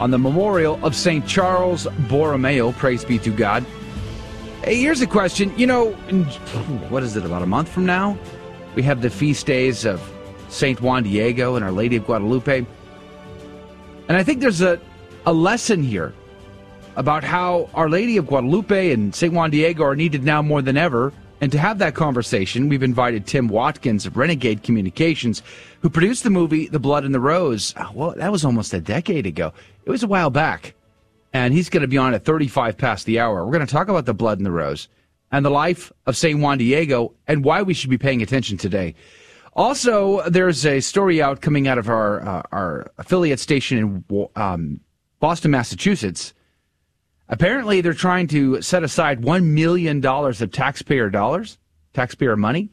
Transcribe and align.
on 0.00 0.10
the 0.10 0.18
memorial 0.18 0.78
of 0.84 0.94
St. 0.94 1.26
Charles 1.26 1.86
Borromeo. 2.08 2.72
Praise 2.72 3.04
be 3.04 3.18
to 3.18 3.30
God. 3.30 3.64
Hey, 4.62 4.76
here's 4.76 5.00
a 5.00 5.06
question. 5.06 5.56
You 5.58 5.66
know, 5.66 5.92
what 6.90 7.02
is 7.02 7.16
it, 7.16 7.24
about 7.24 7.42
a 7.42 7.46
month 7.46 7.68
from 7.68 7.86
now? 7.86 8.18
We 8.74 8.82
have 8.82 9.02
the 9.02 9.10
feast 9.10 9.46
days 9.46 9.84
of 9.84 10.00
St. 10.48 10.80
Juan 10.80 11.02
Diego 11.02 11.56
and 11.56 11.64
Our 11.64 11.72
Lady 11.72 11.96
of 11.96 12.06
Guadalupe. 12.06 12.66
And 14.08 14.16
I 14.16 14.22
think 14.22 14.40
there's 14.40 14.60
a, 14.60 14.80
a 15.26 15.32
lesson 15.32 15.82
here 15.82 16.12
about 16.96 17.22
how 17.22 17.70
Our 17.74 17.88
Lady 17.88 18.16
of 18.16 18.26
Guadalupe 18.26 18.92
and 18.92 19.14
St. 19.14 19.32
Juan 19.32 19.50
Diego 19.50 19.84
are 19.84 19.96
needed 19.96 20.24
now 20.24 20.42
more 20.42 20.62
than 20.62 20.76
ever. 20.76 21.12
And 21.40 21.52
to 21.52 21.58
have 21.58 21.78
that 21.78 21.94
conversation, 21.94 22.68
we've 22.68 22.82
invited 22.82 23.26
Tim 23.26 23.46
Watkins 23.46 24.06
of 24.06 24.16
Renegade 24.16 24.64
Communications, 24.64 25.42
who 25.80 25.88
produced 25.88 26.24
the 26.24 26.30
movie 26.30 26.66
The 26.66 26.80
Blood 26.80 27.04
and 27.04 27.14
the 27.14 27.20
Rose. 27.20 27.74
Oh, 27.76 27.90
well, 27.94 28.14
that 28.16 28.32
was 28.32 28.44
almost 28.44 28.74
a 28.74 28.80
decade 28.80 29.24
ago. 29.24 29.52
It 29.88 29.90
was 29.90 30.02
a 30.02 30.06
while 30.06 30.28
back. 30.28 30.74
And 31.32 31.54
he's 31.54 31.70
going 31.70 31.80
to 31.80 31.88
be 31.88 31.96
on 31.96 32.12
at 32.12 32.22
35 32.22 32.76
past 32.76 33.06
the 33.06 33.20
hour. 33.20 33.42
We're 33.44 33.52
going 33.52 33.66
to 33.66 33.72
talk 33.72 33.88
about 33.88 34.04
The 34.04 34.12
Blood 34.12 34.38
and 34.38 34.44
the 34.44 34.52
Rose 34.52 34.86
and 35.32 35.42
the 35.42 35.50
life 35.50 35.90
of 36.04 36.14
St. 36.14 36.38
Juan 36.38 36.58
Diego 36.58 37.14
and 37.26 37.42
why 37.42 37.62
we 37.62 37.72
should 37.72 37.88
be 37.88 37.96
paying 37.96 38.20
attention 38.20 38.58
today. 38.58 38.94
Also, 39.54 40.28
there's 40.28 40.66
a 40.66 40.80
story 40.80 41.22
out 41.22 41.40
coming 41.40 41.66
out 41.66 41.78
of 41.78 41.88
our 41.88 42.20
uh, 42.20 42.42
our 42.52 42.90
affiliate 42.98 43.40
station 43.40 44.04
in 44.10 44.28
um, 44.36 44.80
Boston, 45.20 45.50
Massachusetts. 45.50 46.34
Apparently, 47.30 47.80
they're 47.80 47.94
trying 47.94 48.26
to 48.28 48.60
set 48.60 48.82
aside 48.82 49.24
one 49.24 49.54
million 49.54 50.00
dollars 50.00 50.42
of 50.42 50.52
taxpayer 50.52 51.08
dollars, 51.08 51.56
taxpayer 51.94 52.36
money, 52.36 52.68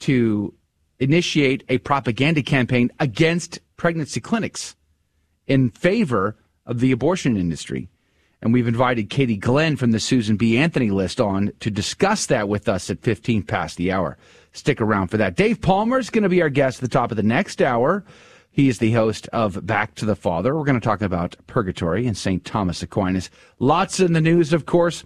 to 0.00 0.52
initiate 0.98 1.62
a 1.68 1.78
propaganda 1.78 2.42
campaign 2.42 2.90
against 2.98 3.60
pregnancy 3.76 4.20
clinics 4.20 4.74
in 5.50 5.68
favor 5.70 6.36
of 6.66 6.80
the 6.80 6.92
abortion 6.92 7.36
industry. 7.36 7.88
And 8.42 8.52
we've 8.52 8.68
invited 8.68 9.10
Katie 9.10 9.36
Glenn 9.36 9.76
from 9.76 9.90
the 9.90 10.00
Susan 10.00 10.36
B. 10.36 10.56
Anthony 10.56 10.90
list 10.90 11.20
on 11.20 11.52
to 11.60 11.70
discuss 11.70 12.26
that 12.26 12.48
with 12.48 12.68
us 12.68 12.88
at 12.88 13.02
15 13.02 13.42
past 13.42 13.76
the 13.76 13.92
hour. 13.92 14.16
Stick 14.52 14.80
around 14.80 15.08
for 15.08 15.18
that. 15.18 15.36
Dave 15.36 15.60
Palmer 15.60 15.98
is 15.98 16.10
going 16.10 16.22
to 16.22 16.28
be 16.28 16.40
our 16.40 16.48
guest 16.48 16.78
at 16.78 16.82
the 16.82 16.88
top 16.88 17.10
of 17.10 17.16
the 17.16 17.22
next 17.22 17.60
hour. 17.60 18.04
He 18.50 18.68
is 18.68 18.78
the 18.78 18.92
host 18.92 19.28
of 19.28 19.64
Back 19.66 19.94
to 19.96 20.06
the 20.06 20.16
Father. 20.16 20.56
We're 20.56 20.64
going 20.64 20.80
to 20.80 20.84
talk 20.84 21.02
about 21.02 21.36
purgatory 21.46 22.06
and 22.06 22.16
St. 22.16 22.44
Thomas 22.44 22.82
Aquinas. 22.82 23.30
Lots 23.58 24.00
in 24.00 24.12
the 24.12 24.20
news, 24.20 24.52
of 24.52 24.66
course. 24.66 25.04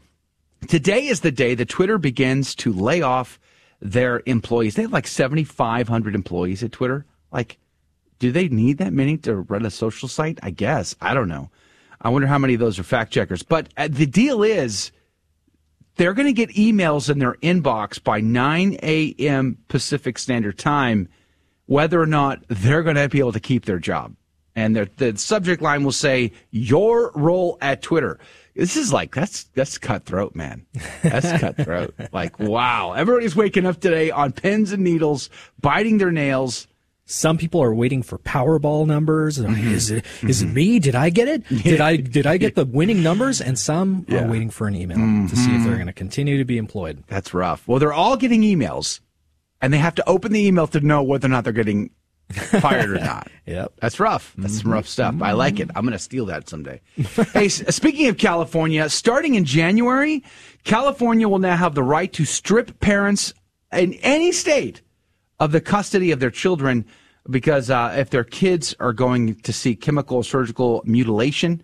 Today 0.68 1.06
is 1.06 1.20
the 1.20 1.32
day 1.32 1.54
that 1.54 1.68
Twitter 1.68 1.98
begins 1.98 2.54
to 2.56 2.72
lay 2.72 3.02
off 3.02 3.38
their 3.82 4.22
employees. 4.24 4.76
They 4.76 4.82
have 4.82 4.92
like 4.92 5.06
7,500 5.06 6.14
employees 6.14 6.62
at 6.62 6.72
Twitter. 6.72 7.04
Like, 7.32 7.58
do 8.18 8.32
they 8.32 8.48
need 8.48 8.78
that 8.78 8.92
many 8.92 9.16
to 9.18 9.36
run 9.36 9.66
a 9.66 9.70
social 9.70 10.08
site? 10.08 10.38
I 10.42 10.50
guess. 10.50 10.94
I 11.00 11.14
don't 11.14 11.28
know. 11.28 11.50
I 12.00 12.10
wonder 12.10 12.26
how 12.26 12.38
many 12.38 12.54
of 12.54 12.60
those 12.60 12.78
are 12.78 12.82
fact 12.82 13.12
checkers. 13.12 13.42
But 13.42 13.68
uh, 13.76 13.88
the 13.90 14.06
deal 14.06 14.42
is, 14.42 14.92
they're 15.96 16.14
going 16.14 16.26
to 16.26 16.32
get 16.32 16.50
emails 16.50 17.08
in 17.08 17.18
their 17.18 17.34
inbox 17.34 18.02
by 18.02 18.20
9 18.20 18.78
a.m. 18.82 19.58
Pacific 19.68 20.18
Standard 20.18 20.58
Time 20.58 21.08
whether 21.66 22.00
or 22.00 22.06
not 22.06 22.44
they're 22.48 22.82
going 22.82 22.96
to 22.96 23.08
be 23.08 23.18
able 23.18 23.32
to 23.32 23.40
keep 23.40 23.64
their 23.64 23.78
job. 23.78 24.14
And 24.56 24.76
the 24.76 25.14
subject 25.16 25.62
line 25.62 25.82
will 25.82 25.92
say, 25.92 26.32
Your 26.50 27.10
role 27.14 27.58
at 27.60 27.82
Twitter. 27.82 28.20
This 28.54 28.76
is 28.76 28.92
like, 28.92 29.12
that's, 29.12 29.44
that's 29.54 29.78
cutthroat, 29.78 30.36
man. 30.36 30.64
That's 31.02 31.32
cutthroat. 31.40 31.92
like, 32.12 32.38
wow. 32.38 32.92
Everybody's 32.92 33.34
waking 33.34 33.66
up 33.66 33.80
today 33.80 34.12
on 34.12 34.30
pins 34.30 34.70
and 34.70 34.84
needles, 34.84 35.28
biting 35.60 35.98
their 35.98 36.12
nails. 36.12 36.68
Some 37.06 37.36
people 37.36 37.62
are 37.62 37.74
waiting 37.74 38.02
for 38.02 38.18
Powerball 38.18 38.86
numbers. 38.86 39.38
Mm-hmm. 39.38 39.74
Is 39.74 39.90
it 39.90 40.06
is 40.22 40.40
it 40.40 40.46
me? 40.46 40.78
Did 40.78 40.94
I 40.94 41.10
get 41.10 41.28
it? 41.28 41.46
Did 41.48 41.80
I 41.80 41.96
did 41.96 42.26
I 42.26 42.38
get 42.38 42.54
the 42.56 42.64
winning 42.64 43.02
numbers? 43.02 43.42
And 43.42 43.58
some 43.58 44.06
yeah. 44.08 44.24
are 44.24 44.28
waiting 44.30 44.48
for 44.48 44.66
an 44.66 44.74
email 44.74 44.96
mm-hmm. 44.96 45.26
to 45.26 45.36
see 45.36 45.42
if 45.42 45.62
they're 45.62 45.72
mm-hmm. 45.72 45.74
going 45.74 45.86
to 45.86 45.92
continue 45.92 46.38
to 46.38 46.44
be 46.44 46.56
employed. 46.56 47.04
That's 47.08 47.34
rough. 47.34 47.68
Well, 47.68 47.78
they're 47.78 47.92
all 47.92 48.16
getting 48.16 48.40
emails 48.40 49.00
and 49.60 49.72
they 49.72 49.78
have 49.78 49.94
to 49.96 50.08
open 50.08 50.32
the 50.32 50.46
email 50.46 50.66
to 50.68 50.80
know 50.80 51.02
whether 51.02 51.26
or 51.26 51.30
not 51.30 51.44
they're 51.44 51.52
getting 51.52 51.90
fired 52.32 52.90
or 52.90 52.94
not. 53.00 53.28
yep. 53.46 53.72
That's 53.80 54.00
rough. 54.00 54.34
That's 54.38 54.54
mm-hmm. 54.54 54.62
some 54.62 54.72
rough 54.72 54.86
stuff. 54.86 55.14
I 55.20 55.32
like 55.32 55.60
it. 55.60 55.70
I'm 55.74 55.84
going 55.84 55.92
to 55.92 55.98
steal 55.98 56.26
that 56.26 56.48
someday. 56.48 56.80
hey, 57.32 57.48
speaking 57.48 58.08
of 58.08 58.16
California, 58.16 58.88
starting 58.88 59.34
in 59.34 59.44
January, 59.44 60.24
California 60.64 61.28
will 61.28 61.38
now 61.38 61.56
have 61.56 61.74
the 61.74 61.82
right 61.82 62.12
to 62.14 62.24
strip 62.24 62.80
parents 62.80 63.34
in 63.72 63.94
any 63.94 64.32
state 64.32 64.80
of 65.44 65.52
the 65.52 65.60
custody 65.60 66.10
of 66.10 66.20
their 66.20 66.30
children 66.30 66.86
because 67.28 67.68
uh, 67.68 67.94
if 67.98 68.08
their 68.08 68.24
kids 68.24 68.74
are 68.80 68.94
going 68.94 69.34
to 69.34 69.52
see 69.52 69.76
chemical 69.76 70.22
surgical 70.22 70.82
mutilation, 70.86 71.62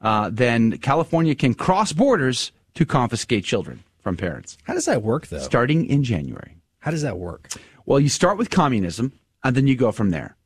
uh, 0.00 0.30
then 0.32 0.78
California 0.78 1.34
can 1.34 1.52
cross 1.52 1.92
borders 1.92 2.52
to 2.74 2.86
confiscate 2.86 3.44
children 3.44 3.82
from 3.98 4.16
parents. 4.16 4.56
How 4.62 4.74
does 4.74 4.84
that 4.84 5.02
work, 5.02 5.26
though? 5.26 5.40
Starting 5.40 5.86
in 5.86 6.04
January. 6.04 6.56
How 6.78 6.92
does 6.92 7.02
that 7.02 7.18
work? 7.18 7.50
Well, 7.84 7.98
you 7.98 8.08
start 8.08 8.38
with 8.38 8.50
communism, 8.50 9.12
and 9.42 9.56
then 9.56 9.66
you 9.66 9.74
go 9.74 9.90
from 9.90 10.10
there. 10.10 10.36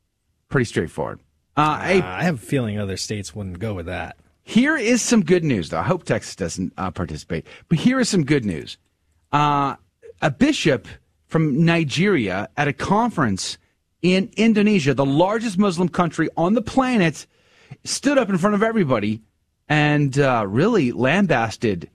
Pretty 0.48 0.64
straightforward. 0.64 1.20
Uh, 1.58 1.60
uh, 1.60 2.02
I 2.02 2.22
have 2.22 2.36
a 2.36 2.46
feeling 2.46 2.78
other 2.78 2.96
states 2.96 3.34
wouldn't 3.34 3.58
go 3.58 3.74
with 3.74 3.86
that. 3.86 4.16
Here 4.42 4.76
is 4.78 5.02
some 5.02 5.22
good 5.22 5.44
news, 5.44 5.68
though. 5.68 5.80
I 5.80 5.82
hope 5.82 6.04
Texas 6.04 6.34
doesn't 6.34 6.72
uh, 6.78 6.90
participate. 6.90 7.46
But 7.68 7.78
here 7.78 8.00
is 8.00 8.08
some 8.08 8.24
good 8.24 8.46
news. 8.46 8.78
Uh, 9.32 9.76
a 10.22 10.30
bishop 10.30 10.88
from 11.30 11.64
Nigeria 11.64 12.48
at 12.56 12.68
a 12.68 12.72
conference 12.72 13.56
in 14.02 14.30
Indonesia, 14.36 14.94
the 14.94 15.06
largest 15.06 15.58
Muslim 15.58 15.88
country 15.88 16.28
on 16.36 16.54
the 16.54 16.62
planet, 16.62 17.26
stood 17.84 18.18
up 18.18 18.28
in 18.28 18.36
front 18.36 18.56
of 18.56 18.62
everybody 18.62 19.22
and 19.68 20.18
uh, 20.18 20.44
really 20.46 20.90
lambasted 20.90 21.88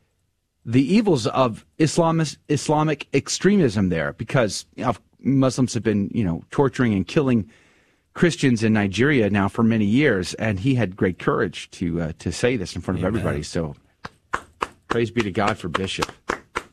the 0.66 0.82
evils 0.82 1.28
of 1.28 1.66
Islamist, 1.78 2.38
Islamic 2.48 3.08
extremism 3.14 3.90
there 3.90 4.14
because 4.14 4.66
you 4.76 4.86
know, 4.86 4.96
Muslims 5.20 5.74
have 5.74 5.84
been, 5.84 6.10
you 6.14 6.24
know, 6.24 6.44
torturing 6.50 6.94
and 6.94 7.06
killing 7.06 7.52
Christians 8.14 8.64
in 8.64 8.72
Nigeria 8.72 9.30
now 9.30 9.50
for 9.50 9.64
many 9.64 9.86
years, 9.86 10.34
and 10.36 10.62
he 10.62 10.76
had 10.76 10.96
great 10.96 11.20
courage 11.20 11.70
to 11.72 12.02
uh, 12.02 12.12
to 12.20 12.32
say 12.32 12.56
this 12.56 12.74
in 12.74 12.82
front 12.82 13.00
of 13.00 13.06
everybody. 13.06 13.44
So, 13.44 13.76
praise 14.88 15.12
be 15.12 15.22
to 15.22 15.32
God 15.32 15.58
for 15.58 15.68
Bishop. 15.68 16.10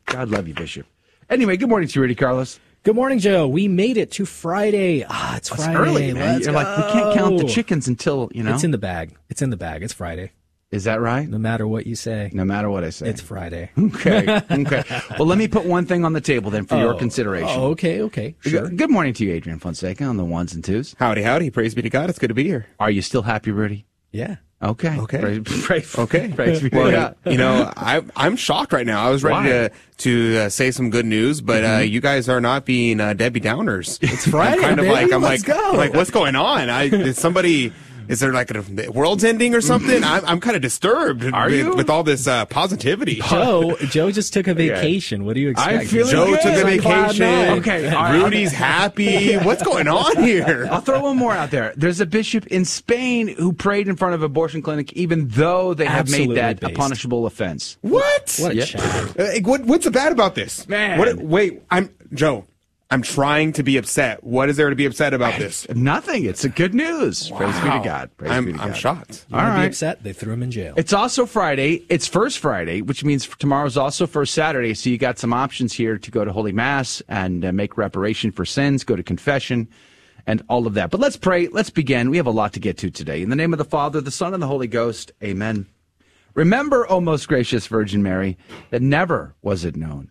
God 0.06 0.30
love 0.30 0.46
you, 0.46 0.54
Bishop. 0.54 0.86
Anyway, 1.32 1.56
good 1.56 1.70
morning 1.70 1.88
to 1.88 1.94
you, 1.94 2.02
Rudy 2.02 2.14
Carlos. 2.14 2.60
Good 2.82 2.94
morning, 2.94 3.18
Joe. 3.18 3.48
We 3.48 3.66
made 3.66 3.96
it 3.96 4.10
to 4.10 4.26
Friday. 4.26 5.02
Ah, 5.08 5.38
it's 5.38 5.48
Friday. 5.48 5.70
It's 5.70 5.78
early, 5.78 6.12
man. 6.12 6.34
Let's 6.34 6.44
You're 6.44 6.52
go. 6.52 6.58
like, 6.58 6.76
we 6.76 6.92
can't 6.92 7.16
count 7.16 7.38
the 7.38 7.48
chickens 7.48 7.88
until, 7.88 8.30
you 8.34 8.42
know. 8.42 8.52
It's 8.52 8.64
in 8.64 8.70
the 8.70 8.76
bag. 8.76 9.16
It's 9.30 9.40
in 9.40 9.48
the 9.48 9.56
bag. 9.56 9.82
It's 9.82 9.94
Friday. 9.94 10.32
Is 10.70 10.84
that 10.84 11.00
right? 11.00 11.26
No 11.26 11.38
matter 11.38 11.66
what 11.66 11.86
you 11.86 11.96
say. 11.96 12.28
No 12.34 12.44
matter 12.44 12.68
what 12.68 12.84
I 12.84 12.90
say. 12.90 13.08
It's 13.08 13.22
Friday. 13.22 13.70
Okay. 13.78 14.42
Okay. 14.50 14.84
well, 15.18 15.26
let 15.26 15.38
me 15.38 15.48
put 15.48 15.64
one 15.64 15.86
thing 15.86 16.04
on 16.04 16.12
the 16.12 16.20
table 16.20 16.50
then 16.50 16.66
for 16.66 16.74
oh, 16.74 16.80
your 16.80 16.94
consideration. 16.98 17.48
Oh, 17.58 17.68
okay. 17.68 18.02
Okay. 18.02 18.36
Sure. 18.40 18.68
Good 18.68 18.90
morning 18.90 19.14
to 19.14 19.24
you, 19.24 19.32
Adrian 19.32 19.58
Fonseca, 19.58 20.04
on 20.04 20.18
the 20.18 20.26
ones 20.26 20.52
and 20.52 20.62
twos. 20.62 20.94
Howdy, 20.98 21.22
howdy. 21.22 21.48
Praise 21.48 21.74
be 21.74 21.80
to 21.80 21.88
God. 21.88 22.10
It's 22.10 22.18
good 22.18 22.28
to 22.28 22.34
be 22.34 22.44
here. 22.44 22.66
Are 22.78 22.90
you 22.90 23.00
still 23.00 23.22
happy, 23.22 23.52
Rudy? 23.52 23.86
Yeah. 24.10 24.36
Okay. 24.62 24.96
Okay. 25.00 25.18
Praise, 25.18 25.42
praise, 25.64 25.98
okay. 25.98 26.28
Praise 26.28 26.62
well, 26.70 27.14
you 27.26 27.36
know, 27.36 27.72
I, 27.76 28.02
I'm 28.14 28.36
shocked 28.36 28.72
right 28.72 28.86
now. 28.86 29.04
I 29.04 29.10
was 29.10 29.24
ready 29.24 29.48
Why? 29.48 29.48
to 29.48 29.70
to 29.98 30.38
uh, 30.38 30.48
say 30.48 30.70
some 30.70 30.90
good 30.90 31.06
news, 31.06 31.40
but 31.40 31.64
uh, 31.64 31.66
mm-hmm. 31.66 31.76
uh, 31.78 31.80
you 31.80 32.00
guys 32.00 32.28
are 32.28 32.40
not 32.40 32.64
being 32.64 33.00
uh, 33.00 33.12
Debbie 33.12 33.40
Downers. 33.40 33.98
It's 34.00 34.26
Friday. 34.26 34.56
I'm 34.56 34.60
kind 34.60 34.80
of 34.80 34.86
baby. 34.86 34.92
like 34.92 35.12
I'm 35.12 35.22
Let's 35.22 35.46
like 35.46 35.56
go. 35.56 35.72
like 35.72 35.94
what's 35.94 36.10
going 36.10 36.36
on? 36.36 36.70
I 36.70 36.88
did 36.88 37.16
somebody 37.16 37.72
is 38.08 38.20
there 38.20 38.32
like 38.32 38.50
a 38.50 38.60
the 38.62 38.90
world's 38.90 39.24
ending 39.24 39.54
or 39.54 39.60
something? 39.60 40.02
I'm, 40.04 40.24
I'm 40.24 40.40
kind 40.40 40.56
of 40.56 40.62
disturbed 40.62 41.24
Are 41.32 41.46
with, 41.46 41.54
you? 41.54 41.74
with 41.74 41.90
all 41.90 42.02
this 42.02 42.26
uh, 42.26 42.46
positivity. 42.46 43.16
Joe, 43.16 43.76
Joe 43.88 44.10
just 44.10 44.32
took 44.32 44.46
a 44.46 44.54
vacation. 44.54 45.24
What 45.24 45.34
do 45.34 45.40
you 45.40 45.50
expect? 45.50 45.80
I'm 45.80 45.86
feeling 45.86 46.10
Joe 46.10 46.26
good. 46.26 46.40
took 46.40 46.54
a 46.54 46.64
vacation. 46.64 47.24
Okay, 47.58 48.20
Rudy's 48.20 48.52
happy. 48.52 49.36
What's 49.38 49.62
going 49.62 49.88
on 49.88 50.22
here? 50.22 50.68
I'll 50.70 50.80
throw 50.80 51.02
one 51.02 51.16
more 51.16 51.32
out 51.32 51.50
there. 51.50 51.72
There's 51.76 52.00
a 52.00 52.06
bishop 52.06 52.46
in 52.48 52.64
Spain 52.64 53.28
who 53.28 53.52
prayed 53.52 53.88
in 53.88 53.96
front 53.96 54.14
of 54.14 54.20
an 54.22 54.26
abortion 54.26 54.62
clinic, 54.62 54.92
even 54.94 55.28
though 55.28 55.74
they 55.74 55.84
have 55.86 56.00
Absolutely 56.00 56.34
made 56.36 56.40
that 56.40 56.60
based. 56.60 56.72
a 56.72 56.76
punishable 56.76 57.26
offense. 57.26 57.78
What? 57.80 58.36
What 58.40 58.52
a 58.52 58.54
Yep. 58.54 58.68
Uh, 59.18 59.26
what 59.48 59.64
what's 59.64 59.84
the 59.84 59.90
bad 59.90 60.12
about 60.12 60.34
this? 60.34 60.68
Man. 60.68 60.98
What, 60.98 61.16
wait, 61.16 61.62
I'm 61.70 61.90
Joe. 62.14 62.46
I'm 62.92 63.00
trying 63.00 63.54
to 63.54 63.62
be 63.62 63.78
upset. 63.78 64.22
What 64.22 64.50
is 64.50 64.58
there 64.58 64.68
to 64.68 64.76
be 64.76 64.84
upset 64.84 65.14
about 65.14 65.38
this? 65.38 65.66
Nothing. 65.74 66.26
It's 66.26 66.44
a 66.44 66.50
good 66.50 66.74
news. 66.74 67.30
Praise 67.30 67.58
be 67.60 67.70
to 67.70 67.80
God. 67.82 68.10
Praise 68.18 68.30
I'm, 68.30 68.44
be 68.44 68.52
to 68.52 68.58
God. 68.58 68.64
I'm 68.64 68.70
God. 68.72 68.76
shocked. 68.76 69.24
You 69.30 69.36
wanna 69.36 69.60
be 69.62 69.66
upset? 69.66 70.02
They 70.02 70.12
threw 70.12 70.34
him 70.34 70.42
in 70.42 70.50
jail. 70.50 70.74
It's 70.76 70.92
also 70.92 71.24
Friday. 71.24 71.86
It's 71.88 72.06
First 72.06 72.38
Friday, 72.38 72.82
which 72.82 73.02
means 73.02 73.26
tomorrow's 73.38 73.78
also 73.78 74.06
First 74.06 74.34
Saturday. 74.34 74.74
So 74.74 74.90
you 74.90 74.98
got 74.98 75.18
some 75.18 75.32
options 75.32 75.72
here 75.72 75.96
to 75.96 76.10
go 76.10 76.22
to 76.22 76.32
Holy 76.34 76.52
Mass 76.52 77.00
and 77.08 77.46
uh, 77.46 77.52
make 77.52 77.78
reparation 77.78 78.30
for 78.30 78.44
sins, 78.44 78.84
go 78.84 78.94
to 78.94 79.02
confession, 79.02 79.68
and 80.26 80.42
all 80.50 80.66
of 80.66 80.74
that. 80.74 80.90
But 80.90 81.00
let's 81.00 81.16
pray. 81.16 81.48
Let's 81.48 81.70
begin. 81.70 82.10
We 82.10 82.18
have 82.18 82.26
a 82.26 82.30
lot 82.30 82.52
to 82.52 82.60
get 82.60 82.76
to 82.78 82.90
today. 82.90 83.22
In 83.22 83.30
the 83.30 83.36
name 83.36 83.54
of 83.54 83.58
the 83.58 83.64
Father, 83.64 84.02
the 84.02 84.10
Son, 84.10 84.34
and 84.34 84.42
the 84.42 84.48
Holy 84.48 84.68
Ghost. 84.68 85.12
Amen. 85.24 85.64
Remember, 86.34 86.86
O 86.90 87.00
most 87.00 87.26
gracious 87.26 87.66
Virgin 87.66 88.02
Mary, 88.02 88.36
that 88.68 88.82
never 88.82 89.34
was 89.40 89.64
it 89.64 89.76
known 89.76 90.10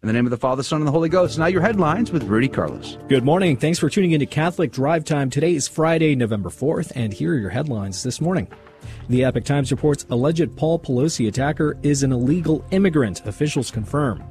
In 0.00 0.06
the 0.06 0.12
name 0.12 0.26
of 0.26 0.30
the 0.30 0.36
Father, 0.36 0.62
Son, 0.62 0.80
and 0.80 0.86
the 0.86 0.92
Holy 0.92 1.08
Ghost. 1.08 1.40
Now 1.40 1.46
your 1.46 1.60
headlines 1.60 2.12
with 2.12 2.22
Rudy 2.22 2.46
Carlos. 2.46 2.96
Good 3.08 3.24
morning. 3.24 3.56
Thanks 3.56 3.80
for 3.80 3.90
tuning 3.90 4.12
into 4.12 4.26
Catholic 4.26 4.70
Drive 4.70 5.04
Time. 5.04 5.28
Today 5.28 5.56
is 5.56 5.66
Friday, 5.66 6.14
November 6.14 6.50
4th, 6.50 6.92
and 6.94 7.12
here 7.12 7.32
are 7.32 7.36
your 7.36 7.50
headlines 7.50 8.04
this 8.04 8.20
morning. 8.20 8.46
The 9.08 9.24
Epoch 9.24 9.44
Times 9.44 9.72
reports 9.72 10.06
alleged 10.08 10.54
Paul 10.56 10.78
Pelosi 10.78 11.26
attacker 11.26 11.76
is 11.82 12.04
an 12.04 12.12
illegal 12.12 12.64
immigrant, 12.70 13.26
officials 13.26 13.72
confirm. 13.72 14.22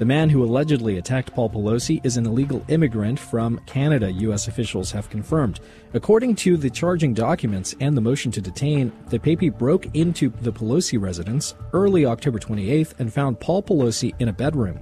The 0.00 0.04
man 0.04 0.28
who 0.28 0.42
allegedly 0.42 0.98
attacked 0.98 1.32
Paul 1.32 1.50
Pelosi 1.50 2.04
is 2.04 2.16
an 2.16 2.26
illegal 2.26 2.64
immigrant 2.66 3.20
from 3.20 3.60
Canada, 3.60 4.10
U.S. 4.10 4.48
officials 4.48 4.90
have 4.90 5.08
confirmed. 5.08 5.60
According 5.94 6.34
to 6.36 6.56
the 6.56 6.68
charging 6.68 7.14
documents 7.14 7.76
and 7.78 7.96
the 7.96 8.00
motion 8.00 8.32
to 8.32 8.40
detain, 8.40 8.90
DePape 9.08 9.56
broke 9.56 9.86
into 9.94 10.30
the 10.40 10.52
Pelosi 10.52 11.00
residence 11.00 11.54
early 11.72 12.04
October 12.04 12.40
28th 12.40 12.98
and 12.98 13.12
found 13.12 13.38
Paul 13.38 13.62
Pelosi 13.62 14.12
in 14.18 14.26
a 14.26 14.32
bedroom. 14.32 14.80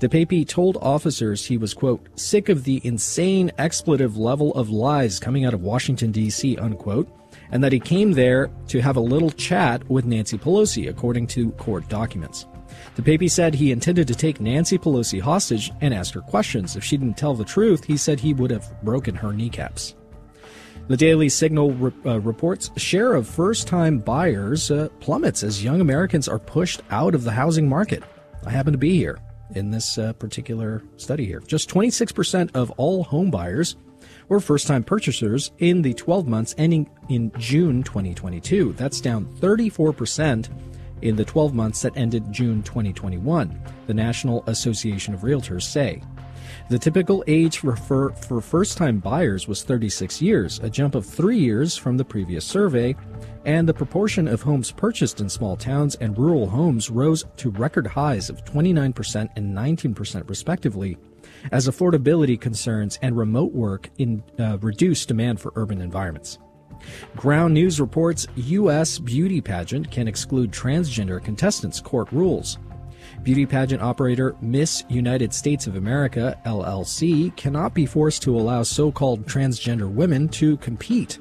DePape 0.00 0.48
told 0.48 0.76
officers 0.78 1.44
he 1.44 1.56
was, 1.56 1.74
quote, 1.74 2.06
sick 2.18 2.48
of 2.48 2.64
the 2.64 2.80
insane 2.84 3.50
expletive 3.58 4.16
level 4.16 4.52
of 4.54 4.70
lies 4.70 5.18
coming 5.18 5.44
out 5.44 5.54
of 5.54 5.62
Washington, 5.62 6.12
D.C., 6.12 6.56
unquote, 6.58 7.08
and 7.50 7.62
that 7.62 7.72
he 7.72 7.80
came 7.80 8.12
there 8.12 8.50
to 8.68 8.80
have 8.80 8.96
a 8.96 9.00
little 9.00 9.30
chat 9.30 9.88
with 9.88 10.04
Nancy 10.04 10.38
Pelosi, 10.38 10.88
according 10.88 11.26
to 11.28 11.50
court 11.52 11.88
documents. 11.88 12.46
DePape 12.96 13.30
said 13.30 13.54
he 13.54 13.72
intended 13.72 14.08
to 14.08 14.14
take 14.14 14.40
Nancy 14.40 14.78
Pelosi 14.78 15.20
hostage 15.20 15.72
and 15.80 15.92
ask 15.92 16.14
her 16.14 16.20
questions. 16.20 16.76
If 16.76 16.84
she 16.84 16.96
didn't 16.96 17.16
tell 17.16 17.34
the 17.34 17.44
truth, 17.44 17.84
he 17.84 17.96
said 17.96 18.20
he 18.20 18.34
would 18.34 18.50
have 18.50 18.72
broken 18.82 19.14
her 19.14 19.32
kneecaps. 19.32 19.94
The 20.86 20.96
Daily 20.96 21.28
Signal 21.28 21.72
re- 21.72 21.92
uh, 22.04 22.20
reports 22.20 22.70
share 22.76 23.14
of 23.14 23.26
first-time 23.26 24.00
buyers 24.00 24.70
uh, 24.70 24.88
plummets 25.00 25.42
as 25.42 25.64
young 25.64 25.80
Americans 25.80 26.28
are 26.28 26.38
pushed 26.38 26.82
out 26.90 27.14
of 27.14 27.24
the 27.24 27.30
housing 27.32 27.68
market. 27.68 28.02
I 28.44 28.50
happen 28.50 28.72
to 28.72 28.78
be 28.78 28.96
here 28.96 29.18
in 29.54 29.70
this 29.70 29.98
uh, 29.98 30.12
particular 30.14 30.82
study 30.96 31.24
here. 31.24 31.40
Just 31.40 31.68
26% 31.70 32.50
of 32.54 32.70
all 32.72 33.04
home 33.04 33.30
buyers 33.30 33.76
were 34.28 34.40
first-time 34.40 34.84
purchasers 34.84 35.52
in 35.58 35.82
the 35.82 35.94
12 35.94 36.26
months 36.26 36.54
ending 36.58 36.88
in 37.08 37.30
June 37.38 37.82
2022. 37.82 38.72
That's 38.74 39.00
down 39.00 39.26
34% 39.40 40.48
in 41.02 41.16
the 41.16 41.24
12 41.24 41.54
months 41.54 41.82
that 41.82 41.96
ended 41.96 42.32
June 42.32 42.62
2021, 42.62 43.60
the 43.86 43.94
National 43.94 44.42
Association 44.46 45.14
of 45.14 45.20
Realtors 45.20 45.62
say. 45.62 46.00
The 46.70 46.78
typical 46.78 47.22
age 47.26 47.58
for, 47.58 47.76
for, 47.76 48.10
for 48.12 48.40
first 48.40 48.78
time 48.78 48.98
buyers 48.98 49.46
was 49.46 49.62
36 49.62 50.22
years, 50.22 50.60
a 50.60 50.70
jump 50.70 50.94
of 50.94 51.04
three 51.04 51.38
years 51.38 51.76
from 51.76 51.98
the 51.98 52.04
previous 52.04 52.44
survey, 52.44 52.96
and 53.44 53.68
the 53.68 53.74
proportion 53.74 54.26
of 54.26 54.42
homes 54.42 54.70
purchased 54.70 55.20
in 55.20 55.28
small 55.28 55.56
towns 55.56 55.94
and 55.96 56.16
rural 56.18 56.48
homes 56.48 56.90
rose 56.90 57.24
to 57.36 57.50
record 57.50 57.86
highs 57.86 58.30
of 58.30 58.44
29% 58.44 59.28
and 59.36 59.56
19% 59.56 60.28
respectively, 60.28 60.96
as 61.52 61.68
affordability 61.68 62.40
concerns 62.40 62.98
and 63.02 63.16
remote 63.16 63.52
work 63.52 63.90
in, 63.98 64.22
uh, 64.38 64.58
reduced 64.58 65.08
demand 65.08 65.40
for 65.40 65.52
urban 65.56 65.80
environments. 65.80 66.38
Ground 67.16 67.54
News 67.54 67.80
reports 67.80 68.26
U.S. 68.36 68.98
beauty 68.98 69.40
pageant 69.40 69.90
can 69.90 70.08
exclude 70.08 70.50
transgender 70.50 71.22
contestants, 71.22 71.80
court 71.80 72.10
rules. 72.12 72.58
Beauty 73.22 73.46
pageant 73.46 73.80
operator 73.80 74.36
Miss 74.42 74.84
United 74.88 75.32
States 75.32 75.66
of 75.66 75.76
America, 75.76 76.38
LLC, 76.44 77.34
cannot 77.36 77.72
be 77.72 77.86
forced 77.86 78.22
to 78.22 78.36
allow 78.36 78.62
so 78.62 78.90
called 78.90 79.24
transgender 79.26 79.90
women 79.90 80.28
to 80.30 80.56
compete, 80.58 81.18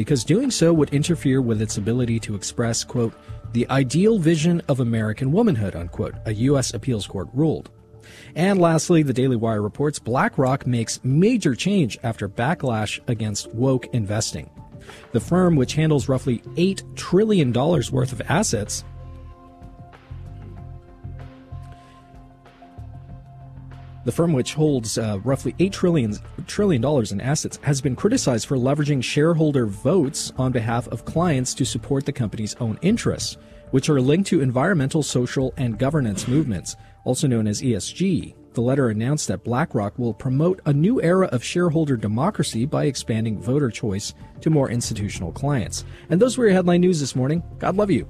because 0.00 0.24
doing 0.24 0.50
so 0.50 0.72
would 0.72 0.94
interfere 0.94 1.42
with 1.42 1.60
its 1.60 1.76
ability 1.76 2.18
to 2.18 2.34
express, 2.34 2.84
quote, 2.84 3.12
the 3.52 3.68
ideal 3.68 4.18
vision 4.18 4.62
of 4.66 4.80
American 4.80 5.30
womanhood, 5.30 5.76
unquote, 5.76 6.14
a 6.24 6.32
U.S. 6.48 6.72
appeals 6.72 7.06
court 7.06 7.28
ruled. 7.34 7.68
And 8.34 8.58
lastly, 8.58 9.02
the 9.02 9.12
Daily 9.12 9.36
Wire 9.36 9.60
reports 9.60 9.98
BlackRock 9.98 10.66
makes 10.66 11.04
major 11.04 11.54
change 11.54 11.98
after 12.02 12.30
backlash 12.30 12.98
against 13.08 13.52
woke 13.52 13.88
investing. 13.88 14.48
The 15.12 15.20
firm, 15.20 15.54
which 15.54 15.74
handles 15.74 16.08
roughly 16.08 16.38
$8 16.56 16.96
trillion 16.96 17.52
worth 17.52 18.12
of 18.12 18.22
assets, 18.22 18.84
The 24.10 24.16
firm, 24.16 24.32
which 24.32 24.54
holds 24.54 24.98
uh, 24.98 25.20
roughly 25.22 25.52
$8 25.60 25.70
trillion, 25.70 26.16
trillion 26.48 26.82
dollars 26.82 27.12
in 27.12 27.20
assets, 27.20 27.60
has 27.62 27.80
been 27.80 27.94
criticized 27.94 28.48
for 28.48 28.56
leveraging 28.56 29.04
shareholder 29.04 29.66
votes 29.66 30.32
on 30.36 30.50
behalf 30.50 30.88
of 30.88 31.04
clients 31.04 31.54
to 31.54 31.64
support 31.64 32.06
the 32.06 32.12
company's 32.12 32.56
own 32.56 32.76
interests, 32.82 33.36
which 33.70 33.88
are 33.88 34.00
linked 34.00 34.28
to 34.30 34.40
environmental, 34.40 35.04
social, 35.04 35.54
and 35.56 35.78
governance 35.78 36.26
movements, 36.26 36.74
also 37.04 37.28
known 37.28 37.46
as 37.46 37.62
ESG. 37.62 38.34
The 38.54 38.60
letter 38.60 38.88
announced 38.88 39.28
that 39.28 39.44
BlackRock 39.44 39.96
will 39.96 40.12
promote 40.12 40.60
a 40.66 40.72
new 40.72 41.00
era 41.00 41.28
of 41.28 41.44
shareholder 41.44 41.96
democracy 41.96 42.66
by 42.66 42.86
expanding 42.86 43.40
voter 43.40 43.70
choice 43.70 44.12
to 44.40 44.50
more 44.50 44.72
institutional 44.72 45.30
clients. 45.30 45.84
And 46.08 46.20
those 46.20 46.36
were 46.36 46.46
your 46.46 46.54
headline 46.54 46.80
news 46.80 46.98
this 46.98 47.14
morning. 47.14 47.44
God 47.60 47.76
love 47.76 47.92
you. 47.92 48.08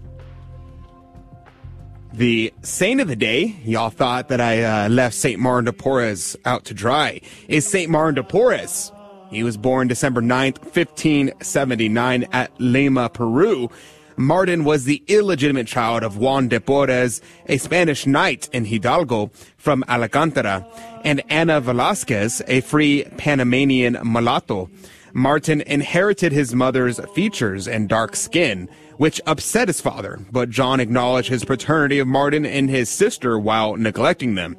The 2.13 2.53
saint 2.63 3.01
of 3.01 3.07
the 3.07 3.15
day, 3.15 3.57
y'all 3.65 3.91
thought 3.91 4.29
that 4.29 4.41
I 4.41 4.65
uh, 4.65 4.89
left 4.89 5.15
St. 5.15 5.39
Martin 5.39 5.67
de 5.67 5.73
Porres 5.73 6.35
out 6.45 6.65
to 6.65 6.75
dry, 6.75 7.21
is 7.47 7.65
St. 7.65 7.89
Martin 7.89 8.17
de 8.17 8.23
Porres. 8.25 8.93
He 9.31 9.45
was 9.45 9.57
born 9.57 9.87
December 9.87 10.21
9th, 10.21 10.59
1579 10.59 12.27
at 12.33 12.51
Lima, 12.61 13.11
Peru. 13.11 13.71
Martin 14.17 14.65
was 14.65 14.85
the 14.85 15.05
illegitimate 15.07 15.69
child 15.69 16.03
of 16.03 16.19
Juan 16.19 16.49
de 16.49 16.59
Porres, 16.59 17.21
a 17.47 17.59
Spanish 17.59 18.07
knight 18.07 18.49
in 18.53 18.65
Hidalgo 18.65 19.31
from 19.57 19.85
Alcantara, 19.89 20.67
and 21.05 21.23
Ana 21.31 21.61
Velasquez, 21.61 22.43
a 22.49 22.61
free 22.61 23.05
Panamanian 23.19 23.97
mulatto. 24.03 24.69
Martin 25.13 25.61
inherited 25.63 26.33
his 26.33 26.57
mother's 26.57 26.99
features 27.15 27.69
and 27.69 27.89
dark 27.89 28.17
skin, 28.17 28.69
which 29.01 29.19
upset 29.27 29.67
his 29.67 29.81
father, 29.81 30.19
but 30.31 30.51
John 30.51 30.79
acknowledged 30.79 31.31
his 31.31 31.47
paternity 31.47 32.01
of 32.01 32.07
Martin 32.07 32.45
and 32.45 32.69
his 32.69 32.91
sister 32.91 33.39
while 33.39 33.75
neglecting 33.77 34.35
them. 34.35 34.59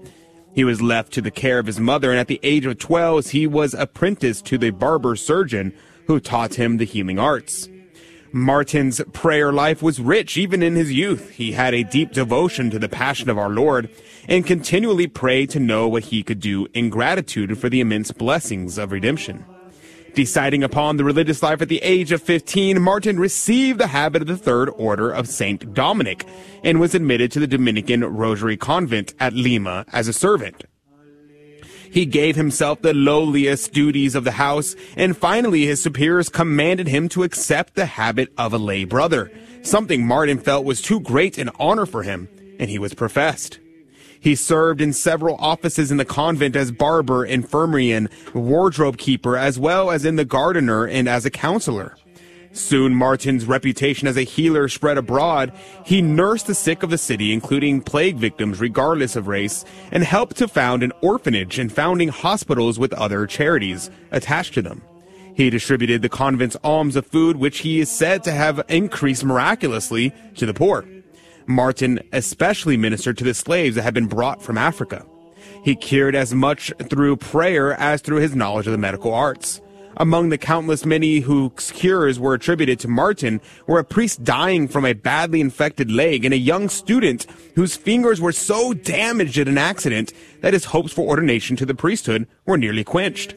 He 0.55 0.63
was 0.63 0.81
left 0.81 1.13
to 1.13 1.21
the 1.21 1.29
care 1.29 1.60
of 1.60 1.67
his 1.67 1.79
mother, 1.79 2.10
and 2.10 2.19
at 2.19 2.25
the 2.25 2.39
age 2.41 2.65
of 2.65 2.79
12, 2.79 3.27
he 3.27 3.45
was 3.45 3.75
apprenticed 3.75 4.45
to 4.48 4.57
the 4.57 4.71
barber 4.71 5.15
surgeon 5.15 5.75
who 6.07 6.19
taught 6.19 6.55
him 6.55 6.77
the 6.77 6.86
healing 6.86 7.19
arts. 7.19 7.69
Martin's 8.31 9.00
prayer 9.13 9.53
life 9.53 9.83
was 9.83 10.00
rich 10.00 10.36
even 10.38 10.63
in 10.63 10.74
his 10.74 10.91
youth. 10.91 11.29
He 11.29 11.51
had 11.51 11.75
a 11.75 11.83
deep 11.83 12.12
devotion 12.12 12.71
to 12.71 12.79
the 12.79 12.89
passion 12.89 13.29
of 13.29 13.38
our 13.38 13.50
Lord 13.50 13.91
and 14.27 14.43
continually 14.43 15.05
prayed 15.05 15.51
to 15.51 15.60
know 15.60 15.88
what 15.88 16.05
he 16.05 16.24
could 16.24 16.39
do 16.39 16.65
in 16.74 16.89
gratitude 16.89 17.55
for 17.60 17.69
the 17.69 17.79
immense 17.79 18.12
blessings 18.12 18.79
of 18.79 18.91
redemption. 18.91 19.45
Deciding 20.13 20.61
upon 20.63 20.97
the 20.97 21.05
religious 21.05 21.41
life 21.41 21.61
at 21.61 21.69
the 21.69 21.81
age 21.81 22.11
of 22.11 22.21
15, 22.21 22.81
Martin 22.81 23.17
received 23.17 23.79
the 23.79 23.87
habit 23.87 24.21
of 24.21 24.27
the 24.27 24.37
Third 24.37 24.69
Order 24.75 25.09
of 25.09 25.27
St. 25.27 25.73
Dominic 25.73 26.27
and 26.63 26.79
was 26.79 26.93
admitted 26.93 27.31
to 27.31 27.39
the 27.39 27.47
Dominican 27.47 28.03
Rosary 28.03 28.57
Convent 28.57 29.13
at 29.19 29.33
Lima 29.33 29.85
as 29.93 30.09
a 30.09 30.13
servant. 30.13 30.65
He 31.89 32.05
gave 32.05 32.35
himself 32.35 32.81
the 32.81 32.93
lowliest 32.93 33.73
duties 33.73 34.15
of 34.15 34.23
the 34.23 34.31
house, 34.31 34.75
and 34.95 35.15
finally 35.15 35.65
his 35.65 35.83
superiors 35.83 36.29
commanded 36.29 36.87
him 36.87 37.09
to 37.09 37.23
accept 37.23 37.75
the 37.75 37.85
habit 37.85 38.31
of 38.37 38.53
a 38.53 38.57
lay 38.57 38.85
brother, 38.85 39.31
something 39.61 40.05
Martin 40.05 40.39
felt 40.39 40.65
was 40.65 40.81
too 40.81 40.99
great 41.01 41.37
an 41.37 41.49
honor 41.59 41.85
for 41.85 42.03
him, 42.03 42.29
and 42.59 42.69
he 42.69 42.79
was 42.79 42.93
professed. 42.93 43.59
He 44.21 44.35
served 44.35 44.81
in 44.81 44.93
several 44.93 45.35
offices 45.37 45.91
in 45.91 45.97
the 45.97 46.05
convent 46.05 46.55
as 46.55 46.71
barber, 46.71 47.27
infirmarian, 47.27 48.07
wardrobe 48.35 48.97
keeper, 48.97 49.35
as 49.35 49.57
well 49.57 49.89
as 49.89 50.05
in 50.05 50.15
the 50.15 50.23
gardener 50.23 50.85
and 50.85 51.09
as 51.09 51.25
a 51.25 51.31
counselor. 51.31 51.97
Soon 52.53 52.93
Martin's 52.93 53.45
reputation 53.45 54.07
as 54.07 54.17
a 54.17 54.23
healer 54.23 54.67
spread 54.67 54.97
abroad. 54.97 55.51
He 55.85 56.01
nursed 56.01 56.47
the 56.47 56.53
sick 56.53 56.83
of 56.83 56.91
the 56.91 56.97
city, 56.97 57.33
including 57.33 57.81
plague 57.81 58.17
victims 58.17 58.59
regardless 58.59 59.15
of 59.15 59.27
race, 59.27 59.65
and 59.91 60.03
helped 60.03 60.37
to 60.37 60.47
found 60.47 60.83
an 60.83 60.91
orphanage 61.01 61.57
and 61.57 61.71
founding 61.71 62.09
hospitals 62.09 62.77
with 62.77 62.93
other 62.93 63.25
charities 63.25 63.89
attached 64.11 64.53
to 64.53 64.61
them. 64.61 64.83
He 65.33 65.49
distributed 65.49 66.03
the 66.03 66.09
convent's 66.09 66.57
alms 66.63 66.95
of 66.95 67.07
food, 67.07 67.37
which 67.37 67.59
he 67.59 67.79
is 67.79 67.89
said 67.89 68.23
to 68.25 68.31
have 68.31 68.63
increased 68.67 69.23
miraculously 69.23 70.13
to 70.35 70.45
the 70.45 70.53
poor. 70.53 70.85
Martin 71.45 72.00
especially 72.12 72.77
ministered 72.77 73.17
to 73.17 73.24
the 73.24 73.33
slaves 73.33 73.75
that 73.75 73.83
had 73.83 73.93
been 73.93 74.07
brought 74.07 74.41
from 74.41 74.57
Africa. 74.57 75.05
He 75.63 75.75
cured 75.75 76.15
as 76.15 76.33
much 76.33 76.74
through 76.89 77.17
prayer 77.17 77.74
as 77.74 78.01
through 78.01 78.17
his 78.17 78.36
knowledge 78.36 78.67
of 78.67 78.71
the 78.71 78.77
medical 78.77 79.13
arts. 79.13 79.62
Among 79.98 80.29
the 80.29 80.38
countless 80.38 80.86
many 80.86 81.19
whose 81.19 81.71
cures 81.71 82.19
were 82.19 82.33
attributed 82.33 82.79
to 82.79 82.88
Martin 82.88 83.41
were 83.67 83.79
a 83.79 83.83
priest 83.83 84.24
dying 84.24 84.67
from 84.67 84.86
a 84.86 84.93
badly 84.93 85.41
infected 85.41 85.91
leg 85.91 86.24
and 86.24 86.33
a 86.33 86.38
young 86.38 86.69
student 86.69 87.27
whose 87.55 87.75
fingers 87.75 88.21
were 88.21 88.31
so 88.31 88.74
damaged 88.74 89.38
in 89.38 89.48
an 89.48 89.57
accident 89.57 90.13
that 90.39 90.53
his 90.53 90.65
hopes 90.65 90.93
for 90.93 91.07
ordination 91.07 91.55
to 91.57 91.65
the 91.65 91.75
priesthood 91.75 92.27
were 92.45 92.57
nearly 92.57 92.83
quenched. 92.83 93.36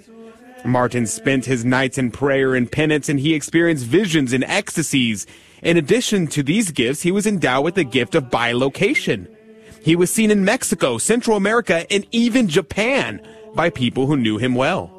Martin 0.65 1.07
spent 1.07 1.45
his 1.45 1.65
nights 1.65 1.99
in 1.99 2.11
prayer 2.11 2.55
and 2.55 2.71
penance 2.71 3.09
and 3.09 3.21
he 3.21 3.35
experienced 3.35 3.85
visions 3.85 4.33
and 4.33 4.45
ecstasies. 4.45 5.27
In 5.65 5.77
addition 5.77 6.27
to 6.29 6.43
these 6.43 6.71
gifts, 6.71 7.03
he 7.03 7.11
was 7.11 7.27
endowed 7.27 7.65
with 7.65 7.75
the 7.75 7.85
gift 7.85 8.15
of 8.15 8.25
bilocation. 8.25 9.29
He 9.83 9.97
was 9.97 10.13
seen 10.13 10.31
in 10.31 10.45
Mexico, 10.45 10.99
Central 10.99 11.37
America, 11.37 11.91
and 11.91 12.07
even 12.13 12.49
Japan 12.49 13.21
by 13.55 13.71
people 13.71 14.07
who 14.07 14.17
knew 14.17 14.39
him 14.39 14.55
well 14.55 14.95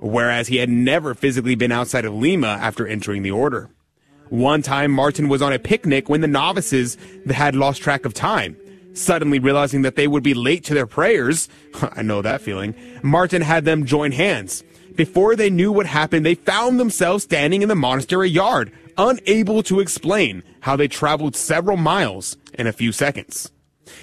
whereas 0.00 0.48
he 0.48 0.56
had 0.56 0.68
never 0.68 1.14
physically 1.14 1.54
been 1.54 1.72
outside 1.72 2.04
of 2.04 2.14
Lima 2.14 2.48
after 2.48 2.86
entering 2.86 3.22
the 3.22 3.30
order. 3.30 3.70
One 4.28 4.62
time, 4.62 4.90
Martin 4.90 5.28
was 5.28 5.42
on 5.42 5.52
a 5.52 5.58
picnic 5.58 6.08
when 6.08 6.20
the 6.20 6.26
novices 6.26 6.96
had 7.30 7.54
lost 7.54 7.82
track 7.82 8.04
of 8.04 8.14
time. 8.14 8.56
Suddenly 8.94 9.38
realizing 9.38 9.82
that 9.82 9.94
they 9.94 10.08
would 10.08 10.22
be 10.22 10.34
late 10.34 10.64
to 10.64 10.74
their 10.74 10.86
prayers, 10.86 11.48
I 11.82 12.02
know 12.02 12.22
that 12.22 12.40
feeling, 12.40 12.74
Martin 13.02 13.42
had 13.42 13.64
them 13.64 13.84
join 13.84 14.12
hands. 14.12 14.64
Before 14.96 15.36
they 15.36 15.50
knew 15.50 15.70
what 15.70 15.86
happened, 15.86 16.26
they 16.26 16.34
found 16.34 16.80
themselves 16.80 17.24
standing 17.24 17.62
in 17.62 17.68
the 17.68 17.74
monastery 17.74 18.28
yard, 18.28 18.72
unable 18.96 19.62
to 19.64 19.80
explain 19.80 20.42
how 20.60 20.74
they 20.74 20.88
traveled 20.88 21.36
several 21.36 21.76
miles 21.76 22.36
in 22.54 22.66
a 22.66 22.72
few 22.72 22.92
seconds. 22.92 23.52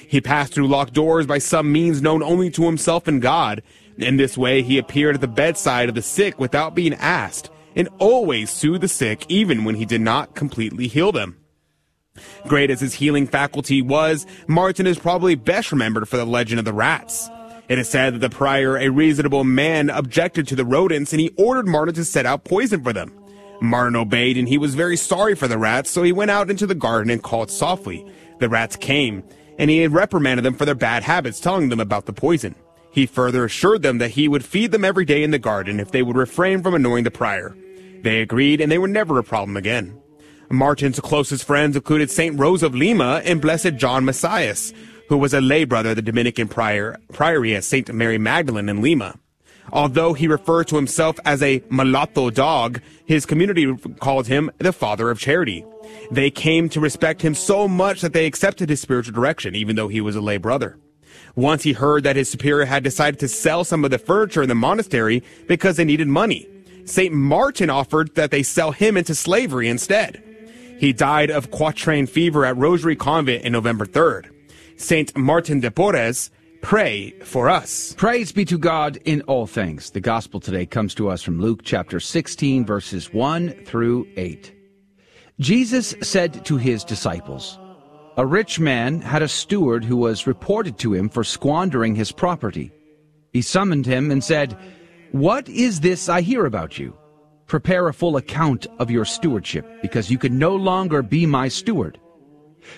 He 0.08 0.22
passed 0.22 0.54
through 0.54 0.68
locked 0.68 0.94
doors 0.94 1.26
by 1.26 1.40
some 1.40 1.72
means 1.72 2.02
known 2.02 2.24
only 2.24 2.50
to 2.52 2.66
himself 2.66 3.08
and 3.08 3.22
God, 3.22 3.64
in 3.98 4.18
this 4.18 4.38
way, 4.38 4.62
he 4.62 4.78
appeared 4.78 5.16
at 5.16 5.22
the 5.22 5.28
bedside 5.28 5.90
of 5.90 5.96
the 5.96 6.02
sick 6.02 6.40
without 6.40 6.76
being 6.76 6.94
asked, 6.96 7.50
and 7.76 7.90
always 8.00 8.50
soothed 8.50 8.82
the 8.82 8.88
sick 8.88 9.26
even 9.30 9.64
when 9.64 9.76
he 9.76 9.86
did 9.86 10.02
not 10.02 10.36
completely 10.36 10.88
heal 10.88 11.12
them. 11.12 11.38
Great 12.48 12.70
as 12.70 12.82
his 12.82 12.96
healing 12.96 13.26
faculty 13.28 13.82
was, 13.82 14.26
Martin 14.48 14.86
is 14.86 15.00
probably 15.00 15.36
best 15.36 15.72
remembered 15.72 16.08
for 16.08 16.18
the 16.18 16.26
legend 16.26 16.60
of 16.60 16.66
the 16.66 16.74
rats. 16.74 17.30
It 17.70 17.80
is 17.80 17.90
said 17.90 18.16
that 18.16 18.20
the 18.20 18.30
prior, 18.30 18.78
a 18.78 18.90
reasonable 18.90 19.44
man, 19.44 19.90
objected 19.90 20.48
to 20.48 20.56
the 20.56 20.66
rodents 20.66 21.14
and 21.14 21.20
he 21.22 21.34
ordered 21.38 21.68
Martin 21.68 21.96
to 21.96 22.06
set 22.06 22.26
out 22.26 22.44
poison 22.44 22.84
for 22.84 22.94
them. 22.94 23.18
Martin 23.62 23.96
obeyed 23.96 24.38
and 24.38 24.50
he 24.50 24.58
was 24.58 24.76
very 24.76 24.98
sorry 24.98 25.36
for 25.36 25.48
the 25.48 25.58
rats, 25.58 25.90
so 25.90 26.04
he 26.04 26.12
went 26.12 26.32
out 26.32 26.50
into 26.50 26.68
the 26.68 26.76
garden 26.76 27.10
and 27.10 27.24
called 27.24 27.50
softly. 27.50 28.06
The 28.40 28.50
rats 28.50 28.76
came, 28.76 29.24
and 29.58 29.70
he 29.70 29.88
reprimanded 29.88 30.44
them 30.44 30.56
for 30.56 30.66
their 30.66 30.76
bad 30.76 31.04
habits, 31.04 31.40
telling 31.40 31.70
them 31.70 31.80
about 31.80 32.06
the 32.06 32.14
poison. 32.14 32.56
He 32.92 33.06
further 33.06 33.46
assured 33.46 33.82
them 33.82 34.00
that 34.00 34.12
he 34.12 34.28
would 34.28 34.44
feed 34.44 34.72
them 34.72 34.84
every 34.84 35.06
day 35.06 35.24
in 35.24 35.32
the 35.32 35.40
garden 35.40 35.80
if 35.80 35.92
they 35.92 36.04
would 36.04 36.18
refrain 36.18 36.62
from 36.62 36.76
annoying 36.76 37.06
the 37.06 37.12
prior. 37.12 37.56
They 38.02 38.22
agreed, 38.22 38.60
and 38.60 38.72
they 38.72 38.78
were 38.78 38.88
never 38.88 39.18
a 39.18 39.24
problem 39.24 39.56
again. 39.56 39.98
Martin's 40.52 41.00
closest 41.00 41.46
friends 41.46 41.76
included 41.76 42.12
St. 42.12 42.38
Rose 42.38 42.62
of 42.62 42.76
Lima 42.76 43.22
and 43.26 43.42
Blessed 43.42 43.76
John 43.78 44.06
Macias, 44.06 44.74
who 45.14 45.20
was 45.20 45.36
a 45.36 45.42
lay 45.42 45.64
brother 45.64 45.92
of 45.92 45.96
the 45.96 46.02
Dominican 46.02 46.48
prior, 46.48 46.98
priory 47.12 47.56
at 47.56 47.64
St. 47.64 47.94
Mary 47.94 48.18
Magdalene 48.18 48.68
in 48.68 48.82
Lima. 48.82 49.14
Although 49.72 50.14
he 50.14 50.28
referred 50.28 50.70
to 50.70 50.76
himself 50.76 51.20
as 51.24 51.44
a 51.44 51.62
mulatto 51.70 52.32
dog, 52.32 52.82
his 53.06 53.24
community 53.24 53.72
called 54.00 54.26
him 54.26 54.50
the 54.58 54.74
father 54.74 55.12
of 55.12 55.20
charity. 55.20 55.64
They 56.10 56.32
came 56.32 56.68
to 56.70 56.80
respect 56.80 57.22
him 57.22 57.36
so 57.36 57.68
much 57.68 58.02
that 58.02 58.14
they 58.14 58.26
accepted 58.26 58.70
his 58.70 58.82
spiritual 58.82 59.14
direction, 59.14 59.54
even 59.54 59.76
though 59.76 59.88
he 59.88 60.02
was 60.02 60.16
a 60.16 60.20
lay 60.20 60.38
brother. 60.38 60.80
Once 61.36 61.62
he 61.62 61.74
heard 61.74 62.04
that 62.06 62.16
his 62.16 62.32
superior 62.32 62.66
had 62.66 62.84
decided 62.84 63.20
to 63.20 63.28
sell 63.28 63.64
some 63.64 63.86
of 63.86 63.92
the 63.92 64.00
furniture 64.00 64.42
in 64.42 64.50
the 64.50 64.56
monastery 64.56 65.22
because 65.48 65.78
they 65.78 65.86
needed 65.86 66.08
money. 66.08 66.50
St. 66.86 67.14
Martin 67.14 67.70
offered 67.70 68.16
that 68.16 68.32
they 68.32 68.42
sell 68.42 68.72
him 68.72 68.98
into 68.98 69.14
slavery 69.14 69.68
instead. 69.68 70.24
He 70.80 70.92
died 70.92 71.30
of 71.30 71.52
quartan 71.52 72.08
fever 72.08 72.46
at 72.46 72.58
Rosary 72.58 72.96
Convent 72.96 73.46
in 73.46 73.52
November 73.52 73.86
3rd. 73.86 74.33
St. 74.84 75.16
Martin 75.16 75.62
de 75.62 75.72
Porres, 75.72 76.30
pray 76.62 77.12
for 77.24 77.48
us. 77.48 77.96
Praise 77.98 78.34
be 78.34 78.44
to 78.44 78.58
God 78.58 78.98
in 79.06 79.22
all 79.22 79.48
things. 79.48 79.92
The 79.92 80.02
gospel 80.02 80.42
today 80.42 80.66
comes 80.66 80.94
to 80.96 81.10
us 81.10 81.22
from 81.22 81.40
Luke 81.40 81.62
chapter 81.64 82.02
16, 82.02 82.66
verses 82.66 83.14
1 83.14 83.64
through 83.64 84.06
8. 84.18 84.54
Jesus 85.40 85.96
said 86.02 86.44
to 86.44 86.58
his 86.58 86.84
disciples, 86.84 87.58
a 88.18 88.26
rich 88.26 88.60
man 88.60 89.00
had 89.00 89.22
a 89.22 89.28
steward 89.28 89.86
who 89.86 89.96
was 89.96 90.28
reported 90.28 90.78
to 90.80 90.94
him 90.94 91.08
for 91.08 91.24
squandering 91.24 91.96
his 91.96 92.12
property. 92.12 92.70
He 93.32 93.42
summoned 93.42 93.86
him 93.86 94.12
and 94.12 94.22
said, 94.22 94.56
What 95.14 95.48
is 95.48 95.80
this 95.80 96.10
I 96.10 96.22
hear 96.22 96.46
about 96.46 96.78
you? 96.78 96.96
Prepare 97.48 97.88
a 97.88 97.94
full 97.94 98.18
account 98.18 98.68
of 98.80 98.92
your 98.92 99.06
stewardship, 99.06 99.66
because 99.82 100.12
you 100.12 100.18
can 100.18 100.38
no 100.38 100.56
longer 100.56 101.02
be 101.02 101.26
my 101.26 101.48
steward. 101.48 102.00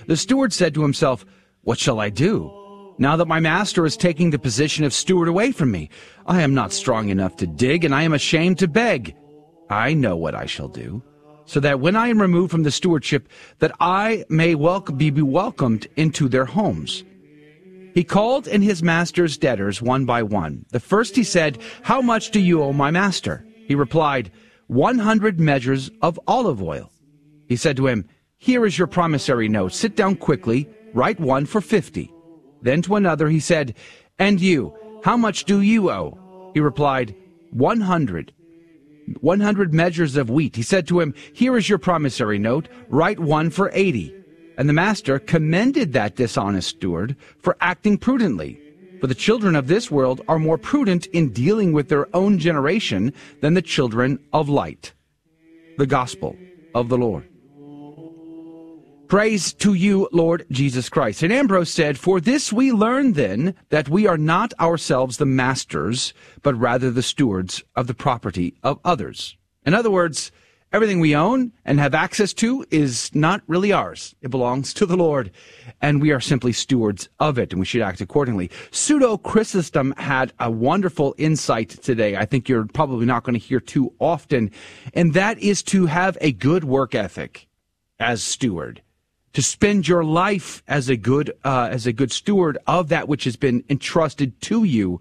The 0.06 0.16
steward 0.16 0.54
said 0.54 0.74
to 0.76 0.84
himself, 0.84 1.26
What 1.66 1.78
shall 1.78 2.00
I 2.00 2.10
do? 2.10 2.52
Now 2.98 3.18
that 3.18 3.28
my 3.28 3.42
master 3.42 3.86
is 3.86 3.98
taking 3.98 4.30
the 4.30 4.40
position 4.40 4.86
of 4.86 4.94
steward 4.94 5.28
away 5.28 5.52
from 5.52 5.70
me, 5.70 5.90
I 6.26 6.42
am 6.42 6.54
not 6.54 6.72
strong 6.72 7.10
enough 7.10 7.36
to 7.38 7.48
dig, 7.48 7.84
and 7.84 7.94
I 7.94 8.04
am 8.04 8.14
ashamed 8.14 8.60
to 8.60 8.68
beg. 8.70 9.14
I 9.70 9.94
know 9.94 10.16
what 10.16 10.34
I 10.34 10.46
shall 10.46 10.70
do 10.70 11.04
so 11.46 11.60
that 11.60 11.80
when 11.80 11.96
I 11.96 12.08
am 12.08 12.22
removed 12.22 12.52
from 12.52 12.64
the 12.64 12.72
stewardship, 12.72 13.30
that 13.60 13.72
I 13.80 14.26
may 14.30 14.56
welcome, 14.56 14.98
be 14.98 15.12
welcomed 15.12 15.88
into 15.96 16.28
their 16.28 16.46
homes. 16.46 17.04
He 17.94 18.04
called 18.04 18.48
in 18.48 18.62
his 18.62 18.84
master's 18.84 19.38
debtors 19.38 19.82
one 19.82 20.06
by 20.06 20.24
one. 20.24 20.66
The 20.72 20.80
first 20.80 21.16
he 21.16 21.24
said, 21.24 21.60
How 21.84 22.02
much 22.02 22.32
do 22.32 22.40
you 22.40 22.62
owe 22.62 22.74
my 22.74 22.92
master? 22.92 23.46
He 23.68 23.76
replied, 23.76 24.32
One 24.68 25.00
hundred 25.00 25.40
measures 25.40 25.90
of 26.02 26.20
olive 26.28 26.62
oil. 26.62 26.92
He 27.48 27.56
said 27.56 27.78
to 27.78 27.88
him, 27.88 28.06
Here 28.38 28.66
is 28.66 28.78
your 28.78 28.88
promissory 28.88 29.48
note. 29.48 29.72
Sit 29.72 29.96
down 29.96 30.16
quickly, 30.18 30.68
write 30.96 31.20
one 31.20 31.46
for 31.46 31.62
fifty. 31.62 32.12
Then 32.64 32.82
to 32.84 32.96
another 32.96 33.30
he 33.30 33.40
said, 33.40 33.76
And 34.18 34.42
you, 34.42 34.74
how 35.04 35.18
much 35.18 35.46
do 35.46 35.62
you 35.62 35.92
owe? 35.92 36.52
He 36.56 36.60
replied, 36.60 37.16
One 37.52 37.82
hundred. 37.82 38.34
100 39.22 39.72
measures 39.72 40.16
of 40.16 40.32
wheat. 40.32 40.56
He 40.56 40.64
said 40.64 40.88
to 40.88 41.00
him, 41.00 41.14
Here 41.34 41.56
is 41.58 41.70
your 41.70 41.78
promissory 41.78 42.40
note, 42.40 42.68
write 42.90 43.20
one 43.20 43.52
for 43.52 43.70
80. 43.72 44.16
And 44.58 44.68
the 44.68 44.74
master 44.74 45.20
commended 45.20 45.94
that 45.94 46.16
dishonest 46.16 46.70
steward 46.70 47.16
for 47.38 47.56
acting 47.62 47.98
prudently. 47.98 48.60
For 49.02 49.08
the 49.08 49.14
children 49.14 49.56
of 49.56 49.68
this 49.68 49.92
world 49.92 50.22
are 50.28 50.40
more 50.40 50.58
prudent 50.58 51.06
in 51.08 51.30
dealing 51.30 51.74
with 51.74 51.90
their 51.90 52.08
own 52.16 52.40
generation 52.40 53.14
than 53.42 53.54
the 53.54 53.62
children 53.62 54.18
of 54.34 54.50
light. 54.50 54.94
The 55.78 55.86
Gospel 55.86 56.36
of 56.74 56.90
the 56.90 56.98
Lord. 56.98 57.28
Praise 59.08 59.54
to 59.54 59.76
you, 59.76 60.10
Lord 60.12 60.48
Jesus 60.50 60.90
Christ. 60.90 61.22
And 61.22 61.32
Ambrose 61.32 61.70
said, 61.70 62.00
For 62.00 62.20
this 62.20 62.52
we 62.52 62.72
learn 62.72 63.14
then 63.14 63.54
that 63.70 63.88
we 63.88 64.08
are 64.08 64.18
not 64.18 64.52
ourselves 64.60 65.18
the 65.18 65.28
masters, 65.28 66.12
but 66.42 66.56
rather 66.56 66.90
the 66.90 67.04
stewards 67.04 67.64
of 67.76 67.86
the 67.86 67.94
property 67.94 68.56
of 68.64 68.80
others. 68.84 69.38
In 69.64 69.76
other 69.76 69.92
words, 69.92 70.32
everything 70.74 71.00
we 71.00 71.16
own 71.16 71.52
and 71.64 71.80
have 71.80 71.94
access 71.94 72.34
to 72.34 72.66
is 72.72 73.14
not 73.14 73.44
really 73.46 73.72
ours. 73.72 74.16
It 74.22 74.32
belongs 74.32 74.74
to 74.74 74.88
the 74.88 74.98
Lord, 74.98 75.30
and 75.84 76.02
we 76.02 76.12
are 76.12 76.20
simply 76.20 76.52
stewards 76.52 77.08
of 77.20 77.38
it, 77.38 77.54
and 77.54 77.60
we 77.60 77.66
should 77.66 77.84
act 77.84 78.02
accordingly. 78.02 78.50
Pseudo 78.72 79.18
Chrysostom 79.20 79.94
had 79.98 80.34
a 80.40 80.50
wonderful 80.50 81.14
insight 81.20 81.70
today. 81.70 82.16
I 82.18 82.26
think 82.26 82.50
you're 82.50 82.66
probably 82.66 83.06
not 83.06 83.24
going 83.24 83.40
to 83.40 83.46
hear 83.46 83.60
too 83.60 83.94
often, 84.00 84.50
and 84.96 85.14
that 85.14 85.38
is 85.38 85.62
to 85.64 85.86
have 85.86 86.18
a 86.22 86.32
good 86.32 86.64
work 86.64 86.96
ethic 86.96 87.48
as 88.00 88.24
steward 88.24 88.82
to 89.36 89.42
spend 89.42 89.86
your 89.88 90.04
life 90.04 90.64
as 90.68 90.90
a 90.90 90.96
good 90.96 91.32
uh, 91.44 91.68
as 91.70 91.86
a 91.86 91.94
good 91.94 92.12
steward 92.12 92.58
of 92.68 92.88
that 92.90 93.08
which 93.08 93.26
has 93.26 93.36
been 93.36 93.64
entrusted 93.70 94.40
to 94.42 94.64
you 94.64 95.00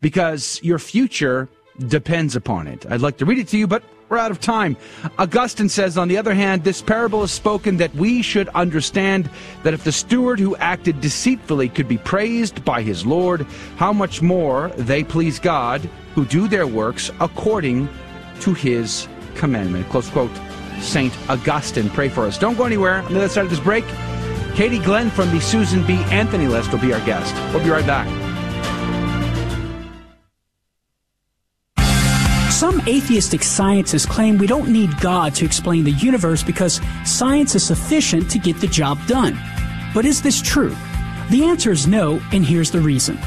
because 0.00 0.58
your 0.62 0.78
future 0.78 1.48
depends 1.88 2.34
upon 2.34 2.66
it. 2.66 2.86
I'd 2.90 3.02
like 3.02 3.18
to 3.18 3.26
read 3.26 3.38
it 3.38 3.48
to 3.48 3.58
you, 3.58 3.66
but 3.66 3.82
we're 4.08 4.18
out 4.18 4.30
of 4.30 4.40
time. 4.40 4.76
Augustine 5.18 5.68
says, 5.68 5.98
on 5.98 6.08
the 6.08 6.16
other 6.16 6.34
hand, 6.34 6.62
this 6.62 6.80
parable 6.80 7.22
is 7.24 7.32
spoken 7.32 7.78
that 7.78 7.94
we 7.94 8.22
should 8.22 8.48
understand 8.50 9.28
that 9.64 9.74
if 9.74 9.84
the 9.84 9.92
steward 9.92 10.38
who 10.38 10.56
acted 10.56 11.00
deceitfully 11.00 11.68
could 11.68 11.88
be 11.88 11.98
praised 11.98 12.64
by 12.64 12.82
his 12.82 13.04
Lord, 13.04 13.46
how 13.76 13.92
much 13.92 14.22
more 14.22 14.68
they 14.76 15.04
please 15.04 15.38
God 15.38 15.80
who 16.14 16.24
do 16.24 16.48
their 16.48 16.66
works 16.66 17.10
according 17.20 17.88
to 18.40 18.54
his 18.54 19.08
commandment. 19.34 19.88
Close 19.88 20.08
quote. 20.10 20.30
St. 20.80 21.12
Augustine. 21.28 21.90
Pray 21.90 22.08
for 22.08 22.26
us. 22.26 22.38
Don't 22.38 22.56
go 22.56 22.64
anywhere. 22.64 23.02
On 23.02 23.12
the 23.12 23.18
other 23.18 23.28
side 23.28 23.44
of 23.44 23.50
this 23.50 23.60
break, 23.60 23.84
Katie 24.54 24.78
Glenn 24.78 25.10
from 25.10 25.30
the 25.30 25.40
Susan 25.40 25.84
B. 25.86 25.94
Anthony 26.10 26.46
list 26.46 26.72
will 26.72 26.78
be 26.78 26.92
our 26.92 27.04
guest. 27.04 27.34
We'll 27.52 27.64
be 27.64 27.70
right 27.70 27.86
back. 27.86 28.08
Some 32.52 32.80
atheistic 32.88 33.42
scientists 33.42 34.06
claim 34.06 34.38
we 34.38 34.46
don't 34.46 34.72
need 34.72 34.98
God 35.00 35.34
to 35.34 35.44
explain 35.44 35.82
the 35.84 35.90
universe 35.90 36.42
because 36.42 36.80
science 37.04 37.54
is 37.54 37.66
sufficient 37.66 38.30
to 38.30 38.38
get 38.38 38.60
the 38.60 38.68
job 38.68 38.98
done. 39.06 39.38
But 39.92 40.04
is 40.04 40.22
this 40.22 40.40
true? 40.40 40.74
The 41.30 41.44
answer 41.44 41.72
is 41.72 41.86
no, 41.86 42.20
and 42.32 42.44
here's 42.44 42.70
the 42.70 42.80
reason. 42.80 43.18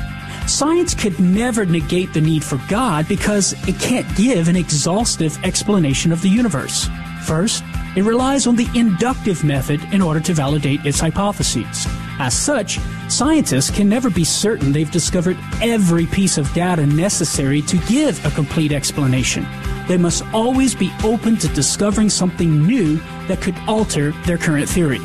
Science 0.48 0.96
could 0.96 1.20
never 1.20 1.66
negate 1.66 2.14
the 2.14 2.22
need 2.22 2.42
for 2.44 2.60
God 2.70 3.06
because 3.10 3.54
it 3.68 3.78
can't 3.80 4.08
give 4.16 4.48
an 4.48 4.56
exhaustive 4.56 5.38
explanation 5.44 6.14
of 6.14 6.22
the 6.22 6.30
universe. 6.30 6.88
First, 7.28 7.66
it 7.98 8.06
relies 8.06 8.48
on 8.48 8.56
the 8.56 8.70
inductive 8.74 9.44
method 9.44 9.82
in 9.92 10.02
order 10.02 10.22
to 10.22 10.34
validate 10.34 10.86
its 10.86 11.02
hypotheses. 11.02 11.86
As 12.20 12.34
such, 12.34 12.80
scientists 13.10 13.70
can 13.70 13.90
never 13.90 14.10
be 14.10 14.24
certain 14.24 14.72
they've 14.72 14.90
discovered 14.90 15.36
every 15.62 16.06
piece 16.06 16.38
of 16.38 16.52
data 16.54 16.88
necessary 16.88 17.62
to 17.64 17.78
give 17.80 18.26
a 18.26 18.32
complete 18.32 18.72
explanation. 18.72 19.46
They 19.90 19.98
must 19.98 20.24
always 20.34 20.74
be 20.74 20.90
open 21.04 21.36
to 21.40 21.50
discovering 21.50 22.10
something 22.10 22.66
new 22.66 22.96
that 23.28 23.42
could 23.42 23.58
alter 23.68 24.12
their 24.26 24.38
current 24.38 24.70
theory. 24.70 25.00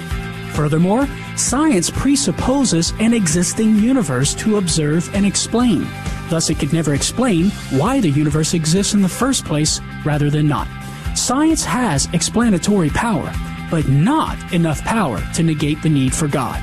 Furthermore, 0.53 1.09
science 1.37 1.91
presupposes 1.91 2.93
an 3.01 3.15
existing 3.15 3.81
universe 3.81 4.33
to 4.35 4.59
observe 4.59 5.13
and 5.13 5.27
explain. 5.27 5.89
Thus, 6.31 6.51
it 6.51 6.61
could 6.61 6.73
never 6.73 6.95
explain 6.95 7.51
why 7.71 7.99
the 7.99 8.11
universe 8.11 8.55
exists 8.55 8.95
in 8.95 9.03
the 9.03 9.09
first 9.09 9.45
place 9.45 9.81
rather 10.05 10.31
than 10.31 10.47
not. 10.47 10.69
Science 11.15 11.65
has 11.65 12.09
explanatory 12.15 12.89
power, 12.91 13.33
but 13.71 13.87
not 13.89 14.53
enough 14.53 14.83
power 14.83 15.21
to 15.35 15.43
negate 15.43 15.81
the 15.83 15.89
need 15.89 16.15
for 16.15 16.27
God. 16.27 16.61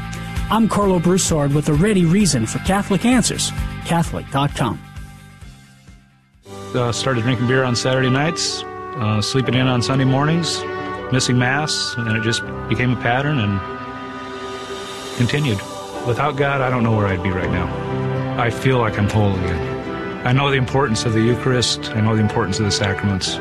I'm 0.51 0.67
Karlo 0.67 1.01
Broussard 1.01 1.53
with 1.53 1.69
a 1.69 1.73
ready 1.73 2.05
reason 2.05 2.47
for 2.47 2.57
Catholic 2.59 3.05
Answers, 3.05 3.51
Catholic.com. 3.85 4.81
Uh, 6.73 6.91
started 6.91 7.21
drinking 7.21 7.47
beer 7.47 7.63
on 7.63 7.75
Saturday 7.75 8.09
nights, 8.09 8.63
uh, 8.63 9.21
sleeping 9.21 9.53
in 9.53 9.67
on 9.67 9.83
Sunday 9.83 10.05
mornings, 10.05 10.63
missing 11.11 11.37
Mass, 11.37 11.93
and 11.97 12.17
it 12.17 12.23
just 12.23 12.41
became 12.67 12.93
a 12.93 13.01
pattern 13.01 13.37
and 13.39 13.59
continued. 15.17 15.59
Without 16.07 16.37
God, 16.37 16.61
I 16.61 16.71
don't 16.71 16.83
know 16.83 16.95
where 16.95 17.05
I'd 17.05 17.21
be 17.21 17.29
right 17.29 17.49
now. 17.51 18.39
I 18.41 18.49
feel 18.49 18.79
like 18.79 18.97
I'm 18.97 19.09
whole 19.09 19.35
again. 19.35 20.25
I 20.25 20.31
know 20.31 20.49
the 20.49 20.57
importance 20.57 21.05
of 21.05 21.13
the 21.13 21.21
Eucharist, 21.21 21.91
I 21.91 22.01
know 22.01 22.15
the 22.15 22.21
importance 22.21 22.59
of 22.59 22.65
the 22.65 22.71
sacraments 22.71 23.37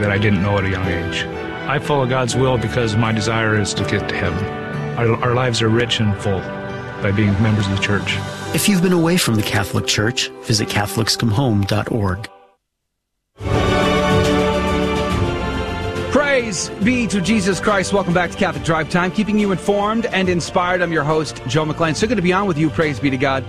that 0.00 0.10
I 0.10 0.18
didn't 0.18 0.42
know 0.42 0.58
at 0.58 0.64
a 0.64 0.70
young 0.70 0.86
age. 0.86 1.24
I 1.68 1.78
follow 1.78 2.06
God's 2.06 2.34
will 2.34 2.58
because 2.58 2.96
my 2.96 3.12
desire 3.12 3.58
is 3.58 3.72
to 3.74 3.84
get 3.84 4.08
to 4.08 4.16
heaven. 4.16 4.44
Our, 4.98 5.14
our 5.24 5.34
lives 5.34 5.62
are 5.62 5.68
rich 5.68 6.00
and 6.00 6.16
full 6.20 6.40
by 7.02 7.12
being 7.12 7.32
members 7.42 7.66
of 7.66 7.76
the 7.76 7.82
church. 7.82 8.16
If 8.54 8.68
you've 8.68 8.82
been 8.82 8.92
away 8.92 9.16
from 9.16 9.36
the 9.36 9.42
Catholic 9.42 9.86
Church, 9.86 10.28
visit 10.42 10.68
CatholicsComeHome.org. 10.68 12.28
Praise 16.12 16.68
be 16.84 17.06
to 17.06 17.20
Jesus 17.20 17.60
Christ. 17.60 17.92
Welcome 17.92 18.12
back 18.12 18.30
to 18.30 18.36
Catholic 18.36 18.64
Drive 18.64 18.90
Time, 18.90 19.10
keeping 19.10 19.38
you 19.38 19.52
informed 19.52 20.06
and 20.06 20.28
inspired. 20.28 20.82
I'm 20.82 20.92
your 20.92 21.04
host, 21.04 21.42
Joe 21.46 21.64
McClane. 21.64 21.96
So 21.96 22.06
good 22.06 22.16
to 22.16 22.22
be 22.22 22.32
on 22.32 22.46
with 22.46 22.58
you. 22.58 22.68
Praise 22.68 23.00
be 23.00 23.08
to 23.10 23.16
God. 23.16 23.44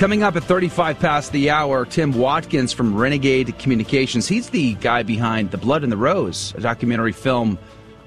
Coming 0.00 0.22
up 0.22 0.34
at 0.34 0.44
35 0.44 0.98
past 0.98 1.30
the 1.30 1.50
hour, 1.50 1.84
Tim 1.84 2.12
Watkins 2.12 2.72
from 2.72 2.96
Renegade 2.96 3.58
Communications. 3.58 4.26
He's 4.26 4.48
the 4.48 4.72
guy 4.76 5.02
behind 5.02 5.50
The 5.50 5.58
Blood 5.58 5.82
and 5.82 5.92
the 5.92 5.98
Rose, 5.98 6.54
a 6.56 6.60
documentary 6.62 7.12
film 7.12 7.58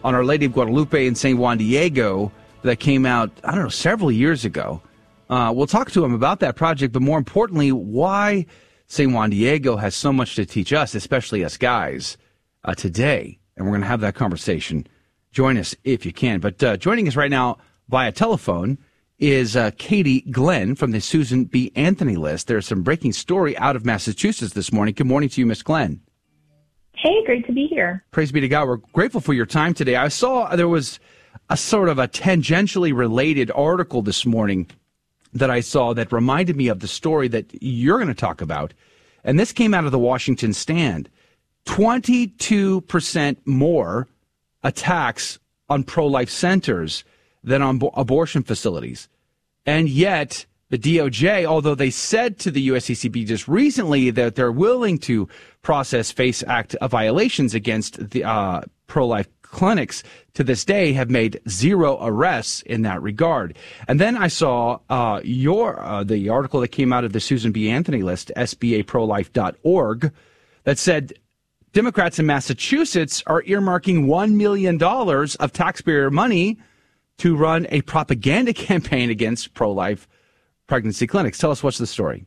on 0.04 0.16
Our 0.16 0.26
Lady 0.26 0.48
of 0.48 0.54
Guadalupe 0.54 1.06
in 1.06 1.14
San 1.14 1.38
Juan 1.38 1.60
Diego 1.60 2.32
that 2.64 2.80
came 2.80 3.06
out, 3.06 3.30
I 3.44 3.52
don't 3.52 3.62
know, 3.62 3.70
several 3.70 4.12
years 4.12 4.44
ago. 4.44 4.82
Uh, 5.30 5.54
we'll 5.56 5.68
talk 5.68 5.92
to 5.92 6.04
him 6.04 6.16
about 6.16 6.40
that 6.40 6.56
project, 6.56 6.94
but 6.94 7.04
more 7.04 7.20
importantly, 7.20 7.72
why 7.72 8.48
San 8.88 9.14
Juan 9.14 9.30
Diego 9.30 9.78
has 9.78 9.94
so 9.94 10.12
much 10.12 10.34
to 10.34 10.48
teach 10.48 10.74
us, 10.74 10.96
especially 10.96 11.46
us 11.46 11.58
guys, 11.58 12.18
uh, 12.66 12.74
today 12.74 13.38
and 13.56 13.68
we're 13.68 13.74
going 13.74 13.82
to 13.82 13.88
have 13.88 14.02
that 14.02 14.16
conversation. 14.16 14.88
Join 15.32 15.58
us 15.60 15.76
if 15.84 16.08
you 16.08 16.12
can. 16.12 16.40
But 16.40 16.64
uh, 16.64 16.76
joining 16.76 17.08
us 17.08 17.16
right 17.16 17.30
now 17.30 17.60
via 17.88 18.12
telephone 18.12 18.80
is 19.24 19.56
uh, 19.56 19.72
Katie 19.78 20.20
Glenn 20.20 20.76
from 20.76 20.92
the 20.92 21.00
Susan 21.00 21.46
B. 21.46 21.72
Anthony 21.78 22.18
list. 22.18 22.48
There's 22.48 22.68
some 22.68 22.84
breaking 22.84 23.14
story 23.14 23.58
out 23.58 23.78
of 23.78 23.86
Massachusetts 23.86 24.52
this 24.52 24.74
morning. 24.74 24.94
Good 24.96 25.08
morning 25.08 25.30
to 25.30 25.40
you, 25.40 25.46
Miss 25.46 25.64
Glenn. 25.64 26.02
Hey, 26.94 27.24
great 27.26 27.46
to 27.48 27.54
be 27.54 27.68
here. 27.68 28.04
Praise 28.12 28.34
be 28.34 28.42
to 28.42 28.50
God. 28.50 28.68
We're 28.68 28.76
grateful 28.92 29.22
for 29.22 29.34
your 29.34 29.46
time 29.46 29.74
today. 29.74 29.96
I 29.96 30.10
saw 30.10 30.54
there 30.54 30.68
was 30.68 31.00
a 31.50 31.56
sort 31.56 31.88
of 31.88 32.00
a 32.00 32.08
tangentially 32.10 32.94
related 32.94 33.50
article 33.56 34.02
this 34.02 34.26
morning 34.26 34.68
that 35.32 35.50
I 35.50 35.62
saw 35.62 35.94
that 35.94 36.12
reminded 36.12 36.58
me 36.58 36.68
of 36.68 36.82
the 36.82 36.88
story 36.90 37.30
that 37.30 37.46
you're 37.64 38.00
going 38.00 38.10
to 38.10 38.14
talk 38.14 38.42
about. 38.42 38.74
And 39.24 39.40
this 39.40 39.54
came 39.54 39.74
out 39.74 39.86
of 39.86 39.94
the 39.94 40.00
Washington 40.00 40.52
Stand. 40.52 41.10
22% 41.66 43.38
more 43.46 44.10
attacks 44.64 45.40
on 45.70 45.86
pro 45.86 46.08
life 46.08 46.30
centers 46.30 47.06
than 47.42 47.62
on 47.62 47.78
bo- 47.78 47.92
abortion 47.94 48.44
facilities. 48.44 49.08
And 49.66 49.88
yet, 49.88 50.46
the 50.70 50.78
DOJ, 50.78 51.46
although 51.46 51.76
they 51.76 51.90
said 51.90 52.40
to 52.40 52.52
the 52.52 52.70
USCCB 52.70 53.28
just 53.28 53.48
recently 53.48 54.10
that 54.10 54.36
they're 54.36 54.52
willing 54.52 54.98
to 55.00 55.28
process 55.62 56.12
FACE 56.12 56.44
Act 56.48 56.76
violations 56.82 57.54
against 57.54 58.10
the 58.10 58.24
uh, 58.24 58.62
pro 58.88 59.06
life 59.06 59.28
clinics, 59.44 60.02
to 60.34 60.44
this 60.44 60.66
day 60.66 60.94
have 60.94 61.12
made 61.12 61.40
zero 61.48 62.00
arrests 62.02 62.64
in 62.64 62.82
that 62.82 63.02
regard. 63.04 63.56
And 63.88 64.00
then 64.00 64.18
I 64.18 64.28
saw 64.28 64.80
uh, 64.90 65.22
your 65.24 65.80
uh, 65.80 66.04
the 66.04 66.30
article 66.30 66.60
that 66.62 66.70
came 66.70 66.92
out 66.92 67.04
of 67.04 67.14
the 67.14 67.20
Susan 67.20 67.52
B. 67.52 67.70
Anthony 67.70 68.02
list, 68.02 68.32
SBAProLife.org, 68.36 70.12
that 70.64 70.80
said 70.80 71.14
Democrats 71.72 72.18
in 72.18 72.26
Massachusetts 72.26 73.22
are 73.28 73.44
earmarking 73.44 74.06
$1 74.06 74.34
million 74.34 74.82
of 74.82 75.54
taxpayer 75.54 76.10
money 76.10 76.58
to 77.20 77.36
run 77.36 77.68
a 77.70 77.82
propaganda 77.82 78.54
campaign 78.54 79.10
against 79.10 79.54
pro 79.54 79.72
life 79.72 80.08
pregnancy 80.68 81.08
clinics. 81.08 81.38
Tell 81.38 81.52
us 81.52 81.64
what's 81.64 81.78
the 81.78 81.88
story. 81.88 82.26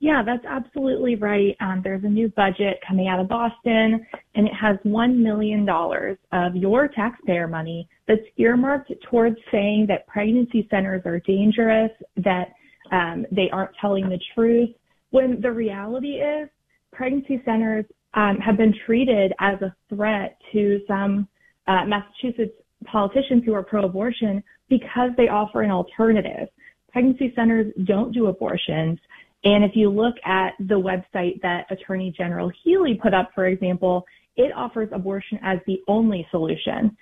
Yeah, 0.00 0.22
that's 0.24 0.44
absolutely 0.46 1.16
right. 1.16 1.54
Um, 1.60 1.82
there's 1.84 2.04
a 2.04 2.08
new 2.08 2.28
budget 2.30 2.80
coming 2.88 3.06
out 3.06 3.20
of 3.20 3.28
Boston, 3.28 4.06
and 4.34 4.46
it 4.46 4.54
has 4.54 4.78
$1 4.86 5.16
million 5.16 5.68
of 5.68 6.56
your 6.56 6.88
taxpayer 6.88 7.46
money 7.46 7.86
that's 8.08 8.22
earmarked 8.38 8.90
towards 9.10 9.36
saying 9.52 9.84
that 9.88 10.06
pregnancy 10.06 10.66
centers 10.70 11.02
are 11.04 11.20
dangerous, 11.20 11.90
that 12.16 12.48
um, 12.92 13.26
they 13.30 13.50
aren't 13.52 13.72
telling 13.78 14.08
the 14.08 14.18
truth, 14.34 14.70
when 15.10 15.38
the 15.42 15.52
reality 15.52 16.14
is 16.14 16.48
pregnancy 16.92 17.42
centers 17.44 17.84
um, 18.14 18.38
have 18.38 18.56
been 18.56 18.74
treated 18.86 19.34
as 19.38 19.60
a 19.60 19.74
threat 19.94 20.38
to 20.52 20.80
some 20.88 21.28
uh, 21.66 21.84
Massachusetts 21.84 22.56
politicians 22.84 23.42
who 23.44 23.54
are 23.54 23.62
pro-abortion 23.62 24.42
because 24.68 25.10
they 25.16 25.28
offer 25.28 25.62
an 25.62 25.70
alternative. 25.70 26.48
Pregnancy 26.92 27.32
centers 27.34 27.72
don't 27.84 28.12
do 28.12 28.26
abortions. 28.26 28.98
And 29.44 29.64
if 29.64 29.72
you 29.74 29.90
look 29.90 30.16
at 30.24 30.54
the 30.58 30.78
website 30.78 31.40
that 31.42 31.66
Attorney 31.70 32.14
General 32.16 32.50
Healey 32.62 32.98
put 33.02 33.14
up, 33.14 33.30
for 33.34 33.46
example, 33.46 34.04
it 34.36 34.52
offers 34.54 34.88
abortion 34.92 35.38
as 35.42 35.58
the 35.66 35.80
only 35.88 36.26
solution. 36.30 36.96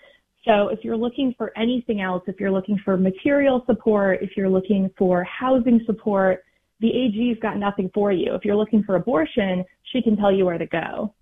So 0.44 0.68
if 0.68 0.80
you're 0.82 0.96
looking 0.96 1.34
for 1.36 1.52
anything 1.58 2.00
else, 2.00 2.22
if 2.26 2.40
you're 2.40 2.50
looking 2.50 2.78
for 2.84 2.96
material 2.96 3.62
support, 3.66 4.22
if 4.22 4.30
you're 4.36 4.48
looking 4.48 4.90
for 4.96 5.24
housing 5.24 5.80
support, 5.84 6.44
the 6.80 6.88
AG's 6.88 7.38
got 7.40 7.58
nothing 7.58 7.90
for 7.92 8.12
you. 8.12 8.34
If 8.34 8.44
you're 8.44 8.56
looking 8.56 8.82
for 8.84 8.94
abortion, 8.94 9.64
she 9.92 10.00
can 10.00 10.16
tell 10.16 10.32
you 10.32 10.46
where 10.46 10.58
to 10.58 10.66
go. 10.66 11.12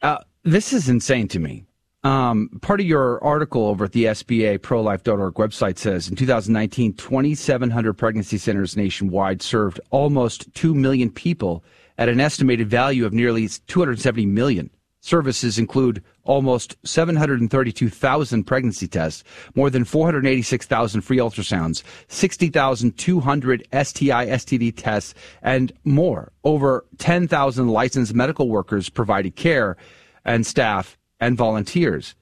Uh, 0.00 0.18
this 0.44 0.72
is 0.72 0.88
insane 0.88 1.28
to 1.28 1.38
me. 1.38 1.65
Um, 2.06 2.50
part 2.60 2.78
of 2.78 2.86
your 2.86 3.22
article 3.24 3.66
over 3.66 3.86
at 3.86 3.92
the 3.92 4.04
SBA 4.04 4.60
prolife.org 4.60 5.34
website 5.34 5.76
says 5.76 6.08
in 6.08 6.14
2019, 6.14 6.92
2,700 6.92 7.94
pregnancy 7.94 8.38
centers 8.38 8.76
nationwide 8.76 9.42
served 9.42 9.80
almost 9.90 10.54
2 10.54 10.72
million 10.72 11.10
people 11.10 11.64
at 11.98 12.08
an 12.08 12.20
estimated 12.20 12.70
value 12.70 13.04
of 13.04 13.12
nearly 13.12 13.48
270 13.48 14.24
million. 14.24 14.70
Services 15.00 15.58
include 15.58 16.00
almost 16.22 16.76
732,000 16.84 18.44
pregnancy 18.44 18.86
tests, 18.86 19.24
more 19.56 19.68
than 19.68 19.84
486,000 19.84 21.00
free 21.00 21.18
ultrasounds, 21.18 21.82
60,200 22.06 23.66
STI 23.72 24.26
STD 24.26 24.72
tests, 24.76 25.12
and 25.42 25.72
more. 25.82 26.30
Over 26.44 26.84
10,000 26.98 27.66
licensed 27.66 28.14
medical 28.14 28.48
workers 28.48 28.88
provided 28.88 29.34
care 29.34 29.76
and 30.24 30.46
staff 30.46 30.96
and 31.20 31.36
volunteers. 31.36 32.14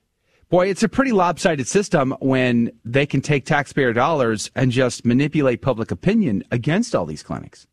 Boy, 0.51 0.69
it's 0.69 0.83
a 0.83 0.89
pretty 0.89 1.13
lopsided 1.13 1.67
system 1.67 2.15
when 2.21 2.71
they 2.85 3.07
can 3.07 3.21
take 3.21 3.45
taxpayer 3.45 3.93
dollars 3.93 4.51
and 4.55 4.71
just 4.71 5.05
manipulate 5.05 5.63
public 5.63 5.91
opinion 5.91 6.45
against 6.51 6.95
all 6.95 7.07
these 7.07 7.23
clinics. 7.23 7.67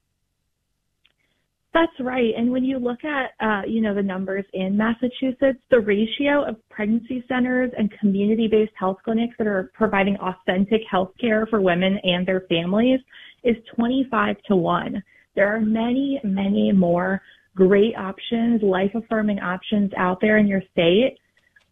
That's 1.73 1.91
right. 2.01 2.34
And 2.36 2.51
when 2.51 2.65
you 2.65 2.79
look 2.79 2.99
at, 3.05 3.31
uh, 3.39 3.62
you 3.65 3.81
know, 3.81 3.93
the 3.93 4.03
numbers 4.03 4.43
in 4.53 4.75
Massachusetts, 4.75 5.60
the 5.69 5.79
ratio 5.79 6.43
of 6.43 6.57
pregnancy 6.69 7.23
centers 7.29 7.71
and 7.77 7.89
community-based 7.99 8.73
health 8.77 8.97
clinics 9.05 9.36
that 9.38 9.47
are 9.47 9.71
providing 9.73 10.17
authentic 10.17 10.81
health 10.89 11.12
care 11.19 11.45
for 11.45 11.62
women 11.62 11.97
and 12.03 12.27
their 12.27 12.41
families 12.49 12.99
is 13.43 13.55
25 13.75 14.36
to 14.47 14.55
1. 14.55 15.01
There 15.36 15.55
are 15.55 15.62
many, 15.62 16.19
many 16.25 16.73
more 16.73 17.21
great 17.56 17.96
options, 17.98 18.62
life-affirming 18.62 19.40
options 19.40 19.92
out 19.98 20.20
there 20.22 20.38
in 20.38 20.48
your 20.48 20.62
state. 20.72 21.18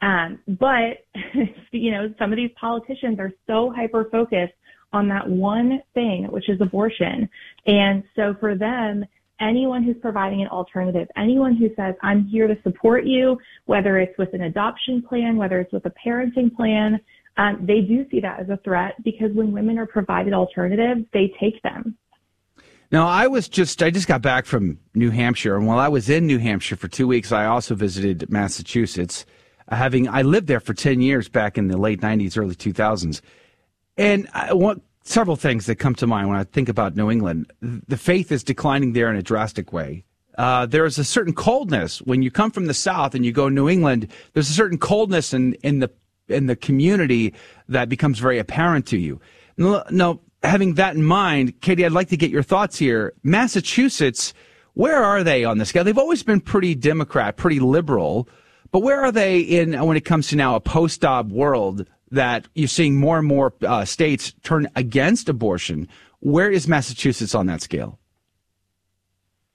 Um, 0.02 0.40
but, 0.60 1.06
you 1.72 1.92
know, 1.92 2.14
some 2.18 2.32
of 2.32 2.38
these 2.38 2.52
politicians 2.60 3.20
are 3.20 3.32
so 3.48 3.72
hyper-focused 3.76 4.54
on 4.92 5.08
that 5.10 5.28
one 5.28 5.82
thing, 5.94 6.26
which 6.32 6.50
is 6.50 6.60
abortion. 6.62 7.30
And 7.66 8.04
so 8.16 8.36
for 8.40 8.56
them, 8.56 9.06
anyone 9.40 9.84
who's 9.84 9.98
providing 10.02 10.42
an 10.42 10.48
alternative, 10.48 11.08
anyone 11.16 11.56
who 11.56 11.70
says, 11.76 11.96
I'm 12.02 12.26
here 12.26 12.48
to 12.48 12.58
support 12.64 13.06
you, 13.06 13.38
whether 13.66 14.00
it's 14.00 14.18
with 14.18 14.34
an 14.34 14.44
adoption 14.44 15.02
plan, 15.02 15.38
whether 15.38 15.60
it's 15.60 15.72
with 15.72 15.86
a 15.86 15.94
parenting 16.06 16.54
plan, 16.56 17.00
um, 17.38 17.64
they 17.66 17.82
do 17.82 18.06
see 18.12 18.20
that 18.20 18.40
as 18.40 18.50
a 18.50 18.58
threat 18.64 18.96
because 19.04 19.32
when 19.34 19.52
women 19.52 19.78
are 19.78 19.86
provided 19.86 20.34
alternatives, 20.34 21.06
they 21.14 21.32
take 21.40 21.62
them. 21.62 21.98
Now, 22.92 23.08
I 23.08 23.28
was 23.28 23.48
just, 23.48 23.84
I 23.84 23.92
just 23.92 24.08
got 24.08 24.22
back 24.22 24.46
from 24.46 24.80
New 24.96 25.12
Hampshire. 25.12 25.56
And 25.56 25.68
while 25.68 25.78
I 25.78 25.88
was 25.88 26.10
in 26.10 26.26
New 26.26 26.40
Hampshire 26.40 26.76
for 26.76 26.88
two 26.88 27.08
weeks, 27.08 27.32
I 27.32 27.46
also 27.46 27.76
visited 27.76 28.30
Massachusetts, 28.32 29.26
having, 29.70 30.08
I 30.08 30.24
lived 30.24 30.48
there 30.48 30.60
for 30.60 30.74
10 30.74 31.00
years 31.02 31.30
back 31.30 31.58
in 31.58 31.68
the 31.68 31.78
late 31.78 32.02
90s, 32.02 32.38
early 32.38 32.56
2000s. 32.56 33.22
And 33.98 34.28
I 34.34 34.54
want, 34.54 34.82
several 35.10 35.36
things 35.36 35.66
that 35.66 35.76
come 35.76 35.96
to 35.96 36.06
mind 36.06 36.30
when 36.30 36.38
I 36.38 36.44
think 36.44 36.70
about 36.70 36.96
New 36.96 37.10
England. 37.10 37.52
The 37.62 37.98
faith 37.98 38.32
is 38.32 38.44
declining 38.44 38.94
there 38.94 39.10
in 39.10 39.16
a 39.16 39.24
drastic 39.24 39.74
way. 39.74 40.04
Uh, 40.38 40.66
there 40.66 40.86
is 40.86 40.98
a 40.98 41.04
certain 41.04 41.34
coldness 41.34 42.00
when 42.04 42.22
you 42.22 42.32
come 42.32 42.52
from 42.52 42.68
the 42.68 42.74
South 42.74 43.16
and 43.16 43.26
you 43.26 43.32
go 43.32 43.50
New 43.50 43.68
England. 43.68 44.08
There's 44.34 44.50
a 44.50 44.54
certain 44.54 44.78
coldness 44.78 45.34
in, 45.34 45.54
in 45.56 45.80
the 45.80 45.92
in 46.28 46.46
the 46.46 46.56
community 46.56 47.34
that 47.68 47.90
becomes 47.90 48.20
very 48.20 48.38
apparent 48.38 48.86
to 48.86 48.98
you. 48.98 49.20
Now, 49.58 50.20
having 50.44 50.76
that 50.76 50.96
in 50.96 51.04
mind, 51.04 51.60
Katie, 51.62 51.86
I'd 51.86 51.92
like 51.92 52.10
to 52.10 52.18
get 52.18 52.32
your 52.32 52.44
thoughts 52.44 52.78
here. 52.78 53.14
Massachusetts, 53.24 54.34
where 54.74 55.04
are 55.04 55.24
they 55.24 55.44
on 55.44 55.58
the 55.58 55.66
scale? 55.66 55.84
They've 55.84 55.98
always 55.98 56.24
been 56.24 56.42
pretty 56.42 56.76
Democrat, 56.76 57.38
pretty 57.38 57.60
liberal, 57.60 58.28
but 58.72 58.82
where 58.82 59.02
are 59.02 59.12
they 59.12 59.40
in 59.40 59.74
when 59.86 59.98
it 59.98 60.06
comes 60.06 60.28
to 60.30 60.36
now 60.36 60.56
a 60.56 60.60
post-Roe 60.60 61.24
world 61.24 61.88
that 62.12 62.48
you're 62.56 62.68
seeing 62.68 62.96
more 62.98 63.18
and 63.18 63.28
more 63.28 63.54
uh, 63.66 63.86
states 63.86 64.34
turn 64.44 64.68
against 64.76 65.30
abortion. 65.30 65.88
Where 66.20 66.50
is 66.50 66.68
Massachusetts 66.68 67.36
on 67.36 67.46
that 67.48 67.62
scale? 67.62 68.00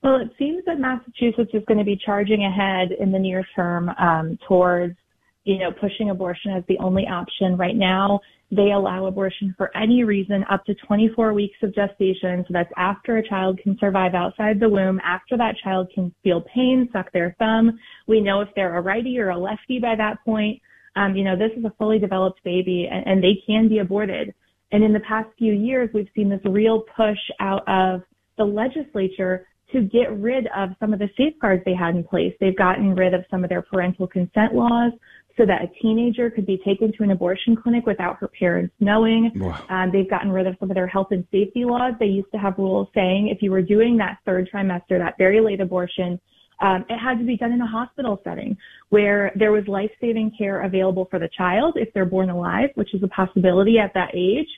Well, 0.03 0.17
it 0.17 0.31
seems 0.39 0.65
that 0.67 0.79
Massachusetts 0.79 1.51
is 1.55 1.63
going 1.67 1.79
to 1.79 1.85
be 1.85 1.97
charging 1.97 2.45
ahead 2.45 2.93
in 2.93 3.11
the 3.11 3.19
near 3.19 3.45
term 3.57 3.89
um, 3.99 4.39
towards, 4.47 4.97
you 5.45 5.59
know, 5.59 5.71
pushing 5.73 6.11
abortion 6.11 6.53
as 6.53 6.65
the 6.69 6.79
only 6.79 7.07
option. 7.07 7.57
Right 7.57 7.77
now, 7.77 8.21
they 8.51 8.73
allow 8.73 9.07
abortion 9.07 9.55
for 9.57 9.77
any 9.77 10.05
reason 10.05 10.45
up 10.51 10.65
to 10.67 10.75
24 10.87 11.33
weeks 11.33 11.57
of 11.63 11.75
gestation. 11.75 12.45
So 12.47 12.53
that's 12.53 12.73
after 12.77 13.19
a 13.19 13.29
child 13.29 13.61
can 13.63 13.77
survive 13.79 14.15
outside 14.15 14.61
the 14.61 14.69
womb, 14.69 15.01
after 15.05 15.37
that 15.37 15.57
child 15.63 15.91
can 15.95 16.15
feel 16.23 16.43
pain, 16.55 16.89
suck 16.93 17.13
their 17.13 17.35
thumb. 17.39 17.79
We 18.07 18.21
know 18.21 18.41
if 18.41 18.49
they're 18.55 18.77
a 18.77 18.81
righty 18.81 19.19
or 19.19 19.31
a 19.31 19.39
lefty 19.39 19.79
by 19.79 19.97
that 19.97 20.25
point 20.25 20.61
um, 20.97 21.17
you 21.17 21.25
know, 21.25 21.37
this 21.37 21.51
is 21.57 21.65
a 21.65 21.73
fully 21.79 21.99
developed 21.99 22.43
baby 22.45 22.89
and, 22.91 23.07
and 23.07 23.23
they 23.23 23.43
can 23.47 23.69
be 23.69 23.79
aborted. 23.79 24.35
And 24.73 24.83
in 24.83 24.93
the 24.93 25.01
past 25.01 25.29
few 25.39 25.53
years, 25.53 25.91
we've 25.93 26.09
seen 26.15 26.29
this 26.29 26.41
real 26.45 26.85
push 26.97 27.19
out 27.41 27.63
of 27.69 28.03
the 28.39 28.45
legislature 28.45 29.47
to 29.73 29.83
get 29.83 30.13
rid 30.19 30.47
of 30.57 30.71
some 30.79 30.93
of 30.93 30.99
the 30.99 31.09
safeguards 31.17 31.63
they 31.65 31.75
had 31.75 31.97
in 31.97 32.05
place. 32.05 32.33
They've 32.41 32.57
gotten 32.57 32.95
rid 32.95 33.15
of 33.15 33.25
some 33.31 33.43
of 33.43 33.51
their 33.51 33.63
parental 33.63 34.07
consent 34.07 34.55
laws 34.55 34.93
so 35.37 35.45
that 35.45 35.63
a 35.63 35.67
teenager 35.83 36.31
could 36.31 36.47
be 36.47 36.59
taken 36.65 36.93
to 36.93 37.03
an 37.03 37.11
abortion 37.11 37.57
clinic 37.57 37.87
without 37.87 38.17
her 38.19 38.29
parents 38.29 38.73
knowing. 38.81 39.33
Um, 39.69 39.91
they've 39.93 40.09
gotten 40.09 40.31
rid 40.31 40.47
of 40.47 40.55
some 40.61 40.71
of 40.71 40.75
their 40.75 40.87
health 40.87 41.09
and 41.11 41.25
safety 41.33 41.65
laws. 41.65 41.95
They 41.99 42.07
used 42.07 42.31
to 42.33 42.39
have 42.39 42.55
rules 42.59 42.89
saying 42.95 43.29
if 43.29 43.43
you 43.43 43.51
were 43.51 43.63
doing 43.63 43.97
that 43.97 44.19
third 44.25 44.49
trimester, 44.53 44.99
that 44.99 45.17
very 45.19 45.41
late 45.41 45.61
abortion, 45.61 46.21
um, 46.61 46.85
it 46.89 46.99
had 46.99 47.19
to 47.19 47.25
be 47.25 47.37
done 47.37 47.53
in 47.53 47.61
a 47.61 47.67
hospital 47.67 48.21
setting 48.23 48.57
where 48.91 49.33
there 49.37 49.51
was 49.51 49.67
life-saving 49.67 50.33
care 50.39 50.63
available 50.63 51.07
for 51.11 51.19
the 51.19 51.29
child 51.37 51.75
if 51.77 51.93
they're 51.93 52.05
born 52.05 52.31
alive, 52.31 52.71
which 52.77 52.95
is 52.95 53.03
a 53.03 53.09
possibility 53.09 53.79
at 53.79 53.93
that 53.95 54.11
age. 54.15 54.49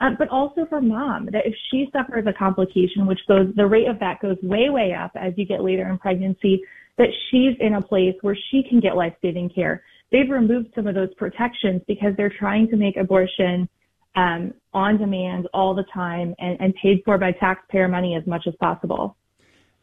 Um, 0.00 0.16
but 0.18 0.28
also 0.28 0.66
for 0.68 0.82
mom, 0.82 1.26
that 1.32 1.46
if 1.46 1.54
she 1.70 1.88
suffers 1.90 2.26
a 2.26 2.32
complication, 2.32 3.06
which 3.06 3.20
goes, 3.26 3.46
the 3.56 3.66
rate 3.66 3.88
of 3.88 3.98
that 4.00 4.20
goes 4.20 4.36
way, 4.42 4.68
way 4.68 4.92
up 4.92 5.12
as 5.14 5.32
you 5.36 5.46
get 5.46 5.64
later 5.64 5.88
in 5.88 5.96
pregnancy, 5.96 6.62
that 6.98 7.08
she's 7.30 7.54
in 7.60 7.74
a 7.74 7.82
place 7.82 8.14
where 8.20 8.36
she 8.50 8.62
can 8.68 8.80
get 8.80 8.94
life-saving 8.94 9.50
care. 9.54 9.82
They've 10.12 10.30
removed 10.30 10.72
some 10.74 10.86
of 10.86 10.94
those 10.94 11.12
protections 11.14 11.82
because 11.86 12.14
they're 12.16 12.32
trying 12.38 12.68
to 12.68 12.76
make 12.76 12.96
abortion 12.96 13.68
um, 14.14 14.54
on 14.72 14.98
demand 14.98 15.48
all 15.52 15.74
the 15.74 15.84
time 15.92 16.34
and, 16.38 16.60
and 16.60 16.74
paid 16.80 17.02
for 17.04 17.18
by 17.18 17.32
taxpayer 17.32 17.88
money 17.88 18.14
as 18.14 18.26
much 18.26 18.46
as 18.46 18.54
possible. 18.60 19.16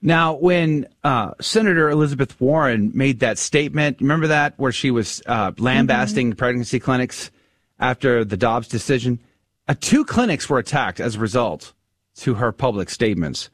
Now, 0.01 0.33
when 0.33 0.87
uh, 1.03 1.31
Senator 1.39 1.89
Elizabeth 1.89 2.39
Warren 2.41 2.91
made 2.93 3.19
that 3.21 3.37
statement, 3.37 4.01
remember 4.01 4.27
that 4.27 4.53
where 4.57 4.73
she 4.73 4.91
was 4.91 5.21
uh, 5.27 5.53
lambasting 5.57 6.31
mm-hmm. 6.31 6.37
pregnancy 6.37 6.79
clinics 6.79 7.31
after 7.79 8.25
the 8.25 8.35
Dobbs 8.35 8.67
decision? 8.67 9.19
Uh, 9.67 9.75
two 9.79 10.03
clinics 10.03 10.49
were 10.49 10.59
attacked 10.59 10.99
as 10.99 11.15
a 11.15 11.19
result 11.19 11.73
to 12.15 12.33
her 12.33 12.51
public 12.51 12.89
statements. 12.89 13.49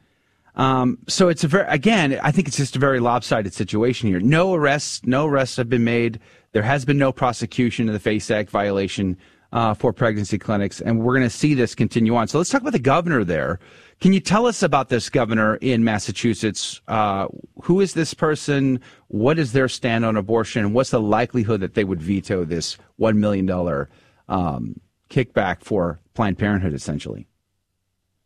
Um, 0.55 0.97
so 1.07 1.29
it's 1.29 1.43
a 1.43 1.47
very, 1.47 1.67
again, 1.67 2.19
I 2.23 2.31
think 2.31 2.47
it's 2.47 2.57
just 2.57 2.75
a 2.75 2.79
very 2.79 2.99
lopsided 2.99 3.53
situation 3.53 4.09
here. 4.09 4.19
No 4.19 4.55
arrests, 4.55 5.05
no 5.05 5.27
arrests 5.27 5.55
have 5.57 5.69
been 5.69 5.83
made. 5.83 6.19
There 6.51 6.63
has 6.63 6.85
been 6.85 6.97
no 6.97 7.11
prosecution 7.11 7.87
of 7.87 7.93
the 7.93 7.99
FACE 7.99 8.31
Act 8.31 8.49
violation 8.49 9.17
uh, 9.51 9.73
for 9.73 9.91
pregnancy 9.91 10.37
clinics, 10.37 10.81
and 10.81 10.99
we're 10.99 11.15
going 11.15 11.27
to 11.27 11.29
see 11.29 11.53
this 11.53 11.73
continue 11.73 12.15
on. 12.15 12.27
So 12.27 12.37
let's 12.37 12.49
talk 12.49 12.61
about 12.61 12.73
the 12.73 12.79
governor 12.79 13.23
there 13.23 13.59
can 13.99 14.13
you 14.13 14.21
tell 14.21 14.45
us 14.45 14.63
about 14.63 14.87
this 14.87 15.09
governor 15.09 15.55
in 15.57 15.83
Massachusetts? 15.83 16.79
Uh, 16.87 17.27
who 17.63 17.81
is 17.81 17.93
this 17.93 18.13
person? 18.13 18.79
What 19.09 19.37
is 19.37 19.51
their 19.51 19.67
stand 19.67 20.05
on 20.05 20.15
abortion? 20.15 20.71
What's 20.71 20.91
the 20.91 21.01
likelihood 21.01 21.59
that 21.59 21.73
they 21.73 21.83
would 21.83 22.01
veto 22.01 22.45
this 22.45 22.77
$1 22.99 23.17
million 23.17 23.49
um, 24.29 24.79
kickback 25.09 25.63
for 25.63 25.99
Planned 26.13 26.37
Parenthood, 26.37 26.73
essentially? 26.73 27.27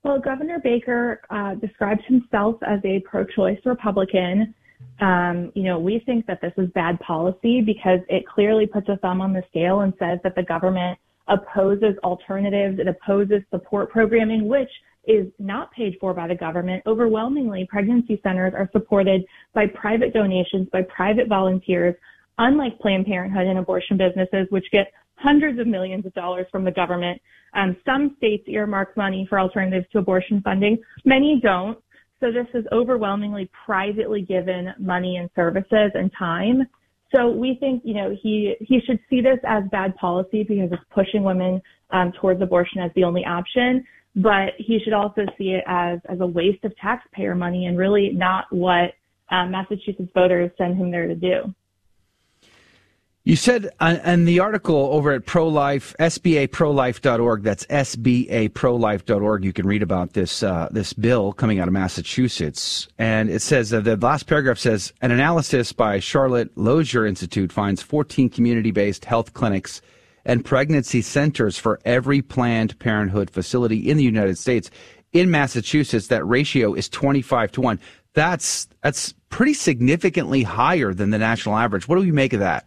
Well, 0.03 0.19
Governor 0.19 0.59
Baker 0.59 1.21
uh, 1.31 1.55
describes 1.55 2.01
himself 2.05 2.57
as 2.61 2.79
a 2.83 2.99
pro 2.99 3.25
choice 3.25 3.59
Republican. 3.65 4.53
Um, 4.99 5.51
you 5.55 5.63
know, 5.63 5.79
we 5.79 6.01
think 6.05 6.25
that 6.27 6.39
this 6.41 6.53
is 6.57 6.69
bad 6.71 6.99
policy 6.99 7.61
because 7.61 7.99
it 8.09 8.25
clearly 8.27 8.65
puts 8.65 8.87
a 8.89 8.97
thumb 8.97 9.21
on 9.21 9.33
the 9.33 9.43
scale 9.49 9.81
and 9.81 9.93
says 9.99 10.19
that 10.23 10.35
the 10.35 10.43
government 10.43 10.97
opposes 11.27 11.95
alternatives, 12.03 12.79
it 12.79 12.87
opposes 12.87 13.41
support 13.49 13.89
programming, 13.89 14.47
which 14.47 14.69
is 15.05 15.27
not 15.39 15.71
paid 15.71 15.97
for 15.99 16.13
by 16.13 16.27
the 16.27 16.35
government. 16.35 16.81
Overwhelmingly, 16.85 17.67
pregnancy 17.69 18.19
centers 18.23 18.53
are 18.55 18.69
supported 18.71 19.23
by 19.53 19.65
private 19.67 20.13
donations, 20.13 20.67
by 20.71 20.81
private 20.83 21.27
volunteers, 21.27 21.95
unlike 22.37 22.79
Planned 22.79 23.05
Parenthood 23.05 23.47
and 23.47 23.59
abortion 23.59 23.97
businesses, 23.97 24.47
which 24.49 24.65
get 24.71 24.91
hundreds 25.15 25.59
of 25.59 25.67
millions 25.67 26.05
of 26.05 26.13
dollars 26.13 26.47
from 26.51 26.63
the 26.63 26.71
government. 26.71 27.21
Um, 27.53 27.75
some 27.85 28.15
states 28.17 28.43
earmark 28.47 28.95
money 28.97 29.25
for 29.29 29.39
alternatives 29.39 29.85
to 29.91 29.99
abortion 29.99 30.41
funding. 30.41 30.77
Many 31.05 31.39
don't. 31.41 31.77
So 32.23 32.31
this 32.31 32.47
is 32.53 32.65
overwhelmingly 32.71 33.49
privately 33.65 34.21
given 34.21 34.69
money 34.79 35.17
and 35.17 35.29
services 35.35 35.91
and 35.93 36.09
time. 36.17 36.65
So 37.13 37.29
we 37.29 37.57
think, 37.59 37.81
you 37.83 37.93
know, 37.93 38.15
he, 38.21 38.55
he 38.61 38.79
should 38.87 38.99
see 39.09 39.19
this 39.19 39.39
as 39.45 39.63
bad 39.71 39.93
policy 39.97 40.43
because 40.43 40.71
it's 40.71 40.81
pushing 40.95 41.23
women 41.23 41.61
um, 41.91 42.13
towards 42.21 42.41
abortion 42.41 42.81
as 42.81 42.91
the 42.95 43.03
only 43.03 43.25
option 43.25 43.85
but 44.15 44.53
he 44.57 44.79
should 44.83 44.93
also 44.93 45.21
see 45.37 45.49
it 45.49 45.63
as 45.67 45.99
as 46.07 46.19
a 46.19 46.25
waste 46.25 46.63
of 46.63 46.75
taxpayer 46.77 47.33
money 47.33 47.65
and 47.65 47.77
really 47.77 48.11
not 48.13 48.45
what 48.51 48.93
um, 49.31 49.51
Massachusetts 49.51 50.11
voters 50.13 50.51
send 50.57 50.77
him 50.77 50.91
there 50.91 51.07
to 51.07 51.15
do. 51.15 51.53
You 53.25 53.37
said 53.37 53.69
uh, 53.79 53.99
in 54.03 54.25
the 54.25 54.41
article 54.41 54.75
over 54.91 55.13
at 55.13 55.25
ProLife, 55.25 55.95
SBAProLife.org, 55.95 57.41
that's 57.41 57.65
SBAProLife.org, 57.67 59.45
you 59.45 59.53
can 59.53 59.65
read 59.65 59.81
about 59.81 60.11
this, 60.11 60.43
uh, 60.43 60.67
this 60.71 60.91
bill 60.91 61.31
coming 61.31 61.57
out 61.61 61.69
of 61.69 61.73
Massachusetts. 61.73 62.89
And 62.97 63.29
it 63.29 63.41
says, 63.41 63.73
uh, 63.73 63.79
the 63.79 63.95
last 63.95 64.27
paragraph 64.27 64.57
says, 64.57 64.91
an 65.01 65.11
analysis 65.11 65.71
by 65.71 65.99
Charlotte 65.99 66.51
Lozier 66.57 67.05
Institute 67.05 67.53
finds 67.53 67.81
14 67.81 68.29
community-based 68.29 69.05
health 69.05 69.33
clinics 69.33 69.81
and 70.25 70.43
pregnancy 70.43 71.01
centers 71.01 71.57
for 71.57 71.79
every 71.85 72.21
Planned 72.21 72.77
Parenthood 72.79 73.29
facility 73.29 73.89
in 73.89 73.95
the 73.95 74.03
United 74.03 74.37
States. 74.37 74.69
In 75.13 75.31
Massachusetts, 75.31 76.07
that 76.07 76.25
ratio 76.25 76.73
is 76.73 76.89
25 76.89 77.53
to 77.53 77.61
1. 77.61 77.79
That's, 78.15 78.67
that's 78.81 79.13
pretty 79.29 79.53
significantly 79.53 80.43
higher 80.43 80.93
than 80.93 81.11
the 81.11 81.17
national 81.17 81.55
average. 81.55 81.87
What 81.87 81.95
do 81.95 82.01
we 82.01 82.11
make 82.11 82.33
of 82.33 82.41
that? 82.41 82.65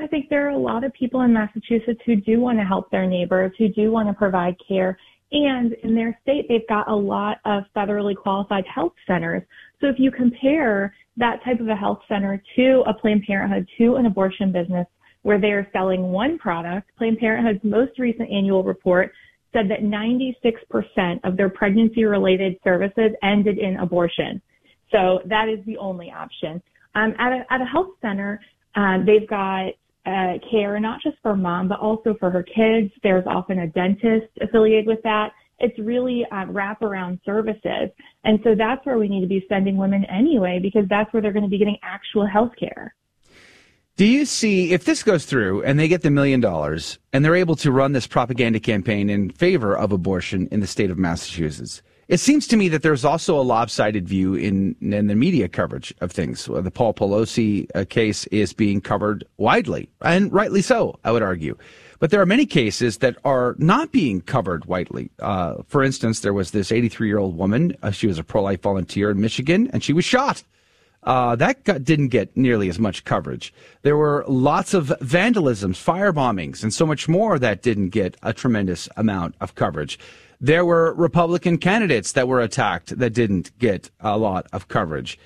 I 0.00 0.06
think 0.06 0.28
there 0.28 0.46
are 0.46 0.50
a 0.50 0.58
lot 0.58 0.84
of 0.84 0.92
people 0.94 1.20
in 1.22 1.32
Massachusetts 1.32 2.00
who 2.06 2.16
do 2.16 2.40
want 2.40 2.58
to 2.58 2.64
help 2.64 2.90
their 2.90 3.06
neighbors, 3.06 3.52
who 3.58 3.68
do 3.68 3.92
want 3.92 4.08
to 4.08 4.14
provide 4.14 4.56
care, 4.66 4.98
And 5.32 5.74
in 5.84 5.94
their 5.94 6.18
state, 6.22 6.46
they've 6.48 6.66
got 6.68 6.88
a 6.88 6.94
lot 6.94 7.38
of 7.44 7.64
federally 7.76 8.16
qualified 8.16 8.64
health 8.66 8.94
centers. 9.06 9.42
So 9.80 9.88
if 9.88 9.96
you 9.98 10.10
compare 10.10 10.94
that 11.18 11.44
type 11.44 11.60
of 11.60 11.68
a 11.68 11.76
health 11.76 12.00
center 12.08 12.42
to 12.56 12.82
a 12.86 12.94
Planned 12.94 13.24
Parenthood, 13.26 13.68
to 13.78 13.96
an 13.96 14.06
abortion 14.06 14.50
business 14.52 14.86
where 15.22 15.40
they're 15.40 15.68
selling 15.72 16.10
one 16.10 16.38
product, 16.38 16.90
Planned 16.96 17.18
Parenthood's 17.18 17.62
most 17.62 17.98
recent 17.98 18.30
annual 18.30 18.64
report 18.64 19.12
said 19.52 19.68
that 19.68 19.80
96% 19.82 21.20
of 21.24 21.36
their 21.36 21.50
pregnancy 21.50 22.04
related 22.04 22.56
services 22.64 23.10
ended 23.22 23.58
in 23.58 23.76
abortion. 23.76 24.40
So 24.90 25.20
that 25.26 25.48
is 25.48 25.64
the 25.66 25.76
only 25.76 26.10
option. 26.10 26.62
Um, 26.94 27.14
at, 27.18 27.32
a, 27.32 27.52
at 27.52 27.60
a 27.60 27.64
health 27.64 27.90
center, 28.00 28.40
um, 28.74 29.04
they've 29.06 29.28
got 29.28 29.72
uh, 30.06 30.34
care 30.50 30.78
not 30.80 31.00
just 31.02 31.16
for 31.22 31.36
mom, 31.36 31.68
but 31.68 31.78
also 31.78 32.14
for 32.18 32.30
her 32.30 32.42
kids. 32.42 32.92
There's 33.02 33.24
often 33.26 33.60
a 33.60 33.66
dentist 33.68 34.28
affiliated 34.40 34.86
with 34.86 35.02
that. 35.02 35.32
It's 35.58 35.78
really 35.78 36.24
um, 36.32 36.54
wraparound 36.54 37.20
services. 37.24 37.90
And 38.24 38.40
so 38.42 38.54
that's 38.54 38.84
where 38.86 38.98
we 38.98 39.08
need 39.08 39.20
to 39.20 39.26
be 39.26 39.44
sending 39.48 39.76
women 39.76 40.04
anyway, 40.06 40.58
because 40.60 40.86
that's 40.88 41.12
where 41.12 41.20
they're 41.20 41.32
going 41.32 41.44
to 41.44 41.50
be 41.50 41.58
getting 41.58 41.76
actual 41.82 42.26
health 42.26 42.52
care. 42.58 42.94
Do 43.96 44.06
you 44.06 44.24
see 44.24 44.72
if 44.72 44.86
this 44.86 45.02
goes 45.02 45.26
through 45.26 45.62
and 45.64 45.78
they 45.78 45.86
get 45.86 46.00
the 46.00 46.10
million 46.10 46.40
dollars 46.40 46.98
and 47.12 47.22
they're 47.22 47.34
able 47.34 47.56
to 47.56 47.70
run 47.70 47.92
this 47.92 48.06
propaganda 48.06 48.58
campaign 48.58 49.10
in 49.10 49.28
favor 49.28 49.76
of 49.76 49.92
abortion 49.92 50.48
in 50.50 50.60
the 50.60 50.66
state 50.66 50.90
of 50.90 50.96
Massachusetts? 50.96 51.82
It 52.10 52.18
seems 52.18 52.48
to 52.48 52.56
me 52.56 52.68
that 52.70 52.82
there's 52.82 53.04
also 53.04 53.38
a 53.38 53.42
lopsided 53.42 54.08
view 54.08 54.34
in, 54.34 54.74
in 54.80 55.06
the 55.06 55.14
media 55.14 55.46
coverage 55.46 55.94
of 56.00 56.10
things. 56.10 56.46
The 56.46 56.68
Paul 56.68 56.92
Pelosi 56.92 57.68
uh, 57.72 57.84
case 57.88 58.26
is 58.26 58.52
being 58.52 58.80
covered 58.80 59.24
widely, 59.36 59.88
and 60.02 60.32
rightly 60.32 60.60
so, 60.60 60.98
I 61.04 61.12
would 61.12 61.22
argue. 61.22 61.56
But 62.00 62.10
there 62.10 62.20
are 62.20 62.26
many 62.26 62.46
cases 62.46 62.98
that 62.98 63.16
are 63.24 63.54
not 63.58 63.92
being 63.92 64.22
covered 64.22 64.64
widely. 64.64 65.12
Uh, 65.20 65.62
for 65.68 65.84
instance, 65.84 66.18
there 66.18 66.32
was 66.32 66.50
this 66.50 66.72
83 66.72 67.06
year 67.06 67.18
old 67.18 67.38
woman. 67.38 67.76
Uh, 67.80 67.92
she 67.92 68.08
was 68.08 68.18
a 68.18 68.24
pro 68.24 68.42
life 68.42 68.60
volunteer 68.60 69.10
in 69.10 69.20
Michigan, 69.20 69.70
and 69.72 69.84
she 69.84 69.92
was 69.92 70.04
shot. 70.04 70.42
Uh, 71.04 71.36
that 71.36 71.62
got, 71.62 71.84
didn't 71.84 72.08
get 72.08 72.36
nearly 72.36 72.68
as 72.68 72.80
much 72.80 73.04
coverage. 73.04 73.54
There 73.82 73.96
were 73.96 74.24
lots 74.26 74.74
of 74.74 74.88
vandalisms, 75.00 75.76
fire 75.76 76.12
bombings, 76.12 76.64
and 76.64 76.74
so 76.74 76.86
much 76.86 77.08
more 77.08 77.38
that 77.38 77.62
didn't 77.62 77.90
get 77.90 78.16
a 78.24 78.32
tremendous 78.32 78.88
amount 78.96 79.36
of 79.40 79.54
coverage. 79.54 79.96
There 80.40 80.64
were 80.64 80.94
Republican 80.94 81.58
candidates 81.58 82.12
that 82.12 82.26
were 82.26 82.40
attacked 82.40 82.98
that 82.98 83.12
didn't 83.12 83.56
get 83.58 83.90
a 84.00 84.16
lot 84.16 84.46
of 84.52 84.68
coverage. 84.68 85.18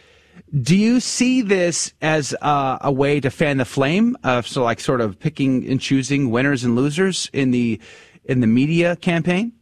Do 0.61 0.77
you 0.77 1.01
see 1.01 1.43
this 1.43 1.95
as 2.03 2.35
uh, 2.43 2.79
a 2.81 2.93
way 2.93 3.21
to 3.21 3.31
fan 3.31 3.59
the 3.59 3.65
flame? 3.65 4.17
of 4.25 4.47
so, 4.47 4.65
like, 4.65 4.81
sort 4.81 5.01
of 5.01 5.19
picking 5.19 5.69
and 5.69 5.81
choosing 5.81 6.31
winners 6.31 6.65
and 6.65 6.75
losers 6.75 7.31
in 7.33 7.51
the 7.51 7.81
in 8.25 8.41
the 8.41 8.47
media 8.47 8.97
campaign? 8.97 9.53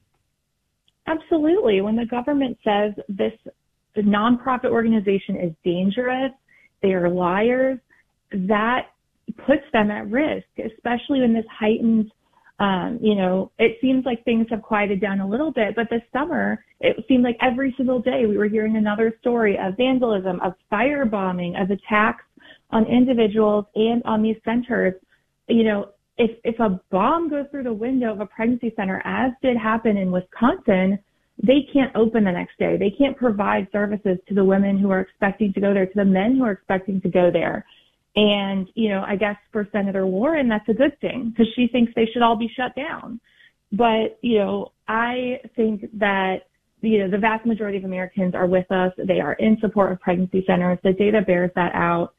Absolutely. 1.06 1.80
When 1.80 1.96
the 1.96 2.06
government 2.06 2.58
says 2.64 2.94
this 3.08 3.32
nonprofit 3.96 4.70
organization 4.70 5.36
is 5.36 5.52
dangerous, 5.64 6.32
they 6.82 6.92
are 6.92 7.08
liars, 7.08 7.78
that 8.32 8.90
puts 9.46 9.64
them 9.72 9.90
at 9.90 10.08
risk, 10.10 10.46
especially 10.58 11.22
in 11.22 11.32
this 11.32 11.44
heightened, 11.50 12.10
um, 12.58 12.98
you 13.02 13.14
know, 13.14 13.50
it 13.58 13.78
seems 13.80 14.04
like 14.04 14.24
things 14.24 14.46
have 14.50 14.62
quieted 14.62 15.00
down 15.00 15.20
a 15.20 15.28
little 15.28 15.50
bit, 15.50 15.74
but 15.74 15.88
this 15.90 16.02
summer, 16.12 16.64
it 16.80 17.04
seemed 17.08 17.24
like 17.24 17.36
every 17.40 17.74
single 17.76 18.00
day 18.00 18.26
we 18.26 18.36
were 18.36 18.48
hearing 18.48 18.76
another 18.76 19.14
story 19.20 19.58
of 19.58 19.76
vandalism, 19.76 20.40
of 20.40 20.54
firebombing, 20.70 21.60
of 21.60 21.70
attacks 21.70 22.24
on 22.70 22.86
individuals 22.86 23.64
and 23.74 24.02
on 24.04 24.22
these 24.22 24.36
centers. 24.44 24.94
You 25.48 25.64
know, 25.64 25.88
if, 26.18 26.30
if 26.44 26.58
a 26.60 26.80
bomb 26.90 27.30
goes 27.30 27.46
through 27.50 27.64
the 27.64 27.72
window 27.72 28.12
of 28.12 28.20
a 28.20 28.26
pregnancy 28.26 28.72
center, 28.76 29.02
as 29.04 29.32
did 29.42 29.56
happen 29.56 29.96
in 29.96 30.12
Wisconsin, 30.12 30.98
they 31.42 31.66
can't 31.72 31.94
open 31.96 32.24
the 32.24 32.32
next 32.32 32.58
day. 32.58 32.76
They 32.76 32.90
can't 32.90 33.16
provide 33.16 33.66
services 33.72 34.18
to 34.28 34.34
the 34.34 34.44
women 34.44 34.78
who 34.78 34.90
are 34.90 35.00
expecting 35.00 35.52
to 35.54 35.60
go 35.60 35.74
there, 35.74 35.86
to 35.86 35.92
the 35.94 36.04
men 36.04 36.36
who 36.36 36.44
are 36.44 36.52
expecting 36.52 37.00
to 37.00 37.08
go 37.08 37.30
there. 37.32 37.64
And, 38.14 38.68
you 38.74 38.90
know, 38.90 39.02
I 39.06 39.16
guess 39.16 39.36
for 39.52 39.66
Senator 39.72 40.06
Warren, 40.06 40.48
that's 40.48 40.68
a 40.68 40.74
good 40.74 40.98
thing 41.00 41.30
because 41.30 41.52
she 41.56 41.66
thinks 41.66 41.92
they 41.94 42.06
should 42.12 42.22
all 42.22 42.36
be 42.36 42.50
shut 42.54 42.74
down. 42.76 43.20
But, 43.72 44.18
you 44.20 44.38
know, 44.38 44.72
I 44.86 45.40
think 45.56 45.86
that, 45.98 46.40
you 46.82 46.98
know, 46.98 47.10
the 47.10 47.18
vast 47.18 47.46
majority 47.46 47.78
of 47.78 47.84
Americans 47.84 48.34
are 48.34 48.46
with 48.46 48.70
us. 48.70 48.92
They 48.98 49.20
are 49.20 49.32
in 49.34 49.56
support 49.60 49.92
of 49.92 50.00
pregnancy 50.00 50.44
centers. 50.46 50.78
The 50.82 50.92
data 50.92 51.22
bears 51.26 51.50
that 51.54 51.74
out. 51.74 52.12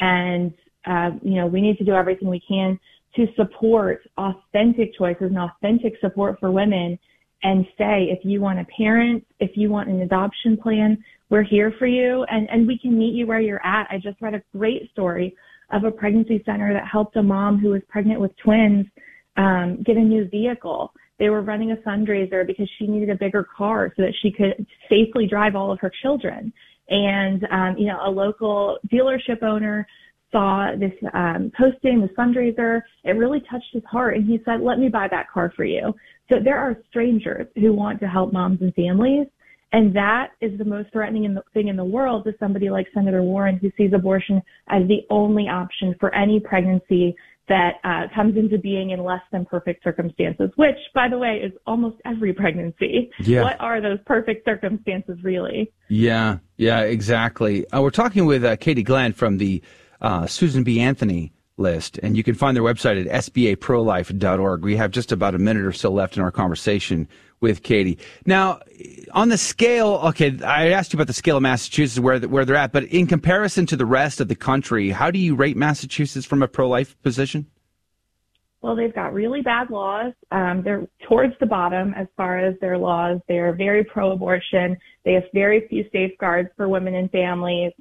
And, 0.00 0.52
uh, 0.84 1.10
you 1.22 1.36
know, 1.36 1.46
we 1.46 1.60
need 1.60 1.78
to 1.78 1.84
do 1.84 1.92
everything 1.92 2.28
we 2.28 2.42
can 2.46 2.78
to 3.14 3.26
support 3.36 4.00
authentic 4.18 4.96
choices 4.98 5.30
and 5.30 5.38
authentic 5.38 5.94
support 6.00 6.38
for 6.40 6.50
women 6.50 6.98
and 7.42 7.64
say, 7.78 8.08
if 8.10 8.24
you 8.24 8.40
want 8.40 8.58
a 8.58 8.66
parent, 8.76 9.24
if 9.38 9.52
you 9.54 9.70
want 9.70 9.88
an 9.88 10.00
adoption 10.00 10.56
plan, 10.56 11.02
we're 11.28 11.42
here 11.42 11.72
for 11.78 11.86
you 11.86 12.24
and, 12.30 12.48
and 12.50 12.66
we 12.66 12.78
can 12.78 12.98
meet 12.98 13.14
you 13.14 13.26
where 13.26 13.40
you're 13.40 13.64
at. 13.64 13.86
I 13.90 13.98
just 13.98 14.20
read 14.20 14.34
a 14.34 14.42
great 14.56 14.90
story 14.92 15.34
of 15.72 15.84
a 15.84 15.90
pregnancy 15.90 16.42
center 16.46 16.72
that 16.72 16.86
helped 16.90 17.16
a 17.16 17.22
mom 17.22 17.58
who 17.58 17.70
was 17.70 17.82
pregnant 17.88 18.20
with 18.20 18.30
twins 18.42 18.86
um, 19.36 19.82
get 19.84 19.96
a 19.96 20.00
new 20.00 20.28
vehicle. 20.28 20.92
They 21.18 21.30
were 21.30 21.42
running 21.42 21.72
a 21.72 21.76
fundraiser 21.76 22.46
because 22.46 22.70
she 22.78 22.86
needed 22.86 23.10
a 23.10 23.16
bigger 23.16 23.46
car 23.56 23.92
so 23.96 24.02
that 24.02 24.14
she 24.22 24.30
could 24.30 24.66
safely 24.88 25.26
drive 25.26 25.56
all 25.56 25.72
of 25.72 25.80
her 25.80 25.90
children. 26.02 26.52
And, 26.88 27.44
um, 27.50 27.74
you 27.78 27.86
know, 27.86 27.98
a 28.04 28.10
local 28.10 28.78
dealership 28.92 29.42
owner 29.42 29.86
saw 30.30 30.70
this 30.78 30.92
um, 31.14 31.50
posting, 31.56 32.00
this 32.00 32.10
fundraiser. 32.16 32.82
It 33.04 33.12
really 33.12 33.40
touched 33.50 33.72
his 33.72 33.82
heart, 33.84 34.16
and 34.16 34.26
he 34.26 34.40
said, 34.44 34.60
"Let 34.60 34.78
me 34.78 34.88
buy 34.88 35.08
that 35.10 35.30
car 35.30 35.52
for 35.56 35.64
you." 35.64 35.94
So 36.28 36.36
there 36.42 36.58
are 36.58 36.76
strangers 36.90 37.46
who 37.54 37.72
want 37.72 38.00
to 38.00 38.08
help 38.08 38.32
moms 38.32 38.60
and 38.60 38.74
families, 38.74 39.26
and 39.76 39.94
that 39.94 40.30
is 40.40 40.56
the 40.56 40.64
most 40.64 40.90
threatening 40.90 41.24
in 41.24 41.34
the, 41.34 41.42
thing 41.52 41.68
in 41.68 41.76
the 41.76 41.84
world 41.84 42.24
to 42.24 42.32
somebody 42.40 42.70
like 42.70 42.86
Senator 42.94 43.22
Warren, 43.22 43.58
who 43.58 43.70
sees 43.76 43.92
abortion 43.92 44.40
as 44.68 44.88
the 44.88 45.06
only 45.10 45.48
option 45.48 45.94
for 46.00 46.14
any 46.14 46.40
pregnancy 46.40 47.14
that 47.50 47.74
uh, 47.84 48.04
comes 48.14 48.38
into 48.38 48.56
being 48.56 48.90
in 48.90 49.04
less 49.04 49.20
than 49.32 49.44
perfect 49.44 49.84
circumstances, 49.84 50.50
which, 50.56 50.78
by 50.94 51.10
the 51.10 51.18
way, 51.18 51.42
is 51.44 51.52
almost 51.66 51.96
every 52.06 52.32
pregnancy. 52.32 53.10
Yeah. 53.20 53.42
What 53.42 53.60
are 53.60 53.82
those 53.82 53.98
perfect 54.06 54.46
circumstances, 54.46 55.18
really? 55.22 55.70
Yeah, 55.88 56.38
yeah, 56.56 56.80
exactly. 56.80 57.68
Uh, 57.70 57.82
we're 57.82 57.90
talking 57.90 58.24
with 58.24 58.46
uh, 58.46 58.56
Katie 58.56 58.82
Glenn 58.82 59.12
from 59.12 59.36
the 59.36 59.62
uh, 60.00 60.26
Susan 60.26 60.64
B. 60.64 60.80
Anthony 60.80 61.34
list, 61.58 61.98
and 62.02 62.16
you 62.16 62.22
can 62.24 62.34
find 62.34 62.56
their 62.56 62.64
website 62.64 63.06
at 63.06 63.24
sbaprolife.org. 63.24 64.64
We 64.64 64.76
have 64.76 64.90
just 64.90 65.12
about 65.12 65.34
a 65.34 65.38
minute 65.38 65.66
or 65.66 65.72
so 65.72 65.92
left 65.92 66.16
in 66.16 66.22
our 66.22 66.32
conversation 66.32 67.08
with 67.40 67.62
Katie. 67.62 67.98
Now, 68.24 68.60
on 69.12 69.28
the 69.28 69.38
scale, 69.38 70.00
okay, 70.04 70.38
I 70.42 70.70
asked 70.70 70.92
you 70.92 70.96
about 70.96 71.06
the 71.06 71.12
scale 71.12 71.36
of 71.36 71.42
Massachusetts, 71.42 72.00
where 72.00 72.18
where 72.20 72.44
they're 72.44 72.56
at, 72.56 72.72
but 72.72 72.84
in 72.84 73.06
comparison 73.06 73.66
to 73.66 73.76
the 73.76 73.86
rest 73.86 74.20
of 74.20 74.28
the 74.28 74.34
country, 74.34 74.90
how 74.90 75.10
do 75.10 75.18
you 75.18 75.34
rate 75.34 75.56
Massachusetts 75.56 76.26
from 76.26 76.42
a 76.42 76.48
pro-life 76.48 77.00
position? 77.02 77.46
Well, 78.62 78.74
they've 78.74 78.94
got 78.94 79.12
really 79.12 79.42
bad 79.42 79.70
laws. 79.70 80.12
Um, 80.32 80.62
they're 80.64 80.88
towards 81.08 81.34
the 81.38 81.46
bottom 81.46 81.94
as 81.94 82.08
far 82.16 82.38
as 82.38 82.58
their 82.60 82.76
laws. 82.76 83.20
They're 83.28 83.54
very 83.54 83.84
pro-abortion. 83.84 84.76
They 85.04 85.12
have 85.12 85.24
very 85.32 85.68
few 85.68 85.84
safeguards 85.92 86.48
for 86.56 86.68
women 86.68 86.94
and 86.94 87.10
families. 87.10 87.72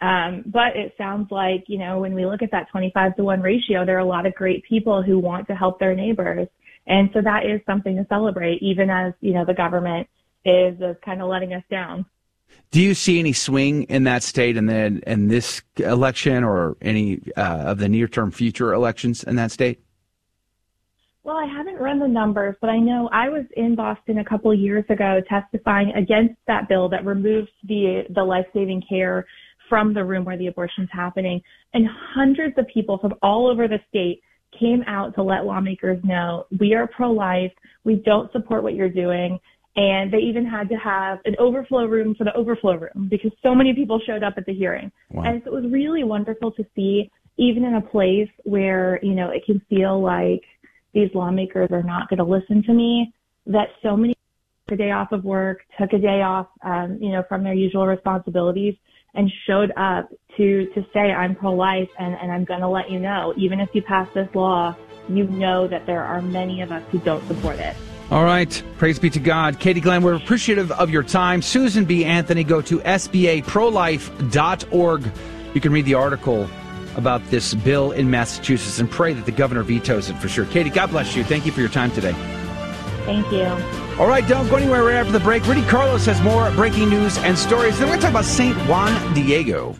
Um, 0.00 0.42
but 0.46 0.74
it 0.74 0.94
sounds 0.98 1.30
like, 1.30 1.64
you 1.68 1.78
know, 1.78 2.00
when 2.00 2.12
we 2.12 2.26
look 2.26 2.42
at 2.42 2.50
that 2.50 2.68
25 2.72 3.14
to 3.16 3.24
1 3.24 3.40
ratio, 3.40 3.86
there 3.86 3.96
are 3.96 4.00
a 4.00 4.04
lot 4.04 4.26
of 4.26 4.34
great 4.34 4.64
people 4.64 5.00
who 5.00 5.18
want 5.20 5.46
to 5.46 5.54
help 5.54 5.78
their 5.78 5.94
neighbors. 5.94 6.48
And 6.86 7.10
so 7.12 7.20
that 7.22 7.46
is 7.46 7.60
something 7.64 7.96
to 7.96 8.06
celebrate, 8.08 8.62
even 8.62 8.90
as, 8.90 9.12
you 9.20 9.32
know, 9.32 9.44
the 9.44 9.54
government 9.54 10.08
is, 10.44 10.74
is 10.80 10.96
kind 11.04 11.22
of 11.22 11.28
letting 11.28 11.52
us 11.54 11.62
down. 11.70 12.04
Do 12.70 12.80
you 12.80 12.94
see 12.94 13.18
any 13.18 13.32
swing 13.32 13.84
in 13.84 14.04
that 14.04 14.22
state 14.22 14.56
and 14.56 14.68
then 14.68 15.02
in 15.06 15.28
this 15.28 15.62
election 15.76 16.44
or 16.44 16.76
any 16.82 17.20
uh, 17.36 17.64
of 17.66 17.78
the 17.78 17.88
near 17.88 18.08
term 18.08 18.30
future 18.30 18.72
elections 18.72 19.22
in 19.24 19.36
that 19.36 19.50
state? 19.50 19.80
Well, 21.24 21.36
I 21.36 21.46
haven't 21.46 21.76
run 21.76 22.00
the 22.00 22.08
numbers, 22.08 22.56
but 22.60 22.68
I 22.68 22.78
know 22.78 23.08
I 23.12 23.28
was 23.28 23.44
in 23.56 23.76
Boston 23.76 24.18
a 24.18 24.24
couple 24.24 24.50
of 24.50 24.58
years 24.58 24.84
ago 24.88 25.20
testifying 25.28 25.92
against 25.92 26.34
that 26.48 26.68
bill 26.68 26.88
that 26.88 27.04
removes 27.04 27.48
the 27.64 28.04
the 28.14 28.24
life 28.24 28.46
saving 28.52 28.82
care 28.88 29.24
from 29.68 29.94
the 29.94 30.04
room 30.04 30.24
where 30.24 30.36
the 30.36 30.48
abortion's 30.48 30.88
happening. 30.92 31.40
And 31.74 31.86
hundreds 32.14 32.58
of 32.58 32.66
people 32.66 32.98
from 32.98 33.14
all 33.22 33.46
over 33.46 33.68
the 33.68 33.78
state 33.88 34.20
came 34.58 34.82
out 34.86 35.14
to 35.14 35.22
let 35.22 35.44
lawmakers 35.44 36.02
know 36.04 36.46
we 36.60 36.74
are 36.74 36.86
pro-life. 36.86 37.52
We 37.84 37.96
don't 37.96 38.30
support 38.32 38.62
what 38.62 38.74
you're 38.74 38.88
doing. 38.88 39.38
And 39.74 40.12
they 40.12 40.18
even 40.18 40.44
had 40.44 40.68
to 40.68 40.74
have 40.74 41.18
an 41.24 41.34
overflow 41.38 41.86
room 41.86 42.14
for 42.14 42.24
the 42.24 42.34
overflow 42.34 42.74
room 42.74 43.08
because 43.10 43.32
so 43.42 43.54
many 43.54 43.72
people 43.72 43.98
showed 44.06 44.22
up 44.22 44.34
at 44.36 44.44
the 44.44 44.52
hearing. 44.52 44.92
Wow. 45.10 45.22
And 45.24 45.42
so 45.44 45.56
it 45.56 45.62
was 45.62 45.72
really 45.72 46.04
wonderful 46.04 46.52
to 46.52 46.66
see, 46.76 47.10
even 47.38 47.64
in 47.64 47.76
a 47.76 47.80
place 47.80 48.28
where, 48.44 49.00
you 49.02 49.14
know, 49.14 49.30
it 49.30 49.44
can 49.46 49.62
feel 49.70 50.02
like 50.02 50.42
these 50.92 51.08
lawmakers 51.14 51.70
are 51.70 51.82
not 51.82 52.10
going 52.10 52.18
to 52.18 52.24
listen 52.24 52.62
to 52.64 52.74
me, 52.74 53.14
that 53.46 53.68
so 53.82 53.96
many 53.96 54.14
took 54.68 54.78
a 54.78 54.82
day 54.82 54.90
off 54.90 55.10
of 55.10 55.24
work, 55.24 55.60
took 55.80 55.94
a 55.94 55.98
day 55.98 56.20
off, 56.20 56.48
um, 56.62 56.98
you 57.00 57.10
know, 57.10 57.22
from 57.26 57.42
their 57.42 57.54
usual 57.54 57.86
responsibilities 57.86 58.74
and 59.14 59.30
showed 59.46 59.72
up 59.78 60.10
to 60.36 60.66
to 60.66 60.84
say 60.92 61.12
I'm 61.12 61.34
pro-life 61.34 61.88
and, 61.98 62.14
and 62.14 62.30
I'm 62.32 62.44
going 62.44 62.60
to 62.60 62.68
let 62.68 62.90
you 62.90 62.98
know, 62.98 63.32
even 63.36 63.60
if 63.60 63.70
you 63.72 63.80
pass 63.82 64.08
this 64.14 64.28
law, 64.34 64.74
you 65.08 65.24
know 65.24 65.66
that 65.68 65.86
there 65.86 66.02
are 66.02 66.20
many 66.22 66.62
of 66.62 66.72
us 66.72 66.82
who 66.90 66.98
don't 67.00 67.26
support 67.26 67.58
it. 67.58 67.76
All 68.10 68.24
right. 68.24 68.62
Praise 68.76 68.98
be 68.98 69.08
to 69.10 69.20
God. 69.20 69.58
Katie 69.58 69.80
Glenn, 69.80 70.02
we're 70.02 70.12
appreciative 70.14 70.70
of 70.72 70.90
your 70.90 71.02
time. 71.02 71.40
Susan 71.40 71.86
B. 71.86 72.04
Anthony, 72.04 72.44
go 72.44 72.60
to 72.60 72.80
sbaprolife.org. 72.80 75.12
You 75.54 75.60
can 75.60 75.72
read 75.72 75.86
the 75.86 75.94
article 75.94 76.46
about 76.96 77.24
this 77.30 77.54
bill 77.54 77.92
in 77.92 78.10
Massachusetts 78.10 78.78
and 78.78 78.90
pray 78.90 79.14
that 79.14 79.24
the 79.24 79.32
governor 79.32 79.62
vetoes 79.62 80.10
it 80.10 80.18
for 80.18 80.28
sure. 80.28 80.44
Katie, 80.46 80.68
God 80.68 80.90
bless 80.90 81.16
you. 81.16 81.24
Thank 81.24 81.46
you 81.46 81.52
for 81.52 81.60
your 81.60 81.70
time 81.70 81.90
today. 81.92 82.12
Thank 83.04 83.32
you. 83.32 83.46
All 83.98 84.06
right, 84.06 84.28
don't 84.28 84.48
go 84.48 84.56
anywhere 84.56 84.84
right 84.84 84.96
after 84.96 85.12
the 85.12 85.20
break. 85.20 85.46
Rudy 85.46 85.62
Carlos 85.62 86.04
has 86.06 86.20
more 86.20 86.50
breaking 86.52 86.90
news 86.90 87.16
and 87.18 87.38
stories. 87.38 87.78
Then 87.78 87.88
we're 87.88 87.96
going 87.96 88.00
to 88.00 88.06
talk 88.06 88.12
about 88.12 88.24
St. 88.24 88.56
Juan 88.68 89.14
Diego. 89.14 89.76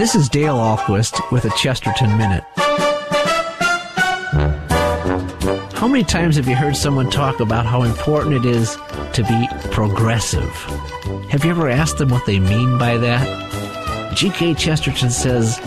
This 0.00 0.14
is 0.14 0.30
Dale 0.30 0.56
Ahlquist 0.56 1.30
with 1.30 1.44
a 1.44 1.50
Chesterton 1.50 2.16
Minute. 2.16 2.42
How 5.74 5.86
many 5.86 6.04
times 6.04 6.36
have 6.36 6.48
you 6.48 6.56
heard 6.56 6.74
someone 6.74 7.10
talk 7.10 7.40
about 7.40 7.66
how 7.66 7.82
important 7.82 8.34
it 8.34 8.46
is 8.46 8.76
to 9.12 9.22
be 9.28 9.46
progressive? 9.70 10.50
Have 11.28 11.44
you 11.44 11.50
ever 11.50 11.68
asked 11.68 11.98
them 11.98 12.08
what 12.08 12.24
they 12.24 12.40
mean 12.40 12.78
by 12.78 12.96
that? 12.96 14.16
G.K. 14.16 14.54
Chesterton 14.54 15.10
says, 15.10 15.60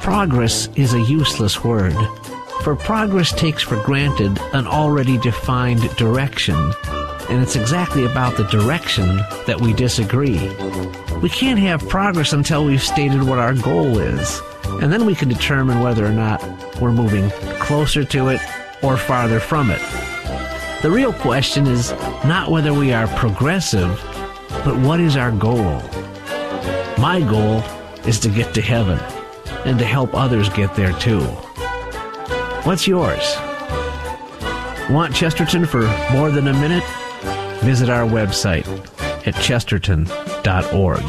Progress 0.00 0.70
is 0.74 0.94
a 0.94 1.02
useless 1.02 1.62
word, 1.62 1.96
for 2.62 2.76
progress 2.76 3.30
takes 3.30 3.62
for 3.62 3.76
granted 3.82 4.40
an 4.54 4.66
already 4.66 5.18
defined 5.18 5.94
direction, 5.96 6.72
and 7.28 7.42
it's 7.42 7.56
exactly 7.56 8.06
about 8.06 8.38
the 8.38 8.44
direction 8.44 9.18
that 9.46 9.60
we 9.60 9.74
disagree. 9.74 10.38
We 11.26 11.30
can't 11.30 11.58
have 11.58 11.88
progress 11.88 12.32
until 12.32 12.64
we've 12.64 12.80
stated 12.80 13.20
what 13.20 13.40
our 13.40 13.52
goal 13.52 13.98
is, 13.98 14.40
and 14.80 14.92
then 14.92 15.06
we 15.06 15.16
can 15.16 15.28
determine 15.28 15.80
whether 15.80 16.06
or 16.06 16.12
not 16.12 16.40
we're 16.80 16.92
moving 16.92 17.30
closer 17.58 18.04
to 18.04 18.28
it 18.28 18.40
or 18.80 18.96
farther 18.96 19.40
from 19.40 19.72
it. 19.72 19.80
The 20.82 20.90
real 20.92 21.12
question 21.12 21.66
is 21.66 21.90
not 22.24 22.52
whether 22.52 22.72
we 22.72 22.92
are 22.92 23.08
progressive, 23.08 24.00
but 24.64 24.76
what 24.76 25.00
is 25.00 25.16
our 25.16 25.32
goal? 25.32 25.82
My 26.96 27.26
goal 27.28 27.64
is 28.06 28.20
to 28.20 28.28
get 28.28 28.54
to 28.54 28.62
heaven 28.62 29.00
and 29.64 29.80
to 29.80 29.84
help 29.84 30.14
others 30.14 30.48
get 30.50 30.76
there 30.76 30.92
too. 30.92 31.22
What's 32.62 32.86
yours? 32.86 33.34
Want 34.88 35.12
Chesterton 35.12 35.66
for 35.66 35.82
more 36.12 36.30
than 36.30 36.46
a 36.46 36.52
minute? 36.52 36.84
Visit 37.64 37.90
our 37.90 38.06
website 38.06 38.64
at 39.26 39.34
chesterton.org. 40.46 41.02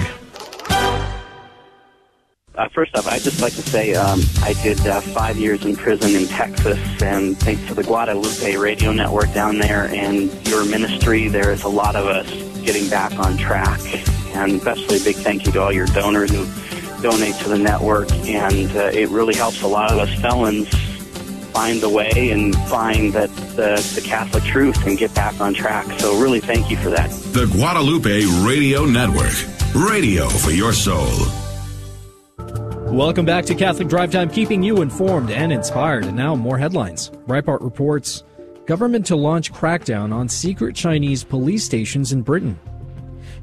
Uh, 2.55 2.67
first 2.69 2.95
off, 2.97 3.07
I'd 3.07 3.21
just 3.21 3.39
like 3.39 3.53
to 3.53 3.61
say 3.61 3.93
um, 3.93 4.19
I 4.41 4.53
did 4.63 4.79
uh, 4.87 4.99
five 4.99 5.37
years 5.37 5.63
in 5.63 5.75
prison 5.75 6.15
in 6.15 6.27
Texas, 6.27 6.79
and 7.03 7.37
thanks 7.37 7.63
to 7.67 7.75
the 7.75 7.83
Guadalupe 7.83 8.55
radio 8.55 8.91
network 8.91 9.31
down 9.31 9.59
there 9.59 9.83
and 9.89 10.31
your 10.47 10.65
ministry, 10.65 11.27
there 11.27 11.51
is 11.51 11.63
a 11.63 11.69
lot 11.69 11.95
of 11.95 12.07
us 12.07 12.27
getting 12.63 12.89
back 12.89 13.13
on 13.19 13.37
track. 13.37 13.79
And 14.33 14.53
especially 14.53 14.97
a 14.97 15.03
big 15.03 15.15
thank 15.17 15.45
you 15.45 15.51
to 15.51 15.61
all 15.61 15.71
your 15.71 15.85
donors 15.87 16.31
who 16.31 16.45
donate 17.01 17.35
to 17.35 17.49
the 17.49 17.59
network, 17.59 18.11
and 18.11 18.75
uh, 18.75 18.89
it 18.91 19.09
really 19.09 19.35
helps 19.35 19.61
a 19.61 19.67
lot 19.67 19.91
of 19.91 19.99
us 19.99 20.13
felons 20.19 20.67
find 21.51 21.79
the 21.79 21.89
way 21.89 22.31
and 22.31 22.55
find 22.67 23.13
that 23.13 23.29
the, 23.55 23.75
the 23.95 24.01
Catholic 24.01 24.43
truth 24.43 24.85
and 24.87 24.97
get 24.97 25.13
back 25.13 25.39
on 25.39 25.53
track. 25.53 25.85
So 25.99 26.19
really 26.19 26.39
thank 26.39 26.71
you 26.71 26.77
for 26.77 26.89
that. 26.89 27.26
The 27.37 27.45
Guadalupe 27.45 28.25
Radio 28.43 28.83
Network, 28.83 29.35
radio 29.75 30.27
for 30.27 30.49
your 30.49 30.73
soul. 30.73 31.07
Welcome 32.91 33.25
back 33.25 33.45
to 33.45 33.53
Catholic 33.53 33.89
Drive 33.89 34.11
Time, 34.11 34.27
keeping 34.27 34.63
you 34.63 34.81
informed 34.81 35.29
and 35.29 35.53
inspired. 35.53 36.05
And 36.05 36.17
now 36.17 36.33
more 36.33 36.57
headlines. 36.57 37.11
Breitbart 37.27 37.61
reports 37.61 38.23
government 38.65 39.05
to 39.05 39.15
launch 39.15 39.53
crackdown 39.53 40.11
on 40.11 40.27
secret 40.27 40.75
Chinese 40.75 41.23
police 41.23 41.63
stations 41.63 42.11
in 42.11 42.23
Britain. 42.23 42.59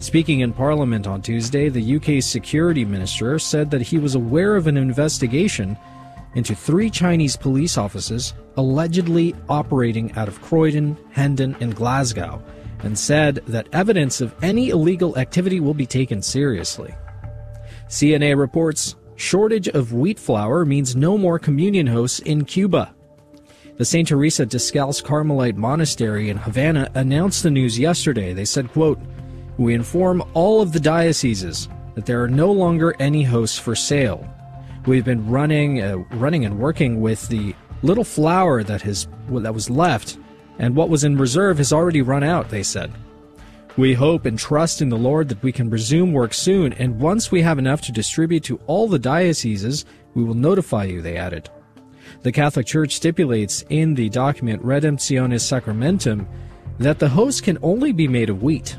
Speaking 0.01 0.41
in 0.41 0.53
Parliament 0.53 1.07
on 1.07 1.23
Tuesday, 1.23 1.69
the 1.69 1.95
UK's 1.95 2.27
security 2.27 2.85
minister 2.85 3.39
said 3.39 3.71
that 3.71 3.83
he 3.83 3.99
was 3.99 4.17
aware 4.17 4.57
of 4.57 4.67
an 4.67 4.77
investigation 4.77 5.79
into 6.35 6.57
three 6.57 6.91
Chinese 6.91 7.37
police 7.37 7.79
offices 7.79 8.35
allegedly 8.57 9.37
operating 9.49 10.11
out 10.17 10.27
of 10.27 10.43
Croydon, 10.43 10.97
Hendon, 11.13 11.57
and 11.61 11.77
Glasgow, 11.77 12.43
and 12.85 12.99
said 12.99 13.37
that 13.47 13.69
evidence 13.73 14.21
of 14.21 14.35
any 14.43 14.69
illegal 14.69 15.17
activity 15.19 15.61
will 15.61 15.75
be 15.75 15.87
taken 15.87 16.21
seriously. 16.23 16.95
CNA 17.89 18.39
reports 18.39 18.97
shortage 19.17 19.69
of 19.69 19.93
wheat 19.93 20.19
flour 20.19 20.65
means 20.65 20.97
no 20.97 21.17
more 21.17 21.39
communion 21.39 21.87
hosts 21.87 22.19
in 22.21 22.45
Cuba. 22.45 22.95
The 23.77 23.85
St. 23.85 24.07
Teresa 24.07 24.47
Descalce 24.47 25.03
Carmelite 25.03 25.57
Monastery 25.57 26.31
in 26.31 26.37
Havana 26.37 26.91
announced 26.95 27.43
the 27.43 27.51
news 27.51 27.79
yesterday. 27.79 28.33
They 28.33 28.45
said, 28.45 28.71
quote, 28.71 29.01
We 29.59 29.75
inform 29.75 30.23
all 30.35 30.61
of 30.61 30.73
the 30.73 30.81
dioceses 30.81 31.69
that 31.95 32.07
there 32.07 32.23
are 32.23 32.29
no 32.29 32.53
longer 32.53 32.95
any 33.01 33.23
hosts 33.23 33.59
for 33.59 33.75
sale. 33.75 34.29
We've 34.87 35.05
been 35.05 35.29
running, 35.29 35.81
uh, 35.81 35.97
running 36.13 36.45
and 36.45 36.59
working 36.59 37.01
with 37.01 37.29
the 37.29 37.55
little 37.83 38.05
flour 38.05 38.63
that 38.63 38.83
has 38.83 39.09
that 39.31 39.55
was 39.55 39.71
left, 39.71 40.19
and 40.59 40.77
what 40.77 40.89
was 40.89 41.05
in 41.05 41.17
reserve 41.17 41.59
has 41.59 41.73
already 41.73 42.03
run 42.03 42.23
out. 42.23 42.51
They 42.51 42.63
said. 42.63 42.93
We 43.77 43.95
hope 43.95 44.25
and 44.25 44.39
trust 44.39 44.81
in 44.81 44.89
the 44.89 44.97
Lord 44.97 45.29
that 45.29 45.43
we 45.43 45.51
can 45.51 45.69
resume 45.69 46.13
work 46.13 46.33
soon, 46.33 46.73
and 46.75 47.01
once 47.01 47.33
we 47.33 47.43
have 47.43 47.59
enough 47.59 47.81
to 47.83 47.93
distribute 47.93 48.45
to 48.45 48.61
all 48.69 48.87
the 48.87 49.01
dioceses, 49.01 49.85
we 50.15 50.23
will 50.23 50.35
notify 50.35 50.85
you, 50.85 51.03
they 51.03 51.17
added. 51.17 51.51
The 52.23 52.31
Catholic 52.31 52.67
Church 52.67 52.95
stipulates 52.95 53.65
in 53.71 53.95
the 53.95 54.09
document 54.11 54.63
Redemptionis 54.63 55.43
Sacramentum 55.43 56.27
that 56.79 57.01
the 57.01 57.09
host 57.09 57.43
can 57.43 57.59
only 57.63 57.93
be 57.93 58.07
made 58.07 58.31
of 58.31 58.43
wheat. 58.43 58.77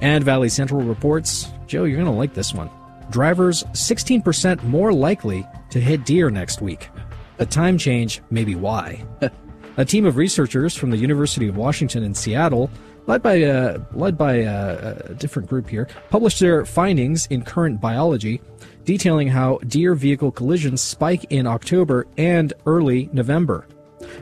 And 0.00 0.24
Valley 0.24 0.48
Central 0.48 0.80
reports 0.82 1.50
Joe, 1.66 1.84
you're 1.84 1.96
going 1.96 2.10
to 2.10 2.18
like 2.18 2.34
this 2.34 2.52
one. 2.52 2.70
Drivers 3.10 3.62
16% 3.72 4.62
more 4.64 4.92
likely 4.92 5.46
to 5.70 5.80
hit 5.80 6.04
deer 6.04 6.30
next 6.30 6.60
week. 6.60 6.88
The 7.36 7.46
time 7.46 7.78
change 7.78 8.20
may 8.30 8.44
be 8.44 8.54
why. 8.54 9.04
A 9.76 9.84
team 9.84 10.06
of 10.06 10.16
researchers 10.16 10.76
from 10.76 10.90
the 10.90 10.96
University 10.96 11.48
of 11.48 11.56
Washington 11.56 12.04
in 12.04 12.14
Seattle 12.14 12.70
led 13.06 13.22
by 13.22 13.34
a 13.34 13.78
led 13.92 14.16
by 14.16 14.34
a, 14.36 14.96
a, 15.10 15.14
different 15.14 15.48
group 15.48 15.68
here, 15.68 15.88
published 16.10 16.40
their 16.40 16.64
findings 16.64 17.26
in 17.26 17.42
Current 17.42 17.80
Biology, 17.80 18.40
detailing 18.84 19.28
how 19.28 19.58
deer 19.66 19.94
vehicle 19.94 20.30
collisions 20.30 20.80
spike 20.80 21.24
in 21.30 21.46
October 21.46 22.06
and 22.16 22.52
early 22.66 23.10
November. 23.12 23.66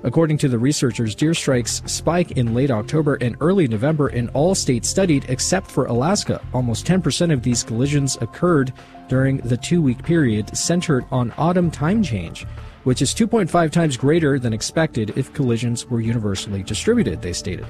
According 0.04 0.38
to 0.38 0.48
the 0.48 0.58
researchers, 0.58 1.14
deer 1.14 1.34
strikes 1.34 1.82
spike 1.86 2.32
in 2.32 2.54
late 2.54 2.70
October 2.70 3.16
and 3.20 3.36
early 3.40 3.68
November 3.68 4.08
in 4.08 4.28
all 4.30 4.54
states 4.54 4.88
studied 4.88 5.26
except 5.28 5.70
for 5.70 5.86
Alaska. 5.86 6.40
Almost 6.52 6.86
10% 6.86 7.32
of 7.32 7.42
these 7.42 7.62
collisions 7.62 8.16
occurred 8.20 8.72
during 9.08 9.38
the 9.38 9.56
two 9.56 9.82
week 9.82 10.02
period 10.02 10.56
centered 10.56 11.04
on 11.10 11.32
autumn 11.36 11.70
time 11.70 12.02
change, 12.02 12.46
which 12.84 13.02
is 13.02 13.14
2.5 13.14 13.70
times 13.70 13.96
greater 13.96 14.38
than 14.38 14.52
expected 14.52 15.12
if 15.16 15.32
collisions 15.32 15.86
were 15.86 16.00
universally 16.00 16.62
distributed, 16.62 17.22
they 17.22 17.32
stated. 17.32 17.66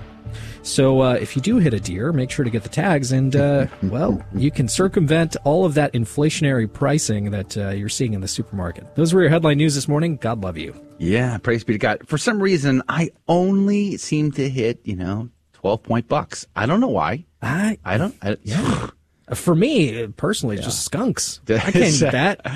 So 0.62 1.00
uh, 1.00 1.14
if 1.14 1.36
you 1.36 1.42
do 1.42 1.58
hit 1.58 1.74
a 1.74 1.80
deer, 1.80 2.12
make 2.12 2.30
sure 2.30 2.44
to 2.44 2.50
get 2.50 2.62
the 2.62 2.68
tags, 2.68 3.12
and 3.12 3.34
uh, 3.34 3.66
well, 3.82 4.24
you 4.34 4.50
can 4.50 4.68
circumvent 4.68 5.36
all 5.44 5.64
of 5.64 5.74
that 5.74 5.92
inflationary 5.92 6.72
pricing 6.72 7.30
that 7.30 7.56
uh, 7.56 7.70
you're 7.70 7.88
seeing 7.88 8.14
in 8.14 8.20
the 8.20 8.28
supermarket. 8.28 8.94
Those 8.94 9.12
were 9.12 9.22
your 9.22 9.30
headline 9.30 9.58
news 9.58 9.74
this 9.74 9.88
morning. 9.88 10.16
God 10.16 10.42
love 10.42 10.56
you. 10.56 10.74
Yeah, 10.98 11.38
praise 11.38 11.64
be 11.64 11.74
to 11.74 11.78
God. 11.78 12.06
For 12.06 12.16
some 12.16 12.40
reason, 12.40 12.82
I 12.88 13.10
only 13.26 13.96
seem 13.96 14.32
to 14.32 14.48
hit 14.48 14.80
you 14.84 14.96
know 14.96 15.30
twelve 15.52 15.82
point 15.82 16.08
bucks. 16.08 16.46
I 16.54 16.66
don't 16.66 16.80
know 16.80 16.88
why. 16.88 17.24
I 17.40 17.78
I 17.84 17.98
don't. 17.98 18.14
I, 18.22 18.36
yeah. 18.42 18.90
For 19.34 19.54
me 19.54 20.08
personally, 20.08 20.56
yeah. 20.56 20.62
just 20.62 20.84
skunks. 20.84 21.40
I 21.48 21.58
can't 21.58 21.76
eat 21.76 22.00
that. 22.00 22.40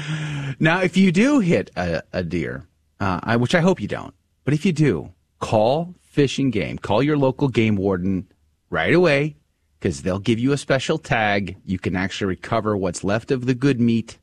Now, 0.58 0.82
if 0.82 0.96
you 0.96 1.12
do 1.12 1.40
hit 1.40 1.70
a, 1.76 2.02
a 2.12 2.22
deer, 2.22 2.66
uh, 3.00 3.20
I, 3.22 3.36
which 3.36 3.54
I 3.54 3.60
hope 3.60 3.80
you 3.80 3.88
don't, 3.88 4.14
but 4.44 4.54
if 4.54 4.64
you 4.64 4.72
do, 4.72 5.12
call 5.38 5.94
Fish 6.02 6.38
and 6.38 6.52
Game. 6.52 6.78
Call 6.78 7.02
your 7.02 7.18
local 7.18 7.48
game 7.48 7.76
warden 7.76 8.26
right 8.70 8.94
away 8.94 9.36
because 9.78 10.02
they'll 10.02 10.18
give 10.18 10.38
you 10.38 10.52
a 10.52 10.56
special 10.56 10.98
tag. 10.98 11.56
You 11.64 11.78
can 11.78 11.94
actually 11.94 12.28
recover 12.28 12.76
what's 12.76 13.04
left 13.04 13.30
of 13.30 13.46
the 13.46 13.54
good 13.54 13.80
meat 13.80 14.18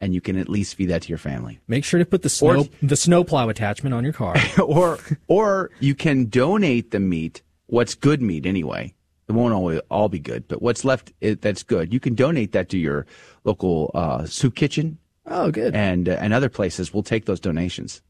and 0.00 0.14
you 0.14 0.20
can 0.20 0.36
at 0.36 0.48
least 0.48 0.74
feed 0.74 0.86
that 0.86 1.02
to 1.02 1.08
your 1.08 1.18
family. 1.18 1.60
Make 1.66 1.84
sure 1.84 1.98
to 1.98 2.04
put 2.04 2.22
the 2.22 2.28
snow 2.28 2.60
or, 2.60 2.68
the 2.82 2.96
snowplow 2.96 3.48
attachment 3.48 3.94
on 3.94 4.04
your 4.04 4.12
car. 4.12 4.36
or 4.62 4.98
or 5.28 5.70
you 5.80 5.94
can 5.94 6.26
donate 6.26 6.90
the 6.90 7.00
meat, 7.00 7.42
what's 7.66 7.94
good 7.94 8.20
meat 8.20 8.46
anyway. 8.46 8.94
It 9.28 9.32
won't 9.32 9.54
always 9.54 9.80
all 9.90 10.10
be 10.10 10.18
good, 10.18 10.46
but 10.46 10.60
what's 10.60 10.84
left 10.84 11.12
that's 11.20 11.62
good. 11.62 11.92
You 11.92 12.00
can 12.00 12.14
donate 12.14 12.52
that 12.52 12.68
to 12.70 12.78
your 12.78 13.06
local 13.44 13.90
uh, 13.94 14.26
soup 14.26 14.54
kitchen. 14.54 14.98
Oh, 15.26 15.50
good. 15.50 15.74
And 15.74 16.08
uh, 16.08 16.16
and 16.20 16.32
other 16.32 16.48
places 16.48 16.92
will 16.92 17.02
take 17.02 17.26
those 17.26 17.40
donations. 17.40 18.02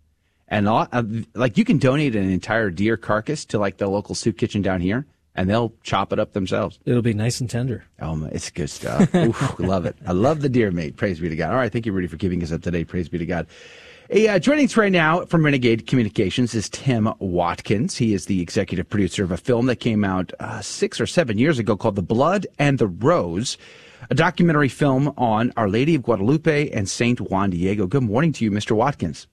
And 0.49 0.69
uh, 0.69 0.87
like 1.35 1.57
you 1.57 1.65
can 1.65 1.79
donate 1.79 2.15
an 2.15 2.29
entire 2.29 2.71
deer 2.71 2.97
carcass 2.97 3.45
to 3.47 3.59
like 3.59 3.79
the 3.79 3.89
local 3.89 4.15
soup 4.15 4.37
kitchen 4.37 4.63
down 4.63 4.81
here, 4.81 5.07
and 5.35 5.49
they'll 5.49 5.73
chop 5.83 6.13
it 6.13 6.19
up 6.19 6.33
themselves. 6.33 6.79
It'll 6.85 7.03
be 7.03 7.15
nice 7.15 7.41
and 7.41 7.49
tender. 7.49 7.85
Oh, 8.01 8.29
it's 8.31 8.51
good 8.51 8.71
stuff. 8.71 9.15
Oof, 9.17 9.59
love 9.59 9.87
it. 9.87 9.97
I 10.07 10.13
love 10.13 10.43
the 10.43 10.49
deer 10.49 10.71
meat. 10.71 10.97
Praise 10.97 11.19
be 11.21 11.29
to 11.29 11.37
God. 11.37 11.51
All 11.51 11.57
right, 11.57 11.73
thank 11.73 11.87
you, 11.87 11.93
Rudy, 11.93 12.09
for 12.09 12.17
giving 12.17 12.43
us 12.43 12.53
up 12.53 12.63
today. 12.63 12.85
Praise 12.85 13.09
be 13.09 13.19
to 13.19 13.27
God. 13.27 13.47
Hey, 14.11 14.29
uh, 14.29 14.39
joining 14.39 14.67
us 14.67 14.77
right 14.77 14.93
now 14.93 15.25
from 15.25 15.47
Renegade 15.47 15.87
Communications 15.87 16.55
is 16.55 16.69
Tim 16.69 17.11
Watkins. 17.21 17.97
He 17.97 18.13
is 18.13 18.27
the 18.27 18.43
executive 18.43 18.87
producer 18.91 19.25
of 19.25 19.31
a 19.31 19.39
film 19.39 19.65
that 19.67 19.77
came 19.77 20.05
out 20.05 20.31
uh, 20.41 20.61
six 20.61 21.01
or 21.01 21.07
seven 21.07 21.39
years 21.39 21.59
ago 21.59 21.75
called 21.75 21.97
The 21.97 22.03
Blood 22.03 22.47
and 22.59 22.79
the 22.79 22.87
Rose, 22.87 23.57
a 24.11 24.15
documentary 24.15 24.69
film 24.69 25.13
on 25.17 25.53
Our 25.57 25.69
Lady 25.69 25.95
of 25.95 26.03
Guadalupe 26.03 26.71
and 26.71 26.89
Saint 26.89 27.21
Juan 27.21 27.51
Diego. 27.51 27.87
Good 27.87 28.03
morning 28.03 28.33
to 28.35 28.45
you, 28.45 28.51
Mr. 28.51 28.73
Watkins. 28.73 29.27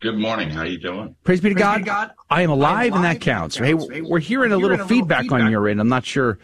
Good 0.00 0.18
morning. 0.18 0.50
How 0.50 0.62
are 0.62 0.66
you 0.66 0.78
doing? 0.78 1.14
Praise 1.22 1.40
be 1.40 1.50
to, 1.50 1.54
Praise 1.54 1.64
God. 1.64 1.78
Be 1.78 1.84
to 1.84 1.90
God. 1.90 2.10
I 2.28 2.42
am 2.42 2.50
alive, 2.50 2.94
and 2.94 3.04
that 3.04 3.20
counts. 3.20 3.56
Hey, 3.56 3.74
we're 3.74 4.18
hearing 4.18 4.52
a 4.52 4.56
little, 4.56 4.76
feedback, 4.86 5.22
feedback 5.22 5.40
on 5.40 5.50
your 5.50 5.68
end. 5.68 5.80
I'm 5.80 5.88
not 5.88 6.04
sure 6.04 6.38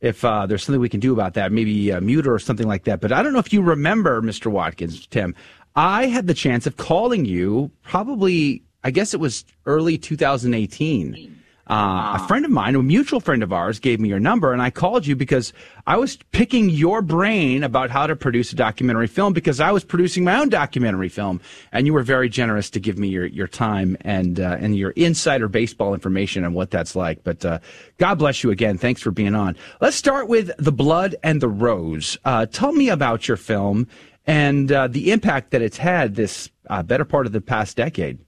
if 0.00 0.24
uh, 0.24 0.46
there's 0.46 0.62
something 0.62 0.80
we 0.80 0.88
can 0.88 1.00
do 1.00 1.12
about 1.12 1.34
that, 1.34 1.50
maybe 1.50 1.92
uh, 1.92 2.00
mute 2.00 2.26
or 2.26 2.38
something 2.38 2.68
like 2.68 2.84
that. 2.84 3.00
But 3.00 3.12
I 3.12 3.22
don't 3.22 3.32
know 3.32 3.40
if 3.40 3.52
you 3.52 3.62
remember, 3.62 4.22
Mr. 4.22 4.50
Watkins, 4.50 5.06
Tim. 5.08 5.34
I 5.74 6.06
had 6.06 6.26
the 6.26 6.34
chance 6.34 6.66
of 6.66 6.76
calling 6.76 7.24
you 7.24 7.70
probably, 7.82 8.62
I 8.84 8.90
guess 8.90 9.12
it 9.12 9.20
was 9.20 9.44
early 9.66 9.98
2018 9.98 11.39
uh, 11.70 12.18
a 12.20 12.26
friend 12.26 12.44
of 12.44 12.50
mine, 12.50 12.74
a 12.74 12.82
mutual 12.82 13.20
friend 13.20 13.44
of 13.44 13.52
ours, 13.52 13.78
gave 13.78 14.00
me 14.00 14.08
your 14.08 14.18
number, 14.18 14.52
and 14.52 14.60
I 14.60 14.70
called 14.70 15.06
you 15.06 15.14
because 15.14 15.52
I 15.86 15.96
was 15.98 16.16
picking 16.32 16.68
your 16.68 17.00
brain 17.00 17.62
about 17.62 17.90
how 17.90 18.08
to 18.08 18.16
produce 18.16 18.52
a 18.52 18.56
documentary 18.56 19.06
film 19.06 19.32
because 19.32 19.60
I 19.60 19.70
was 19.70 19.84
producing 19.84 20.24
my 20.24 20.40
own 20.40 20.48
documentary 20.48 21.08
film, 21.08 21.40
and 21.70 21.86
you 21.86 21.94
were 21.94 22.02
very 22.02 22.28
generous 22.28 22.70
to 22.70 22.80
give 22.80 22.98
me 22.98 23.06
your, 23.06 23.24
your 23.26 23.46
time 23.46 23.96
and 24.00 24.40
uh, 24.40 24.56
and 24.58 24.76
your 24.76 24.90
insider 24.90 25.46
baseball 25.46 25.94
information 25.94 26.44
on 26.44 26.54
what 26.54 26.72
that's 26.72 26.96
like. 26.96 27.22
But 27.22 27.44
uh, 27.44 27.60
God 27.98 28.16
bless 28.18 28.42
you 28.42 28.50
again. 28.50 28.76
Thanks 28.76 29.00
for 29.00 29.12
being 29.12 29.36
on. 29.36 29.56
Let's 29.80 29.96
start 29.96 30.26
with 30.26 30.50
the 30.58 30.72
blood 30.72 31.14
and 31.22 31.40
the 31.40 31.48
rose. 31.48 32.18
Uh, 32.24 32.46
tell 32.46 32.72
me 32.72 32.88
about 32.88 33.28
your 33.28 33.36
film 33.36 33.86
and 34.26 34.72
uh, 34.72 34.88
the 34.88 35.12
impact 35.12 35.52
that 35.52 35.62
it's 35.62 35.76
had 35.76 36.16
this 36.16 36.50
uh, 36.68 36.82
better 36.82 37.04
part 37.04 37.26
of 37.26 37.32
the 37.32 37.40
past 37.40 37.76
decade. 37.76 38.18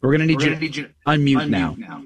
We're 0.00 0.16
going 0.16 0.20
to 0.20 0.26
need, 0.26 0.42
you, 0.42 0.54
need 0.56 0.76
you 0.76 0.84
to 0.84 0.90
unmute, 1.06 1.36
unmute 1.36 1.48
now. 1.48 1.76
now. 1.76 2.04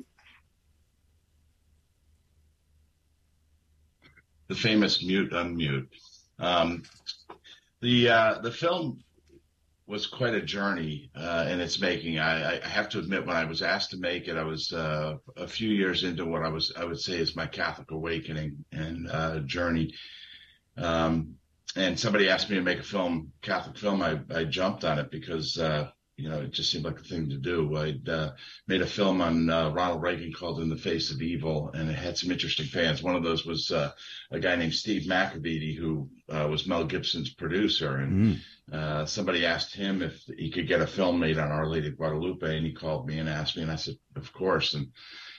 The 4.49 4.55
famous 4.55 5.05
mute 5.05 5.33
unmute. 5.33 5.89
Um, 6.39 6.83
the 7.81 8.09
uh, 8.09 8.39
the 8.41 8.51
film 8.51 9.03
was 9.87 10.07
quite 10.07 10.35
a 10.35 10.41
journey 10.41 11.11
uh, 11.15 11.47
in 11.51 11.61
its 11.61 11.81
making. 11.81 12.19
I, 12.19 12.63
I, 12.63 12.69
have 12.69 12.89
to 12.91 12.99
admit, 12.99 13.27
when 13.27 13.37
I 13.37 13.45
was 13.45 13.61
asked 13.61 13.91
to 13.91 13.99
make 13.99 14.29
it, 14.29 14.37
I 14.37 14.43
was 14.43 14.73
uh, 14.73 15.17
a 15.37 15.47
few 15.47 15.69
years 15.71 16.05
into 16.05 16.25
what 16.25 16.43
I 16.43 16.49
was 16.49 16.73
I 16.77 16.85
would 16.85 17.01
say 17.01 17.19
is 17.19 17.37
my 17.37 17.47
Catholic 17.47 17.91
awakening 17.91 18.65
and 18.73 19.11
uh, 19.11 19.41
journey. 19.41 19.93
Um, 20.79 21.35
and 21.77 21.99
somebody 21.99 22.29
asked 22.29 22.49
me 22.49 22.57
to 22.57 22.63
make 22.63 22.79
a 22.79 22.85
film, 22.85 23.33
Catholic 23.43 23.77
film. 23.77 24.03
I, 24.03 24.21
I 24.35 24.45
jumped 24.45 24.85
on 24.85 24.99
it 24.99 25.11
because 25.11 25.59
uh, 25.59 25.91
you 26.17 26.29
know, 26.29 26.41
it 26.41 26.53
just 26.53 26.71
seemed 26.71 26.85
like 26.85 27.01
a 27.01 27.05
thing 27.05 27.31
to 27.31 27.37
do. 27.37 27.77
I'd 27.77 28.09
uh, 28.09 28.33
made 28.67 28.83
a 28.83 28.87
film 28.87 29.21
on 29.21 29.49
uh, 29.49 29.71
Ronald 29.71 30.03
Reagan 30.03 30.33
called 30.33 30.61
In 30.61 30.69
the 30.69 30.77
Face 30.77 31.11
of 31.11 31.23
Evil, 31.23 31.71
and 31.75 31.91
it 31.91 31.95
had 31.95 32.19
some 32.19 32.31
interesting 32.31 32.67
fans. 32.67 33.03
One 33.03 33.17
of 33.17 33.23
those 33.23 33.45
was 33.47 33.71
uh, 33.71 33.93
a 34.31 34.39
guy 34.39 34.57
named 34.57 34.75
Steve 34.75 35.09
McEveety, 35.09 35.77
who 35.77 36.09
uh, 36.29 36.47
was 36.51 36.67
Mel 36.67 36.85
Gibson's 36.85 37.33
producer. 37.35 37.97
And 37.97 38.39
mm. 38.71 39.09
somebody 39.09 39.47
asked 39.47 39.75
him 39.75 40.03
if 40.03 40.23
he 40.39 40.51
could 40.51 40.69
get 40.69 40.83
a 40.83 40.87
film 40.87 41.19
made 41.19 41.39
on 41.39 41.51
Our 41.51 41.67
Lady 41.67 41.89
of 41.89 41.97
Guadalupe, 41.97 42.57
and 42.57 42.67
he 42.67 42.73
called 42.73 43.07
me 43.07 43.19
and 43.19 43.29
asked 43.29 43.57
me, 43.57 43.63
and 43.63 43.73
I 43.73 43.77
said, 43.77 43.97
of 44.15 44.33
course. 44.33 44.75
And 44.75 44.89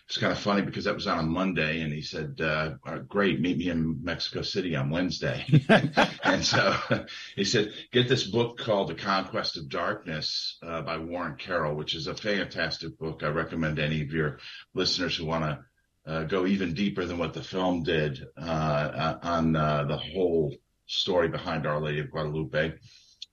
it's 0.07 0.17
kind 0.17 0.33
of 0.33 0.39
funny 0.39 0.61
because 0.61 0.83
that 0.83 0.95
was 0.95 1.07
on 1.07 1.19
a 1.19 1.23
Monday, 1.23 1.81
and 1.81 1.93
he 1.93 2.01
said, 2.01 2.39
uh, 2.41 2.71
"Great, 3.07 3.39
meet 3.39 3.57
me 3.57 3.69
in 3.69 4.03
Mexico 4.03 4.41
City 4.41 4.75
on 4.75 4.89
Wednesday." 4.89 5.45
and 6.23 6.43
so 6.43 6.75
he 7.35 7.45
said, 7.45 7.73
"Get 7.91 8.09
this 8.09 8.25
book 8.25 8.57
called 8.57 8.89
The 8.89 8.95
Conquest 8.95 9.57
of 9.57 9.69
Darkness 9.69 10.57
uh, 10.61 10.81
by 10.81 10.97
Warren 10.97 11.35
Carroll, 11.37 11.75
which 11.75 11.95
is 11.95 12.07
a 12.07 12.15
fantastic 12.15 12.97
book. 12.99 13.23
I 13.23 13.29
recommend 13.29 13.79
any 13.79 14.01
of 14.01 14.11
your 14.11 14.39
listeners 14.73 15.15
who 15.15 15.25
want 15.25 15.45
to." 15.45 15.65
Uh, 16.05 16.23
go 16.23 16.45
even 16.45 16.73
deeper 16.73 17.05
than 17.05 17.17
what 17.17 17.33
the 17.33 17.41
film 17.41 17.81
did 17.81 18.21
uh, 18.35 19.15
on 19.23 19.55
uh, 19.55 19.85
the 19.85 19.95
whole 19.95 20.53
story 20.85 21.29
behind 21.29 21.65
Our 21.65 21.79
Lady 21.79 22.01
of 22.01 22.11
Guadalupe. 22.11 22.73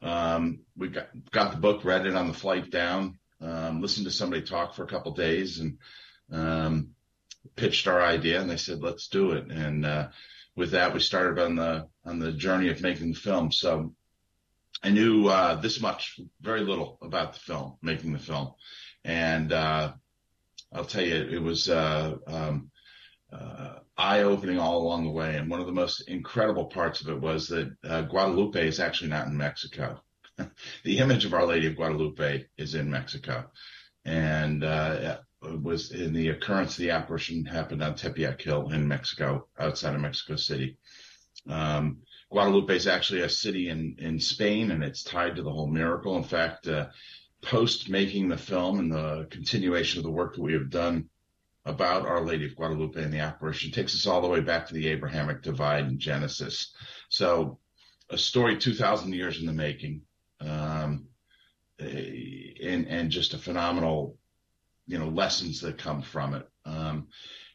Um, 0.03 0.61
we 0.77 0.89
got 0.89 1.09
got 1.31 1.53
the 1.53 1.59
book, 1.59 1.85
read 1.85 2.07
it 2.07 2.14
on 2.14 2.29
the 2.29 2.33
flight 2.33 2.71
down, 2.71 3.18
um, 3.41 3.83
listened 3.83 4.07
to 4.07 4.12
somebody 4.12 4.43
talk 4.43 4.75
for 4.75 4.85
a 4.85 4.89
couple 4.89 5.12
days, 5.12 5.59
and 5.59 5.79
um, 6.31 6.91
pitched 7.57 7.87
our 7.87 8.01
idea, 8.01 8.41
and 8.41 8.51
they 8.51 8.57
said, 8.57 8.83
"Let's 8.83 9.09
do 9.09 9.33
it." 9.33 9.51
And 9.51 9.85
uh, 9.85 10.09
with 10.57 10.72
that, 10.72 10.95
we 10.95 11.01
started 11.01 11.43
on 11.43 11.57
the 11.57 11.89
on 12.05 12.18
the 12.18 12.33
journey 12.33 12.68
of 12.70 12.83
making 12.83 13.12
the 13.12 13.18
film. 13.18 13.53
So 13.53 13.95
I 14.83 14.91
knew 14.91 15.28
uh, 15.28 15.61
this 15.61 15.81
much, 15.81 16.18
very 16.41 16.61
little 16.61 16.99
about 17.03 17.35
the 17.35 17.41
film, 17.41 17.76
making 17.83 18.12
the 18.12 18.18
film, 18.18 18.55
and 19.05 19.53
uh, 19.53 19.93
I'll 20.72 20.85
tell 20.85 21.05
you, 21.05 21.16
it 21.16 21.43
was 21.43 21.68
uh, 21.68 22.16
um, 22.26 22.70
uh, 23.33 23.74
eye 23.97 24.22
opening 24.22 24.59
all 24.59 24.83
along 24.83 25.05
the 25.05 25.11
way. 25.11 25.37
And 25.37 25.51
one 25.51 25.61
of 25.61 25.66
the 25.66 25.72
most 25.72 26.09
incredible 26.09 26.66
parts 26.66 27.01
of 27.01 27.09
it 27.09 27.20
was 27.20 27.49
that 27.49 27.74
uh, 27.85 28.03
Guadalupe 28.03 28.66
is 28.66 28.81
actually 28.81 29.11
not 29.11 29.26
in 29.26 29.37
Mexico. 29.37 30.01
the 30.85 30.99
image 30.99 31.24
of 31.24 31.35
Our 31.35 31.47
Lady 31.47 31.66
of 31.66 31.76
Guadalupe 31.76 32.47
is 32.57 32.74
in 32.74 32.91
Mexico, 32.91 33.51
and 34.05 34.64
uh, 34.64 35.18
was 35.43 35.91
in 35.91 36.12
the 36.12 36.28
occurrence 36.28 36.72
of 36.72 36.82
the 36.82 36.91
apparition 36.91 37.45
happened 37.45 37.82
on 37.82 37.95
Tepeyac 37.95 38.41
Hill 38.41 38.70
in 38.70 38.86
Mexico, 38.86 39.47
outside 39.59 39.95
of 39.95 40.01
Mexico 40.01 40.36
City. 40.36 40.76
Um, 41.49 41.99
Guadalupe 42.30 42.76
is 42.76 42.86
actually 42.86 43.22
a 43.22 43.28
city 43.28 43.68
in, 43.68 43.97
in 43.99 44.20
Spain 44.20 44.70
and 44.70 44.84
it's 44.84 45.03
tied 45.03 45.36
to 45.36 45.43
the 45.43 45.51
whole 45.51 45.66
miracle. 45.66 46.16
In 46.16 46.22
fact, 46.22 46.68
uh, 46.68 46.88
post 47.43 47.88
making 47.88 48.28
the 48.28 48.36
film 48.36 48.78
and 48.78 48.93
the 48.93 49.26
continuation 49.30 49.99
of 49.99 50.05
the 50.05 50.11
work 50.11 50.34
that 50.34 50.43
we 50.43 50.53
have 50.53 50.70
done 50.70 51.09
about 51.64 52.07
Our 52.07 52.24
Lady 52.24 52.47
of 52.47 52.57
Guadalupe 52.57 53.03
and 53.03 53.12
the 53.12 53.18
apparition 53.18 53.72
takes 53.72 53.95
us 53.95 54.07
all 54.07 54.20
the 54.20 54.28
way 54.28 54.41
back 54.41 54.68
to 54.68 54.74
the 54.74 54.88
Abrahamic 54.88 55.43
divide 55.43 55.86
in 55.86 55.99
Genesis. 55.99 56.72
So 57.09 57.59
a 58.11 58.18
story 58.18 58.59
2000 58.59 59.12
years 59.12 59.41
in 59.41 59.47
the 59.47 59.53
making. 59.53 60.03
Um, 60.41 61.07
and, 61.78 62.86
and 62.88 63.11
just 63.11 63.34
a 63.34 63.38
phenomenal 63.38 64.16
you 64.91 64.99
know 64.99 65.09
lessons 65.09 65.61
that 65.61 65.78
come 65.78 66.03
from 66.03 66.34
it. 66.34 66.49
Um, 66.64 67.07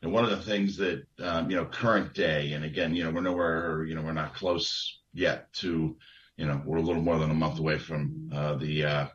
and 0.01 0.13
one 0.13 0.23
of 0.23 0.29
the 0.29 0.41
things 0.41 0.77
that 0.77 1.05
um, 1.19 1.49
you 1.51 1.57
know 1.57 1.65
current 1.65 2.13
day, 2.13 2.53
and 2.53 2.63
again, 2.63 2.95
you 2.95 3.03
know 3.03 3.11
we're 3.11 3.21
nowhere, 3.21 3.83
you 3.83 3.93
know 3.93 4.01
we're 4.01 4.13
not 4.13 4.35
close 4.35 5.01
yet 5.13 5.51
to, 5.55 5.97
you 6.37 6.45
know 6.45 6.61
we're 6.65 6.77
a 6.77 6.81
little 6.81 7.01
more 7.01 7.19
than 7.19 7.31
a 7.31 7.35
month 7.35 7.59
away 7.59 7.77
from 7.77 8.29
uh, 8.33 8.55
the 8.55 8.85
uh, 8.85 9.07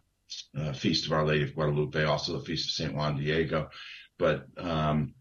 uh, 0.58 0.72
feast 0.74 1.06
of 1.06 1.12
Our 1.12 1.24
Lady 1.24 1.44
of 1.44 1.54
Guadalupe, 1.54 2.04
also 2.04 2.34
the 2.34 2.44
feast 2.44 2.68
of 2.68 2.74
Saint 2.74 2.94
Juan 2.94 3.16
Diego, 3.16 3.70
but 4.18 4.44
um, 4.58 5.14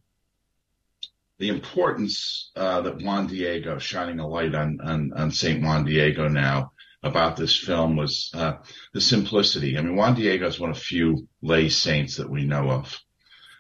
the 1.38 1.48
importance 1.48 2.52
uh, 2.58 2.82
that 2.82 3.02
Juan 3.02 3.28
Diego 3.28 3.80
shining 3.80 4.20
a 4.20 4.28
light 4.28 4.54
on 4.54 4.80
on, 4.84 5.14
on 5.16 5.32
Saint 5.32 5.64
Juan 5.64 5.86
Diego 5.86 6.28
now 6.28 6.74
about 7.04 7.38
this 7.38 7.58
film 7.58 7.96
was 7.96 8.32
uh, 8.34 8.54
the 8.94 9.02
simplicity. 9.02 9.78
I 9.78 9.82
mean, 9.82 9.96
Juan 9.96 10.16
Diego 10.16 10.48
is 10.48 10.60
one 10.60 10.70
of 10.70 10.78
few 10.78 11.28
lay 11.42 11.70
saints 11.70 12.18
that 12.18 12.30
we 12.30 12.44
know 12.44 12.70
of. 12.70 13.00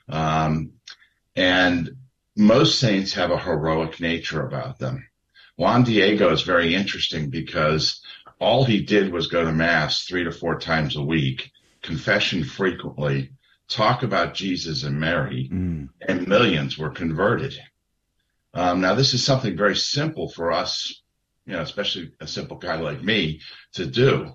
Um, 0.10 0.72
and 1.36 1.92
most 2.36 2.80
saints 2.80 3.14
have 3.14 3.32
a 3.32 3.40
heroic 3.40 4.00
nature 4.00 4.46
about 4.46 4.80
them. 4.80 5.08
Juan 5.56 5.84
Diego 5.84 6.32
is 6.32 6.42
very 6.42 6.74
interesting 6.74 7.30
because 7.30 8.02
all 8.40 8.64
he 8.64 8.82
did 8.82 9.12
was 9.12 9.28
go 9.28 9.44
to 9.44 9.52
mass 9.52 10.04
three 10.04 10.24
to 10.24 10.32
four 10.32 10.60
times 10.60 10.96
a 10.96 11.04
week, 11.04 11.52
confession 11.82 12.44
frequently, 12.44 13.32
talk 13.68 14.04
about 14.04 14.34
Jesus 14.34 14.84
and 14.84 15.00
Mary, 15.00 15.50
mm. 15.52 15.90
and 16.08 16.28
millions 16.28 16.78
were 16.78 16.90
converted. 16.90 17.58
Um, 18.54 18.82
now, 18.82 18.96
this 18.96 19.14
is 19.14 19.24
something 19.24 19.56
very 19.56 19.76
simple 19.76 20.30
for 20.30 20.52
us 20.52 21.02
you 21.50 21.56
know, 21.56 21.62
especially 21.64 22.12
a 22.20 22.28
simple 22.28 22.58
guy 22.58 22.76
like 22.76 23.02
me 23.02 23.42
to 23.74 23.88
do 23.88 24.32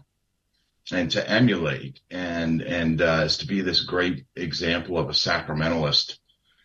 and 0.90 1.12
to 1.12 1.30
emulate 1.30 2.00
and, 2.10 2.60
and, 2.60 3.00
uh, 3.00 3.22
is 3.24 3.38
to 3.38 3.46
be 3.46 3.60
this 3.60 3.84
great 3.84 4.24
example 4.34 4.98
of 4.98 5.08
a 5.08 5.12
sacramentalist 5.12 6.18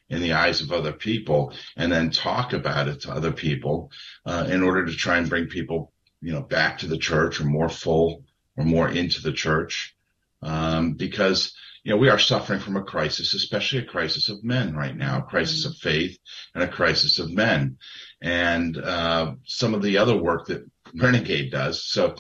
in 0.10 0.24
the 0.24 0.34
eyes 0.34 0.62
of 0.62 0.72
other 0.72 0.92
people 0.92 1.54
and 1.78 1.92
then 1.92 2.10
talk 2.10 2.54
about 2.54 2.88
it 2.88 3.02
to 3.02 3.12
other 3.12 3.32
people, 3.32 3.92
uh, 4.26 4.48
in 4.50 4.64
order 4.64 4.88
to 4.88 4.94
try 4.94 5.20
and 5.20 5.30
bring 5.30 5.46
people, 5.46 5.94
you 6.20 6.34
know, 6.34 6.42
back 6.42 6.80
to 6.80 6.88
the 6.88 6.98
church 6.98 7.40
or 7.40 7.46
more 7.46 7.70
full 7.70 8.24
or 8.58 8.66
more 8.66 8.90
into 8.90 9.22
the 9.22 9.32
church. 9.32 9.96
Um, 10.42 10.94
because, 10.94 11.54
you 11.84 11.92
know, 11.92 11.98
we 11.98 12.10
are 12.10 12.20
suffering 12.20 12.60
from 12.60 12.76
a 12.76 12.84
crisis, 12.84 13.34
especially 13.34 13.80
a 13.80 13.86
crisis 13.86 14.30
of 14.30 14.44
men 14.44 14.76
right 14.76 14.96
now, 14.96 15.20
a 15.20 15.24
crisis 15.24 15.66
of 15.66 15.76
faith 15.78 16.18
and 16.54 16.64
a 16.64 16.68
crisis 16.68 17.20
of 17.20 17.32
men 17.32 17.78
and 18.22 18.78
uh, 18.78 19.34
some 19.46 19.74
of 19.74 19.82
the 19.82 19.98
other 19.98 20.16
work 20.16 20.48
that 20.48 20.70
Renegade 20.94 21.52
does. 21.52 21.84
So 21.86 22.16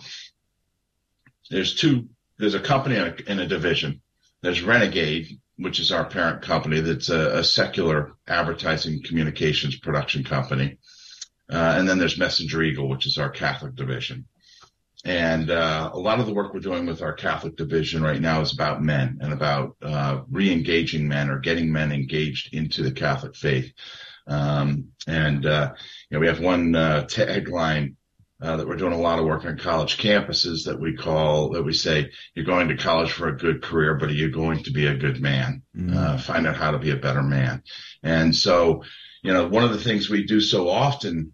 there's 1.49 1.75
two. 1.75 2.09
There's 2.37 2.55
a 2.55 2.59
company 2.59 2.95
in 2.95 3.03
a, 3.03 3.15
and 3.27 3.39
a 3.41 3.47
division. 3.47 4.01
There's 4.41 4.61
Renegade, 4.61 5.39
which 5.57 5.79
is 5.79 5.91
our 5.91 6.05
parent 6.05 6.41
company. 6.41 6.79
That's 6.79 7.09
a, 7.09 7.39
a 7.39 7.43
secular 7.43 8.13
advertising 8.27 9.03
communications 9.03 9.77
production 9.77 10.23
company. 10.23 10.77
Uh, 11.51 11.75
and 11.77 11.89
then 11.89 11.97
there's 11.97 12.17
Messenger 12.17 12.61
Eagle, 12.61 12.87
which 12.87 13.07
is 13.07 13.17
our 13.17 13.29
Catholic 13.29 13.75
division. 13.75 14.25
And 15.05 15.49
uh, 15.49 15.91
a 15.93 15.99
lot 15.99 16.19
of 16.19 16.25
the 16.25 16.33
work 16.33 16.53
we're 16.53 16.59
doing 16.59 16.85
with 16.85 17.01
our 17.01 17.13
Catholic 17.13 17.55
division 17.55 18.03
right 18.03 18.19
now 18.19 18.41
is 18.41 18.53
about 18.53 18.83
men 18.83 19.19
and 19.21 19.31
about 19.31 19.77
uh, 19.81 20.21
re-engaging 20.29 21.07
men 21.07 21.29
or 21.29 21.39
getting 21.39 21.71
men 21.71 21.91
engaged 21.91 22.53
into 22.53 22.83
the 22.83 22.91
Catholic 22.91 23.35
faith. 23.35 23.71
Um, 24.27 24.89
and 25.07 25.45
uh, 25.45 25.73
you 26.09 26.15
know, 26.15 26.19
we 26.19 26.27
have 26.27 26.41
one 26.41 26.75
uh, 26.75 27.05
tagline 27.09 27.95
uh, 28.41 28.57
that 28.57 28.67
we're 28.67 28.75
doing 28.75 28.93
a 28.93 28.99
lot 28.99 29.19
of 29.19 29.25
work 29.25 29.45
on 29.45 29.57
college 29.57 29.97
campuses 29.97 30.65
that 30.65 30.79
we 30.79 30.95
call 30.95 31.51
that 31.51 31.63
we 31.63 31.73
say 31.73 32.09
you're 32.35 32.45
going 32.45 32.67
to 32.67 32.77
college 32.77 33.11
for 33.11 33.27
a 33.27 33.37
good 33.37 33.61
career, 33.61 33.95
but 33.95 34.09
are 34.09 34.13
you 34.13 34.31
going 34.31 34.63
to 34.63 34.71
be 34.71 34.85
a 34.85 34.95
good 34.95 35.21
man? 35.21 35.61
Mm-hmm. 35.75 35.97
Uh, 35.97 36.17
find 36.17 36.45
out 36.45 36.55
how 36.55 36.71
to 36.71 36.79
be 36.79 36.91
a 36.91 36.97
better 36.97 37.23
man. 37.23 37.63
And 38.03 38.35
so, 38.35 38.83
you 39.23 39.33
know, 39.33 39.47
one 39.47 39.63
of 39.63 39.71
the 39.71 39.79
things 39.79 40.09
we 40.09 40.25
do 40.25 40.39
so 40.39 40.69
often 40.69 41.33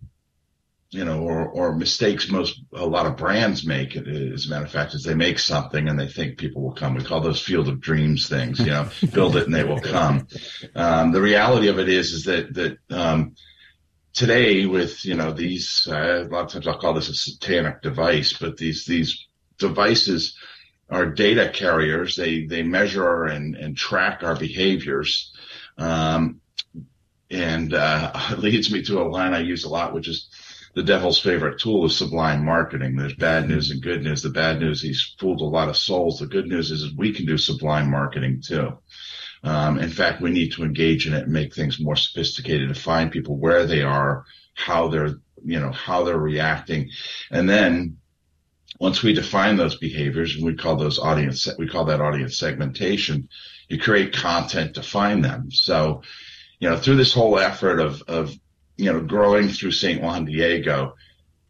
you 0.96 1.04
know, 1.04 1.24
or, 1.24 1.46
or 1.46 1.76
mistakes 1.76 2.30
most, 2.30 2.62
a 2.74 2.86
lot 2.86 3.06
of 3.06 3.18
brands 3.18 3.66
make, 3.66 3.98
as 3.98 4.46
a 4.46 4.50
matter 4.50 4.64
of 4.64 4.72
fact, 4.72 4.94
is 4.94 5.04
they 5.04 5.14
make 5.14 5.40
something 5.40 5.90
and 5.90 6.00
they 6.00 6.08
think 6.08 6.38
people 6.38 6.62
will 6.62 6.72
come. 6.72 6.96
We 6.96 7.04
call 7.04 7.20
those 7.20 7.42
field 7.42 7.68
of 7.68 7.82
dreams 7.82 8.30
things, 8.30 8.60
you 8.60 8.68
know, 8.68 8.88
build 9.14 9.36
it 9.36 9.44
and 9.44 9.54
they 9.54 9.66
will 9.66 9.82
come. 9.82 10.28
Um, 10.74 11.12
the 11.12 11.22
reality 11.22 11.68
of 11.68 11.80
it 11.80 11.90
is, 11.90 12.14
is 12.14 12.24
that, 12.24 12.54
that, 12.54 12.78
um, 12.90 13.36
today 14.14 14.66
with, 14.66 15.04
you 15.04 15.16
know, 15.16 15.34
these, 15.34 15.86
uh, 15.92 16.24
a 16.26 16.32
lot 16.32 16.46
of 16.46 16.52
times 16.52 16.66
I'll 16.66 16.80
call 16.80 16.94
this 16.94 17.10
a 17.10 17.14
satanic 17.14 17.82
device, 17.82 18.32
but 18.32 18.56
these, 18.56 18.86
these 18.86 19.28
devices 19.58 20.38
are 20.90 21.08
data 21.08 21.52
carriers. 21.54 22.16
They, 22.16 22.46
they 22.46 22.64
measure 22.64 23.26
and, 23.26 23.58
and 23.58 23.76
track 23.76 24.24
our 24.24 24.38
behaviors. 24.38 25.34
Um, 25.78 26.40
and, 27.30 27.74
uh, 27.74 28.14
leads 28.38 28.72
me 28.72 28.84
to 28.84 29.02
a 29.02 29.04
line 29.04 29.34
I 29.34 29.40
use 29.40 29.66
a 29.66 29.70
lot, 29.70 29.94
which 29.94 30.08
is, 30.08 30.30
the 30.76 30.84
devil's 30.84 31.20
favorite 31.20 31.60
tool 31.60 31.86
is 31.86 31.98
sublime 31.98 32.44
marketing. 32.44 32.98
There's 32.98 33.16
bad 33.16 33.48
news 33.48 33.72
and 33.72 33.82
good 33.82 34.04
news. 34.04 34.22
The 34.22 34.30
bad 34.30 34.60
news, 34.60 34.82
he's 34.82 35.16
fooled 35.18 35.40
a 35.40 35.46
lot 35.46 35.70
of 35.70 35.78
souls. 35.78 36.20
The 36.20 36.28
good 36.28 36.48
news 36.48 36.70
is, 36.70 36.94
we 36.96 37.14
can 37.14 37.26
do 37.26 37.38
sublime 37.38 37.90
marketing 37.90 38.42
too. 38.46 38.78
Um, 39.44 39.80
in 39.80 39.90
fact, 39.90 40.22
we 40.22 40.32
need 40.32 40.52
to 40.54 40.64
engage 40.64 41.08
in 41.08 41.14
it 41.14 41.24
and 41.24 41.32
make 41.32 41.56
things 41.56 41.80
more 41.80 41.96
sophisticated 41.96 42.68
to 42.68 42.80
find 42.80 43.10
people 43.10 43.38
where 43.38 43.66
they 43.66 43.84
are, 43.84 44.26
how 44.54 44.90
they're, 44.90 45.16
you 45.46 45.60
know, 45.60 45.72
how 45.72 46.04
they're 46.04 46.18
reacting. 46.18 46.90
And 47.32 47.50
then 47.50 47.98
once 48.80 49.02
we 49.02 49.14
define 49.14 49.56
those 49.56 49.78
behaviors 49.78 50.36
and 50.36 50.44
we 50.44 50.56
call 50.56 50.76
those 50.76 51.00
audience, 51.00 51.48
we 51.58 51.70
call 51.70 51.86
that 51.86 52.02
audience 52.02 52.38
segmentation, 52.38 53.30
you 53.70 53.80
create 53.80 54.12
content 54.14 54.76
to 54.76 54.84
find 54.84 55.24
them. 55.24 55.52
So, 55.52 56.02
you 56.60 56.70
know, 56.70 56.78
through 56.78 56.98
this 56.98 57.14
whole 57.14 57.40
effort 57.40 57.80
of, 57.80 58.02
of 58.08 58.36
you 58.78 58.92
know, 58.92 59.00
growing 59.02 59.50
through 59.50 59.72
St. 59.72 60.02
Juan 60.02 60.26
Diego 60.26 60.96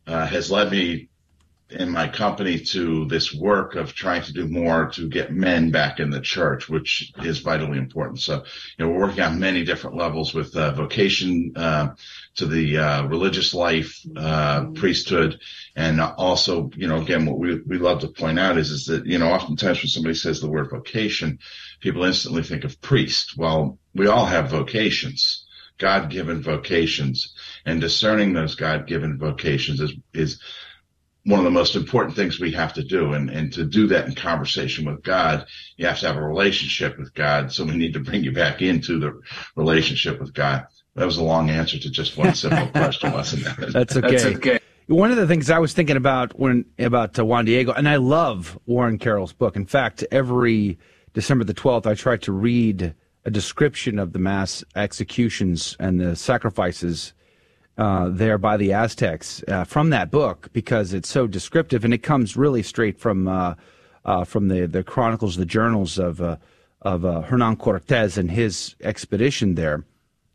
uh, 0.08 0.26
has 0.28 0.52
led 0.52 0.72
me 0.72 1.10
in 1.70 1.90
my 1.90 2.08
company 2.08 2.60
to 2.60 3.06
this 3.06 3.34
work 3.34 3.76
of 3.76 3.94
trying 3.94 4.22
to 4.22 4.34
do 4.34 4.48
more 4.48 4.88
to 4.92 5.10
get 5.10 5.34
men 5.34 5.72
back 5.72 6.00
in 6.00 6.12
the 6.12 6.22
church, 6.22 6.70
which 6.70 7.12
is 7.24 7.40
vitally 7.40 7.80
important. 7.80 8.20
So, 8.20 8.44
you 8.78 8.86
know, 8.86 8.92
we're 8.92 9.08
working 9.08 9.24
on 9.24 9.40
many 9.40 9.64
different 9.66 9.96
levels 9.96 10.34
with 10.34 10.56
uh, 10.56 10.72
vocation 10.74 11.54
uh, 11.56 11.96
to 12.36 12.46
the 12.46 12.78
uh, 12.78 13.08
religious 13.08 13.54
life, 13.56 14.00
uh, 14.16 14.66
priesthood, 14.76 15.40
and 15.76 16.00
also, 16.00 16.70
you 16.76 16.88
know, 16.88 17.02
again, 17.02 17.26
what 17.26 17.40
we 17.40 17.60
we 17.62 17.80
love 17.80 18.02
to 18.02 18.10
point 18.10 18.40
out 18.40 18.58
is 18.58 18.70
is 18.70 18.86
that 18.86 19.08
you 19.08 19.18
know, 19.18 19.32
oftentimes 19.32 19.80
when 19.80 19.90
somebody 19.90 20.16
says 20.16 20.40
the 20.40 20.50
word 20.50 20.70
vocation, 20.70 21.40
people 21.80 22.04
instantly 22.04 22.44
think 22.44 22.64
of 22.64 22.80
priest. 22.82 23.38
Well, 23.38 23.80
we 23.96 24.06
all 24.06 24.26
have 24.26 24.52
vocations. 24.52 25.45
God 25.78 26.10
given 26.10 26.42
vocations 26.42 27.34
and 27.66 27.82
discerning 27.82 28.34
those 28.34 28.56
God 28.56 28.88
given 28.88 29.18
vocations 29.18 29.82
is, 29.82 29.94
is 30.14 30.42
one 31.26 31.40
of 31.40 31.44
the 31.44 31.52
most 31.52 31.76
important 31.76 32.16
things 32.16 32.40
we 32.40 32.52
have 32.52 32.74
to 32.74 32.84
do. 32.84 33.14
And, 33.14 33.30
and 33.30 33.52
to 33.54 33.66
do 33.66 33.88
that 33.88 34.08
in 34.08 34.16
conversation 34.16 34.86
with 34.86 35.04
God, 35.04 35.48
you 35.76 35.88
have 35.88 36.00
to 36.00 36.08
have 36.08 36.18
a 36.18 36.22
relationship 36.22 36.98
with 36.98 37.14
God. 37.14 37.52
So 37.52 37.66
we 37.66 37.76
need 37.76 37.94
to 37.94 38.00
bring 38.00 38.24
you 38.24 38.32
back 38.32 38.62
into 38.62 39.00
the 39.00 39.20
relationship 39.56 40.20
with 40.20 40.34
God. 40.34 40.68
That 40.96 41.06
was 41.06 41.18
a 41.18 41.24
long 41.24 41.50
answer 41.50 41.78
to 41.78 41.90
just 41.90 42.16
one 42.16 42.34
simple 42.36 42.68
question, 42.72 43.12
wasn't 43.12 43.46
it? 43.46 43.74
That's 43.74 43.98
okay. 43.98 44.12
That's 44.12 44.26
okay. 44.26 44.60
One 44.88 45.10
of 45.10 45.18
the 45.18 45.26
things 45.26 45.50
I 45.50 45.58
was 45.58 45.74
thinking 45.74 45.98
about 45.98 46.40
when 46.40 46.66
about 46.78 47.18
uh, 47.18 47.26
Juan 47.26 47.46
Diego, 47.46 47.74
and 47.74 47.90
I 47.90 47.96
love 47.96 48.58
Warren 48.68 49.00
Carroll's 49.00 49.34
book. 49.34 49.56
In 49.56 49.66
fact, 49.66 50.06
every 50.12 50.78
December 51.14 51.44
the 51.44 51.56
12th, 51.56 51.88
I 51.88 51.96
try 51.96 52.18
to 52.18 52.32
read 52.32 52.94
a 53.26 53.32
description 53.32 53.98
of 53.98 54.14
the 54.14 54.20
mass 54.20 54.64
executions 54.76 55.76
and 55.80 56.00
the 56.00 56.16
sacrifices 56.16 57.14
uh, 57.78 58.08
there 58.10 58.38
by 58.38 58.56
the 58.56 58.72
Aztecs 58.72 59.44
uh, 59.48 59.64
from 59.66 59.90
that 59.90 60.12
book 60.12 60.50
because 60.54 60.94
it's 60.94 61.10
so 61.10 61.28
descriptive 61.28 61.84
and 61.84 61.94
it 61.94 62.04
comes 62.04 62.38
really 62.38 62.64
straight 62.64 62.98
from 63.00 63.28
uh, 63.28 63.56
uh 64.06 64.24
from 64.24 64.48
the, 64.48 64.68
the 64.68 64.84
chronicles, 64.84 65.36
the 65.36 65.46
journals 65.46 65.98
of 65.98 66.22
uh, 66.22 66.38
of 66.82 67.04
uh, 67.04 67.22
Hernan 67.22 67.58
Cortez 67.58 68.18
and 68.18 68.30
his 68.30 68.76
expedition 68.82 69.56
there. 69.56 69.84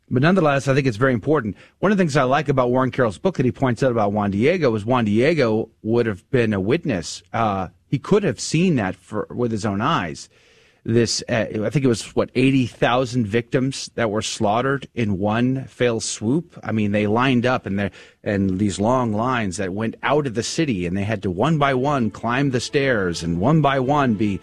But 0.09 0.21
nonetheless, 0.21 0.67
I 0.67 0.75
think 0.75 0.85
it's 0.85 0.97
very 0.97 1.13
important. 1.13 1.55
One 1.79 1.93
of 1.93 1.97
the 1.97 2.01
things 2.01 2.17
I 2.17 2.23
like 2.23 2.49
about 2.49 2.69
Warren 2.69 2.91
Carroll's 2.91 3.17
book 3.17 3.37
that 3.37 3.45
he 3.45 3.51
points 3.53 3.81
out 3.81 3.91
about 3.91 4.11
Juan 4.11 4.31
Diego 4.31 4.75
is 4.75 4.85
Juan 4.85 5.05
Diego 5.05 5.69
would 5.81 6.05
have 6.05 6.29
been 6.29 6.53
a 6.53 6.59
witness. 6.59 7.23
he 7.87 7.97
could 7.97 8.23
have 8.23 8.41
seen 8.41 8.75
that 8.75 8.95
for, 8.97 9.25
with 9.29 9.53
his 9.53 9.65
own 9.65 9.79
eyes 9.79 10.27
this 10.83 11.23
uh, 11.29 11.45
I 11.63 11.69
think 11.69 11.85
it 11.85 11.87
was 11.87 12.15
what 12.15 12.31
80,000 12.33 13.27
victims 13.27 13.91
that 13.95 14.09
were 14.09 14.21
slaughtered 14.21 14.87
in 14.95 15.19
one 15.19 15.65
fell 15.65 15.99
swoop. 15.99 16.59
I 16.63 16.71
mean, 16.71 16.91
they 16.91 17.05
lined 17.07 17.45
up 17.45 17.65
and 17.65 17.77
there 17.77 17.91
and 18.23 18.57
these 18.57 18.79
long 18.79 19.13
lines 19.13 19.57
that 19.57 19.73
went 19.73 19.95
out 20.01 20.25
of 20.25 20.33
the 20.33 20.43
city 20.43 20.85
and 20.87 20.97
they 20.97 21.03
had 21.03 21.21
to 21.23 21.31
one 21.31 21.57
by 21.57 21.73
one 21.73 22.09
climb 22.09 22.51
the 22.51 22.59
stairs 22.59 23.21
and 23.21 23.39
one 23.39 23.61
by 23.61 23.79
one 23.79 24.15
be 24.15 24.39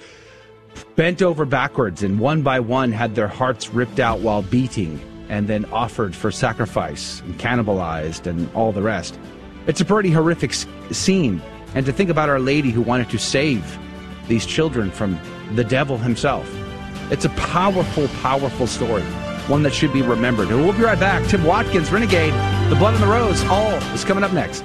bent 0.94 1.22
over 1.22 1.44
backwards 1.44 2.04
and 2.04 2.20
one 2.20 2.42
by 2.42 2.60
one 2.60 2.92
had 2.92 3.16
their 3.16 3.28
hearts 3.28 3.70
ripped 3.70 3.98
out 3.98 4.20
while 4.20 4.42
beating 4.42 5.00
and 5.28 5.48
then 5.48 5.64
offered 5.66 6.14
for 6.14 6.30
sacrifice 6.30 7.20
and 7.22 7.38
cannibalized 7.38 8.26
and 8.26 8.48
all 8.54 8.70
the 8.70 8.82
rest. 8.82 9.18
It's 9.66 9.80
a 9.80 9.84
pretty 9.84 10.10
horrific 10.10 10.52
scene 10.52 11.42
and 11.74 11.84
to 11.84 11.92
think 11.92 12.10
about 12.10 12.28
our 12.28 12.40
lady 12.40 12.70
who 12.70 12.80
wanted 12.80 13.10
to 13.10 13.18
save 13.18 13.78
these 14.28 14.46
children 14.46 14.90
from 14.90 15.18
the 15.54 15.64
devil 15.64 15.98
himself. 15.98 16.48
It's 17.10 17.24
a 17.24 17.30
powerful, 17.30 18.08
powerful 18.22 18.66
story, 18.66 19.02
one 19.48 19.62
that 19.62 19.74
should 19.74 19.92
be 19.92 20.02
remembered. 20.02 20.48
And 20.48 20.62
we'll 20.62 20.72
be 20.72 20.82
right 20.82 20.98
back. 20.98 21.26
Tim 21.28 21.44
Watkins, 21.44 21.90
Renegade, 21.90 22.34
The 22.70 22.76
Blood 22.76 22.94
and 22.94 23.02
the 23.02 23.06
Rose, 23.06 23.42
all 23.44 23.74
is 23.94 24.04
coming 24.04 24.24
up 24.24 24.32
next. 24.32 24.64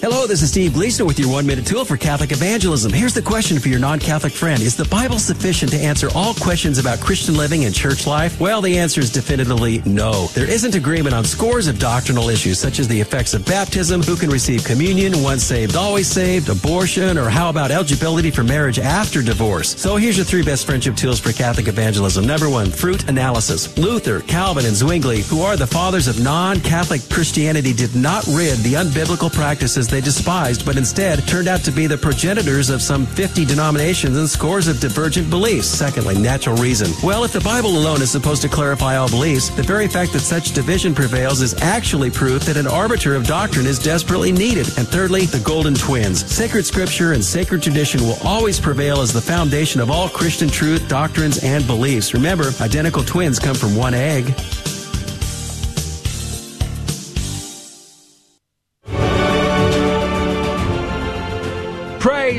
Hello, 0.00 0.28
this 0.28 0.42
is 0.42 0.50
Steve 0.50 0.74
Gleason 0.74 1.06
with 1.06 1.18
your 1.18 1.28
one 1.28 1.44
minute 1.44 1.66
tool 1.66 1.84
for 1.84 1.96
Catholic 1.96 2.30
evangelism. 2.30 2.92
Here's 2.92 3.14
the 3.14 3.20
question 3.20 3.58
for 3.58 3.66
your 3.66 3.80
non 3.80 3.98
Catholic 3.98 4.32
friend 4.32 4.62
Is 4.62 4.76
the 4.76 4.84
Bible 4.84 5.18
sufficient 5.18 5.72
to 5.72 5.76
answer 5.76 6.08
all 6.14 6.34
questions 6.34 6.78
about 6.78 7.00
Christian 7.00 7.36
living 7.36 7.64
and 7.64 7.74
church 7.74 8.06
life? 8.06 8.38
Well, 8.38 8.60
the 8.60 8.78
answer 8.78 9.00
is 9.00 9.10
definitively 9.10 9.82
no. 9.84 10.28
There 10.28 10.48
isn't 10.48 10.76
agreement 10.76 11.16
on 11.16 11.24
scores 11.24 11.66
of 11.66 11.80
doctrinal 11.80 12.28
issues 12.28 12.60
such 12.60 12.78
as 12.78 12.86
the 12.86 13.00
effects 13.00 13.34
of 13.34 13.44
baptism, 13.44 14.00
who 14.00 14.14
can 14.14 14.30
receive 14.30 14.64
communion, 14.64 15.20
once 15.20 15.42
saved, 15.42 15.74
always 15.74 16.06
saved, 16.06 16.48
abortion, 16.48 17.18
or 17.18 17.28
how 17.28 17.50
about 17.50 17.72
eligibility 17.72 18.30
for 18.30 18.44
marriage 18.44 18.78
after 18.78 19.20
divorce. 19.20 19.74
So 19.80 19.96
here's 19.96 20.16
your 20.16 20.26
three 20.26 20.44
best 20.44 20.64
friendship 20.64 20.94
tools 20.94 21.18
for 21.18 21.32
Catholic 21.32 21.66
evangelism. 21.66 22.24
Number 22.24 22.48
one, 22.48 22.70
fruit 22.70 23.08
analysis. 23.08 23.76
Luther, 23.76 24.20
Calvin, 24.20 24.64
and 24.64 24.76
Zwingli, 24.76 25.22
who 25.22 25.42
are 25.42 25.56
the 25.56 25.66
fathers 25.66 26.06
of 26.06 26.22
non 26.22 26.60
Catholic 26.60 27.00
Christianity, 27.10 27.72
did 27.72 27.96
not 27.96 28.24
rid 28.28 28.58
the 28.58 28.74
unbiblical 28.74 29.32
practices 29.32 29.87
they 29.88 30.00
despised, 30.00 30.64
but 30.64 30.76
instead 30.76 31.26
turned 31.26 31.48
out 31.48 31.60
to 31.60 31.70
be 31.70 31.86
the 31.86 31.98
progenitors 31.98 32.70
of 32.70 32.82
some 32.82 33.06
50 33.06 33.44
denominations 33.44 34.16
and 34.16 34.28
scores 34.28 34.68
of 34.68 34.80
divergent 34.80 35.30
beliefs. 35.30 35.68
Secondly, 35.68 36.18
natural 36.18 36.56
reason. 36.56 36.90
Well, 37.02 37.24
if 37.24 37.32
the 37.32 37.40
Bible 37.40 37.70
alone 37.70 38.02
is 38.02 38.10
supposed 38.10 38.42
to 38.42 38.48
clarify 38.48 38.96
all 38.96 39.08
beliefs, 39.08 39.50
the 39.50 39.62
very 39.62 39.88
fact 39.88 40.12
that 40.12 40.20
such 40.20 40.52
division 40.52 40.94
prevails 40.94 41.40
is 41.40 41.54
actually 41.62 42.10
proof 42.10 42.44
that 42.44 42.56
an 42.56 42.66
arbiter 42.66 43.14
of 43.14 43.26
doctrine 43.26 43.66
is 43.66 43.78
desperately 43.78 44.32
needed. 44.32 44.66
And 44.78 44.86
thirdly, 44.86 45.26
the 45.26 45.40
golden 45.40 45.74
twins. 45.74 46.24
Sacred 46.30 46.64
scripture 46.64 47.12
and 47.12 47.24
sacred 47.24 47.62
tradition 47.62 48.00
will 48.02 48.18
always 48.24 48.60
prevail 48.60 49.00
as 49.00 49.12
the 49.12 49.20
foundation 49.20 49.80
of 49.80 49.90
all 49.90 50.08
Christian 50.08 50.48
truth, 50.48 50.88
doctrines, 50.88 51.42
and 51.42 51.66
beliefs. 51.66 52.14
Remember, 52.14 52.50
identical 52.60 53.02
twins 53.02 53.38
come 53.38 53.54
from 53.54 53.74
one 53.74 53.94
egg. 53.94 54.34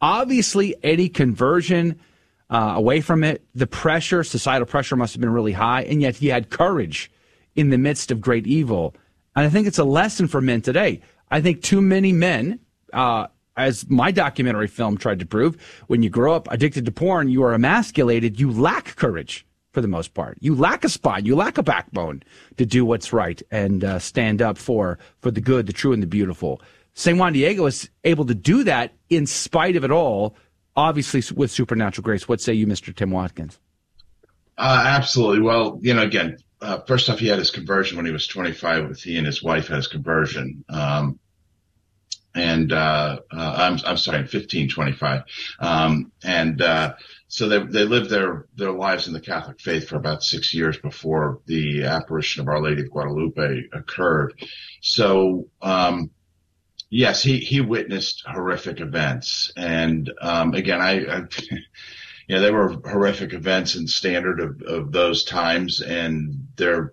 Obviously, 0.00 0.74
any 0.82 1.08
conversion 1.08 2.00
uh, 2.48 2.72
away 2.76 3.00
from 3.00 3.22
it, 3.22 3.44
the 3.54 3.66
pressure, 3.66 4.24
societal 4.24 4.66
pressure 4.66 4.96
must 4.96 5.12
have 5.12 5.20
been 5.20 5.30
really 5.30 5.52
high, 5.52 5.82
and 5.82 6.00
yet 6.00 6.16
he 6.16 6.28
had 6.28 6.50
courage 6.50 7.10
in 7.54 7.70
the 7.70 7.78
midst 7.78 8.10
of 8.10 8.20
great 8.20 8.46
evil. 8.46 8.94
And 9.36 9.44
I 9.44 9.50
think 9.50 9.66
it's 9.66 9.78
a 9.78 9.84
lesson 9.84 10.26
for 10.26 10.40
men 10.40 10.62
today. 10.62 11.02
I 11.30 11.40
think 11.40 11.62
too 11.62 11.82
many 11.82 12.12
men, 12.12 12.60
uh, 12.92 13.26
as 13.66 13.88
my 13.88 14.10
documentary 14.10 14.66
film 14.66 14.96
tried 14.96 15.20
to 15.20 15.26
prove, 15.26 15.56
when 15.86 16.02
you 16.02 16.10
grow 16.10 16.34
up 16.34 16.48
addicted 16.50 16.84
to 16.86 16.92
porn, 16.92 17.28
you 17.28 17.42
are 17.42 17.54
emasculated, 17.54 18.38
you 18.40 18.50
lack 18.50 18.96
courage 18.96 19.46
for 19.72 19.80
the 19.80 19.88
most 19.88 20.14
part. 20.14 20.38
You 20.40 20.54
lack 20.54 20.84
a 20.84 20.88
spine, 20.88 21.24
you 21.24 21.36
lack 21.36 21.58
a 21.58 21.62
backbone 21.62 22.22
to 22.56 22.66
do 22.66 22.84
what's 22.84 23.12
right 23.12 23.40
and 23.50 23.84
uh, 23.84 23.98
stand 23.98 24.42
up 24.42 24.58
for 24.58 24.98
for 25.20 25.30
the 25.30 25.40
good, 25.40 25.66
the 25.66 25.72
true, 25.72 25.92
and 25.92 26.02
the 26.02 26.06
beautiful. 26.06 26.60
St. 26.94 27.18
Juan 27.18 27.32
Diego 27.32 27.66
is 27.66 27.88
able 28.04 28.24
to 28.26 28.34
do 28.34 28.64
that 28.64 28.92
in 29.08 29.26
spite 29.26 29.76
of 29.76 29.84
it 29.84 29.90
all, 29.90 30.36
obviously 30.76 31.22
with 31.34 31.50
supernatural 31.50 32.02
grace. 32.02 32.28
What 32.28 32.40
say 32.40 32.52
you, 32.52 32.66
Mr. 32.66 32.94
Tim 32.94 33.10
Watkins? 33.10 33.58
Uh, 34.58 34.84
absolutely. 34.86 35.40
Well, 35.40 35.78
you 35.80 35.94
know, 35.94 36.02
again, 36.02 36.36
uh, 36.60 36.80
first 36.80 37.08
off, 37.08 37.18
he 37.18 37.28
had 37.28 37.38
his 37.38 37.50
conversion 37.50 37.96
when 37.96 38.06
he 38.06 38.12
was 38.12 38.26
25. 38.26 38.88
With 38.88 39.02
he 39.02 39.16
and 39.16 39.26
his 39.26 39.42
wife 39.42 39.68
had 39.68 39.76
his 39.76 39.86
conversion. 39.86 40.64
Um, 40.68 41.18
and 42.34 42.72
uh, 42.72 43.20
uh 43.32 43.54
I'm 43.56 43.78
I'm 43.84 43.96
sorry, 43.96 44.18
1525, 44.18 45.22
Um, 45.58 46.12
and 46.22 46.60
uh, 46.62 46.94
so 47.28 47.48
they 47.48 47.58
they 47.58 47.84
lived 47.84 48.10
their 48.10 48.46
their 48.56 48.72
lives 48.72 49.06
in 49.06 49.12
the 49.12 49.20
Catholic 49.20 49.60
faith 49.60 49.88
for 49.88 49.96
about 49.96 50.22
six 50.22 50.54
years 50.54 50.78
before 50.78 51.40
the 51.46 51.84
apparition 51.84 52.42
of 52.42 52.48
Our 52.48 52.62
Lady 52.62 52.82
of 52.82 52.90
Guadalupe 52.90 53.68
occurred. 53.72 54.34
So 54.80 55.48
um, 55.62 56.10
Yes, 56.92 57.22
he, 57.22 57.38
he 57.38 57.60
witnessed 57.60 58.24
horrific 58.26 58.80
events. 58.80 59.52
And, 59.56 60.12
um, 60.20 60.54
again, 60.54 60.80
I, 60.80 61.06
I 61.06 61.22
you 62.26 62.34
know, 62.34 62.40
there 62.40 62.52
were 62.52 62.80
horrific 62.84 63.32
events 63.32 63.76
and 63.76 63.88
standard 63.88 64.40
of, 64.40 64.60
of 64.62 64.90
those 64.90 65.22
times. 65.22 65.80
And 65.80 66.48
they're 66.56 66.92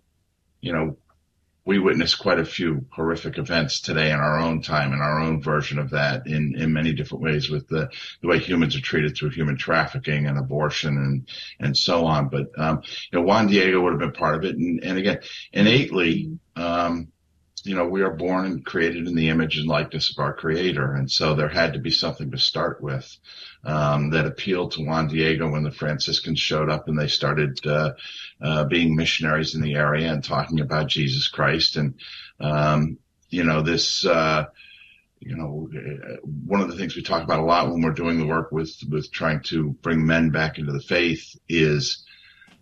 you 0.61 0.73
know, 0.73 0.97
we 1.68 1.80
witnessed 1.80 2.18
quite 2.18 2.39
a 2.39 2.45
few 2.45 2.86
horrific 2.91 3.38
events 3.38 3.82
today 3.82 4.09
in 4.09 4.20
our 4.20 4.39
own 4.39 4.61
time, 4.61 4.93
in 4.93 5.01
our 5.01 5.20
own 5.20 5.41
version 5.41 5.80
of 5.80 5.89
that 5.89 6.26
in, 6.26 6.55
in 6.57 6.72
many 6.72 6.93
different 6.93 7.22
ways 7.22 7.49
with 7.49 7.68
the, 7.68 7.89
the 8.22 8.28
way 8.30 8.39
humans 8.39 8.78
are 8.78 8.82
treated 8.82 9.18
through 9.18 9.32
human 9.32 9.57
trafficking 9.57 10.28
and 10.28 10.38
abortion 10.38 10.95
and, 10.95 11.28
and 11.59 11.76
so 11.76 12.05
on. 12.05 12.30
But, 12.30 12.57
um, 12.57 12.82
you 13.11 13.20
know, 13.20 13.26
Juan 13.26 13.47
Diego 13.47 13.82
would 13.82 13.91
have 13.91 13.99
been 13.99 14.13
part 14.13 14.36
of 14.36 14.45
it. 14.45 14.55
And, 14.55 14.82
and 14.82 14.97
again, 14.97 15.20
innately, 15.51 16.39
um, 16.55 17.09
you 17.68 17.76
know, 17.76 17.88
we 17.88 18.01
are 18.01 18.13
born 18.13 18.45
and 18.45 18.65
created 18.65 19.07
in 19.07 19.15
the 19.15 19.30
image 19.30 19.57
and 19.57 19.68
likeness 19.68 20.09
of 20.09 20.20
our 20.20 20.34
creator. 20.34 20.93
And 20.93 21.11
so 21.11 21.36
there 21.36 21.49
had 21.49 21.74
to 21.74 21.80
be 21.80 21.91
something 21.91 22.32
to 22.32 22.38
start 22.38 22.82
with, 22.82 23.18
um, 23.63 24.09
that 24.11 24.26
appealed 24.26 24.72
to 24.72 24.86
Juan 24.86 25.07
Diego 25.07 25.49
when 25.51 25.63
the 25.63 25.72
Franciscans 25.72 26.39
showed 26.39 26.70
up 26.70 26.88
and 26.88 26.97
they 26.97 27.07
started, 27.07 27.59
uh, 27.65 27.91
uh, 28.41 28.63
being 28.65 28.95
missionaries 28.95 29.53
in 29.55 29.61
the 29.61 29.76
area 29.76 30.11
and 30.11 30.24
talking 30.24 30.61
about 30.61 30.88
Jesus 30.88 31.28
Christ. 31.28 31.76
And, 31.76 31.95
um, 32.39 32.97
you 33.30 33.43
know, 33.43 33.61
this, 33.61 34.05
uh, 34.05 34.45
you 35.20 35.36
know, 35.36 35.70
one 36.45 36.61
of 36.61 36.70
the 36.70 36.78
things 36.78 36.95
we 36.95 37.01
talk 37.01 37.24
about 37.24 37.39
a 37.39 37.43
lot 37.43 37.70
when 37.70 37.82
we're 37.82 37.91
doing 37.91 38.20
the 38.20 38.28
work 38.28 38.51
with, 38.51 38.76
with 38.89 39.11
trying 39.11 39.41
to 39.41 39.72
bring 39.82 40.05
men 40.05 40.30
back 40.30 40.57
into 40.57 40.72
the 40.72 40.80
faith 40.80 41.36
is, 41.49 42.05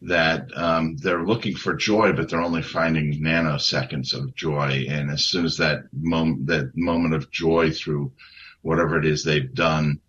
that 0.08 0.56
um, 0.56 0.98
they're 0.98 1.26
looking 1.26 1.56
for 1.56 1.74
joy, 1.74 2.14
but 2.14 2.30
they're 2.30 2.42
only 2.42 2.62
finding 2.62 3.22
nanoseconds 3.22 4.14
of 4.14 4.36
joy. 4.36 4.86
And 4.88 5.10
as 5.10 5.26
soon 5.26 5.46
as 5.46 5.58
that 5.58 5.86
moment, 5.94 6.48
that 6.48 6.72
moment 6.76 7.16
of 7.16 7.32
joy 7.32 7.72
through 7.72 8.12
whatever 8.62 8.98
it 9.00 9.06
is 9.06 9.24
they've 9.24 9.54
done 9.54 10.00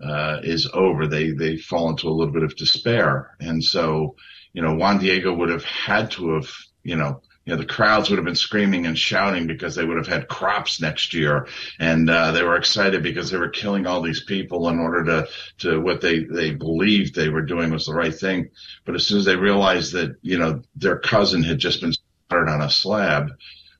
uh, 0.00 0.40
is 0.42 0.68
over, 0.72 1.06
they 1.06 1.30
they 1.30 1.56
fall 1.56 1.90
into 1.90 2.08
a 2.08 2.10
little 2.10 2.32
bit 2.32 2.42
of 2.42 2.56
despair. 2.56 3.36
And 3.40 3.62
so, 3.62 4.16
you 4.52 4.62
know, 4.62 4.74
Juan 4.74 4.98
Diego 4.98 5.32
would 5.32 5.50
have 5.50 5.64
had 5.64 6.10
to 6.12 6.34
have, 6.34 6.50
you 6.82 6.96
know, 6.96 7.22
you 7.44 7.52
know, 7.52 7.60
the 7.60 7.66
crowds 7.66 8.08
would 8.08 8.16
have 8.16 8.24
been 8.24 8.34
screaming 8.34 8.86
and 8.86 8.98
shouting 8.98 9.46
because 9.46 9.74
they 9.74 9.84
would 9.84 9.98
have 9.98 10.06
had 10.06 10.28
crops 10.28 10.80
next 10.80 11.12
year. 11.12 11.46
And, 11.78 12.08
uh, 12.08 12.32
they 12.32 12.42
were 12.42 12.56
excited 12.56 13.02
because 13.02 13.30
they 13.30 13.36
were 13.36 13.50
killing 13.50 13.86
all 13.86 14.00
these 14.00 14.24
people 14.24 14.68
in 14.68 14.78
order 14.78 15.04
to, 15.04 15.28
to 15.58 15.80
what 15.80 16.00
they, 16.00 16.24
they 16.24 16.52
believed 16.52 17.14
they 17.14 17.28
were 17.28 17.42
doing 17.42 17.70
was 17.70 17.86
the 17.86 17.94
right 17.94 18.14
thing. 18.14 18.48
But 18.86 18.94
as 18.94 19.06
soon 19.06 19.18
as 19.18 19.26
they 19.26 19.36
realized 19.36 19.92
that, 19.92 20.16
you 20.22 20.38
know, 20.38 20.62
their 20.74 20.98
cousin 20.98 21.42
had 21.42 21.58
just 21.58 21.82
been 21.82 21.92
slaughtered 22.28 22.48
on 22.48 22.62
a 22.62 22.70
slab, 22.70 23.30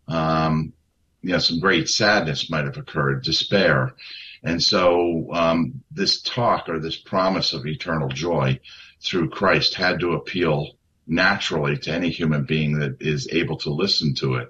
um, 0.08 0.74
you 1.22 1.32
know, 1.32 1.38
some 1.38 1.58
great 1.58 1.88
sadness 1.88 2.50
might 2.50 2.66
have 2.66 2.76
occurred, 2.76 3.24
despair. 3.24 3.94
And 4.42 4.62
so, 4.62 5.32
um, 5.32 5.82
this 5.90 6.20
talk 6.20 6.68
or 6.68 6.78
this 6.78 6.96
promise 6.96 7.54
of 7.54 7.66
eternal 7.66 8.08
joy 8.08 8.60
through 9.00 9.30
Christ 9.30 9.74
had 9.74 10.00
to 10.00 10.12
appeal 10.12 10.76
naturally 11.06 11.76
to 11.76 11.92
any 11.92 12.10
human 12.10 12.44
being 12.44 12.78
that 12.78 12.96
is 13.00 13.28
able 13.32 13.56
to 13.58 13.70
listen 13.70 14.14
to 14.14 14.36
it. 14.36 14.48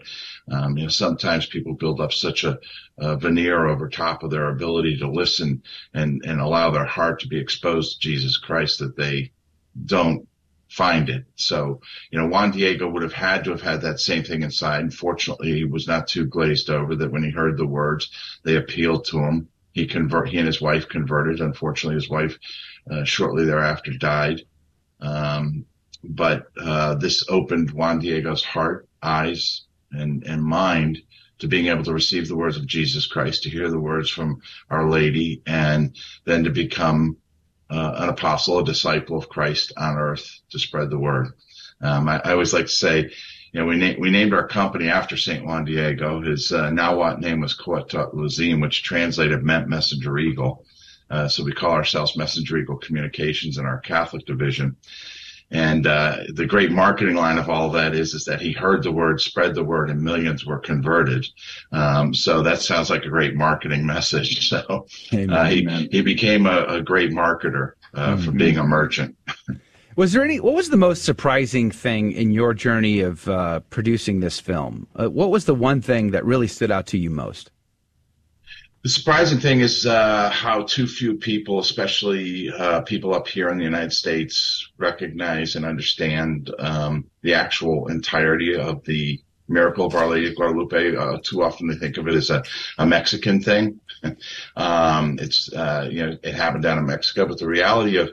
Um, 0.50 0.76
you 0.76 0.84
know, 0.84 0.88
sometimes 0.88 1.46
people 1.46 1.74
build 1.74 2.00
up 2.00 2.12
such 2.12 2.44
a, 2.44 2.58
a, 2.98 3.16
veneer 3.16 3.66
over 3.66 3.88
top 3.88 4.22
of 4.22 4.30
their 4.30 4.50
ability 4.50 4.98
to 4.98 5.10
listen 5.10 5.62
and, 5.94 6.22
and 6.24 6.40
allow 6.40 6.70
their 6.70 6.84
heart 6.84 7.20
to 7.20 7.28
be 7.28 7.38
exposed 7.38 7.94
to 7.94 8.08
Jesus 8.08 8.36
Christ 8.36 8.78
that 8.78 8.96
they 8.96 9.32
don't 9.84 10.28
find 10.68 11.08
it. 11.08 11.24
So, 11.36 11.80
you 12.10 12.18
know, 12.18 12.26
Juan 12.26 12.50
Diego 12.50 12.88
would 12.88 13.02
have 13.02 13.12
had 13.12 13.44
to 13.44 13.50
have 13.50 13.62
had 13.62 13.80
that 13.82 14.00
same 14.00 14.22
thing 14.22 14.42
inside. 14.42 14.82
Unfortunately, 14.82 15.52
he 15.52 15.64
was 15.64 15.86
not 15.86 16.08
too 16.08 16.26
glazed 16.26 16.68
over 16.68 16.94
that 16.96 17.12
when 17.12 17.22
he 17.22 17.30
heard 17.30 17.56
the 17.56 17.66
words, 17.66 18.10
they 18.44 18.56
appealed 18.56 19.04
to 19.06 19.18
him. 19.18 19.48
He 19.72 19.86
convert, 19.86 20.28
he 20.28 20.38
and 20.38 20.46
his 20.46 20.60
wife 20.60 20.88
converted. 20.88 21.40
Unfortunately, 21.40 21.94
his 21.94 22.08
wife, 22.08 22.38
uh, 22.90 23.04
shortly 23.04 23.44
thereafter 23.44 23.92
died. 23.92 24.42
Um, 25.00 25.64
but 26.08 26.46
uh, 26.60 26.94
this 26.94 27.24
opened 27.28 27.70
Juan 27.70 27.98
Diego's 27.98 28.44
heart, 28.44 28.88
eyes, 29.02 29.62
and, 29.92 30.24
and 30.24 30.42
mind 30.42 31.00
to 31.38 31.48
being 31.48 31.66
able 31.66 31.84
to 31.84 31.92
receive 31.92 32.28
the 32.28 32.36
words 32.36 32.56
of 32.56 32.66
Jesus 32.66 33.06
Christ, 33.06 33.42
to 33.42 33.50
hear 33.50 33.68
the 33.68 33.80
words 33.80 34.10
from 34.10 34.40
Our 34.70 34.88
Lady, 34.88 35.42
and 35.46 35.96
then 36.24 36.44
to 36.44 36.50
become 36.50 37.16
uh, 37.70 37.94
an 37.98 38.08
apostle, 38.08 38.58
a 38.58 38.64
disciple 38.64 39.18
of 39.18 39.28
Christ 39.28 39.72
on 39.76 39.96
earth 39.96 40.40
to 40.50 40.58
spread 40.58 40.90
the 40.90 40.98
word. 40.98 41.32
Um, 41.80 42.08
I, 42.08 42.20
I, 42.24 42.32
always 42.32 42.52
like 42.52 42.66
to 42.66 42.72
say, 42.72 43.10
you 43.52 43.60
know, 43.60 43.66
we, 43.66 43.76
na- 43.76 43.98
we 43.98 44.10
named 44.10 44.32
our 44.32 44.46
company 44.46 44.88
after 44.88 45.16
St. 45.16 45.44
Juan 45.44 45.64
Diego. 45.64 46.20
His 46.20 46.52
uh, 46.52 46.70
Nahuatl 46.70 47.20
name 47.20 47.40
was 47.40 47.56
Cuauhtlatoatzin, 47.58 48.60
which 48.60 48.82
translated 48.82 49.42
meant 49.42 49.68
messenger 49.68 50.18
eagle. 50.18 50.64
Uh, 51.10 51.28
so 51.28 51.44
we 51.44 51.52
call 51.52 51.72
ourselves 51.72 52.16
Messenger 52.16 52.58
Eagle 52.58 52.78
Communications 52.78 53.58
in 53.58 53.66
our 53.66 53.78
Catholic 53.78 54.24
division. 54.24 54.76
And 55.50 55.86
uh, 55.86 56.18
the 56.32 56.46
great 56.46 56.72
marketing 56.72 57.14
line 57.14 57.38
of 57.38 57.48
all 57.48 57.66
of 57.66 57.74
that 57.74 57.94
is 57.94 58.14
is 58.14 58.24
that 58.24 58.40
he 58.40 58.52
heard 58.52 58.82
the 58.82 58.90
word, 58.90 59.20
spread 59.20 59.54
the 59.54 59.62
word, 59.62 59.90
and 59.90 60.02
millions 60.02 60.44
were 60.44 60.58
converted. 60.58 61.26
Um, 61.70 62.12
so 62.14 62.42
that 62.42 62.60
sounds 62.60 62.90
like 62.90 63.04
a 63.04 63.08
great 63.08 63.34
marketing 63.34 63.86
message. 63.86 64.50
So 64.54 64.86
uh, 65.12 65.46
he 65.46 65.88
he 65.90 66.00
became 66.02 66.46
a, 66.46 66.64
a 66.66 66.82
great 66.82 67.10
marketer 67.10 67.72
uh, 67.94 68.14
mm-hmm. 68.14 68.24
from 68.24 68.36
being 68.36 68.58
a 68.58 68.62
merchant. 68.62 69.16
Was 69.96 70.12
there 70.12 70.24
any? 70.24 70.40
What 70.40 70.54
was 70.54 70.70
the 70.70 70.76
most 70.76 71.04
surprising 71.04 71.70
thing 71.70 72.10
in 72.12 72.32
your 72.32 72.52
journey 72.52 73.00
of 73.00 73.28
uh, 73.28 73.60
producing 73.70 74.18
this 74.18 74.40
film? 74.40 74.88
Uh, 74.96 75.08
what 75.08 75.30
was 75.30 75.44
the 75.44 75.54
one 75.54 75.80
thing 75.80 76.10
that 76.10 76.24
really 76.24 76.48
stood 76.48 76.72
out 76.72 76.86
to 76.88 76.98
you 76.98 77.10
most? 77.10 77.52
The 78.84 78.90
surprising 78.90 79.38
thing 79.38 79.60
is 79.60 79.86
uh, 79.86 80.28
how 80.28 80.64
too 80.64 80.86
few 80.86 81.14
people, 81.14 81.58
especially 81.58 82.50
uh, 82.50 82.82
people 82.82 83.14
up 83.14 83.26
here 83.26 83.48
in 83.48 83.56
the 83.56 83.64
United 83.64 83.94
States, 83.94 84.68
recognize 84.76 85.56
and 85.56 85.64
understand 85.64 86.54
um, 86.58 87.06
the 87.22 87.32
actual 87.32 87.88
entirety 87.88 88.54
of 88.54 88.84
the 88.84 89.18
miracle 89.48 89.86
of 89.86 89.94
Our 89.94 90.08
Lady 90.08 90.28
of 90.28 90.36
Guadalupe. 90.36 90.96
Uh, 90.96 91.16
too 91.24 91.42
often 91.42 91.66
they 91.66 91.76
think 91.76 91.96
of 91.96 92.08
it 92.08 92.14
as 92.14 92.28
a, 92.28 92.44
a 92.76 92.84
Mexican 92.84 93.40
thing. 93.40 93.80
um, 94.56 95.18
it's 95.18 95.50
uh, 95.50 95.88
you 95.90 96.04
know 96.04 96.18
it 96.22 96.34
happened 96.34 96.64
down 96.64 96.76
in 96.76 96.84
Mexico, 96.84 97.24
but 97.26 97.38
the 97.38 97.48
reality 97.48 97.96
of 97.96 98.10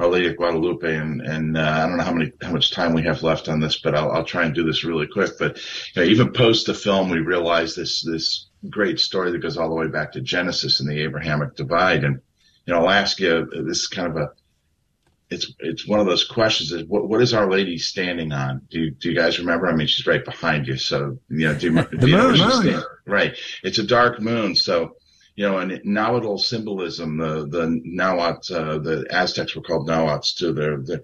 our 0.00 0.08
Lady 0.08 0.26
of 0.26 0.36
Guadalupe, 0.36 0.96
and 0.96 1.20
and 1.20 1.56
uh, 1.56 1.60
I 1.60 1.86
don't 1.86 1.96
know 1.96 2.02
how 2.02 2.12
many 2.12 2.32
how 2.42 2.50
much 2.50 2.72
time 2.72 2.92
we 2.92 3.04
have 3.04 3.22
left 3.22 3.48
on 3.48 3.60
this, 3.60 3.78
but 3.78 3.94
I'll 3.94 4.10
I'll 4.10 4.24
try 4.24 4.46
and 4.46 4.54
do 4.54 4.64
this 4.64 4.82
really 4.82 5.06
quick. 5.06 5.38
But 5.38 5.58
you 5.94 6.02
know, 6.02 6.08
even 6.08 6.32
post 6.32 6.66
the 6.66 6.74
film, 6.74 7.08
we 7.08 7.20
realized 7.20 7.76
this 7.76 8.02
this 8.02 8.47
great 8.68 8.98
story 9.00 9.30
that 9.30 9.42
goes 9.42 9.56
all 9.56 9.68
the 9.68 9.74
way 9.74 9.88
back 9.88 10.12
to 10.12 10.20
Genesis 10.20 10.80
and 10.80 10.88
the 10.88 11.02
Abrahamic 11.02 11.54
divide. 11.54 12.04
And, 12.04 12.20
you 12.66 12.74
know, 12.74 12.80
I'll 12.80 12.90
ask 12.90 13.20
you 13.20 13.46
this 13.66 13.80
is 13.80 13.86
kind 13.86 14.08
of 14.08 14.16
a, 14.16 14.30
it's, 15.30 15.52
it's 15.58 15.86
one 15.86 16.00
of 16.00 16.06
those 16.06 16.24
questions 16.24 16.72
is 16.72 16.84
what, 16.86 17.08
what 17.08 17.20
is 17.20 17.34
Our 17.34 17.50
Lady 17.50 17.76
standing 17.78 18.32
on? 18.32 18.62
Do 18.70 18.80
you, 18.80 18.90
do 18.92 19.10
you 19.10 19.16
guys 19.16 19.38
remember? 19.38 19.66
I 19.66 19.74
mean, 19.74 19.86
she's 19.86 20.06
right 20.06 20.24
behind 20.24 20.66
you. 20.66 20.76
So, 20.76 21.18
you 21.28 21.48
know, 21.48 21.54
do, 21.54 21.72
you, 21.72 21.84
do 21.98 22.08
you 22.08 22.16
know 22.16 22.32
moon. 22.32 22.82
Right. 23.06 23.36
It's 23.62 23.78
a 23.78 23.86
dark 23.86 24.20
moon. 24.20 24.56
So, 24.56 24.96
you 25.36 25.48
know, 25.48 25.58
and 25.58 25.80
Nahuatl 25.84 26.38
symbolism, 26.38 27.18
the, 27.18 27.46
the 27.46 27.80
Nahuatl, 27.84 28.54
uh, 28.54 28.78
the 28.78 29.06
Aztecs 29.10 29.54
were 29.54 29.62
called 29.62 29.86
Nahuatls 29.86 30.34
too. 30.34 30.52
The, 30.52 31.02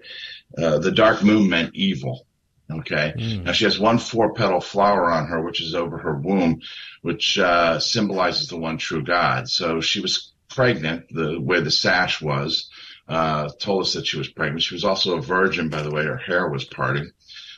the, 0.55 0.65
uh, 0.65 0.79
the 0.79 0.91
dark 0.91 1.23
moon 1.23 1.49
meant 1.49 1.75
evil. 1.75 2.25
Okay. 2.71 3.13
Mm. 3.17 3.43
Now 3.43 3.51
she 3.51 3.65
has 3.65 3.79
one 3.79 3.99
four 3.99 4.33
petal 4.33 4.61
flower 4.61 5.11
on 5.11 5.27
her, 5.27 5.41
which 5.41 5.61
is 5.61 5.75
over 5.75 5.97
her 5.97 6.15
womb, 6.15 6.61
which 7.01 7.37
uh, 7.37 7.79
symbolizes 7.79 8.47
the 8.47 8.57
one 8.57 8.77
true 8.77 9.03
God. 9.03 9.47
So 9.47 9.81
she 9.81 10.01
was 10.01 10.33
pregnant, 10.49 11.05
the 11.13 11.39
where 11.39 11.61
the 11.61 11.71
sash 11.71 12.21
was, 12.21 12.69
uh, 13.07 13.49
told 13.59 13.83
us 13.83 13.93
that 13.93 14.07
she 14.07 14.17
was 14.17 14.29
pregnant. 14.29 14.63
She 14.63 14.73
was 14.73 14.83
also 14.83 15.17
a 15.17 15.21
virgin, 15.21 15.69
by 15.69 15.83
the 15.83 15.91
way. 15.91 16.05
Her 16.05 16.17
hair 16.17 16.49
was 16.49 16.65
parted. 16.65 17.11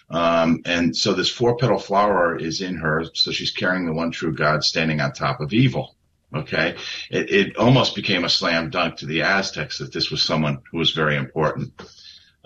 Um, 0.10 0.62
and 0.66 0.95
so 0.95 1.14
this 1.14 1.30
four 1.30 1.58
petal 1.58 1.80
flower 1.80 2.38
is 2.38 2.62
in 2.62 2.76
her. 2.78 3.05
So 3.14 3.32
she's 3.32 3.51
carrying 3.51 3.86
the 3.86 3.93
one 3.93 4.12
true 4.12 4.34
God 4.34 4.64
standing 4.64 5.01
on 5.01 5.14
top 5.14 5.39
of 5.41 5.53
evil. 5.53 5.95
Okay. 6.34 6.76
It, 7.10 7.32
it 7.32 7.58
almost 7.58 7.95
became 7.95 8.26
a 8.26 8.30
slam 8.30 8.70
dunk 8.70 8.97
to 8.97 9.05
the 9.05 9.22
Aztecs 9.22 9.80
that 9.80 9.93
this 9.93 10.12
was 10.12 10.22
someone 10.22 10.60
who 10.72 10.78
was 10.78 10.91
very 10.91 11.16
important. 11.16 11.74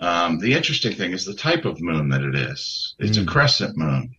Um, 0.02 0.38
the 0.40 0.52
interesting 0.52 0.96
thing 0.96 1.12
is 1.12 1.24
the 1.24 1.32
type 1.32 1.64
of 1.64 1.80
moon 1.80 2.08
that 2.08 2.22
it 2.22 2.34
is. 2.34 2.96
It's 2.98 3.18
mm. 3.18 3.22
a 3.22 3.26
crescent 3.26 3.76
moon. 3.76 4.16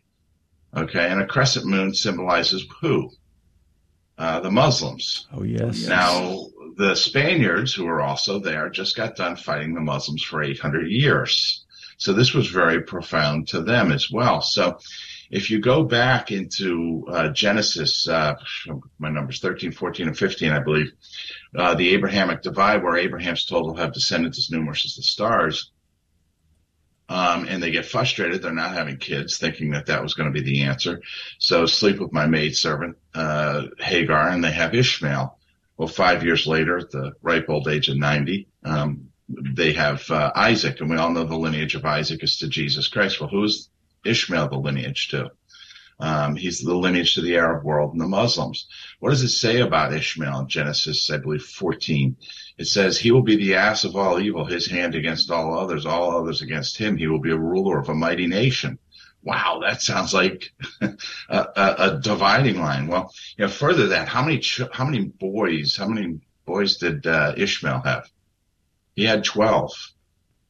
Okay. 0.76 1.10
And 1.10 1.22
a 1.22 1.28
crescent 1.28 1.66
moon 1.66 1.94
symbolizes 1.94 2.66
who? 2.80 3.12
Uh, 4.18 4.40
the 4.40 4.50
Muslims. 4.50 5.28
Oh, 5.34 5.44
yes. 5.44 5.86
Now, 5.86 6.46
the 6.78 6.96
Spaniards, 6.96 7.74
who 7.74 7.84
were 7.84 8.02
also 8.02 8.40
there, 8.40 8.70
just 8.70 8.96
got 8.96 9.18
done 9.18 9.36
fighting 9.36 9.74
the 9.74 9.82
Muslims 9.82 10.24
for 10.24 10.42
800 10.42 10.88
years. 10.88 11.66
So 11.98 12.14
this 12.14 12.34
was 12.34 12.48
very 12.48 12.82
profound 12.84 13.50
to 13.50 13.62
them 13.62 13.92
as 13.92 14.10
well. 14.10 14.42
So 14.42 14.80
if 15.32 15.50
you 15.50 15.60
go 15.60 15.84
back 15.84 16.32
into 16.32 17.06
uh, 17.10 17.30
Genesis, 17.30 18.08
uh, 18.08 18.36
my 19.00 19.10
numbers 19.10 19.40
13, 19.42 19.74
14, 19.74 20.08
and 20.08 20.18
15, 20.18 20.52
I 20.52 20.60
believe, 20.60 20.92
uh, 21.58 21.76
the 21.76 21.94
Abrahamic 21.94 22.42
divide, 22.42 22.84
where 22.84 22.96
Abraham's 22.96 23.46
told 23.46 23.66
he'll 23.66 23.84
have 23.84 23.94
descendants 23.94 24.38
as 24.38 24.50
numerous 24.50 24.86
as 24.86 24.96
the 24.96 25.04
stars, 25.04 25.72
um, 27.10 27.45
and 27.47 27.62
they 27.62 27.72
get 27.72 27.86
frustrated. 27.86 28.41
They're 28.41 28.54
not 28.54 28.74
having 28.74 28.97
kids, 28.97 29.38
thinking 29.38 29.72
that 29.72 29.88
that 29.88 30.01
was 30.01 30.14
going 30.14 30.32
to 30.32 30.39
be 30.39 30.45
the 30.45 30.64
answer. 30.64 31.01
So 31.38 31.66
sleep 31.66 31.99
with 31.99 32.14
my 32.14 32.28
maid 32.28 32.56
servant, 32.56 32.97
uh, 33.14 33.68
Hagar, 33.80 34.30
and 34.30 34.43
they 34.43 34.51
have 34.51 34.74
Ishmael. 34.74 35.38
Well, 35.78 35.88
five 35.88 36.24
years 36.24 36.47
later, 36.47 36.78
at 36.78 36.91
the 36.91 37.14
ripe 37.22 37.49
old 37.49 37.68
age 37.68 37.89
of 37.89 37.97
90, 37.97 38.47
um, 38.64 39.10
they 39.30 39.74
have 39.74 40.10
uh, 40.12 40.32
Isaac, 40.36 40.80
and 40.80 40.89
we 40.89 40.97
all 40.97 41.12
know 41.12 41.24
the 41.24 41.36
lineage 41.36 41.76
of 41.76 41.86
Isaac 41.86 42.24
is 42.24 42.38
to 42.39 42.47
Jesus 42.47 42.88
Christ. 42.88 43.20
Well, 43.20 43.30
who 43.30 43.43
is 43.43 43.70
Ishmael 44.06 44.49
the 44.49 44.58
lineage 44.58 45.10
to? 45.10 45.32
Um, 46.00 46.36
he's 46.36 46.60
the 46.60 46.74
lineage 46.74 47.16
to 47.16 47.22
the 47.22 47.38
Arab 47.38 47.64
world 47.64 47.91
and 47.94 48.02
the 48.02 48.08
Muslims. 48.08 48.68
What 49.00 49.12
does 49.12 49.24
it 49.24 49.30
say 49.30 49.62
about 49.62 49.94
Ishmael 49.94 50.39
in 50.39 50.48
Genesis, 50.48 51.10
I 51.10 51.18
believe, 51.18 51.44
14? 51.44 52.18
It 52.58 52.66
says, 52.66 52.98
He 52.98 53.12
will 53.12 53.22
be 53.22 53.36
the 53.36 53.56
ass 53.56 53.84
of 53.84 53.96
all 53.96 54.20
evil, 54.20 54.46
his 54.46 54.68
hand 54.68 54.96
against 54.96 55.32
all 55.32 55.58
others, 55.58 55.86
all 55.86 56.18
others 56.18 56.41
against 56.41 56.78
him. 56.78 56.98
He 56.98 57.08
will 57.08 57.20
be 57.22 57.32
a 57.32 57.38
ruler 57.38 57.80
of 57.80 57.89
a 57.89 57.96
mighty 57.96 58.28
nation. 58.28 58.80
Wow, 59.22 59.62
that 59.64 59.82
sounds 59.82 60.14
like 60.14 60.54
a, 60.82 60.98
a, 61.30 61.76
a, 61.78 62.00
dividing 62.02 62.60
line. 62.60 62.88
Well, 62.88 63.14
you 63.38 63.46
know, 63.46 63.50
further 63.50 63.88
that, 63.88 64.10
how 64.10 64.22
many 64.22 64.39
ch- 64.39 64.62
how 64.74 64.84
many 64.84 65.06
boys, 65.06 65.78
how 65.78 65.88
many 65.88 66.20
boys 66.46 66.78
did 66.78 67.08
uh, 67.08 67.34
Ishmael 67.38 67.82
have? 67.86 68.12
He 68.96 69.06
had 69.06 69.24
12 69.24 69.93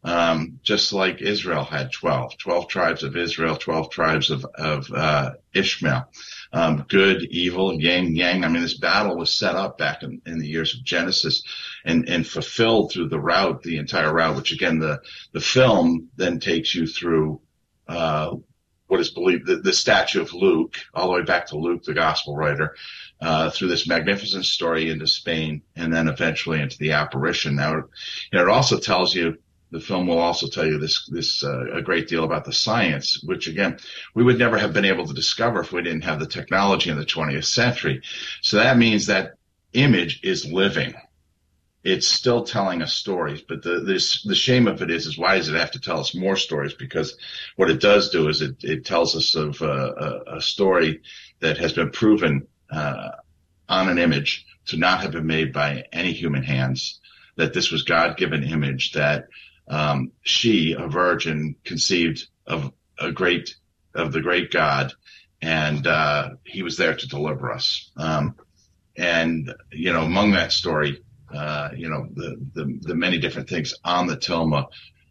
um, 0.03 0.59
just 0.63 0.91
like 0.91 1.21
Israel 1.21 1.63
had 1.63 1.91
12, 1.91 2.37
12 2.37 2.67
tribes 2.67 3.03
of 3.03 3.15
Israel, 3.15 3.55
12 3.55 3.89
tribes 3.89 4.29
of, 4.29 4.45
of 4.55 4.91
uh, 4.91 5.31
Ishmael. 5.53 6.09
Um, 6.51 6.85
good, 6.89 7.23
evil, 7.23 7.73
yang, 7.81 8.15
yang. 8.15 8.43
I 8.43 8.47
mean, 8.49 8.61
this 8.61 8.77
battle 8.77 9.17
was 9.17 9.33
set 9.33 9.55
up 9.55 9.77
back 9.77 10.03
in, 10.03 10.21
in 10.25 10.39
the 10.39 10.47
years 10.47 10.75
of 10.75 10.83
Genesis 10.83 11.43
and, 11.85 12.07
and 12.09 12.27
fulfilled 12.27 12.91
through 12.91 13.09
the 13.09 13.19
route, 13.19 13.63
the 13.63 13.77
entire 13.77 14.13
route, 14.13 14.35
which 14.35 14.51
again, 14.51 14.79
the, 14.79 15.01
the 15.31 15.41
film 15.41 16.09
then 16.17 16.39
takes 16.39 16.75
you 16.75 16.85
through, 16.85 17.41
uh, 17.87 18.35
what 18.87 18.99
is 18.99 19.09
believed 19.09 19.47
the, 19.47 19.55
the 19.55 19.73
statue 19.73 20.21
of 20.21 20.33
Luke, 20.33 20.75
all 20.93 21.07
the 21.07 21.13
way 21.13 21.23
back 21.23 21.47
to 21.47 21.57
Luke, 21.57 21.83
the 21.83 21.93
gospel 21.93 22.35
writer, 22.35 22.75
uh, 23.21 23.49
through 23.49 23.69
this 23.69 23.87
magnificent 23.87 24.45
story 24.45 24.89
into 24.89 25.07
Spain 25.07 25.61
and 25.77 25.91
then 25.91 26.09
eventually 26.09 26.61
into 26.61 26.77
the 26.77 26.91
apparition. 26.91 27.55
Now, 27.55 27.75
you 27.75 27.83
know, 28.33 28.41
it 28.41 28.49
also 28.49 28.77
tells 28.77 29.15
you 29.15 29.37
the 29.73 29.79
film 29.79 30.05
will 30.05 30.19
also 30.19 30.47
tell 30.47 30.67
you 30.67 30.77
this 30.77 31.07
this 31.07 31.43
uh, 31.43 31.65
a 31.73 31.81
great 31.81 32.07
deal 32.07 32.23
about 32.23 32.45
the 32.45 32.53
science, 32.53 33.19
which 33.23 33.47
again 33.47 33.79
we 34.13 34.23
would 34.23 34.37
never 34.37 34.59
have 34.59 34.71
been 34.71 34.85
able 34.85 35.07
to 35.07 35.15
discover 35.15 35.61
if 35.61 35.71
we 35.71 35.81
didn't 35.81 36.03
have 36.03 36.19
the 36.19 36.27
technology 36.27 36.91
in 36.91 36.97
the 36.97 37.05
20th 37.05 37.45
century. 37.45 38.03
So 38.41 38.57
that 38.57 38.77
means 38.77 39.07
that 39.07 39.33
image 39.73 40.19
is 40.23 40.45
living. 40.45 40.93
It's 41.83 42.07
still 42.07 42.43
telling 42.43 42.83
us 42.83 42.93
stories, 42.93 43.41
but 43.41 43.63
the 43.63 43.79
this 43.79 44.21
the 44.21 44.35
shame 44.35 44.67
of 44.67 44.83
it 44.83 44.91
is 44.91 45.07
is 45.07 45.17
why 45.17 45.37
does 45.37 45.49
it 45.49 45.55
have 45.55 45.71
to 45.71 45.81
tell 45.81 45.99
us 45.99 46.13
more 46.13 46.37
stories? 46.37 46.75
Because 46.75 47.17
what 47.55 47.71
it 47.71 47.81
does 47.81 48.11
do 48.11 48.29
is 48.29 48.43
it 48.43 48.63
it 48.63 48.85
tells 48.85 49.15
us 49.15 49.33
of 49.33 49.59
uh, 49.59 49.65
a, 49.97 50.37
a 50.37 50.41
story 50.41 51.01
that 51.39 51.57
has 51.57 51.73
been 51.73 51.89
proven 51.89 52.47
uh, 52.71 53.09
on 53.67 53.89
an 53.89 53.97
image 53.97 54.45
to 54.67 54.77
not 54.77 55.01
have 55.01 55.13
been 55.13 55.25
made 55.25 55.51
by 55.51 55.85
any 55.91 56.13
human 56.13 56.43
hands. 56.43 56.99
That 57.37 57.53
this 57.55 57.71
was 57.71 57.81
God 57.81 58.15
given 58.17 58.43
image 58.43 58.91
that 58.91 59.25
um, 59.67 60.11
she, 60.21 60.73
a 60.73 60.87
virgin, 60.87 61.55
conceived 61.63 62.27
of 62.45 62.71
a 62.99 63.11
great, 63.11 63.55
of 63.95 64.11
the 64.11 64.21
great 64.21 64.51
God, 64.51 64.93
and 65.41 65.85
uh, 65.87 66.29
he 66.43 66.63
was 66.63 66.77
there 66.77 66.95
to 66.95 67.07
deliver 67.07 67.51
us. 67.51 67.91
Um, 67.97 68.35
and 68.95 69.53
you 69.71 69.91
know, 69.91 70.03
among 70.03 70.31
that 70.31 70.51
story, 70.51 71.03
uh, 71.33 71.69
you 71.75 71.89
know, 71.89 72.07
the, 72.13 72.37
the, 72.53 72.79
the 72.81 72.95
many 72.95 73.17
different 73.17 73.49
things 73.49 73.73
on 73.83 74.07
the 74.07 74.17
tilma. 74.17 74.67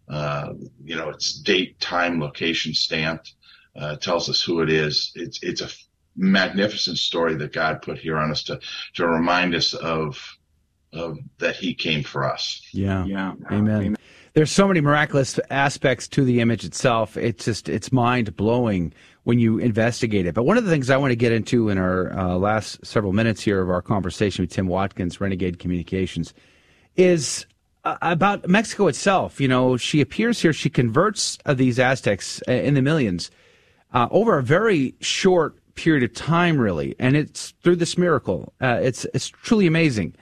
Uh, 0.08 0.52
you 0.84 0.96
know, 0.96 1.08
it's 1.08 1.32
date, 1.32 1.80
time, 1.80 2.20
location 2.20 2.74
stamped. 2.74 3.34
Uh, 3.74 3.96
tells 3.96 4.28
us 4.28 4.42
who 4.42 4.60
it 4.60 4.68
is. 4.68 5.12
It's 5.14 5.42
it's 5.42 5.62
a 5.62 5.68
magnificent 6.14 6.98
story 6.98 7.36
that 7.36 7.54
God 7.54 7.80
put 7.80 7.98
here 7.98 8.18
on 8.18 8.30
us 8.30 8.42
to 8.44 8.60
to 8.94 9.06
remind 9.06 9.54
us 9.54 9.72
of 9.72 10.36
of 10.92 11.18
that 11.38 11.56
He 11.56 11.72
came 11.72 12.02
for 12.02 12.30
us. 12.30 12.60
Yeah, 12.72 13.06
yeah, 13.06 13.32
amen. 13.50 13.82
amen 13.82 13.96
there's 14.34 14.50
so 14.50 14.66
many 14.66 14.80
miraculous 14.80 15.38
aspects 15.50 16.08
to 16.08 16.24
the 16.24 16.40
image 16.40 16.64
itself. 16.64 17.16
It's 17.16 17.44
just 17.44 17.68
it's 17.68 17.92
mind 17.92 18.34
blowing 18.36 18.92
when 19.24 19.38
you 19.38 19.58
investigate 19.58 20.26
it. 20.26 20.34
But 20.34 20.44
one 20.44 20.56
of 20.56 20.64
the 20.64 20.70
things 20.70 20.90
I 20.90 20.96
want 20.96 21.12
to 21.12 21.16
get 21.16 21.32
into 21.32 21.68
in 21.68 21.78
our 21.78 22.12
uh, 22.12 22.36
last 22.36 22.84
several 22.84 23.12
minutes 23.12 23.42
here 23.42 23.60
of 23.60 23.70
our 23.70 23.82
conversation 23.82 24.42
with 24.42 24.50
Tim 24.50 24.66
Watkins, 24.66 25.20
Renegade 25.20 25.58
Communications, 25.58 26.32
is 26.96 27.46
uh, 27.84 27.96
about 28.00 28.48
Mexico 28.48 28.86
itself. 28.86 29.40
You 29.40 29.48
know, 29.48 29.76
she 29.76 30.00
appears 30.00 30.40
here. 30.40 30.52
She 30.52 30.70
converts 30.70 31.38
uh, 31.44 31.54
these 31.54 31.78
Aztecs 31.78 32.42
uh, 32.48 32.52
in 32.52 32.74
the 32.74 32.82
millions 32.82 33.30
uh, 33.92 34.08
over 34.10 34.38
a 34.38 34.42
very 34.42 34.94
short 35.00 35.56
period 35.74 36.02
of 36.02 36.14
time, 36.14 36.58
really, 36.58 36.94
and 36.98 37.16
it's 37.16 37.52
through 37.62 37.76
this 37.76 37.98
miracle. 37.98 38.52
Uh, 38.60 38.78
it's 38.82 39.04
it's 39.12 39.28
truly 39.28 39.66
amazing. 39.66 40.14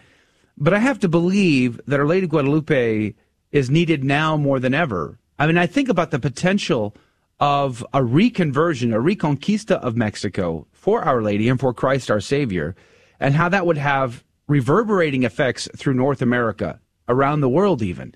But 0.59 0.75
I 0.75 0.79
have 0.79 0.99
to 1.01 1.09
believe 1.09 1.81
that 1.87 2.01
Our 2.01 2.07
Lady 2.07 2.27
Guadalupe 2.27 3.15
is 3.53 3.71
needed 3.71 4.05
now 4.05 4.37
more 4.37 4.61
than 4.61 4.75
ever. 4.75 5.19
I 5.39 5.47
mean, 5.47 5.59
I 5.59 5.67
think 5.67 5.89
about 5.89 6.11
the 6.11 6.19
potential 6.19 6.95
of 7.39 7.85
a 7.93 8.01
reconversion, 8.01 8.95
a 8.95 8.99
reconquista 8.99 9.77
of 9.81 9.97
Mexico 9.97 10.67
for 10.73 11.03
Our 11.03 11.23
Lady 11.23 11.49
and 11.49 11.59
for 11.59 11.73
Christ 11.73 12.11
our 12.11 12.21
Savior, 12.21 12.77
and 13.19 13.35
how 13.35 13.49
that 13.49 13.67
would 13.67 13.79
have 13.79 14.25
reverberating 14.47 15.23
effects 15.23 15.69
through 15.77 15.95
North 15.95 16.23
America, 16.23 16.81
around 17.09 17.41
the 17.41 17.49
world, 17.49 17.83
even. 17.83 18.15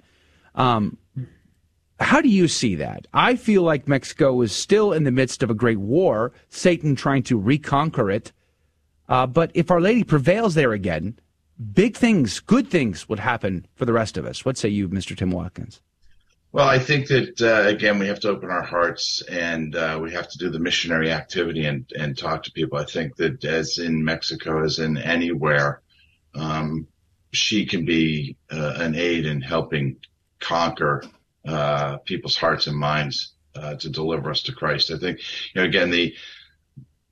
Um, 0.54 0.98
How 2.00 2.20
do 2.20 2.28
you 2.28 2.48
see 2.48 2.74
that? 2.74 3.06
I 3.14 3.36
feel 3.36 3.62
like 3.62 3.88
Mexico 3.88 4.42
is 4.42 4.52
still 4.52 4.92
in 4.92 5.04
the 5.04 5.12
midst 5.12 5.42
of 5.42 5.50
a 5.50 5.54
great 5.54 5.78
war, 5.78 6.32
Satan 6.48 6.96
trying 6.96 7.22
to 7.24 7.38
reconquer 7.38 8.10
it. 8.10 8.32
Uh, 9.08 9.26
but 9.26 9.50
if 9.54 9.70
Our 9.70 9.80
Lady 9.80 10.02
prevails 10.04 10.54
there 10.54 10.72
again, 10.72 11.18
big 11.72 11.96
things, 11.96 12.40
good 12.40 12.68
things 12.68 13.08
would 13.08 13.20
happen 13.20 13.66
for 13.74 13.84
the 13.84 13.92
rest 13.92 14.16
of 14.16 14.26
us. 14.26 14.44
What 14.44 14.56
say 14.56 14.68
you, 14.68 14.88
Mr. 14.88 15.16
Tim 15.16 15.30
Watkins? 15.30 15.80
Well, 16.52 16.68
I 16.68 16.78
think 16.78 17.08
that 17.08 17.42
uh, 17.42 17.68
again 17.68 17.98
we 17.98 18.06
have 18.06 18.20
to 18.20 18.28
open 18.28 18.48
our 18.48 18.62
hearts 18.62 19.22
and 19.22 19.74
uh, 19.74 19.98
we 20.00 20.12
have 20.12 20.28
to 20.28 20.38
do 20.38 20.50
the 20.50 20.60
missionary 20.60 21.10
activity 21.10 21.66
and 21.66 21.90
and 21.98 22.16
talk 22.16 22.44
to 22.44 22.52
people. 22.52 22.78
I 22.78 22.84
think 22.84 23.16
that 23.16 23.44
as 23.44 23.78
in 23.78 24.04
Mexico, 24.04 24.62
as 24.64 24.78
in 24.78 24.96
anywhere, 24.96 25.82
um, 26.36 26.86
she 27.32 27.66
can 27.66 27.84
be 27.84 28.36
uh, 28.52 28.74
an 28.76 28.94
aid 28.94 29.26
in 29.26 29.40
helping 29.40 29.96
conquer 30.38 31.02
uh, 31.46 31.98
people's 31.98 32.36
hearts 32.36 32.66
and 32.68 32.76
minds 32.76 33.34
uh, 33.56 33.74
to 33.74 33.88
deliver 33.88 34.30
us 34.30 34.42
to 34.42 34.52
Christ. 34.52 34.90
I 34.90 34.98
think, 34.98 35.18
you 35.18 35.60
know, 35.60 35.66
again, 35.66 35.90
the, 35.90 36.14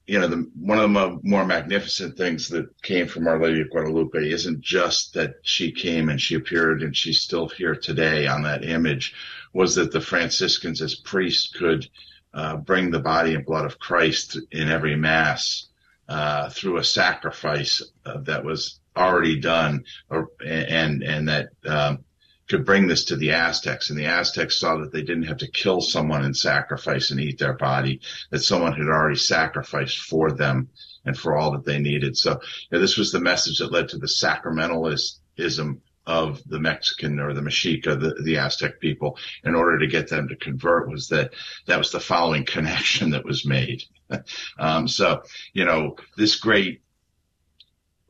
you 0.06 0.18
know, 0.18 0.26
the, 0.26 0.50
one 0.58 0.78
of 0.78 0.92
the 0.92 1.20
more 1.22 1.44
magnificent 1.44 2.16
things 2.16 2.48
that 2.48 2.66
came 2.82 3.06
from 3.06 3.26
Our 3.28 3.40
Lady 3.40 3.60
of 3.60 3.70
Guadalupe 3.70 4.18
isn't 4.18 4.60
just 4.60 5.14
that 5.14 5.34
she 5.42 5.70
came 5.70 6.08
and 6.08 6.20
she 6.20 6.34
appeared 6.34 6.82
and 6.82 6.96
she's 6.96 7.20
still 7.20 7.48
here 7.48 7.76
today 7.76 8.26
on 8.26 8.42
that 8.42 8.64
image 8.64 9.14
was 9.52 9.74
that 9.76 9.92
the 9.92 10.00
Franciscans 10.00 10.82
as 10.82 10.96
priests 10.96 11.52
could, 11.56 11.88
uh, 12.34 12.56
bring 12.56 12.90
the 12.90 12.98
body 12.98 13.34
and 13.34 13.44
blood 13.44 13.64
of 13.64 13.78
Christ 13.78 14.38
in 14.50 14.68
every 14.68 14.96
mass, 14.96 15.68
uh, 16.08 16.48
through 16.50 16.78
a 16.78 16.84
sacrifice 16.84 17.82
uh, 18.04 18.18
that 18.22 18.44
was 18.44 18.80
already 18.96 19.38
done 19.38 19.84
or, 20.10 20.28
and, 20.44 21.02
and 21.02 21.28
that, 21.28 21.50
um, 21.66 22.04
could 22.48 22.64
bring 22.64 22.86
this 22.86 23.04
to 23.04 23.16
the 23.16 23.32
Aztecs. 23.32 23.90
And 23.90 23.98
the 23.98 24.06
Aztecs 24.06 24.58
saw 24.58 24.76
that 24.78 24.92
they 24.92 25.02
didn't 25.02 25.24
have 25.24 25.38
to 25.38 25.50
kill 25.50 25.80
someone 25.80 26.24
and 26.24 26.36
sacrifice 26.36 27.10
and 27.10 27.20
eat 27.20 27.38
their 27.38 27.54
body, 27.54 28.00
that 28.30 28.42
someone 28.42 28.72
had 28.72 28.88
already 28.88 29.18
sacrificed 29.18 29.98
for 29.98 30.32
them 30.32 30.68
and 31.04 31.16
for 31.16 31.36
all 31.36 31.52
that 31.52 31.64
they 31.64 31.78
needed. 31.78 32.16
So 32.16 32.32
you 32.32 32.38
know, 32.72 32.80
this 32.80 32.96
was 32.96 33.12
the 33.12 33.20
message 33.20 33.58
that 33.58 33.72
led 33.72 33.88
to 33.90 33.98
the 33.98 34.06
sacramentalism 34.06 35.80
of 36.06 36.42
the 36.48 36.58
Mexican 36.58 37.20
or 37.20 37.32
the 37.32 37.40
Mexica, 37.40 37.98
the, 37.98 38.20
the 38.22 38.38
Aztec 38.38 38.80
people, 38.80 39.16
in 39.44 39.54
order 39.54 39.78
to 39.78 39.86
get 39.86 40.08
them 40.08 40.28
to 40.28 40.36
convert 40.36 40.90
was 40.90 41.08
that 41.08 41.32
that 41.66 41.78
was 41.78 41.92
the 41.92 42.00
following 42.00 42.44
connection 42.44 43.10
that 43.10 43.24
was 43.24 43.46
made. 43.46 43.84
um, 44.58 44.88
so, 44.88 45.22
you 45.52 45.64
know, 45.64 45.96
this 46.16 46.36
great 46.36 46.82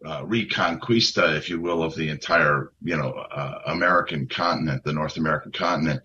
uh, 0.05 0.23
reconquista, 0.23 1.37
if 1.37 1.49
you 1.49 1.61
will, 1.61 1.83
of 1.83 1.95
the 1.95 2.09
entire, 2.09 2.73
you 2.83 2.97
know, 2.97 3.11
uh, 3.11 3.63
American 3.67 4.27
continent, 4.27 4.85
the 4.85 4.93
North 4.93 5.17
American 5.17 5.53
continent, 5.53 6.03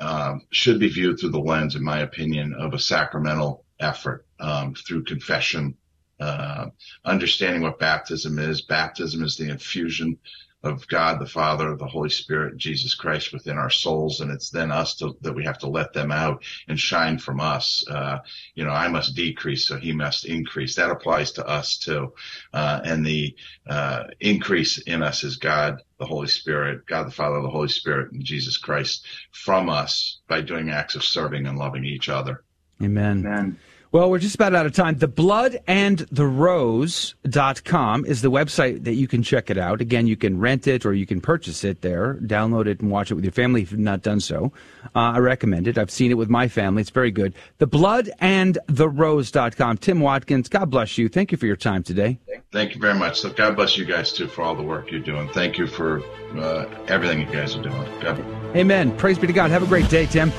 um, 0.00 0.42
should 0.50 0.78
be 0.78 0.88
viewed 0.88 1.18
through 1.18 1.30
the 1.30 1.38
lens, 1.38 1.74
in 1.74 1.84
my 1.84 2.00
opinion, 2.00 2.54
of 2.54 2.74
a 2.74 2.78
sacramental 2.78 3.64
effort 3.80 4.26
um, 4.40 4.74
through 4.74 5.04
confession, 5.04 5.76
uh, 6.20 6.66
understanding 7.04 7.62
what 7.62 7.78
baptism 7.78 8.38
is. 8.38 8.62
Baptism 8.62 9.22
is 9.22 9.36
the 9.36 9.48
infusion 9.48 10.18
of 10.64 10.88
God 10.88 11.20
the 11.20 11.26
Father, 11.26 11.76
the 11.76 11.86
Holy 11.86 12.08
Spirit, 12.08 12.56
Jesus 12.56 12.94
Christ 12.94 13.32
within 13.32 13.58
our 13.58 13.70
souls, 13.70 14.20
and 14.20 14.30
it's 14.30 14.50
then 14.50 14.72
us 14.72 14.96
to, 14.96 15.16
that 15.20 15.34
we 15.34 15.44
have 15.44 15.58
to 15.58 15.68
let 15.68 15.92
them 15.92 16.10
out 16.10 16.42
and 16.68 16.80
shine 16.80 17.18
from 17.18 17.40
us. 17.40 17.84
Uh, 17.88 18.18
you 18.54 18.64
know, 18.64 18.70
I 18.70 18.88
must 18.88 19.14
decrease, 19.14 19.66
so 19.66 19.76
He 19.76 19.92
must 19.92 20.24
increase. 20.24 20.74
That 20.76 20.90
applies 20.90 21.32
to 21.32 21.46
us 21.46 21.76
too. 21.76 22.14
Uh, 22.52 22.80
and 22.84 23.04
the 23.04 23.36
uh, 23.68 24.04
increase 24.20 24.78
in 24.78 25.02
us 25.02 25.22
is 25.22 25.36
God, 25.36 25.82
the 25.98 26.06
Holy 26.06 26.28
Spirit, 26.28 26.86
God 26.86 27.06
the 27.06 27.12
Father, 27.12 27.40
the 27.42 27.50
Holy 27.50 27.68
Spirit, 27.68 28.12
and 28.12 28.24
Jesus 28.24 28.56
Christ 28.56 29.06
from 29.32 29.68
us 29.68 30.20
by 30.28 30.40
doing 30.40 30.70
acts 30.70 30.94
of 30.94 31.04
serving 31.04 31.46
and 31.46 31.58
loving 31.58 31.84
each 31.84 32.08
other. 32.08 32.42
Amen. 32.82 33.24
Amen. 33.26 33.58
Well, 33.94 34.10
we're 34.10 34.18
just 34.18 34.34
about 34.34 34.56
out 34.56 34.66
of 34.66 34.72
time. 34.72 34.98
The 34.98 35.06
blood 35.06 35.60
and 35.68 36.00
the 36.10 36.26
rose.com 36.26 38.04
is 38.06 38.22
the 38.22 38.30
website 38.30 38.82
that 38.82 38.94
you 38.94 39.06
can 39.06 39.22
check 39.22 39.50
it 39.50 39.56
out. 39.56 39.80
Again, 39.80 40.08
you 40.08 40.16
can 40.16 40.40
rent 40.40 40.66
it 40.66 40.84
or 40.84 40.94
you 40.94 41.06
can 41.06 41.20
purchase 41.20 41.62
it 41.62 41.82
there, 41.82 42.14
download 42.14 42.66
it 42.66 42.80
and 42.80 42.90
watch 42.90 43.12
it 43.12 43.14
with 43.14 43.22
your 43.22 43.30
family 43.30 43.62
if 43.62 43.70
you've 43.70 43.78
not 43.78 44.02
done 44.02 44.18
so. 44.18 44.52
Uh, 44.96 45.12
I 45.14 45.18
recommend 45.18 45.68
it. 45.68 45.78
I've 45.78 45.92
seen 45.92 46.10
it 46.10 46.14
with 46.14 46.28
my 46.28 46.48
family. 46.48 46.80
It's 46.80 46.90
very 46.90 47.12
good. 47.12 47.34
The 47.58 47.68
blood 47.68 48.10
and 48.18 48.58
the 48.66 48.88
rose.com. 48.88 49.78
Tim 49.78 50.00
Watkins, 50.00 50.48
God 50.48 50.70
bless 50.70 50.98
you. 50.98 51.08
Thank 51.08 51.30
you 51.30 51.38
for 51.38 51.46
your 51.46 51.54
time 51.54 51.84
today. 51.84 52.18
Thank 52.50 52.74
you 52.74 52.80
very 52.80 52.98
much. 52.98 53.20
So 53.20 53.30
God 53.30 53.54
bless 53.54 53.78
you 53.78 53.84
guys 53.84 54.12
too 54.12 54.26
for 54.26 54.42
all 54.42 54.56
the 54.56 54.62
work 54.64 54.90
you're 54.90 54.98
doing. 55.02 55.28
Thank 55.28 55.56
you 55.56 55.68
for 55.68 56.02
uh, 56.36 56.66
everything 56.88 57.20
you 57.20 57.26
guys 57.26 57.54
are 57.54 57.62
doing. 57.62 58.00
God. 58.00 58.18
Amen. 58.56 58.96
Praise 58.96 59.20
be 59.20 59.28
to 59.28 59.32
God. 59.32 59.52
Have 59.52 59.62
a 59.62 59.66
great 59.66 59.88
day, 59.88 60.06
Tim. 60.06 60.32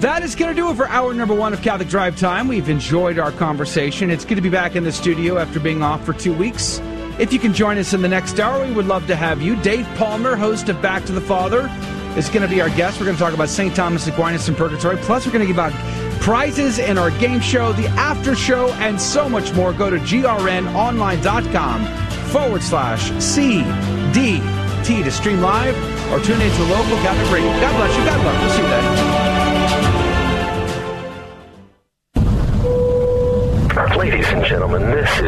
That 0.00 0.22
is 0.22 0.36
going 0.36 0.54
to 0.54 0.60
do 0.60 0.70
it 0.70 0.76
for 0.76 0.88
hour 0.88 1.12
number 1.12 1.34
one 1.34 1.52
of 1.52 1.60
Catholic 1.60 1.88
Drive 1.88 2.16
Time. 2.16 2.46
We've 2.46 2.68
enjoyed 2.68 3.18
our 3.18 3.32
conversation. 3.32 4.10
It's 4.10 4.24
good 4.24 4.36
to 4.36 4.40
be 4.40 4.48
back 4.48 4.76
in 4.76 4.84
the 4.84 4.92
studio 4.92 5.38
after 5.38 5.58
being 5.58 5.82
off 5.82 6.04
for 6.04 6.12
two 6.12 6.32
weeks. 6.32 6.78
If 7.18 7.32
you 7.32 7.40
can 7.40 7.52
join 7.52 7.78
us 7.78 7.92
in 7.92 8.00
the 8.02 8.08
next 8.08 8.38
hour, 8.38 8.64
we 8.64 8.72
would 8.72 8.86
love 8.86 9.08
to 9.08 9.16
have 9.16 9.42
you. 9.42 9.56
Dave 9.56 9.88
Palmer, 9.96 10.36
host 10.36 10.68
of 10.68 10.80
Back 10.80 11.04
to 11.06 11.12
the 11.12 11.20
Father, 11.20 11.68
is 12.16 12.28
going 12.28 12.42
to 12.42 12.48
be 12.48 12.60
our 12.60 12.70
guest. 12.70 13.00
We're 13.00 13.06
going 13.06 13.16
to 13.16 13.22
talk 13.22 13.34
about 13.34 13.48
St. 13.48 13.74
Thomas 13.74 14.06
Aquinas 14.06 14.46
and 14.46 14.56
Purgatory. 14.56 14.98
Plus, 14.98 15.26
we're 15.26 15.32
going 15.32 15.44
to 15.44 15.52
give 15.52 15.58
out 15.58 15.72
prizes 16.20 16.78
in 16.78 16.96
our 16.96 17.10
game 17.10 17.40
show, 17.40 17.72
the 17.72 17.88
after 17.88 18.36
show, 18.36 18.68
and 18.74 19.00
so 19.00 19.28
much 19.28 19.52
more. 19.54 19.72
Go 19.72 19.90
to 19.90 19.98
grnonline.com 19.98 21.86
forward 22.28 22.62
slash 22.62 23.10
CDT 23.10 24.44
to 24.84 25.10
stream 25.10 25.40
live 25.40 25.74
or 26.12 26.20
tune 26.24 26.40
into 26.40 26.62
local 26.62 26.96
Catholic 26.98 27.32
radio. 27.32 27.50
God 27.60 27.76
bless 27.76 27.98
you. 27.98 28.04
God 28.04 28.24
love 28.24 28.42
you. 28.44 28.50
See 28.50 28.62
you 28.62 28.68
then. 28.68 29.17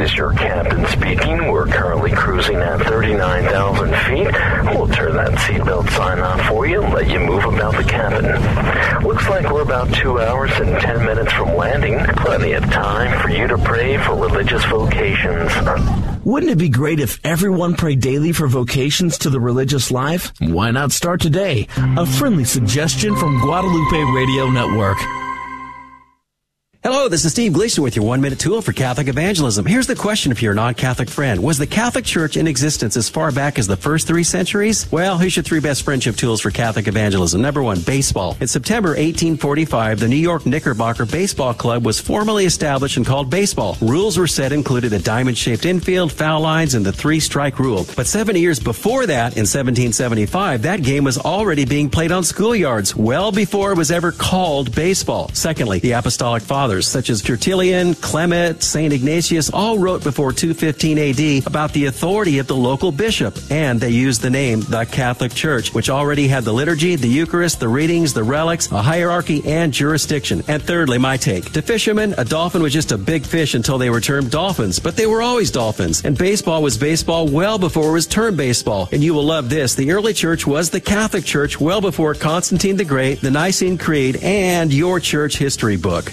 Is 0.01 0.17
your 0.17 0.33
captain 0.33 0.87
speaking. 0.87 1.51
We're 1.51 1.67
currently 1.67 2.11
cruising 2.11 2.57
at 2.57 2.81
39,000 2.81 3.89
feet. 4.07 4.75
We'll 4.75 4.89
turn 4.89 5.15
that 5.17 5.33
seatbelt 5.33 5.91
sign 5.91 6.21
off 6.21 6.41
for 6.49 6.67
you 6.67 6.83
and 6.83 6.95
let 6.95 7.09
you 7.09 7.21
move 7.21 7.45
about 7.45 7.77
the 7.77 7.85
cabin. 7.85 8.25
Looks 9.07 9.29
like 9.29 9.51
we're 9.51 9.63
about 9.63 9.93
two 9.95 10.21
hours 10.21 10.51
and 10.61 10.81
10 10.81 11.05
minutes 11.05 11.33
from 11.33 11.57
landing. 11.57 11.99
Plenty 12.17 12.53
of 12.53 12.65
time 12.65 13.21
for 13.21 13.29
you 13.29 13.47
to 13.47 13.59
pray 13.59 13.99
for 13.99 14.15
religious 14.15 14.65
vocations. 14.67 15.53
Wouldn't 16.25 16.53
it 16.53 16.59
be 16.59 16.69
great 16.69 17.01
if 17.01 17.21
everyone 17.25 17.75
prayed 17.75 18.01
daily 18.01 18.33
for 18.33 18.47
vocations 18.47 19.19
to 19.19 19.31
the 19.31 19.41
religious 19.41 19.91
life? 19.91 20.33
Why 20.39 20.71
not 20.71 20.93
start 20.93 21.21
today? 21.21 21.69
A 21.77 22.07
friendly 22.07 22.45
suggestion 22.45 23.17
from 23.17 23.41
Guadalupe 23.41 24.13
Radio 24.15 24.51
Network. 24.51 24.99
Hello, 26.83 27.09
this 27.09 27.27
is 27.27 27.33
Steve 27.33 27.53
Gleason 27.53 27.85
with 27.85 27.95
your 27.95 28.07
one 28.07 28.23
minute 28.23 28.39
tool 28.39 28.63
for 28.63 28.73
Catholic 28.73 29.07
evangelism. 29.07 29.67
Here's 29.67 29.87
the 29.87 29.95
question 29.95 30.33
for 30.33 30.43
your 30.43 30.55
non-Catholic 30.55 31.11
friend. 31.11 31.43
Was 31.43 31.59
the 31.59 31.67
Catholic 31.67 32.07
Church 32.07 32.39
in 32.39 32.47
existence 32.47 32.97
as 32.97 33.07
far 33.07 33.31
back 33.31 33.59
as 33.59 33.67
the 33.67 33.77
first 33.77 34.07
three 34.07 34.23
centuries? 34.23 34.91
Well, 34.91 35.19
here's 35.19 35.37
your 35.37 35.43
three 35.43 35.61
best 35.61 35.83
friendship 35.83 36.17
tools 36.17 36.41
for 36.41 36.51
Catholic 36.51 36.89
evangelism. 36.89 37.43
Number 37.43 37.63
one, 37.63 37.83
baseball. 37.83 38.35
In 38.41 38.49
September 38.49 38.93
1845, 38.93 40.01
the 40.01 40.09
New 40.09 40.17
York 40.17 40.47
Knickerbocker 40.47 41.05
Baseball 41.05 41.53
Club 41.53 41.85
was 41.85 42.01
formally 42.01 42.47
established 42.47 42.97
and 42.97 43.05
called 43.05 43.29
baseball. 43.29 43.77
Rules 43.83 44.17
were 44.17 44.27
set 44.27 44.51
included 44.51 44.95
a 44.95 45.01
diamond-shaped 45.01 45.67
infield, 45.67 46.11
foul 46.11 46.41
lines, 46.41 46.73
and 46.73 46.87
the 46.87 46.95
three-strike 46.95 47.59
rule. 47.59 47.85
But 47.95 48.07
seven 48.07 48.37
years 48.37 48.59
before 48.59 49.05
that, 49.05 49.37
in 49.37 49.45
1775, 49.45 50.63
that 50.63 50.83
game 50.83 51.05
was 51.05 51.19
already 51.19 51.67
being 51.67 51.91
played 51.91 52.11
on 52.11 52.23
schoolyards, 52.23 52.95
well 52.95 53.33
before 53.33 53.73
it 53.73 53.77
was 53.77 53.91
ever 53.91 54.13
called 54.13 54.75
baseball. 54.75 55.29
Secondly, 55.35 55.79
the 55.81 55.93
Apostolic 55.93 56.43
Fathers 56.43 56.70
fathers 56.71 56.87
such 56.87 57.11
as 57.11 57.21
Tertullian, 57.21 57.95
Clement, 57.97 58.63
St. 58.63 58.93
Ignatius 58.93 59.51
all 59.51 59.81
wrote 59.81 60.05
before 60.05 60.33
215 60.33 60.99
AD 60.99 61.47
about 61.49 61.73
the 61.73 61.87
authority 61.87 62.39
of 62.39 62.47
the 62.47 62.55
local 62.55 62.93
bishop, 62.93 63.37
and 63.51 63.81
they 63.81 63.91
used 63.91 64.23
the 64.23 64.31
name 64.31 64.61
the 64.61 64.85
Catholic 64.85 65.35
Church, 65.35 65.75
which 65.75 65.91
already 65.91 66.29
had 66.29 66.45
the 66.45 66.53
liturgy, 66.53 66.95
the 66.95 67.09
Eucharist, 67.09 67.59
the 67.59 67.67
readings, 67.67 68.15
the 68.15 68.23
relics, 68.23 68.71
a 68.71 68.81
hierarchy, 68.81 69.43
and 69.45 69.73
jurisdiction. 69.73 70.45
And 70.47 70.63
thirdly, 70.63 70.97
my 70.97 71.17
take. 71.17 71.51
To 71.55 71.61
fishermen, 71.61 72.15
a 72.19 72.25
dolphin 72.25 72.63
was 72.63 72.73
just 72.73 72.93
a 72.93 72.99
big 72.99 73.27
fish 73.27 73.55
until 73.55 73.77
they 73.77 73.91
were 73.91 74.01
termed 74.01 74.31
dolphins, 74.31 74.79
but 74.79 74.95
they 74.95 75.09
were 75.09 75.23
always 75.23 75.51
dolphins. 75.51 76.05
And 76.05 76.17
baseball 76.17 76.63
was 76.63 76.79
baseball 76.79 77.27
well 77.27 77.59
before 77.59 77.89
it 77.89 77.95
was 77.95 78.07
termed 78.07 78.37
baseball. 78.37 78.89
And 78.93 79.03
you 79.03 79.13
will 79.13 79.25
love 79.25 79.51
this. 79.51 79.75
The 79.75 79.91
early 79.91 80.15
church 80.15 80.47
was 80.47 80.71
the 80.71 80.81
Catholic 80.81 81.25
Church 81.25 81.59
well 81.59 81.81
before 81.81 82.15
Constantine 82.15 82.77
the 82.77 82.85
Great, 82.85 83.21
the 83.21 83.33
Nicene 83.33 83.77
Creed, 83.77 84.23
and 84.23 84.73
your 84.73 85.01
church 85.01 85.37
history 85.37 85.77
book. 85.77 86.13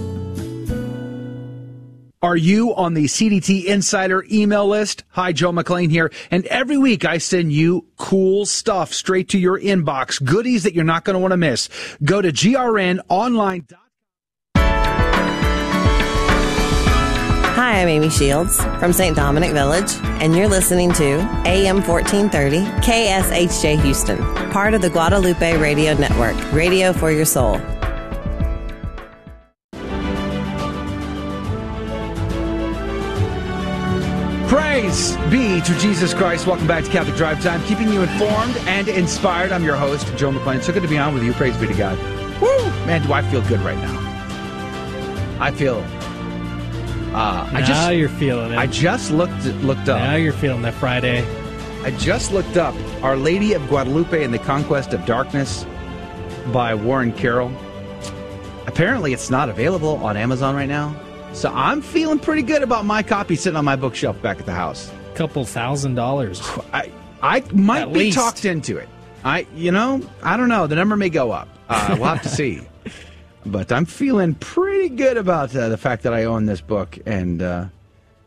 Are 2.23 2.37
you 2.37 2.75
on 2.75 2.93
the 2.93 3.05
CDT 3.05 3.65
Insider 3.65 4.23
email 4.31 4.67
list? 4.67 5.03
Hi, 5.09 5.31
Joe 5.31 5.51
McClane 5.51 5.89
here. 5.89 6.11
And 6.29 6.45
every 6.45 6.77
week 6.77 7.03
I 7.03 7.17
send 7.17 7.51
you 7.51 7.87
cool 7.97 8.45
stuff 8.45 8.93
straight 8.93 9.29
to 9.29 9.39
your 9.39 9.59
inbox, 9.59 10.23
goodies 10.23 10.61
that 10.63 10.75
you're 10.75 10.83
not 10.83 11.03
going 11.03 11.15
to 11.15 11.19
want 11.19 11.31
to 11.31 11.37
miss. 11.37 11.67
Go 12.03 12.21
to 12.21 12.31
grnonline.com. 12.31 13.79
Hi, 17.53 17.81
I'm 17.81 17.87
Amy 17.87 18.09
Shields 18.09 18.63
from 18.79 18.93
St. 18.93 19.15
Dominic 19.15 19.51
Village, 19.51 19.91
and 20.21 20.35
you're 20.35 20.47
listening 20.47 20.93
to 20.93 21.19
AM 21.45 21.81
1430 21.81 22.59
KSHJ 22.81 23.81
Houston, 23.81 24.17
part 24.51 24.73
of 24.75 24.81
the 24.81 24.89
Guadalupe 24.89 25.57
Radio 25.57 25.95
Network, 25.95 26.35
radio 26.53 26.93
for 26.93 27.11
your 27.11 27.25
soul. 27.25 27.59
Praise 34.51 35.15
be 35.29 35.61
to 35.61 35.73
Jesus 35.79 36.13
Christ. 36.13 36.45
Welcome 36.45 36.67
back 36.67 36.83
to 36.83 36.89
Catholic 36.89 37.15
Drive 37.15 37.41
Time, 37.41 37.63
keeping 37.63 37.87
you 37.87 38.01
informed 38.01 38.57
and 38.67 38.89
inspired. 38.89 39.53
I'm 39.53 39.63
your 39.63 39.77
host, 39.77 40.13
Joe 40.17 40.29
McClane. 40.29 40.61
So 40.61 40.73
good 40.73 40.83
to 40.83 40.89
be 40.89 40.97
on 40.97 41.13
with 41.13 41.23
you. 41.23 41.31
Praise 41.31 41.55
be 41.55 41.67
to 41.67 41.73
God. 41.73 41.97
Woo! 42.41 42.57
Man, 42.85 43.01
do 43.01 43.13
I 43.13 43.21
feel 43.21 43.41
good 43.43 43.61
right 43.61 43.77
now. 43.77 45.37
I 45.39 45.51
feel. 45.51 45.77
Uh, 47.15 47.49
I 47.49 47.61
Now 47.61 47.65
just, 47.65 47.93
you're 47.93 48.09
feeling 48.09 48.51
it. 48.51 48.57
I 48.57 48.67
just 48.67 49.09
looked 49.11 49.45
looked 49.63 49.87
up. 49.87 49.99
Now 49.99 50.15
you're 50.15 50.33
feeling 50.33 50.63
that 50.63 50.73
Friday. 50.73 51.25
I 51.83 51.91
just 51.91 52.33
looked 52.33 52.57
up 52.57 52.75
Our 53.03 53.15
Lady 53.15 53.53
of 53.53 53.65
Guadalupe 53.69 54.21
and 54.21 54.33
the 54.33 54.39
Conquest 54.39 54.91
of 54.91 55.05
Darkness 55.05 55.65
by 56.51 56.75
Warren 56.75 57.13
Carroll. 57.13 57.53
Apparently, 58.67 59.13
it's 59.13 59.29
not 59.29 59.47
available 59.47 59.95
on 60.03 60.17
Amazon 60.17 60.55
right 60.55 60.67
now. 60.67 60.93
So 61.33 61.51
I'm 61.53 61.81
feeling 61.81 62.19
pretty 62.19 62.41
good 62.41 62.61
about 62.61 62.85
my 62.85 63.01
copy 63.01 63.35
sitting 63.35 63.57
on 63.57 63.65
my 63.65 63.75
bookshelf 63.75 64.21
back 64.21 64.39
at 64.39 64.45
the 64.45 64.53
house. 64.53 64.91
Couple 65.15 65.45
thousand 65.45 65.95
dollars. 65.95 66.41
I 66.73 66.91
I 67.21 67.43
might 67.53 67.83
At 67.83 67.93
be 67.93 67.99
least. 67.99 68.17
talked 68.17 68.45
into 68.45 68.77
it. 68.77 68.89
I 69.23 69.47
you 69.55 69.71
know 69.71 70.01
I 70.21 70.37
don't 70.37 70.49
know. 70.49 70.67
The 70.67 70.75
number 70.75 70.95
may 70.97 71.09
go 71.09 71.31
up. 71.31 71.47
Uh, 71.69 71.95
we'll 71.99 72.09
have 72.09 72.21
to 72.23 72.29
see. 72.29 72.61
But 73.45 73.71
I'm 73.71 73.85
feeling 73.85 74.35
pretty 74.35 74.89
good 74.89 75.17
about 75.17 75.55
uh, 75.55 75.69
the 75.69 75.77
fact 75.77 76.03
that 76.03 76.13
I 76.13 76.25
own 76.25 76.45
this 76.45 76.61
book 76.61 76.97
and 77.05 77.41
uh, 77.41 77.65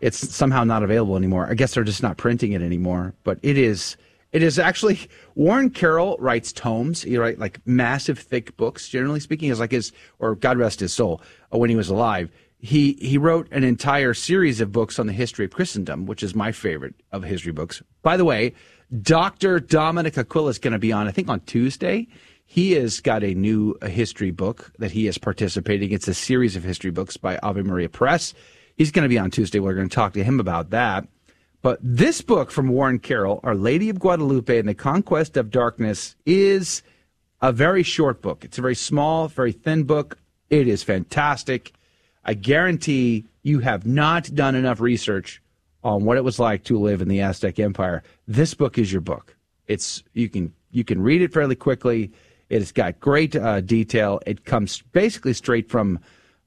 it's 0.00 0.18
somehow 0.34 0.64
not 0.64 0.82
available 0.82 1.16
anymore. 1.16 1.46
I 1.48 1.54
guess 1.54 1.74
they're 1.74 1.84
just 1.84 2.02
not 2.02 2.16
printing 2.16 2.52
it 2.52 2.62
anymore. 2.62 3.14
But 3.22 3.38
it 3.42 3.56
is. 3.58 3.96
It 4.32 4.42
is 4.42 4.58
actually 4.58 4.98
Warren 5.36 5.70
Carroll 5.70 6.16
writes 6.18 6.52
tomes. 6.52 7.02
He 7.02 7.16
writes 7.18 7.38
like 7.38 7.60
massive, 7.66 8.18
thick 8.18 8.56
books. 8.56 8.88
Generally 8.88 9.20
speaking, 9.20 9.50
is 9.50 9.60
like 9.60 9.70
his 9.70 9.92
or 10.18 10.34
God 10.34 10.58
rest 10.58 10.80
his 10.80 10.92
soul 10.92 11.20
uh, 11.52 11.58
when 11.58 11.70
he 11.70 11.76
was 11.76 11.88
alive. 11.88 12.30
He 12.64 12.96
he 12.98 13.18
wrote 13.18 13.46
an 13.50 13.62
entire 13.62 14.14
series 14.14 14.62
of 14.62 14.72
books 14.72 14.98
on 14.98 15.06
the 15.06 15.12
history 15.12 15.44
of 15.44 15.50
Christendom, 15.50 16.06
which 16.06 16.22
is 16.22 16.34
my 16.34 16.50
favorite 16.50 16.94
of 17.12 17.22
history 17.22 17.52
books. 17.52 17.82
By 18.00 18.16
the 18.16 18.24
way, 18.24 18.54
Dr. 19.02 19.60
Dominic 19.60 20.16
Aquila 20.16 20.48
is 20.48 20.58
going 20.58 20.72
to 20.72 20.78
be 20.78 20.90
on, 20.90 21.06
I 21.06 21.10
think, 21.10 21.28
on 21.28 21.40
Tuesday. 21.40 22.08
He 22.46 22.72
has 22.72 23.00
got 23.00 23.22
a 23.22 23.34
new 23.34 23.76
history 23.82 24.30
book 24.30 24.72
that 24.78 24.92
he 24.92 25.06
is 25.06 25.18
participating. 25.18 25.92
It's 25.92 26.08
a 26.08 26.14
series 26.14 26.56
of 26.56 26.64
history 26.64 26.90
books 26.90 27.18
by 27.18 27.38
Ave 27.42 27.60
Maria 27.60 27.90
Press. 27.90 28.32
He's 28.78 28.90
going 28.90 29.02
to 29.02 29.10
be 29.10 29.18
on 29.18 29.30
Tuesday. 29.30 29.60
We're 29.60 29.74
going 29.74 29.90
to 29.90 29.94
talk 29.94 30.14
to 30.14 30.24
him 30.24 30.40
about 30.40 30.70
that. 30.70 31.06
But 31.60 31.80
this 31.82 32.22
book 32.22 32.50
from 32.50 32.68
Warren 32.68 32.98
Carroll, 32.98 33.40
Our 33.42 33.54
Lady 33.54 33.90
of 33.90 33.98
Guadalupe 33.98 34.58
and 34.58 34.66
the 34.66 34.74
Conquest 34.74 35.36
of 35.36 35.50
Darkness, 35.50 36.16
is 36.24 36.82
a 37.42 37.52
very 37.52 37.82
short 37.82 38.22
book. 38.22 38.42
It's 38.42 38.56
a 38.56 38.62
very 38.62 38.74
small, 38.74 39.28
very 39.28 39.52
thin 39.52 39.84
book. 39.84 40.16
It 40.48 40.66
is 40.66 40.82
fantastic. 40.82 41.74
I 42.24 42.34
guarantee 42.34 43.26
you 43.42 43.60
have 43.60 43.86
not 43.86 44.34
done 44.34 44.54
enough 44.54 44.80
research 44.80 45.42
on 45.82 46.04
what 46.04 46.16
it 46.16 46.24
was 46.24 46.38
like 46.38 46.64
to 46.64 46.78
live 46.78 47.02
in 47.02 47.08
the 47.08 47.20
Aztec 47.20 47.58
Empire. 47.58 48.02
This 48.26 48.54
book 48.54 48.78
is 48.78 48.90
your 48.90 49.02
book. 49.02 49.36
It's 49.66 50.02
you 50.14 50.28
can 50.28 50.52
you 50.70 50.84
can 50.84 51.00
read 51.02 51.22
it 51.22 51.32
fairly 51.32 51.54
quickly. 51.54 52.12
It 52.48 52.60
has 52.60 52.72
got 52.72 53.00
great 53.00 53.36
uh, 53.36 53.60
detail. 53.60 54.20
It 54.26 54.44
comes 54.44 54.82
basically 54.92 55.34
straight 55.34 55.68
from 55.70 56.00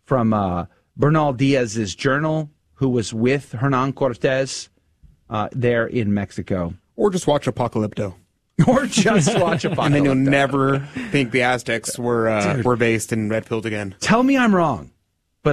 from 0.04 0.34
uh, 0.34 0.66
Bernal 0.96 1.34
Diaz's 1.34 1.96
journal, 1.96 2.50
who 2.76 2.90
was 2.90 3.14
with 3.14 3.52
Hernan 3.52 3.94
Cortez 3.94 4.70
uh, 5.30 5.50
there 5.52 5.86
in 5.86 6.14
Mexico. 6.14 6.74
Or 6.96 7.12
just 7.12 7.28
watch 7.28 7.46
Apocalypto. 7.46 8.16
Or 8.68 8.88
just 8.88 9.40
watch 9.40 9.66
Apocalypto. 9.66 9.78
and 9.86 9.94
then 9.94 10.04
you'll 10.04 10.16
never 10.16 10.80
think 11.12 11.30
the 11.30 11.44
Aztecs 11.44 12.00
were 12.00 12.28
uh, 12.28 12.64
were 12.64 12.76
based 12.76 13.14
in 13.14 13.30
Red 13.30 13.46
Pilled 13.46 13.68
again. 13.68 13.94
Tell 14.00 14.24
me 14.24 14.36
I'm 14.36 14.56
wrong, 14.56 14.92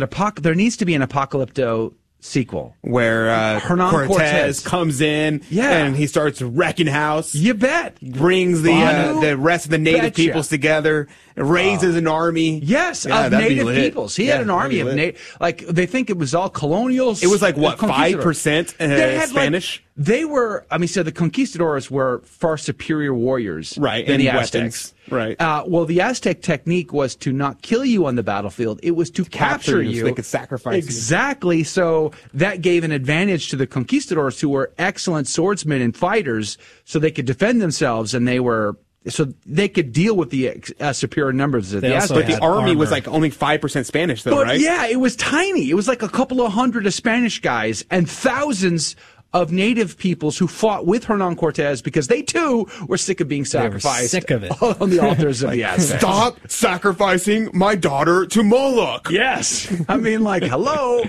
but 0.00 0.10
apoc- 0.10 0.42
there 0.42 0.54
needs 0.56 0.76
to 0.78 0.84
be 0.84 0.94
an 0.94 1.02
Apocalypto 1.02 1.94
sequel 2.20 2.74
Where 2.80 3.28
uh, 3.28 3.60
Hernan 3.60 3.90
Cortez, 3.90 4.08
Cortez. 4.08 4.60
comes 4.60 5.00
in 5.02 5.42
Yeah. 5.50 5.70
and 5.84 5.94
he 5.94 6.06
starts 6.06 6.40
wrecking 6.40 6.86
house. 6.86 7.34
You 7.34 7.52
bet. 7.52 8.00
Brings 8.00 8.62
the 8.62 8.72
uh, 8.72 9.20
the 9.20 9.36
rest 9.36 9.66
of 9.66 9.70
the 9.70 9.76
native 9.78 10.00
betcha. 10.00 10.14
peoples 10.22 10.48
together, 10.48 11.06
raises 11.36 11.96
an 11.96 12.06
army. 12.08 12.60
Yes, 12.60 13.04
Yeah, 13.04 13.26
of 13.26 13.32
native 13.32 13.68
peoples. 13.68 14.16
He 14.16 14.24
Yeah, 14.28 14.32
had 14.36 14.40
an 14.40 14.50
army 14.50 14.80
of 14.80 14.94
native. 14.94 15.36
Like 15.38 15.66
they 15.66 15.84
think 15.84 16.08
it 16.08 16.16
was 16.16 16.34
all 16.34 16.48
colonials. 16.48 17.22
It 17.22 17.26
was 17.28 17.42
like, 17.42 17.58
what, 17.58 17.74
uh, 17.82 17.86
5%, 17.88 18.74
uh, 18.80 18.88
had, 18.88 19.18
like- 19.20 19.28
Spanish? 19.28 19.84
they 19.96 20.24
were. 20.24 20.64
I 20.70 20.78
mean, 20.78 20.88
so 20.88 21.02
the 21.02 21.12
conquistadors 21.12 21.90
were 21.90 22.22
far 22.24 22.56
superior 22.56 23.12
warriors, 23.12 23.76
Right, 23.78 24.06
Than 24.06 24.14
and 24.14 24.22
the 24.22 24.26
weapons. 24.34 24.93
Aztecs. 25.06 25.12
Right. 25.12 25.40
Uh, 25.40 25.64
well, 25.66 25.84
the 25.84 26.00
Aztec 26.00 26.42
technique 26.42 26.92
was 26.92 27.14
to 27.16 27.32
not 27.32 27.62
kill 27.62 27.84
you 27.84 28.06
on 28.06 28.16
the 28.16 28.22
battlefield; 28.22 28.80
it 28.82 28.92
was 28.92 29.10
to 29.12 29.24
capture, 29.24 29.36
capture 29.78 29.82
you 29.82 30.00
so 30.00 30.04
they 30.06 30.12
could 30.12 30.24
sacrifice 30.24 30.74
you. 30.74 30.78
Exactly. 30.78 31.64
So 31.64 32.12
that 32.32 32.60
gave 32.60 32.84
an 32.84 32.92
advantage 32.92 33.48
to 33.50 33.56
the 33.56 33.66
conquistadors, 33.66 34.40
who 34.40 34.48
were 34.48 34.72
excellent 34.78 35.28
swordsmen 35.28 35.82
and 35.82 35.96
fighters, 35.96 36.58
so 36.84 36.98
they 36.98 37.10
could 37.10 37.26
defend 37.26 37.60
themselves, 37.60 38.14
and 38.14 38.26
they 38.26 38.40
were. 38.40 38.76
So 39.06 39.34
they 39.44 39.68
could 39.68 39.92
deal 39.92 40.16
with 40.16 40.30
the 40.30 40.62
uh, 40.80 40.94
superior 40.94 41.30
numbers 41.30 41.74
of 41.74 41.82
They 41.82 41.90
the 41.90 41.96
Aztecs. 41.96 42.22
But 42.22 42.26
the 42.26 42.40
army 42.40 42.74
was 42.74 42.90
like 42.90 43.06
only 43.06 43.30
5% 43.30 43.84
Spanish, 43.84 44.22
though, 44.22 44.30
But 44.30 44.46
right? 44.46 44.58
yeah, 44.58 44.86
it 44.86 44.98
was 44.98 45.14
tiny. 45.16 45.68
It 45.68 45.74
was 45.74 45.86
like 45.86 46.00
a 46.00 46.08
couple 46.08 46.40
of 46.40 46.52
hundred 46.54 46.86
of 46.86 46.94
Spanish 46.94 47.42
guys 47.42 47.84
and 47.90 48.08
thousands 48.08 48.96
of 49.34 49.50
native 49.50 49.98
peoples 49.98 50.38
who 50.38 50.46
fought 50.46 50.86
with 50.86 51.04
Hernan 51.04 51.34
Cortez 51.34 51.82
because 51.82 52.06
they 52.06 52.22
too 52.22 52.66
were 52.86 52.96
sick 52.96 53.20
of 53.20 53.26
being 53.26 53.44
sacrificed 53.44 54.12
sick 54.12 54.30
of 54.30 54.44
it. 54.44 54.62
on 54.80 54.90
the 54.90 55.00
altars 55.00 55.42
of 55.42 55.50
the 55.52 55.64
Aztecs. 55.64 56.00
Stop 56.00 56.38
sacrificing 56.48 57.50
my 57.52 57.74
daughter 57.74 58.26
to 58.26 58.44
Moloch. 58.44 59.10
Yes. 59.10 59.70
I 59.88 59.96
mean, 59.96 60.22
like, 60.22 60.44
hello. 60.44 61.02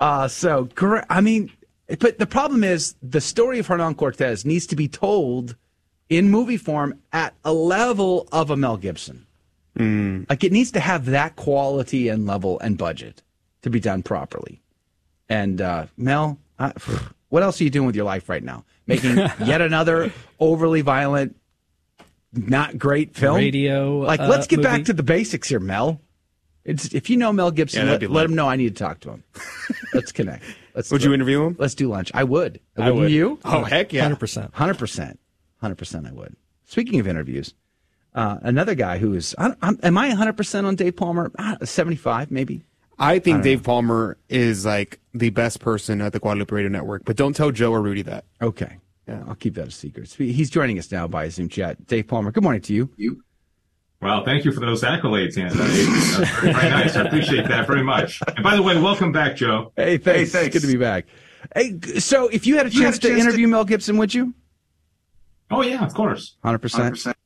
Uh, 0.00 0.28
so. 0.28 0.68
I 1.10 1.20
mean, 1.20 1.50
but 1.98 2.18
the 2.18 2.26
problem 2.26 2.62
is 2.62 2.94
the 3.02 3.20
story 3.20 3.58
of 3.58 3.66
Hernan 3.66 3.96
Cortez 3.96 4.44
needs 4.44 4.66
to 4.68 4.76
be 4.76 4.86
told 4.86 5.56
in 6.08 6.30
movie 6.30 6.56
form 6.56 7.00
at 7.12 7.34
a 7.44 7.52
level 7.52 8.28
of 8.30 8.50
a 8.50 8.56
Mel 8.56 8.76
Gibson. 8.76 9.26
Like, 9.74 10.44
it 10.44 10.52
needs 10.52 10.70
to 10.72 10.80
have 10.80 11.06
that 11.06 11.34
quality 11.34 12.08
and 12.08 12.26
level 12.26 12.60
and 12.60 12.78
budget 12.78 13.22
to 13.62 13.70
be 13.70 13.80
done 13.80 14.02
properly. 14.02 14.60
And, 15.28 15.60
uh, 15.60 15.86
Mel, 15.96 16.38
uh, 16.58 16.72
what 17.32 17.42
else 17.42 17.58
are 17.62 17.64
you 17.64 17.70
doing 17.70 17.86
with 17.86 17.96
your 17.96 18.04
life 18.04 18.28
right 18.28 18.42
now? 18.44 18.62
Making 18.86 19.16
yet 19.46 19.62
another 19.62 20.12
overly 20.38 20.82
violent, 20.82 21.34
not 22.30 22.76
great 22.76 23.16
film? 23.16 23.36
Radio, 23.36 24.00
Like, 24.00 24.20
uh, 24.20 24.28
let's 24.28 24.46
get 24.46 24.58
movie? 24.58 24.68
back 24.68 24.84
to 24.84 24.92
the 24.92 25.02
basics 25.02 25.48
here, 25.48 25.58
Mel. 25.58 25.98
It's, 26.66 26.92
if 26.92 27.08
you 27.08 27.16
know 27.16 27.32
Mel 27.32 27.50
Gibson, 27.50 27.86
Yeah, 27.86 27.92
let, 27.92 28.10
let 28.10 28.26
him 28.26 28.34
know 28.34 28.48
I 28.50 28.56
need 28.56 28.76
to 28.76 28.84
talk 28.84 29.00
to 29.00 29.10
him. 29.12 29.24
Let's 29.94 30.12
connect. 30.12 30.44
Let's 30.74 30.90
Would 30.90 31.02
you 31.02 31.12
interview 31.14 31.42
him? 31.42 31.56
Let's 31.58 31.74
do 31.74 31.88
lunch. 31.88 32.10
I 32.14 32.22
would. 32.24 32.60
I 32.76 32.82
Wouldn't 32.90 32.96
would. 33.00 33.10
you? 33.10 33.38
Oh, 33.46 33.64
heck 33.64 33.92
yeah. 33.94 34.08
100%. 34.10 34.52
Hundred 34.52 34.78
percent. 34.78 35.18
Hundred 35.60 35.76
percent. 35.78 36.06
I 36.06 36.12
would. 36.12 36.36
Speaking 36.66 37.00
of 37.00 37.08
interviews, 37.08 37.54
uh, 38.14 38.38
another 38.42 38.74
guy 38.74 38.98
who 38.98 39.14
is. 39.14 39.34
I, 39.38 39.54
I'm, 39.62 39.80
am 39.82 39.96
I 39.98 40.10
hundred 40.10 40.36
percent 40.36 40.66
on 40.66 40.76
Dave 40.76 40.96
Palmer? 40.96 41.32
Seventy-five, 41.64 42.30
maybe. 42.30 42.62
I 43.02 43.18
think 43.18 43.34
I 43.34 43.38
don't 43.38 43.44
Dave 43.44 43.62
Palmer 43.64 44.16
is 44.28 44.64
like 44.64 45.00
the 45.12 45.30
best 45.30 45.58
person 45.60 46.00
at 46.00 46.12
the 46.12 46.20
Guadalupe 46.20 46.54
Radio 46.54 46.70
Network, 46.70 47.04
but 47.04 47.16
don't 47.16 47.34
tell 47.34 47.50
Joe 47.50 47.72
or 47.72 47.82
Rudy 47.82 48.02
that. 48.02 48.24
Okay. 48.40 48.78
Yeah, 49.08 49.24
I'll 49.26 49.34
keep 49.34 49.54
that 49.54 49.66
a 49.66 49.70
secret. 49.72 50.08
He's 50.12 50.48
joining 50.48 50.78
us 50.78 50.92
now 50.92 51.08
by 51.08 51.28
Zoom 51.28 51.48
chat. 51.48 51.84
Dave 51.88 52.06
Palmer. 52.06 52.30
Good 52.30 52.44
morning 52.44 52.62
to 52.62 52.72
you. 52.72 52.90
You. 52.96 53.24
Well, 54.00 54.24
thank 54.24 54.44
you 54.44 54.52
for 54.52 54.60
those 54.60 54.82
accolades, 54.82 55.36
Anna. 55.36 55.52
That's 55.52 56.30
very, 56.30 56.52
very 56.52 56.70
nice. 56.70 56.96
I 56.96 57.02
appreciate 57.02 57.48
that 57.48 57.66
very 57.66 57.82
much. 57.82 58.20
And 58.36 58.44
by 58.44 58.54
the 58.54 58.62
way, 58.62 58.80
welcome 58.80 59.10
back, 59.10 59.36
Joe. 59.36 59.72
Hey, 59.76 59.98
thanks. 59.98 60.32
Hey, 60.32 60.38
thanks. 60.38 60.52
Good 60.54 60.62
to 60.62 60.72
be 60.72 60.78
back. 60.78 61.06
Hey, 61.56 61.78
so 61.98 62.28
if 62.28 62.46
you 62.46 62.56
had 62.56 62.66
a 62.66 62.70
chance, 62.70 63.00
to 63.00 63.16
interview 63.16 63.48
Mel 63.48 63.64
Gibson, 63.64 63.96
would 63.96 64.14
you? 64.14 64.32
Oh 65.50 65.62
yeah, 65.62 65.84
of 65.84 65.92
course. 65.92 66.36
Hundred 66.42 66.60
percent. 66.60 67.16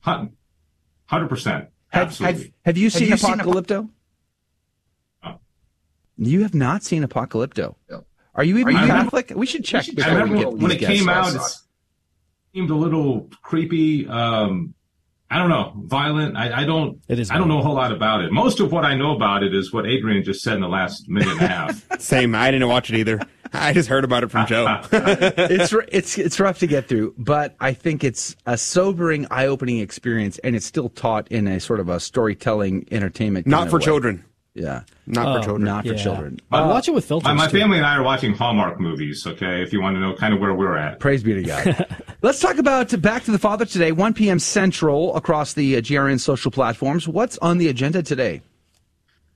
Hundred 0.00 1.28
percent. 1.28 1.68
Have, 1.88 2.08
Absolutely. 2.08 2.42
have, 2.42 2.52
have 2.64 2.78
you 2.78 2.90
seen 2.90 3.08
you 3.08 3.16
seen 3.16 3.34
Apocalypto? 3.34 3.88
You 6.18 6.42
have 6.42 6.54
not 6.54 6.82
seen 6.82 7.02
Apocalypto. 7.02 7.74
Are 8.34 8.44
you 8.44 8.58
even 8.58 8.76
Are 8.76 8.82
you- 8.82 8.86
Catholic? 8.86 9.32
We 9.34 9.46
should 9.46 9.64
check. 9.64 9.86
I 9.88 9.92
before 9.92 10.12
we 10.12 10.20
remember 10.20 10.38
get 10.38 10.52
when 10.62 10.70
it 10.70 10.78
came 10.78 11.08
out, 11.08 11.34
it 11.34 11.42
seemed 12.54 12.70
a 12.70 12.74
little 12.74 13.30
creepy. 13.42 14.06
Um, 14.06 14.74
I 15.28 15.38
don't 15.38 15.48
know, 15.48 15.72
violent. 15.76 16.36
I, 16.36 16.62
I 16.62 16.64
don't. 16.64 17.00
It 17.08 17.18
is 17.18 17.30
I 17.30 17.38
don't 17.38 17.48
know 17.48 17.58
a 17.58 17.62
whole 17.62 17.74
lot 17.74 17.90
about 17.92 18.22
it. 18.22 18.30
Most 18.30 18.60
of 18.60 18.70
what 18.70 18.84
I 18.84 18.94
know 18.94 19.16
about 19.16 19.42
it 19.42 19.54
is 19.54 19.72
what 19.72 19.84
Adrian 19.86 20.22
just 20.22 20.42
said 20.42 20.54
in 20.54 20.60
the 20.60 20.68
last 20.68 21.08
minute 21.08 21.28
and 21.28 21.40
a 21.40 21.46
half. 21.48 21.84
Same. 22.00 22.34
I 22.34 22.50
didn't 22.50 22.68
watch 22.68 22.90
it 22.90 22.96
either. 22.96 23.20
I 23.52 23.72
just 23.72 23.88
heard 23.88 24.04
about 24.04 24.22
it 24.22 24.30
from 24.30 24.46
Joe. 24.46 24.82
it's 24.92 25.74
it's 25.90 26.18
it's 26.18 26.38
rough 26.38 26.58
to 26.60 26.66
get 26.66 26.88
through, 26.88 27.14
but 27.16 27.56
I 27.58 27.72
think 27.72 28.04
it's 28.04 28.36
a 28.44 28.56
sobering, 28.58 29.26
eye-opening 29.30 29.78
experience, 29.78 30.38
and 30.38 30.54
it's 30.54 30.66
still 30.66 30.90
taught 30.90 31.26
in 31.28 31.48
a 31.48 31.58
sort 31.58 31.80
of 31.80 31.88
a 31.88 31.98
storytelling 31.98 32.86
entertainment. 32.90 33.46
Not 33.46 33.60
kind 33.60 33.70
for 33.70 33.78
way. 33.78 33.84
children. 33.84 34.24
Yeah, 34.56 34.84
Not 35.06 35.24
for 35.24 35.38
Oh, 35.38 35.42
children. 35.42 35.64
Not 35.64 35.86
for 35.86 35.94
children. 35.94 36.40
Uh, 36.50 36.66
watch 36.70 36.88
it 36.88 36.94
with 36.94 37.04
filters. 37.04 37.26
My, 37.26 37.34
my 37.34 37.46
too. 37.46 37.58
family 37.58 37.76
and 37.76 37.84
I 37.84 37.96
are 37.96 38.02
watching 38.02 38.32
Hallmark 38.32 38.80
movies. 38.80 39.26
Okay, 39.26 39.62
if 39.62 39.70
you 39.70 39.82
want 39.82 39.96
to 39.96 40.00
know 40.00 40.14
kind 40.14 40.32
of 40.32 40.40
where 40.40 40.54
we're 40.54 40.78
at. 40.78 40.98
Praise 40.98 41.22
be 41.22 41.34
to 41.34 41.42
God. 41.42 41.86
Let's 42.22 42.40
talk 42.40 42.56
about 42.56 42.98
Back 43.02 43.24
to 43.24 43.32
the 43.32 43.38
Father 43.38 43.66
today, 43.66 43.92
1 43.92 44.14
p.m. 44.14 44.38
Central 44.38 45.14
across 45.14 45.52
the 45.52 45.76
uh, 45.76 45.80
GRN 45.82 46.18
social 46.18 46.50
platforms. 46.50 47.06
What's 47.06 47.36
on 47.38 47.58
the 47.58 47.68
agenda 47.68 48.02
today? 48.02 48.40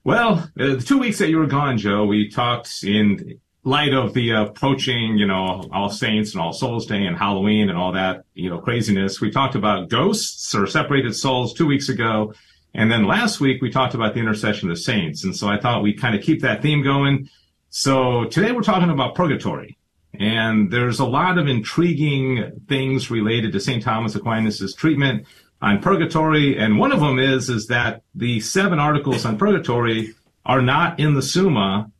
Well, 0.05 0.51
uh, 0.59 0.77
the 0.77 0.81
two 0.81 0.97
weeks 0.97 1.18
that 1.18 1.29
you 1.29 1.37
were 1.37 1.47
gone, 1.47 1.77
Joe, 1.77 2.07
we 2.07 2.31
talked 2.31 2.83
in 2.83 3.39
light 3.62 3.93
of 3.93 4.14
the 4.14 4.31
approaching, 4.31 5.18
you 5.18 5.27
know, 5.27 5.68
All 5.71 5.91
Saints 5.91 6.33
and 6.33 6.41
All 6.41 6.55
Souls 6.55 6.87
Day 6.87 7.05
and 7.05 7.14
Halloween 7.14 7.68
and 7.68 7.79
all 7.79 7.93
that, 7.93 8.25
you 8.33 8.49
know, 8.49 8.59
craziness. 8.59 9.21
We 9.21 9.31
talked 9.31 9.55
about 9.55 9.91
ghosts 9.91 10.55
or 10.55 10.66
separated 10.66 11.14
souls 11.14 11.53
two 11.53 11.66
weeks 11.66 11.91
ago. 11.91 12.33
And 12.75 12.91
then 12.91 13.07
last 13.07 13.41
week 13.41 13.61
we 13.61 13.71
talked 13.71 13.95
about 13.95 14.14
the 14.14 14.21
intercession 14.21 14.71
of 14.71 14.79
saints. 14.79 15.25
And 15.25 15.37
so 15.37 15.49
I 15.49 15.59
thought 15.59 15.83
we'd 15.83 16.01
kind 16.01 16.14
of 16.14 16.23
keep 16.23 16.43
that 16.43 16.62
theme 16.62 16.83
going. 16.83 17.29
So 17.68 18.25
today 18.27 18.53
we're 18.53 18.62
talking 18.62 18.91
about 18.91 19.14
purgatory. 19.14 19.77
And 20.14 20.71
there's 20.71 21.01
a 21.01 21.05
lot 21.05 21.39
of 21.39 21.49
intriguing 21.49 22.61
things 22.68 23.11
related 23.11 23.53
to 23.53 23.61
St. 23.61 23.83
Thomas 23.83 24.14
Aquinas' 24.14 24.75
treatment 24.75 25.27
on 25.62 25.81
purgatory. 25.81 26.59
And 26.59 26.79
one 26.79 26.93
of 26.93 27.01
them 27.01 27.18
is, 27.18 27.49
is 27.49 27.66
that 27.68 28.03
the 28.14 28.41
seven 28.41 28.79
articles 28.79 29.25
on 29.25 29.39
purgatory 29.39 30.14
are 30.45 30.62
not 30.62 30.99
in 30.99 31.14
the 31.14 31.23
Summa 31.23 31.91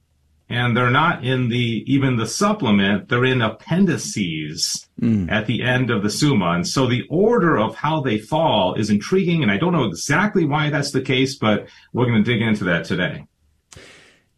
and 0.51 0.77
they're 0.77 0.91
not 0.91 1.25
in 1.25 1.49
the, 1.49 1.85
even 1.87 2.17
the 2.17 2.27
supplement. 2.27 3.09
They're 3.09 3.25
in 3.25 3.41
appendices 3.41 4.89
at 5.31 5.47
the 5.47 5.63
end 5.63 5.91
of 5.91 6.03
the 6.03 6.11
Summa. 6.11 6.51
And 6.51 6.67
so 6.67 6.87
the 6.87 7.07
order 7.09 7.57
of 7.57 7.77
how 7.77 8.01
they 8.01 8.19
fall 8.19 8.75
is 8.75 8.91
intriguing. 8.91 9.43
And 9.43 9.51
I 9.51 9.57
don't 9.57 9.73
know 9.73 9.85
exactly 9.85 10.45
why 10.45 10.69
that's 10.69 10.91
the 10.91 11.01
case, 11.01 11.37
but 11.37 11.69
we're 11.93 12.07
going 12.07 12.23
to 12.23 12.31
dig 12.31 12.43
into 12.43 12.65
that 12.65 12.85
today. 12.85 13.25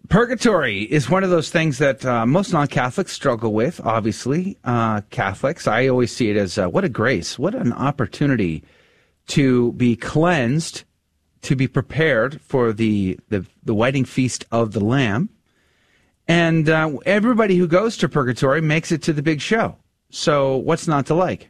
Purgatory 0.09 0.83
is 0.83 1.09
one 1.09 1.25
of 1.25 1.31
those 1.31 1.49
things 1.49 1.79
that 1.79 2.05
uh, 2.05 2.27
most 2.27 2.53
non-Catholics 2.53 3.13
struggle 3.13 3.55
with. 3.55 3.81
Obviously, 3.83 4.59
uh, 4.65 5.01
Catholics. 5.09 5.67
I 5.67 5.89
always 5.89 6.15
see 6.15 6.29
it 6.29 6.37
as 6.37 6.59
uh, 6.59 6.69
what 6.69 6.85
a 6.85 6.91
grace, 6.91 7.39
what 7.39 7.55
an 7.55 7.73
opportunity 7.73 8.63
to 9.29 9.73
be 9.73 9.97
cleansed, 9.97 10.85
to 11.41 11.57
be 11.57 11.67
prepared 11.67 12.41
for 12.43 12.73
the 12.75 13.19
the, 13.31 13.47
the 13.63 13.75
wedding 13.75 14.05
feast 14.05 14.45
of 14.53 14.73
the 14.73 14.85
Lamb, 14.85 15.31
and 16.29 16.69
uh, 16.69 16.99
everybody 17.07 17.57
who 17.57 17.67
goes 17.67 17.97
to 17.99 18.09
purgatory 18.09 18.61
makes 18.61 18.93
it 18.93 19.03
to 19.03 19.13
the 19.13 19.23
big 19.23 19.41
show. 19.41 19.77
So, 20.11 20.57
what's 20.57 20.87
not 20.87 21.07
to 21.07 21.15
like? 21.15 21.49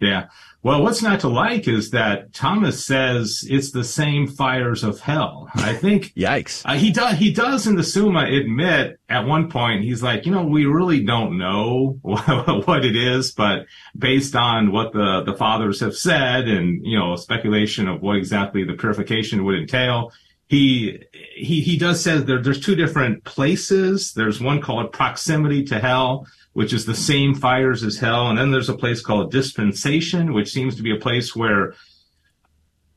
Yeah. 0.00 0.28
Well, 0.62 0.82
what's 0.82 1.02
not 1.02 1.20
to 1.20 1.28
like 1.28 1.68
is 1.68 1.90
that 1.90 2.34
Thomas 2.34 2.84
says 2.84 3.44
it's 3.48 3.70
the 3.70 3.84
same 3.84 4.26
fires 4.26 4.84
of 4.84 5.00
hell. 5.00 5.48
I 5.54 5.72
think. 5.74 6.12
Yikes. 6.16 6.62
Uh, 6.66 6.74
he 6.74 6.90
does. 6.90 7.18
He 7.18 7.32
does 7.32 7.66
in 7.66 7.76
the 7.76 7.82
Summa 7.82 8.24
admit 8.24 8.98
at 9.08 9.26
one 9.26 9.50
point 9.50 9.84
he's 9.84 10.02
like, 10.02 10.26
you 10.26 10.32
know, 10.32 10.44
we 10.44 10.66
really 10.66 11.02
don't 11.02 11.38
know 11.38 11.98
what 12.02 12.84
it 12.84 12.94
is, 12.94 13.32
but 13.32 13.66
based 13.96 14.36
on 14.36 14.70
what 14.70 14.92
the 14.92 15.22
the 15.24 15.34
fathers 15.34 15.80
have 15.80 15.96
said 15.96 16.46
and 16.46 16.84
you 16.84 16.98
know 16.98 17.16
speculation 17.16 17.88
of 17.88 18.02
what 18.02 18.16
exactly 18.16 18.64
the 18.64 18.74
purification 18.74 19.44
would 19.44 19.58
entail, 19.58 20.12
he 20.50 20.98
he 21.36 21.60
he 21.60 21.78
does 21.78 22.02
say 22.02 22.18
there 22.18 22.42
there's 22.42 22.58
two 22.58 22.74
different 22.74 23.22
places. 23.22 24.12
There's 24.14 24.40
one 24.40 24.60
called 24.60 24.92
proximity 24.92 25.62
to 25.66 25.78
hell, 25.78 26.26
which 26.54 26.72
is 26.72 26.84
the 26.84 26.94
same 26.94 27.36
fires 27.36 27.84
as 27.84 27.98
hell, 27.98 28.28
and 28.28 28.36
then 28.36 28.50
there's 28.50 28.68
a 28.68 28.76
place 28.76 29.00
called 29.00 29.30
dispensation, 29.30 30.32
which 30.32 30.50
seems 30.50 30.74
to 30.74 30.82
be 30.82 30.90
a 30.90 30.98
place 30.98 31.36
where 31.36 31.74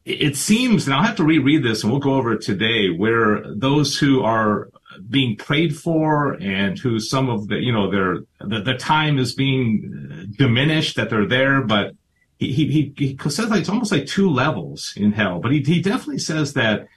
it 0.03 0.35
seems, 0.35 0.87
and 0.87 0.95
I'll 0.95 1.03
have 1.03 1.15
to 1.17 1.23
reread 1.23 1.63
this, 1.63 1.83
and 1.83 1.91
we'll 1.91 2.01
go 2.01 2.15
over 2.15 2.33
it 2.33 2.41
today, 2.41 2.89
where 2.89 3.43
those 3.55 3.99
who 3.99 4.23
are 4.23 4.69
being 5.07 5.37
prayed 5.37 5.77
for 5.77 6.33
and 6.41 6.77
who 6.79 6.99
some 6.99 7.29
of 7.29 7.49
the, 7.49 7.57
you 7.57 7.71
know, 7.71 7.91
their 7.91 8.21
the, 8.39 8.61
the 8.61 8.77
time 8.79 9.19
is 9.19 9.35
being 9.35 10.33
diminished 10.39 10.95
that 10.95 11.11
they're 11.11 11.27
there, 11.27 11.61
but 11.61 11.93
he 12.39 12.51
he, 12.51 12.93
he 12.97 13.29
says 13.29 13.49
like 13.49 13.59
it's 13.59 13.69
almost 13.69 13.91
like 13.91 14.07
two 14.07 14.31
levels 14.31 14.93
in 14.97 15.11
hell, 15.11 15.39
but 15.39 15.51
he 15.51 15.61
he 15.61 15.83
definitely 15.83 16.17
says 16.17 16.53
that 16.53 16.87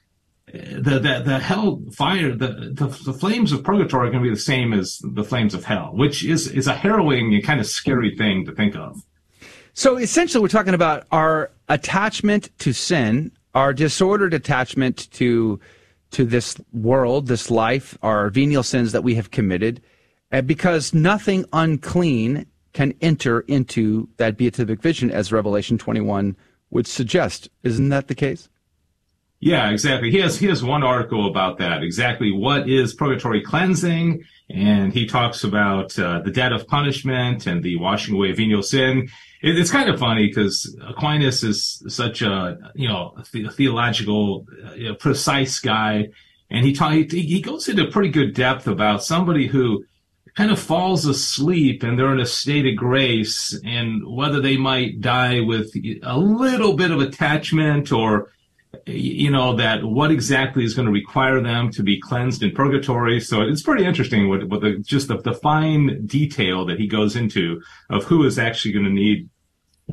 the, 0.53 1.01
the, 1.01 1.23
the 1.25 1.39
hell 1.39 1.83
fire, 1.93 2.33
the, 2.33 2.73
the, 2.73 2.87
the 3.05 3.13
flames 3.13 3.53
of 3.53 3.65
purgatory 3.65 4.09
are 4.09 4.11
going 4.11 4.23
to 4.23 4.29
be 4.29 4.35
the 4.35 4.41
same 4.41 4.73
as 4.73 5.01
the 5.03 5.25
flames 5.25 5.55
of 5.55 5.65
hell, 5.65 5.91
which 5.93 6.25
is, 6.25 6.49
is 6.49 6.67
a 6.67 6.75
harrowing 6.75 7.35
and 7.35 7.45
kind 7.45 7.61
of 7.61 7.67
scary 7.67 8.15
thing 8.15 8.45
to 8.47 8.53
think 8.53 8.77
of. 8.77 9.03
So 9.73 9.97
essentially, 9.97 10.41
we're 10.41 10.49
talking 10.49 10.75
about 10.75 11.07
our 11.11 11.51
attachment 11.69 12.51
to 12.61 12.73
sin, 12.73 13.33
our 13.55 13.73
disordered 13.73 14.35
attachment 14.35 15.11
to 15.13 15.61
to 16.13 16.25
this 16.25 16.57
world, 16.73 17.27
this 17.27 17.51
life, 17.51 17.99
our 18.01 18.31
venial 18.31 18.63
sins 18.63 18.93
that 18.93 19.03
we 19.03 19.17
have 19.17 19.33
committed, 19.33 19.83
uh, 20.31 20.41
because 20.41 20.95
nothing 20.95 21.45
unclean 21.53 22.47
can 22.73 22.95
enter 23.01 23.41
into 23.41 24.09
that 24.17 24.37
beatific 24.37 24.81
vision, 24.81 25.11
as 25.11 25.33
Revelation 25.33 25.77
21 25.77 26.37
would 26.71 26.87
suggest. 26.87 27.51
Isn't 27.65 27.89
that 27.89 28.07
the 28.07 28.15
case? 28.15 28.49
Yeah, 29.41 29.71
exactly. 29.71 30.11
He 30.11 30.19
has 30.21 30.39
he 30.39 30.47
has 30.47 30.65
one 30.65 30.83
article 30.83 31.29
about 31.29 31.59
that. 31.59 31.83
Exactly 31.83 32.33
what 32.33 32.69
is 32.69 32.95
purgatory 32.95 33.43
cleansing, 33.43 34.25
and 34.49 34.93
he 34.93 35.07
talks 35.07 35.45
about 35.45 35.99
uh, 35.99 36.21
the 36.21 36.31
debt 36.31 36.53
of 36.53 36.67
punishment 36.67 37.47
and 37.47 37.63
the 37.63 37.77
washing 37.77 38.15
away 38.15 38.31
of 38.31 38.39
venial 38.39 38.63
sin. 38.63 39.09
It, 39.43 39.59
it's 39.59 39.71
kind 39.71 39.91
of 39.91 40.01
funny 40.01 40.29
because 40.29 40.75
Aquinas 40.89 41.43
is 41.43 41.83
such 41.87 42.23
a 42.23 42.57
you 42.75 42.89
know 42.89 43.15
the, 43.33 43.49
theological 43.49 44.47
uh, 44.65 44.73
you 44.75 44.89
know, 44.89 44.95
precise 44.95 45.59
guy, 45.59 46.09
and 46.51 46.65
he, 46.65 46.73
ta- 46.73 46.91
he 46.91 47.05
he 47.05 47.43
goes 47.43 47.69
into 47.69 47.91
pretty 47.91 48.11
good 48.11 48.35
depth 48.35 48.67
about 48.67 49.05
somebody 49.05 49.47
who 49.47 49.85
kind 50.35 50.51
of 50.51 50.59
falls 50.59 51.07
asleep 51.07 51.83
and 51.83 51.99
they're 51.99 52.13
in 52.13 52.21
a 52.21 52.27
state 52.27 52.67
of 52.67 52.77
grace, 52.77 53.59
and 53.67 54.03
whether 54.07 54.41
they 54.41 54.57
might 54.57 55.03
die 55.03 55.41
with 55.41 55.71
a 56.03 56.19
little 56.19 56.75
bit 56.75 56.91
of 56.91 57.01
attachment 57.01 57.93
or 57.93 58.31
you 58.87 59.31
know 59.31 59.57
that 59.57 59.85
what 59.85 60.11
exactly 60.11 60.65
is 60.65 60.75
going 60.75 60.87
to 60.87 60.93
require 60.93 61.41
them 61.41 61.71
to 61.71 61.83
be 61.83 62.01
cleansed 62.01 62.43
in 62.43 62.53
purgatory 62.53 63.21
so 63.21 63.43
it's 63.43 63.63
pretty 63.63 63.85
interesting 63.85 64.29
what, 64.29 64.49
the 64.61 64.79
just 64.87 65.09
the, 65.09 65.19
the 65.23 65.35
fine 65.35 66.07
detail 66.07 66.65
that 66.65 66.79
he 66.79 66.87
goes 66.87 67.17
into 67.17 67.61
of 67.91 68.05
who 68.05 68.25
is 68.25 68.39
actually 68.39 68.73
going 68.73 68.85
to 68.85 68.91
need 68.91 69.29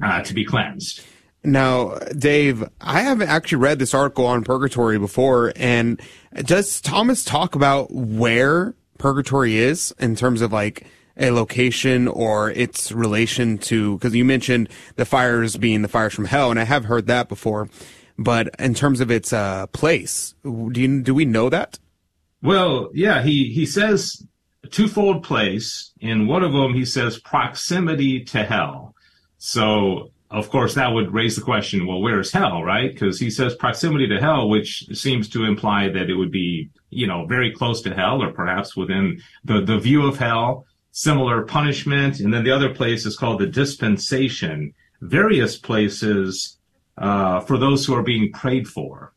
uh, 0.03 0.21
to 0.21 0.33
be 0.33 0.45
cleansed 0.45 1.01
Now, 1.43 1.99
Dave, 2.17 2.63
I 2.79 3.01
haven't 3.01 3.27
actually 3.27 3.57
read 3.57 3.77
this 3.77 3.93
article 3.93 4.25
on 4.25 4.43
purgatory 4.45 4.97
before. 4.97 5.51
And 5.57 5.99
does 6.35 6.79
Thomas 6.79 7.25
talk 7.25 7.53
about 7.55 7.91
where 7.91 8.75
purgatory 8.97 9.57
is 9.57 9.93
in 9.99 10.15
terms 10.15 10.41
of 10.41 10.53
like 10.53 10.87
a 11.17 11.31
location 11.31 12.07
or 12.07 12.49
its 12.51 12.91
relation 12.91 13.57
to, 13.57 13.97
because 13.97 14.15
you 14.15 14.23
mentioned 14.23 14.69
the 14.95 15.05
fires 15.05 15.57
being 15.57 15.81
the 15.81 15.89
fires 15.89 16.13
from 16.13 16.25
hell, 16.25 16.49
and 16.49 16.59
I 16.59 16.63
have 16.63 16.85
heard 16.85 17.07
that 17.07 17.27
before. 17.27 17.67
But 18.23 18.55
in 18.59 18.73
terms 18.73 19.01
of 19.01 19.11
its 19.11 19.33
uh, 19.33 19.67
place, 19.67 20.33
do 20.43 20.71
you, 20.75 21.01
do 21.01 21.13
we 21.13 21.25
know 21.25 21.49
that? 21.49 21.79
Well, 22.41 22.89
yeah, 22.93 23.21
he, 23.21 23.53
he 23.53 23.65
says 23.65 24.25
twofold 24.71 25.23
place. 25.23 25.91
In 25.99 26.27
one 26.27 26.43
of 26.43 26.53
them, 26.53 26.73
he 26.73 26.85
says 26.85 27.19
proximity 27.19 28.23
to 28.25 28.43
hell. 28.43 28.95
So, 29.37 30.11
of 30.31 30.49
course, 30.49 30.73
that 30.75 30.91
would 30.93 31.13
raise 31.13 31.35
the 31.35 31.41
question, 31.41 31.85
well, 31.85 32.01
where's 32.01 32.31
hell, 32.31 32.63
right? 32.63 32.91
Because 32.91 33.19
he 33.19 33.29
says 33.29 33.55
proximity 33.55 34.07
to 34.07 34.19
hell, 34.19 34.49
which 34.49 34.87
seems 34.93 35.29
to 35.29 35.43
imply 35.45 35.89
that 35.89 36.09
it 36.09 36.15
would 36.15 36.31
be, 36.31 36.69
you 36.89 37.07
know, 37.07 37.25
very 37.25 37.51
close 37.51 37.81
to 37.81 37.93
hell 37.93 38.21
or 38.21 38.31
perhaps 38.31 38.75
within 38.75 39.21
the, 39.43 39.61
the 39.61 39.79
view 39.79 40.07
of 40.07 40.17
hell, 40.17 40.65
similar 40.91 41.43
punishment. 41.43 42.19
And 42.19 42.33
then 42.33 42.43
the 42.43 42.51
other 42.51 42.73
place 42.73 43.05
is 43.05 43.17
called 43.17 43.41
the 43.41 43.47
dispensation, 43.47 44.73
various 45.01 45.57
places 45.57 46.57
uh, 46.97 47.39
for 47.41 47.57
those 47.57 47.85
who 47.85 47.95
are 47.95 48.03
being 48.03 48.31
prayed 48.31 48.67
for. 48.67 49.13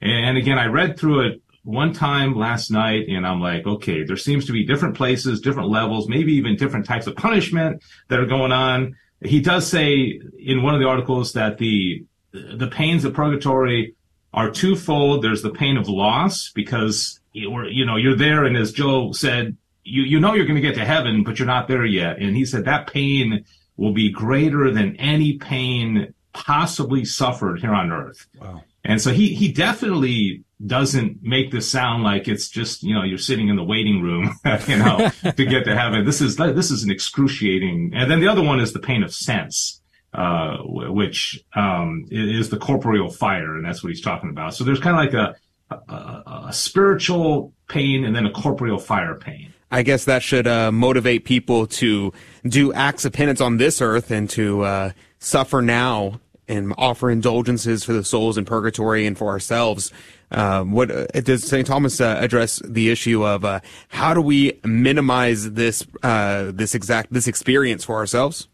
And 0.00 0.36
again, 0.36 0.58
I 0.58 0.66
read 0.66 0.98
through 0.98 1.28
it 1.28 1.42
one 1.62 1.92
time 1.92 2.34
last 2.34 2.70
night 2.70 3.08
and 3.08 3.26
I'm 3.26 3.40
like, 3.40 3.66
okay, 3.66 4.02
there 4.04 4.16
seems 4.16 4.46
to 4.46 4.52
be 4.52 4.64
different 4.64 4.96
places, 4.96 5.40
different 5.40 5.68
levels, 5.68 6.08
maybe 6.08 6.32
even 6.34 6.56
different 6.56 6.86
types 6.86 7.06
of 7.06 7.16
punishment 7.16 7.82
that 8.08 8.18
are 8.18 8.26
going 8.26 8.52
on. 8.52 8.96
he 9.22 9.40
does 9.40 9.66
say 9.66 10.20
in 10.38 10.62
one 10.62 10.74
of 10.74 10.80
the 10.80 10.88
articles 10.88 11.34
that 11.34 11.58
the 11.58 12.04
the 12.32 12.68
pains 12.68 13.04
of 13.04 13.12
purgatory 13.12 13.94
are 14.32 14.50
twofold. 14.50 15.22
There's 15.22 15.42
the 15.42 15.50
pain 15.50 15.76
of 15.76 15.88
loss 15.88 16.50
because 16.54 17.20
you 17.32 17.64
you 17.66 17.84
know 17.84 17.96
you're 17.96 18.16
there, 18.16 18.44
and 18.44 18.56
as 18.56 18.72
Joe 18.72 19.12
said, 19.12 19.56
you 19.84 20.02
you 20.02 20.20
know 20.20 20.34
you're 20.34 20.46
going 20.46 20.60
to 20.60 20.66
get 20.66 20.76
to 20.76 20.84
heaven, 20.84 21.24
but 21.24 21.38
you're 21.38 21.46
not 21.46 21.68
there 21.68 21.84
yet. 21.84 22.18
And 22.18 22.36
he 22.36 22.44
said 22.44 22.64
that 22.64 22.86
pain 22.86 23.44
will 23.76 23.92
be 23.92 24.10
greater 24.10 24.70
than 24.70 24.96
any 24.96 25.38
pain 25.38 26.14
possibly 26.32 27.04
suffered 27.04 27.60
here 27.60 27.74
on 27.74 27.90
earth. 27.90 28.26
Wow. 28.40 28.62
And 28.84 29.00
so 29.00 29.12
he 29.12 29.34
he 29.34 29.52
definitely 29.52 30.44
doesn't 30.64 31.22
make 31.22 31.50
this 31.50 31.70
sound 31.70 32.02
like 32.02 32.28
it's 32.28 32.48
just 32.48 32.82
you 32.82 32.94
know 32.94 33.02
you're 33.02 33.18
sitting 33.18 33.48
in 33.48 33.56
the 33.56 33.64
waiting 33.64 34.02
room 34.02 34.34
you 34.66 34.76
know 34.76 35.10
to 35.22 35.44
get 35.44 35.64
to 35.64 35.76
heaven. 35.76 36.04
This 36.04 36.20
is 36.20 36.36
this 36.36 36.70
is 36.70 36.82
an 36.82 36.90
excruciating. 36.90 37.92
And 37.94 38.10
then 38.10 38.20
the 38.20 38.28
other 38.28 38.42
one 38.42 38.60
is 38.60 38.72
the 38.72 38.78
pain 38.78 39.02
of 39.02 39.12
sense, 39.12 39.80
uh, 40.14 40.58
which 40.62 41.42
um, 41.54 42.06
is 42.10 42.48
the 42.48 42.56
corporeal 42.56 43.10
fire, 43.10 43.54
and 43.54 43.64
that's 43.64 43.82
what 43.82 43.90
he's 43.90 44.00
talking 44.00 44.30
about. 44.30 44.54
So 44.54 44.64
there's 44.64 44.80
kind 44.80 44.96
of 44.96 45.14
like 45.14 45.36
a, 45.70 45.92
a, 45.92 46.46
a 46.48 46.52
spiritual 46.52 47.52
pain 47.68 48.04
and 48.04 48.16
then 48.16 48.26
a 48.26 48.32
corporeal 48.32 48.78
fire 48.78 49.14
pain. 49.14 49.52
I 49.70 49.82
guess 49.82 50.04
that 50.06 50.22
should 50.22 50.48
uh, 50.48 50.72
motivate 50.72 51.24
people 51.24 51.66
to 51.68 52.12
do 52.44 52.72
acts 52.72 53.04
of 53.04 53.12
penance 53.12 53.40
on 53.40 53.58
this 53.58 53.80
earth 53.80 54.10
and 54.10 54.28
to 54.30 54.62
uh, 54.62 54.90
suffer 55.20 55.62
now 55.62 56.20
and 56.48 56.74
offer 56.76 57.10
indulgences 57.10 57.84
for 57.84 57.92
the 57.92 58.02
souls 58.02 58.36
in 58.36 58.44
purgatory 58.44 59.06
and 59.06 59.16
for 59.16 59.28
ourselves. 59.28 59.92
Uh, 60.32 60.64
what 60.64 60.90
uh, 60.90 61.06
does 61.20 61.44
St. 61.44 61.66
Thomas 61.66 62.00
uh, 62.00 62.16
address 62.20 62.60
the 62.64 62.90
issue 62.90 63.24
of 63.24 63.44
uh, 63.44 63.60
how 63.88 64.14
do 64.14 64.20
we 64.20 64.58
minimize 64.64 65.52
this 65.52 65.86
uh, 66.02 66.50
this 66.52 66.74
exact 66.74 67.12
this 67.12 67.28
experience 67.28 67.84
for 67.84 67.96
ourselves? 67.96 68.48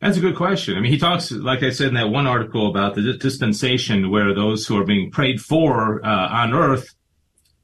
That's 0.00 0.16
a 0.16 0.20
good 0.20 0.36
question. 0.36 0.76
I 0.76 0.80
mean, 0.80 0.92
he 0.92 0.98
talks, 0.98 1.32
like 1.32 1.64
I 1.64 1.70
said 1.70 1.88
in 1.88 1.94
that 1.94 2.10
one 2.10 2.28
article, 2.28 2.70
about 2.70 2.94
the 2.94 3.14
dispensation 3.14 4.12
where 4.12 4.32
those 4.32 4.64
who 4.64 4.78
are 4.78 4.84
being 4.84 5.10
prayed 5.10 5.40
for 5.40 6.04
uh, 6.06 6.28
on 6.28 6.54
earth 6.54 6.94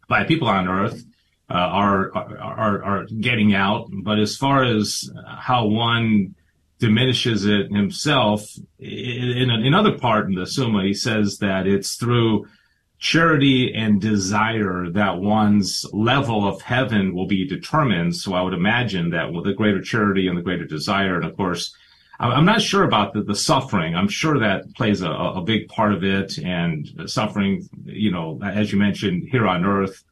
by 0.08 0.24
people 0.24 0.48
on 0.48 0.66
earth 0.66 1.04
are, 1.48 2.10
are 2.16 2.82
are 2.82 3.06
getting 3.20 3.54
out. 3.54 3.88
But 4.02 4.18
as 4.18 4.36
far 4.36 4.64
as 4.64 5.08
how 5.26 5.66
one 5.66 6.34
diminishes 6.84 7.46
it 7.46 7.72
himself. 7.72 8.46
In 8.78 9.48
another 9.50 9.98
part 9.98 10.26
in 10.26 10.34
the 10.34 10.46
Summa, 10.46 10.84
he 10.84 10.92
says 10.92 11.38
that 11.38 11.66
it's 11.66 11.94
through 11.94 12.46
charity 12.98 13.72
and 13.74 14.02
desire 14.02 14.90
that 14.90 15.18
one's 15.18 15.86
level 15.92 16.46
of 16.46 16.60
heaven 16.60 17.14
will 17.14 17.26
be 17.26 17.46
determined. 17.46 18.14
So 18.14 18.34
I 18.34 18.42
would 18.42 18.52
imagine 18.52 19.10
that 19.10 19.32
with 19.32 19.44
the 19.44 19.54
greater 19.54 19.80
charity 19.80 20.28
and 20.28 20.36
the 20.36 20.42
greater 20.42 20.66
desire, 20.66 21.16
and 21.16 21.24
of 21.24 21.36
course, 21.36 21.74
I'm 22.20 22.44
not 22.44 22.60
sure 22.60 22.84
about 22.84 23.14
the, 23.14 23.22
the 23.22 23.34
suffering. 23.34 23.96
I'm 23.96 24.08
sure 24.08 24.38
that 24.38 24.74
plays 24.74 25.00
a, 25.00 25.10
a 25.10 25.42
big 25.42 25.68
part 25.68 25.92
of 25.92 26.04
it 26.04 26.38
and 26.38 26.86
suffering, 27.06 27.66
you 27.84 28.10
know, 28.12 28.38
as 28.44 28.72
you 28.72 28.78
mentioned 28.78 29.28
here 29.30 29.48
on 29.48 29.64
earth 29.64 30.04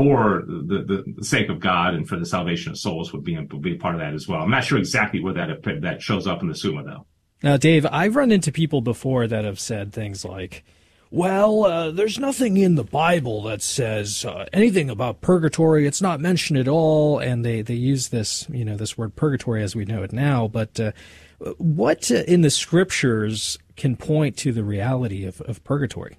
for 0.00 0.44
the, 0.46 1.12
the, 1.16 1.24
sake 1.24 1.50
of 1.50 1.60
God 1.60 1.92
and 1.94 2.08
for 2.08 2.16
the 2.16 2.24
salvation 2.24 2.72
of 2.72 2.78
souls 2.78 3.12
would 3.12 3.22
be, 3.22 3.36
be 3.60 3.74
part 3.74 3.94
of 3.94 4.00
that 4.00 4.14
as 4.14 4.26
well. 4.26 4.40
I'm 4.40 4.50
not 4.50 4.64
sure 4.64 4.78
exactly 4.78 5.20
where 5.20 5.34
that 5.34 5.62
that 5.82 6.00
shows 6.00 6.26
up 6.26 6.40
in 6.40 6.48
the 6.48 6.54
Summa 6.54 6.82
though. 6.82 7.06
Now, 7.42 7.58
Dave, 7.58 7.84
I've 7.84 8.16
run 8.16 8.32
into 8.32 8.50
people 8.50 8.80
before 8.80 9.26
that 9.26 9.44
have 9.44 9.60
said 9.60 9.92
things 9.92 10.24
like, 10.24 10.64
well, 11.10 11.64
uh, 11.64 11.90
there's 11.90 12.18
nothing 12.18 12.56
in 12.56 12.76
the 12.76 12.84
Bible 12.84 13.42
that 13.42 13.60
says 13.60 14.24
uh, 14.24 14.46
anything 14.54 14.88
about 14.88 15.20
purgatory. 15.20 15.86
It's 15.86 16.00
not 16.00 16.18
mentioned 16.18 16.58
at 16.58 16.68
all, 16.68 17.18
and 17.18 17.44
they, 17.44 17.60
they 17.60 17.74
use 17.74 18.08
this 18.08 18.46
you 18.48 18.64
know 18.64 18.76
this 18.76 18.96
word 18.96 19.16
purgatory 19.16 19.62
as 19.62 19.76
we 19.76 19.84
know 19.84 20.02
it 20.02 20.12
now. 20.14 20.48
But 20.48 20.80
uh, 20.80 20.92
what 21.58 22.10
in 22.10 22.40
the 22.40 22.50
scriptures 22.50 23.58
can 23.76 23.96
point 23.96 24.38
to 24.38 24.52
the 24.52 24.64
reality 24.64 25.26
of, 25.26 25.42
of 25.42 25.62
purgatory? 25.64 26.16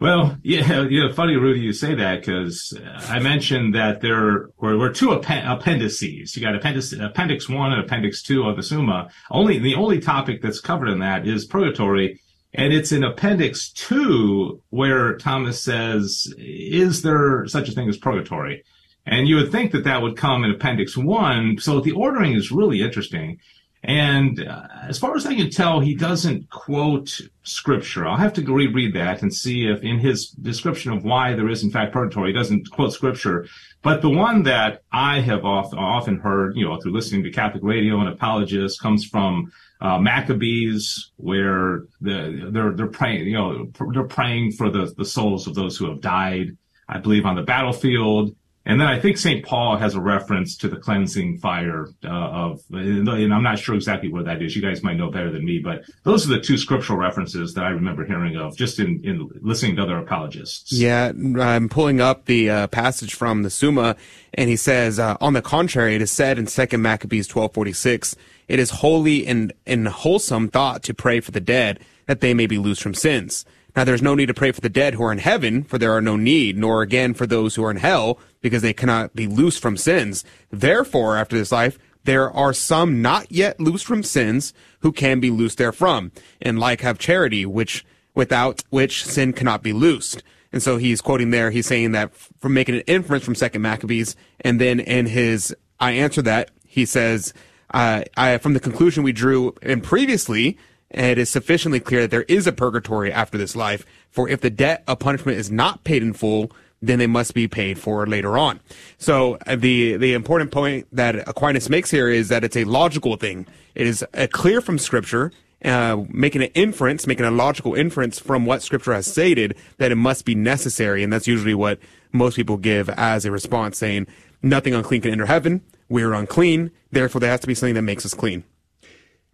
Well, 0.00 0.38
yeah, 0.42 0.82
yeah. 0.90 1.12
Funny, 1.12 1.36
Rudy, 1.36 1.60
you 1.60 1.72
say 1.72 1.94
that 1.94 2.20
because 2.20 2.72
uh, 2.76 3.06
I 3.08 3.18
mentioned 3.18 3.74
that 3.74 4.00
there 4.00 4.50
were, 4.58 4.78
were 4.78 4.92
two 4.92 5.12
appendices. 5.12 6.36
You 6.36 6.42
got 6.42 6.54
appendix, 6.54 6.92
appendix 6.92 7.48
one 7.48 7.72
and 7.72 7.84
appendix 7.84 8.22
two 8.22 8.44
of 8.44 8.56
the 8.56 8.62
Summa. 8.62 9.10
Only 9.30 9.58
the 9.58 9.74
only 9.74 9.98
topic 9.98 10.40
that's 10.40 10.60
covered 10.60 10.88
in 10.88 11.00
that 11.00 11.26
is 11.26 11.46
purgatory, 11.46 12.20
and 12.54 12.72
it's 12.72 12.92
in 12.92 13.02
appendix 13.02 13.70
two 13.72 14.62
where 14.70 15.16
Thomas 15.16 15.62
says, 15.62 16.32
"Is 16.38 17.02
there 17.02 17.46
such 17.46 17.68
a 17.68 17.72
thing 17.72 17.88
as 17.88 17.96
purgatory?" 17.96 18.62
And 19.04 19.26
you 19.26 19.36
would 19.36 19.50
think 19.50 19.72
that 19.72 19.84
that 19.84 20.02
would 20.02 20.16
come 20.16 20.44
in 20.44 20.50
appendix 20.50 20.96
one. 20.96 21.56
So 21.58 21.80
the 21.80 21.92
ordering 21.92 22.34
is 22.34 22.52
really 22.52 22.82
interesting. 22.82 23.38
And 23.84 24.44
uh, 24.44 24.66
as 24.88 24.98
far 24.98 25.14
as 25.14 25.24
I 25.24 25.34
can 25.34 25.50
tell, 25.50 25.78
he 25.78 25.94
doesn't 25.94 26.50
quote 26.50 27.20
scripture. 27.44 28.06
I'll 28.06 28.16
have 28.16 28.32
to 28.34 28.42
reread 28.42 28.94
that 28.94 29.22
and 29.22 29.32
see 29.32 29.68
if 29.68 29.82
in 29.82 29.98
his 29.98 30.30
description 30.30 30.92
of 30.92 31.04
why 31.04 31.34
there 31.34 31.48
is 31.48 31.62
in 31.62 31.70
fact 31.70 31.92
purgatory, 31.92 32.30
he 32.30 32.36
doesn't 32.36 32.70
quote 32.70 32.92
scripture. 32.92 33.46
But 33.82 34.02
the 34.02 34.10
one 34.10 34.42
that 34.42 34.82
I 34.90 35.20
have 35.20 35.44
often, 35.44 36.18
heard, 36.18 36.56
you 36.56 36.64
know, 36.64 36.80
through 36.80 36.92
listening 36.92 37.22
to 37.22 37.30
Catholic 37.30 37.62
radio 37.62 38.00
and 38.00 38.08
apologists 38.08 38.80
comes 38.80 39.04
from 39.04 39.52
uh, 39.80 39.98
Maccabees, 39.98 41.12
where 41.16 41.84
the, 42.00 42.48
they're 42.50 42.72
they're 42.72 42.88
praying, 42.88 43.28
you 43.28 43.34
know, 43.34 43.70
they're 43.92 44.02
praying 44.04 44.52
for 44.52 44.70
the 44.70 44.92
the 44.96 45.04
souls 45.04 45.46
of 45.46 45.54
those 45.54 45.76
who 45.76 45.88
have 45.88 46.00
died. 46.00 46.56
I 46.88 46.98
believe 46.98 47.26
on 47.26 47.36
the 47.36 47.42
battlefield. 47.42 48.34
And 48.68 48.78
then 48.78 48.86
I 48.86 49.00
think 49.00 49.16
St. 49.16 49.42
Paul 49.42 49.78
has 49.78 49.94
a 49.94 50.00
reference 50.00 50.54
to 50.58 50.68
the 50.68 50.76
cleansing 50.76 51.38
fire 51.38 51.88
uh, 52.04 52.08
of, 52.08 52.60
and 52.70 53.08
I'm 53.08 53.42
not 53.42 53.58
sure 53.58 53.74
exactly 53.74 54.12
where 54.12 54.22
that 54.24 54.42
is. 54.42 54.54
You 54.54 54.60
guys 54.60 54.82
might 54.82 54.98
know 54.98 55.10
better 55.10 55.32
than 55.32 55.42
me, 55.42 55.58
but 55.58 55.84
those 56.02 56.26
are 56.26 56.34
the 56.34 56.40
two 56.40 56.58
scriptural 56.58 56.98
references 56.98 57.54
that 57.54 57.64
I 57.64 57.70
remember 57.70 58.04
hearing 58.04 58.36
of 58.36 58.58
just 58.58 58.78
in, 58.78 59.00
in 59.02 59.30
listening 59.40 59.76
to 59.76 59.84
other 59.84 59.96
apologists. 59.96 60.70
Yeah, 60.70 61.12
I'm 61.40 61.70
pulling 61.70 62.02
up 62.02 62.26
the 62.26 62.50
uh, 62.50 62.66
passage 62.66 63.14
from 63.14 63.42
the 63.42 63.48
Summa, 63.48 63.96
and 64.34 64.50
he 64.50 64.56
says, 64.56 64.98
uh, 64.98 65.16
on 65.18 65.32
the 65.32 65.40
contrary, 65.40 65.94
it 65.94 66.02
is 66.02 66.12
said 66.12 66.38
in 66.38 66.44
2 66.44 66.76
Maccabees 66.76 67.26
1246, 67.26 68.16
it 68.48 68.60
is 68.60 68.68
holy 68.70 69.26
and, 69.26 69.54
and 69.66 69.88
wholesome 69.88 70.48
thought 70.48 70.82
to 70.82 70.92
pray 70.92 71.20
for 71.20 71.30
the 71.30 71.40
dead 71.40 71.80
that 72.04 72.20
they 72.20 72.34
may 72.34 72.46
be 72.46 72.58
loosed 72.58 72.82
from 72.82 72.92
sins. 72.92 73.46
Now 73.78 73.84
there's 73.84 74.02
no 74.02 74.16
need 74.16 74.26
to 74.26 74.34
pray 74.34 74.50
for 74.50 74.60
the 74.60 74.68
dead 74.68 74.94
who 74.94 75.04
are 75.04 75.12
in 75.12 75.18
heaven, 75.18 75.62
for 75.62 75.78
there 75.78 75.92
are 75.92 76.02
no 76.02 76.16
need, 76.16 76.58
nor 76.58 76.82
again 76.82 77.14
for 77.14 77.28
those 77.28 77.54
who 77.54 77.62
are 77.62 77.70
in 77.70 77.76
hell, 77.76 78.18
because 78.40 78.60
they 78.60 78.72
cannot 78.72 79.14
be 79.14 79.28
loosed 79.28 79.62
from 79.62 79.76
sins. 79.76 80.24
Therefore, 80.50 81.16
after 81.16 81.38
this 81.38 81.52
life, 81.52 81.78
there 82.02 82.28
are 82.28 82.52
some 82.52 83.00
not 83.00 83.30
yet 83.30 83.60
loosed 83.60 83.86
from 83.86 84.02
sins 84.02 84.52
who 84.80 84.90
can 84.90 85.20
be 85.20 85.30
loosed 85.30 85.58
therefrom, 85.58 86.10
and 86.42 86.58
like 86.58 86.80
have 86.80 86.98
charity, 86.98 87.46
which 87.46 87.86
without 88.16 88.64
which 88.70 89.04
sin 89.04 89.32
cannot 89.32 89.62
be 89.62 89.72
loosed. 89.72 90.24
And 90.52 90.60
so 90.60 90.76
he's 90.76 91.00
quoting 91.00 91.30
there, 91.30 91.52
he's 91.52 91.68
saying 91.68 91.92
that 91.92 92.12
from 92.12 92.54
making 92.54 92.74
an 92.74 92.82
inference 92.88 93.24
from 93.24 93.36
Second 93.36 93.62
Maccabees, 93.62 94.16
and 94.40 94.60
then 94.60 94.80
in 94.80 95.06
his 95.06 95.54
I 95.78 95.92
answer 95.92 96.22
that, 96.22 96.50
he 96.66 96.84
says, 96.84 97.32
uh, 97.72 98.02
I, 98.16 98.38
from 98.38 98.54
the 98.54 98.60
conclusion 98.60 99.04
we 99.04 99.12
drew 99.12 99.54
in 99.62 99.82
previously, 99.82 100.58
it 100.90 101.18
is 101.18 101.28
sufficiently 101.28 101.80
clear 101.80 102.02
that 102.02 102.10
there 102.10 102.22
is 102.22 102.46
a 102.46 102.52
purgatory 102.52 103.12
after 103.12 103.36
this 103.36 103.54
life, 103.54 103.84
for 104.10 104.28
if 104.28 104.40
the 104.40 104.50
debt 104.50 104.84
of 104.86 104.98
punishment 104.98 105.38
is 105.38 105.50
not 105.50 105.84
paid 105.84 106.02
in 106.02 106.12
full, 106.12 106.50
then 106.80 106.98
they 106.98 107.06
must 107.06 107.34
be 107.34 107.48
paid 107.48 107.78
for 107.78 108.06
later 108.06 108.38
on. 108.38 108.60
So 108.98 109.38
uh, 109.46 109.56
the 109.56 109.96
the 109.96 110.14
important 110.14 110.50
point 110.50 110.86
that 110.92 111.28
Aquinas 111.28 111.68
makes 111.68 111.90
here 111.90 112.08
is 112.08 112.28
that 112.28 112.44
it's 112.44 112.56
a 112.56 112.64
logical 112.64 113.16
thing. 113.16 113.46
It 113.74 113.86
is 113.86 114.04
uh, 114.14 114.28
clear 114.30 114.60
from 114.60 114.78
Scripture, 114.78 115.32
uh, 115.64 116.04
making 116.08 116.42
an 116.42 116.50
inference, 116.54 117.06
making 117.06 117.26
a 117.26 117.30
logical 117.30 117.74
inference 117.74 118.18
from 118.18 118.46
what 118.46 118.62
Scripture 118.62 118.94
has 118.94 119.06
stated 119.06 119.56
that 119.78 119.90
it 119.90 119.96
must 119.96 120.24
be 120.24 120.34
necessary, 120.34 121.02
and 121.02 121.12
that's 121.12 121.26
usually 121.26 121.54
what 121.54 121.80
most 122.12 122.36
people 122.36 122.56
give 122.56 122.88
as 122.90 123.24
a 123.24 123.30
response, 123.30 123.76
saying 123.76 124.06
nothing 124.42 124.72
unclean 124.74 125.02
can 125.02 125.10
enter 125.10 125.26
heaven. 125.26 125.62
We're 125.88 126.12
unclean, 126.12 126.70
therefore 126.92 127.20
there 127.20 127.30
has 127.30 127.40
to 127.40 127.46
be 127.46 127.54
something 127.54 127.74
that 127.74 127.82
makes 127.82 128.06
us 128.06 128.14
clean. 128.14 128.44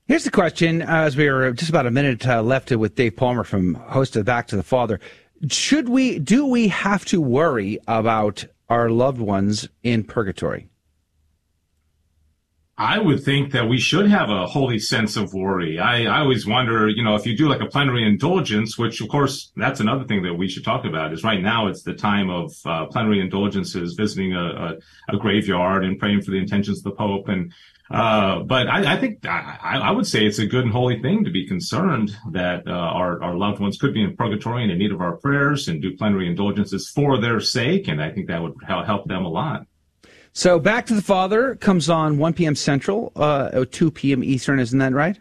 Here's 0.06 0.24
the 0.24 0.30
question: 0.30 0.82
As 0.82 1.16
we 1.16 1.26
are 1.28 1.52
just 1.52 1.70
about 1.70 1.86
a 1.86 1.90
minute 1.90 2.26
uh, 2.26 2.42
left 2.42 2.70
with 2.70 2.94
Dave 2.94 3.16
Palmer 3.16 3.44
from 3.44 3.74
host 3.74 4.16
of 4.16 4.24
Back 4.24 4.46
to 4.48 4.56
the 4.56 4.62
Father 4.62 5.00
should 5.50 5.88
we 5.88 6.18
do 6.18 6.46
we 6.46 6.68
have 6.68 7.04
to 7.06 7.20
worry 7.20 7.78
about 7.86 8.44
our 8.68 8.90
loved 8.90 9.20
ones 9.20 9.68
in 9.82 10.04
purgatory? 10.04 10.68
I 12.76 12.98
would 12.98 13.22
think 13.22 13.52
that 13.52 13.68
we 13.68 13.78
should 13.78 14.10
have 14.10 14.30
a 14.30 14.46
holy 14.46 14.80
sense 14.80 15.16
of 15.16 15.32
worry. 15.32 15.78
I, 15.78 16.06
I 16.06 16.20
always 16.20 16.44
wonder, 16.44 16.88
you 16.88 17.04
know, 17.04 17.14
if 17.14 17.24
you 17.24 17.36
do 17.36 17.48
like 17.48 17.60
a 17.60 17.66
plenary 17.66 18.04
indulgence, 18.04 18.76
which 18.76 19.00
of 19.00 19.08
course 19.08 19.52
that's 19.54 19.78
another 19.78 20.04
thing 20.04 20.24
that 20.24 20.34
we 20.34 20.48
should 20.48 20.64
talk 20.64 20.84
about 20.84 21.12
is 21.12 21.22
right 21.22 21.40
now 21.40 21.68
it's 21.68 21.84
the 21.84 21.94
time 21.94 22.30
of 22.30 22.52
uh, 22.64 22.86
plenary 22.86 23.20
indulgences, 23.20 23.94
visiting 23.94 24.34
a, 24.34 24.44
a, 24.44 25.14
a, 25.14 25.18
graveyard 25.18 25.84
and 25.84 26.00
praying 26.00 26.22
for 26.22 26.32
the 26.32 26.36
intentions 26.36 26.78
of 26.78 26.84
the 26.84 26.90
Pope. 26.90 27.28
And 27.28 27.52
uh, 27.90 28.40
but 28.40 28.66
I, 28.66 28.94
I 28.94 28.96
think 28.98 29.24
I, 29.24 29.58
I, 29.62 29.90
would 29.92 30.06
say 30.06 30.26
it's 30.26 30.40
a 30.40 30.46
good 30.46 30.64
and 30.64 30.72
holy 30.72 31.00
thing 31.00 31.22
to 31.22 31.30
be 31.30 31.46
concerned 31.46 32.16
that 32.32 32.66
uh, 32.66 32.72
our, 32.72 33.22
our 33.22 33.36
loved 33.36 33.60
ones 33.60 33.78
could 33.78 33.94
be 33.94 34.02
in 34.02 34.16
purgatory 34.16 34.64
and 34.64 34.72
in 34.72 34.78
need 34.78 34.90
of 34.90 35.00
our 35.00 35.16
prayers 35.18 35.68
and 35.68 35.80
do 35.80 35.96
plenary 35.96 36.26
indulgences 36.26 36.88
for 36.88 37.20
their 37.20 37.38
sake. 37.38 37.86
And 37.86 38.02
I 38.02 38.10
think 38.10 38.26
that 38.28 38.42
would 38.42 38.54
help 38.66 39.06
them 39.06 39.24
a 39.24 39.28
lot. 39.28 39.66
So 40.36 40.58
Back 40.58 40.86
to 40.86 40.94
the 40.94 41.02
Father 41.02 41.54
comes 41.54 41.88
on 41.88 42.18
1 42.18 42.34
p.m. 42.34 42.56
Central, 42.56 43.12
uh, 43.14 43.64
2 43.70 43.90
p.m. 43.92 44.24
Eastern, 44.24 44.58
isn't 44.58 44.78
that 44.80 44.92
right? 44.92 45.18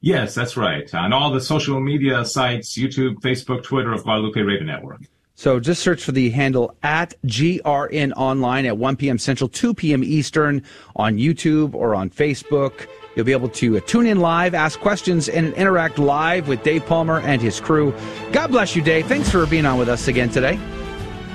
Yes, 0.00 0.34
that's 0.34 0.56
right. 0.56 0.92
On 0.94 1.12
all 1.12 1.30
the 1.30 1.40
social 1.40 1.80
media 1.80 2.24
sites, 2.24 2.76
YouTube, 2.76 3.20
Facebook, 3.20 3.62
Twitter 3.62 3.92
of 3.92 4.02
Guadalupe 4.02 4.40
Radio 4.40 4.64
Network. 4.64 5.02
So 5.36 5.60
just 5.60 5.82
search 5.82 6.02
for 6.02 6.12
the 6.12 6.30
handle 6.30 6.74
at 6.82 7.14
GRN 7.24 8.12
Online 8.16 8.66
at 8.66 8.76
1 8.76 8.96
p.m. 8.96 9.16
Central, 9.16 9.48
2 9.48 9.74
p.m. 9.74 10.02
Eastern 10.02 10.64
on 10.96 11.16
YouTube 11.16 11.74
or 11.74 11.94
on 11.94 12.10
Facebook. 12.10 12.88
You'll 13.14 13.26
be 13.26 13.32
able 13.32 13.48
to 13.50 13.76
uh, 13.76 13.80
tune 13.86 14.06
in 14.06 14.18
live, 14.18 14.54
ask 14.54 14.80
questions, 14.80 15.28
and 15.28 15.54
interact 15.54 15.98
live 15.98 16.48
with 16.48 16.62
Dave 16.62 16.84
Palmer 16.84 17.20
and 17.20 17.40
his 17.40 17.60
crew. 17.60 17.94
God 18.32 18.48
bless 18.48 18.74
you, 18.74 18.82
Dave. 18.82 19.06
Thanks 19.06 19.30
for 19.30 19.46
being 19.46 19.66
on 19.66 19.78
with 19.78 19.88
us 19.88 20.08
again 20.08 20.30
today. 20.30 20.58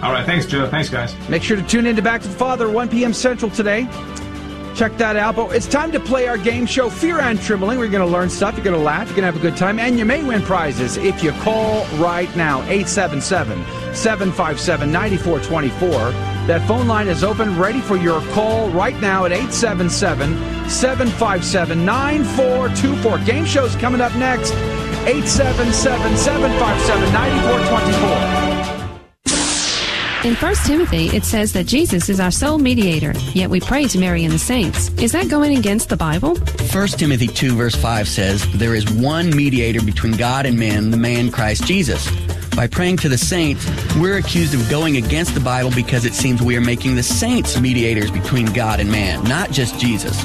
All 0.02 0.12
right. 0.12 0.26
Thanks, 0.26 0.46
Joe. 0.46 0.68
Thanks, 0.68 0.90
guys. 0.90 1.16
Make 1.30 1.44
sure 1.44 1.58
to 1.58 1.64
tune 1.64 1.86
in 1.86 1.96
to 1.96 2.02
Back 2.02 2.22
to 2.22 2.28
the 2.28 2.36
Father, 2.36 2.70
1 2.70 2.90
p.m. 2.90 3.14
Central 3.14 3.50
today. 3.50 3.88
Check 4.76 4.98
that 4.98 5.16
out. 5.16 5.38
But 5.38 5.56
it's 5.56 5.68
time 5.68 5.92
to 5.94 6.00
play 6.00 6.28
our 6.28 6.38
game 6.38 6.66
show, 6.66 6.90
Fear 6.90 7.22
and 7.22 7.40
Trembling. 7.42 7.80
We're 7.80 7.88
going 7.88 8.06
to 8.06 8.12
learn 8.12 8.30
stuff. 8.30 8.56
You're 8.56 8.66
going 8.66 8.78
to 8.78 8.84
laugh. 8.84 9.08
You're 9.08 9.16
going 9.16 9.26
to 9.26 9.32
have 9.32 9.38
a 9.38 9.40
good 9.40 9.58
time. 9.58 9.80
And 9.80 9.98
you 9.98 10.06
may 10.06 10.22
win 10.22 10.42
prizes 10.42 10.98
if 10.98 11.24
you 11.24 11.32
call 11.32 11.86
right 11.98 12.34
now, 12.36 12.62
877 12.64 13.64
757 13.96 14.92
9424. 14.92 15.90
That 16.48 16.68
phone 16.68 16.88
line 16.88 17.08
is 17.08 17.24
open, 17.24 17.58
ready 17.58 17.80
for 17.80 17.96
your 17.96 18.22
call 18.34 18.70
right 18.70 19.00
now 19.02 19.26
at 19.26 19.32
877 19.32 20.70
757 20.70 21.86
9424. 21.86 23.18
Game 23.20 23.46
show's 23.46 23.76
coming 23.78 24.02
up 24.02 24.14
next. 24.16 24.52
877 25.08 26.18
757 26.18 27.14
9424. 27.14 28.45
In 30.26 30.34
1 30.34 30.56
Timothy, 30.66 31.16
it 31.16 31.24
says 31.24 31.54
that 31.54 31.68
Jesus 31.68 32.10
is 32.10 32.20
our 32.20 32.32
sole 32.32 32.58
mediator, 32.58 33.14
yet 33.36 33.48
we 33.48 33.60
pray 33.60 33.86
to 33.86 34.00
Mary 34.00 34.24
and 34.24 34.34
the 34.34 34.40
saints. 34.40 34.90
Is 34.98 35.12
that 35.12 35.30
going 35.30 35.56
against 35.56 35.90
the 35.90 35.96
Bible? 35.96 36.36
1 36.36 36.88
Timothy 36.88 37.28
2, 37.28 37.56
verse 37.56 37.76
5 37.76 38.08
says, 38.08 38.52
There 38.54 38.74
is 38.74 38.92
one 38.92 39.30
mediator 39.36 39.84
between 39.84 40.14
God 40.14 40.48
and 40.48 40.58
man, 40.58 40.90
the 40.90 40.98
man 40.98 41.30
Christ 41.30 41.68
Jesus. 41.68 42.10
By 42.56 42.66
praying 42.66 42.98
to 42.98 43.10
the 43.10 43.20
saints, 43.20 43.68
we're 43.98 44.18
accused 44.18 44.56
of 44.56 44.68
going 44.68 44.98
against 44.98 45.36
the 45.36 45.42
Bible 45.42 45.70
because 45.76 46.06
it 46.06 46.16
seems 46.16 46.42
we 46.42 46.58
are 46.58 46.62
making 46.62 46.96
the 46.96 47.04
saints 47.04 47.62
mediators 47.62 48.10
between 48.10 48.48
God 48.48 48.80
and 48.80 48.92
man, 48.92 49.24
not 49.26 49.52
just 49.52 49.80
Jesus. 49.80 50.24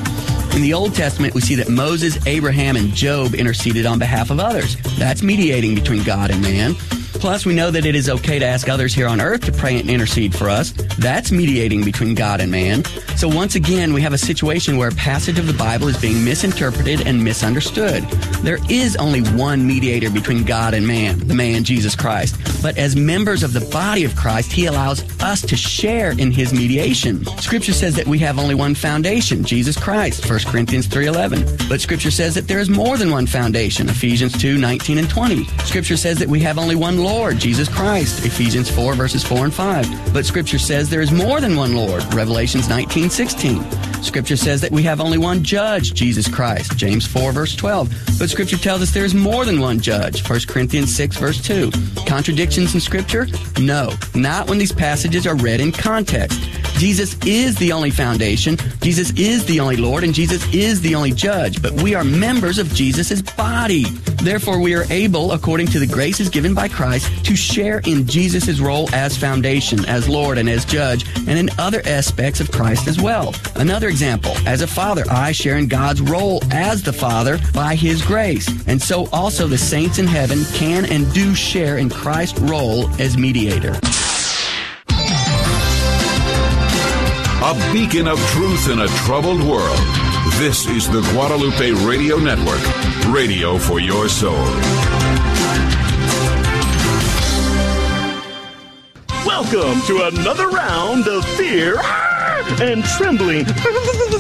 In 0.57 0.63
the 0.63 0.73
Old 0.73 0.95
Testament, 0.95 1.35
we 1.35 1.43
see 1.43 1.57
that 1.57 1.69
Moses, 1.69 2.27
Abraham, 2.27 2.77
and 2.77 2.95
Job 2.95 3.35
interceded 3.35 3.85
on 3.85 3.99
behalf 3.99 4.31
of 4.31 4.41
others. 4.41 4.79
That's 4.99 5.23
mediating 5.23 5.75
between 5.75 6.05
God 6.05 6.31
and 6.31 6.41
man. 6.41 6.75
Plus, 7.21 7.45
we 7.45 7.55
know 7.55 7.71
that 7.71 7.85
it 7.85 7.95
is 7.95 8.09
okay 8.09 8.39
to 8.39 8.47
ask 8.47 8.71
others 8.71 8.95
here 8.95 9.07
on 9.07 9.21
earth 9.21 9.43
to 9.43 9.53
pray 9.53 9.79
and 9.79 9.91
intercede 9.91 10.35
for 10.35 10.49
us. 10.49 10.73
That's 10.97 11.31
mediating 11.31 11.85
between 11.85 12.15
God 12.15 12.41
and 12.41 12.51
man. 12.51 12.83
So 13.17 13.29
once 13.29 13.57
again, 13.57 13.93
we 13.93 14.01
have 14.01 14.15
a 14.15 14.19
situation 14.19 14.79
where 14.79 14.89
a 14.89 14.95
passage 14.95 15.39
of 15.39 15.47
the 15.47 15.53
Bible 15.53 15.89
is 15.89 16.01
being 16.01 16.25
misinterpreted 16.25 17.07
and 17.07 17.23
misunderstood. 17.23 18.05
There 18.43 18.59
is 18.71 18.97
only 18.97 19.21
one 19.21 19.67
mediator 19.67 20.09
between 20.09 20.45
God 20.45 20.73
and 20.73 20.87
man, 20.87 21.19
the 21.29 21.35
man 21.35 21.63
Jesus 21.63 21.95
Christ. 21.95 22.37
But 22.63 22.77
as 22.77 22.97
members 22.97 23.43
of 23.43 23.53
the 23.53 23.61
body 23.61 24.05
of 24.05 24.15
Christ, 24.17 24.53
he 24.53 24.67
allows 24.67 25.03
us 25.21 25.43
to 25.43 25.57
share 25.57 26.11
in 26.13 26.31
his 26.31 26.53
mediation. 26.53 27.25
Scripture 27.39 27.73
says 27.73 27.95
that 27.97 28.07
we 28.07 28.19
have 28.19 28.39
only 28.39 28.55
one 28.55 28.75
foundation, 28.75 29.45
Jesus 29.45 29.77
Christ, 29.77 30.29
1 30.29 30.41
Corinthians 30.47 30.87
3:11. 30.87 31.69
But 31.69 31.81
scripture 31.81 32.11
says 32.11 32.35
that 32.35 32.49
there 32.49 32.59
is 32.59 32.69
more 32.69 32.97
than 32.97 33.11
one 33.11 33.27
foundation, 33.27 33.89
Ephesians 33.89 34.33
2:19 34.35 34.99
and 34.99 35.09
20. 35.09 35.49
Scripture 35.65 35.97
says 35.97 36.19
that 36.19 36.29
we 36.29 36.41
have 36.41 36.59
only 36.59 36.77
one 36.77 36.99
Lord, 36.99 37.39
Jesus 37.39 37.69
Christ, 37.69 38.25
Ephesians 38.25 38.71
4 38.71 38.95
verses 38.95 39.25
4 39.25 39.45
and 39.45 39.55
5. 39.55 40.13
But 40.13 40.27
scripture 40.27 40.59
says 40.59 40.89
there 40.89 41.01
is 41.01 41.13
more 41.13 41.41
than 41.41 41.57
one 41.57 41.75
Lord, 41.75 42.03
Revelations 42.15 42.69
19:16. 42.69 43.65
Scripture 44.03 44.37
says 44.37 44.61
that 44.63 44.73
we 44.73 44.83
have 44.83 45.01
only 45.01 45.19
one 45.19 45.43
judge, 45.45 45.93
Jesus 45.93 46.27
Christ, 46.27 46.77
James 46.77 47.07
4 47.07 47.33
verse 47.33 47.55
12. 47.55 47.91
But 48.19 48.31
scripture 48.31 48.57
tells 48.57 48.83
us 48.83 48.91
there 48.91 49.05
is 49.05 49.15
more 49.15 49.45
than 49.45 49.61
one 49.61 49.81
judge, 49.81 50.23
1 50.23 50.47
Corinthians 50.47 50.95
6 50.95 51.17
verse 51.17 51.41
2. 51.41 51.71
Contradictions 52.51 52.75
in 52.75 52.81
scripture? 52.81 53.27
No, 53.61 53.93
not 54.17 54.49
when 54.49 54.59
these 54.59 54.73
passages 54.73 55.25
are 55.25 55.37
read 55.37 55.61
in 55.61 55.71
context. 55.71 56.41
Jesus 56.79 57.15
is 57.25 57.55
the 57.57 57.71
only 57.73 57.91
foundation, 57.91 58.57
Jesus 58.81 59.13
is 59.17 59.45
the 59.45 59.61
only 59.61 59.77
Lord, 59.77 60.03
and 60.03 60.15
Jesus 60.15 60.43
is 60.53 60.81
the 60.81 60.95
only 60.95 61.13
judge, 61.13 61.61
but 61.63 61.73
we 61.83 61.95
are 61.95 62.03
members 62.03 62.59
of 62.59 62.73
Jesus' 62.73 63.21
body. 63.21 63.85
Therefore, 64.23 64.59
we 64.61 64.75
are 64.75 64.85
able, 64.91 65.33
according 65.33 65.67
to 65.69 65.79
the 65.79 65.87
graces 65.87 66.29
given 66.29 66.55
by 66.55 66.69
Christ, 66.69 67.25
to 67.27 67.37
share 67.37 67.81
in 67.81 68.07
Jesus' 68.07 68.61
role 68.61 68.89
as 68.95 69.17
foundation, 69.17 69.85
as 69.85 70.09
Lord, 70.09 70.39
and 70.39 70.49
as 70.49 70.65
judge, 70.65 71.07
and 71.29 71.39
in 71.39 71.51
other 71.59 71.83
aspects 71.85 72.41
of 72.41 72.51
Christ 72.51 72.89
as 72.89 73.01
well. 73.01 73.35
Another 73.57 73.89
example, 73.89 74.33
as 74.47 74.63
a 74.63 74.67
father, 74.67 75.05
I 75.11 75.33
share 75.33 75.57
in 75.57 75.69
God's 75.69 76.01
role 76.01 76.43
as 76.51 76.83
the 76.83 76.93
Father 76.93 77.39
by 77.53 77.75
His 77.75 78.03
grace. 78.03 78.49
And 78.67 78.81
so 78.81 79.07
also 79.13 79.47
the 79.47 79.59
saints 79.59 79.99
in 79.99 80.07
heaven 80.07 80.45
can 80.55 80.87
and 80.87 81.13
do 81.13 81.35
share 81.35 81.77
in 81.77 81.91
Christ's 81.91 82.40
role 82.41 82.89
as 83.01 83.17
mediator. 83.17 83.79
A 87.43 87.73
beacon 87.73 88.07
of 88.07 88.19
truth 88.31 88.69
in 88.71 88.81
a 88.81 88.89
troubled 89.05 89.43
world. 89.43 89.79
This 90.39 90.67
is 90.67 90.89
the 90.89 91.01
Guadalupe 91.13 91.73
Radio 91.87 92.19
Network, 92.19 92.61
radio 93.09 93.59
for 93.59 93.81
your 93.81 94.09
soul. 94.09 94.45
Welcome 99.27 99.81
to 99.87 100.09
another 100.13 100.49
round 100.49 101.09
of 101.09 101.25
Fear 101.37 101.81
and 102.61 102.85
Trembling, 102.85 103.45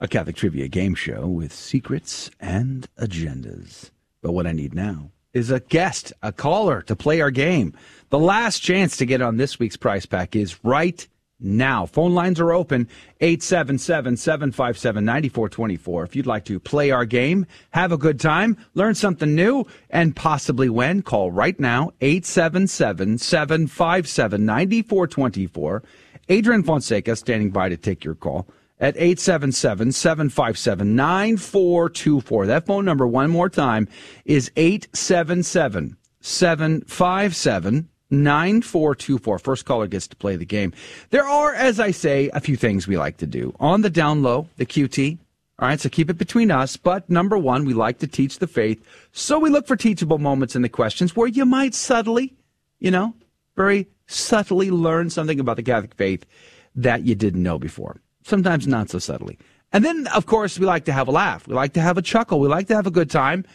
a 0.00 0.08
Catholic 0.08 0.36
trivia 0.36 0.68
game 0.68 0.94
show 0.94 1.26
with 1.26 1.52
secrets 1.52 2.30
and 2.40 2.88
agendas. 3.00 3.90
But 4.22 4.32
what 4.32 4.46
I 4.46 4.52
need 4.52 4.74
now 4.74 5.10
is 5.32 5.50
a 5.50 5.60
guest, 5.60 6.12
a 6.22 6.32
caller 6.32 6.82
to 6.82 6.96
play 6.96 7.20
our 7.20 7.30
game. 7.30 7.74
The 8.10 8.18
last 8.18 8.60
chance 8.60 8.96
to 8.96 9.06
get 9.06 9.20
on 9.20 9.36
this 9.36 9.58
week's 9.58 9.76
prize 9.76 10.06
pack 10.06 10.34
is 10.34 10.64
right 10.64 11.06
now. 11.40 11.86
Phone 11.86 12.14
lines 12.14 12.40
are 12.40 12.52
open 12.52 12.88
877 13.20 14.16
757 14.16 15.04
9424. 15.04 16.04
If 16.04 16.16
you'd 16.16 16.26
like 16.26 16.44
to 16.46 16.58
play 16.58 16.90
our 16.90 17.04
game, 17.04 17.46
have 17.70 17.92
a 17.92 17.98
good 17.98 18.18
time, 18.18 18.56
learn 18.74 18.94
something 18.94 19.34
new, 19.34 19.64
and 19.90 20.16
possibly 20.16 20.68
win, 20.68 21.02
call 21.02 21.30
right 21.30 21.58
now 21.58 21.92
877 22.00 23.18
757 23.18 24.44
9424. 24.44 25.82
Adrian 26.30 26.62
Fonseca 26.62 27.16
standing 27.16 27.50
by 27.50 27.68
to 27.68 27.76
take 27.76 28.04
your 28.04 28.14
call 28.14 28.48
at 28.80 28.96
877 28.96 29.92
757 29.92 30.96
9424. 30.96 32.46
That 32.46 32.66
phone 32.66 32.84
number, 32.84 33.06
one 33.06 33.30
more 33.30 33.48
time, 33.48 33.88
is 34.24 34.50
877 34.56 35.96
757 36.20 37.88
9424. 38.10 39.38
First 39.38 39.64
caller 39.64 39.86
gets 39.86 40.06
to 40.08 40.16
play 40.16 40.36
the 40.36 40.46
game. 40.46 40.72
There 41.10 41.26
are, 41.26 41.54
as 41.54 41.78
I 41.80 41.90
say, 41.90 42.30
a 42.32 42.40
few 42.40 42.56
things 42.56 42.86
we 42.86 42.96
like 42.96 43.18
to 43.18 43.26
do. 43.26 43.54
On 43.60 43.82
the 43.82 43.90
down 43.90 44.22
low, 44.22 44.48
the 44.56 44.66
QT. 44.66 45.18
All 45.60 45.66
right, 45.66 45.80
so 45.80 45.88
keep 45.88 46.08
it 46.08 46.18
between 46.18 46.50
us. 46.50 46.76
But 46.76 47.10
number 47.10 47.36
one, 47.36 47.64
we 47.64 47.74
like 47.74 47.98
to 47.98 48.06
teach 48.06 48.38
the 48.38 48.46
faith. 48.46 48.82
So 49.12 49.38
we 49.38 49.50
look 49.50 49.66
for 49.66 49.76
teachable 49.76 50.18
moments 50.18 50.54
in 50.54 50.62
the 50.62 50.68
questions 50.68 51.16
where 51.16 51.26
you 51.26 51.44
might 51.44 51.74
subtly, 51.74 52.34
you 52.78 52.92
know, 52.92 53.14
very 53.56 53.88
subtly 54.06 54.70
learn 54.70 55.10
something 55.10 55.40
about 55.40 55.56
the 55.56 55.64
Catholic 55.64 55.94
faith 55.94 56.24
that 56.76 57.02
you 57.02 57.16
didn't 57.16 57.42
know 57.42 57.58
before. 57.58 58.00
Sometimes 58.28 58.66
not 58.66 58.90
so 58.90 58.98
subtly. 58.98 59.38
And 59.72 59.82
then, 59.82 60.06
of 60.08 60.26
course, 60.26 60.58
we 60.58 60.66
like 60.66 60.84
to 60.84 60.92
have 60.92 61.08
a 61.08 61.12
laugh. 61.12 61.48
We 61.48 61.54
like 61.54 61.72
to 61.72 61.80
have 61.80 61.96
a 61.96 62.02
chuckle. 62.02 62.40
We 62.40 62.48
like 62.48 62.68
to 62.68 62.74
have 62.74 62.86
a 62.86 62.90
good 62.90 63.10
time. 63.10 63.46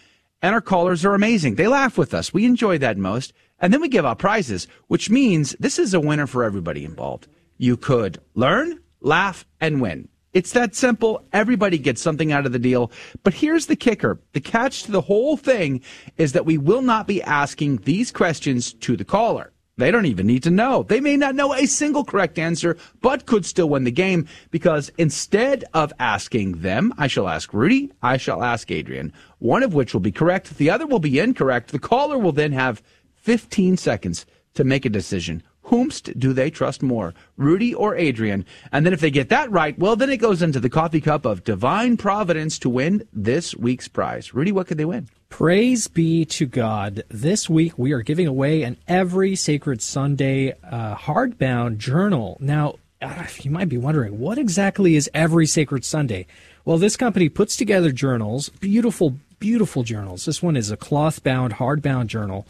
And 0.41 0.55
our 0.55 0.61
callers 0.61 1.05
are 1.05 1.13
amazing. 1.13 1.55
They 1.55 1.67
laugh 1.67 1.95
with 1.95 2.11
us. 2.11 2.33
We 2.33 2.45
enjoy 2.45 2.79
that 2.79 2.97
most. 2.97 3.33
And 3.59 3.71
then 3.71 3.81
we 3.81 3.87
give 3.87 4.03
out 4.03 4.17
prizes, 4.17 4.67
which 4.87 5.11
means 5.11 5.55
this 5.59 5.77
is 5.77 5.93
a 5.93 5.99
winner 5.99 6.25
for 6.25 6.43
everybody 6.43 6.83
involved. 6.85 7.27
You 7.59 7.77
could 7.77 8.19
learn, 8.33 8.79
laugh, 8.99 9.45
and 9.61 9.79
win. 9.79 10.09
It's 10.33 10.53
that 10.53 10.73
simple. 10.73 11.23
Everybody 11.31 11.77
gets 11.77 12.01
something 12.01 12.31
out 12.31 12.47
of 12.47 12.51
the 12.51 12.57
deal. 12.57 12.91
But 13.21 13.35
here's 13.35 13.67
the 13.67 13.75
kicker. 13.75 14.19
The 14.33 14.41
catch 14.41 14.83
to 14.83 14.91
the 14.91 15.01
whole 15.01 15.37
thing 15.37 15.81
is 16.17 16.33
that 16.33 16.47
we 16.47 16.57
will 16.57 16.81
not 16.81 17.05
be 17.05 17.21
asking 17.21 17.77
these 17.77 18.11
questions 18.11 18.73
to 18.73 18.97
the 18.97 19.05
caller. 19.05 19.52
They 19.75 19.89
don't 19.89 20.05
even 20.05 20.27
need 20.27 20.43
to 20.43 20.51
know. 20.51 20.83
They 20.83 20.99
may 20.99 21.17
not 21.17 21.33
know 21.33 21.53
a 21.53 21.65
single 21.65 22.05
correct 22.05 22.37
answer, 22.37 22.77
but 23.01 23.25
could 23.25 23.45
still 23.45 23.69
win 23.69 23.85
the 23.85 23.91
game 23.91 24.27
because 24.51 24.91
instead 24.97 25.65
of 25.73 25.91
asking 25.99 26.61
them, 26.61 26.93
I 26.97 27.07
shall 27.07 27.27
ask 27.27 27.53
Rudy, 27.53 27.91
I 28.01 28.17
shall 28.17 28.43
ask 28.43 28.69
Adrian, 28.69 29.11
one 29.39 29.63
of 29.63 29.73
which 29.73 29.93
will 29.93 30.01
be 30.01 30.11
correct, 30.11 30.57
the 30.57 30.69
other 30.69 30.85
will 30.85 30.99
be 30.99 31.17
incorrect. 31.17 31.71
The 31.71 31.79
caller 31.79 32.19
will 32.19 32.31
then 32.31 32.51
have 32.51 32.83
15 33.15 33.77
seconds 33.77 34.27
to 34.53 34.63
make 34.63 34.85
a 34.85 34.89
decision. 34.89 35.41
Whomst 35.63 36.19
do 36.19 36.33
they 36.33 36.49
trust 36.49 36.83
more, 36.83 37.13
Rudy 37.37 37.73
or 37.73 37.95
Adrian? 37.95 38.45
And 38.71 38.85
then 38.85 38.93
if 38.93 38.99
they 38.99 39.11
get 39.11 39.29
that 39.29 39.49
right, 39.49 39.77
well, 39.79 39.95
then 39.95 40.09
it 40.09 40.17
goes 40.17 40.41
into 40.41 40.59
the 40.59 40.69
coffee 40.69 41.01
cup 41.01 41.25
of 41.25 41.43
divine 41.43 41.97
providence 41.97 42.59
to 42.59 42.69
win 42.69 43.07
this 43.13 43.55
week's 43.55 43.87
prize. 43.87 44.33
Rudy, 44.33 44.51
what 44.51 44.67
could 44.67 44.77
they 44.77 44.85
win? 44.85 45.07
Praise 45.29 45.87
be 45.87 46.25
to 46.25 46.45
God. 46.45 47.03
This 47.09 47.49
week 47.49 47.77
we 47.79 47.91
are 47.91 48.01
giving 48.01 48.27
away 48.27 48.61
an 48.63 48.77
Every 48.87 49.35
Sacred 49.35 49.81
Sunday 49.81 50.53
uh, 50.63 50.95
hardbound 50.95 51.77
journal. 51.77 52.37
Now, 52.39 52.75
uh, 53.01 53.25
you 53.41 53.49
might 53.49 53.69
be 53.69 53.77
wondering, 53.77 54.19
what 54.19 54.37
exactly 54.37 54.95
is 54.95 55.09
Every 55.13 55.47
Sacred 55.47 55.85
Sunday? 55.85 56.27
Well, 56.65 56.77
this 56.77 56.95
company 56.95 57.29
puts 57.29 57.57
together 57.57 57.91
journals, 57.91 58.49
beautiful, 58.49 59.15
beautiful 59.39 59.83
journals. 59.83 60.25
This 60.25 60.43
one 60.43 60.55
is 60.55 60.71
a 60.71 60.77
cloth 60.77 61.23
bound, 61.23 61.53
hardbound 61.55 62.07
journal 62.07 62.45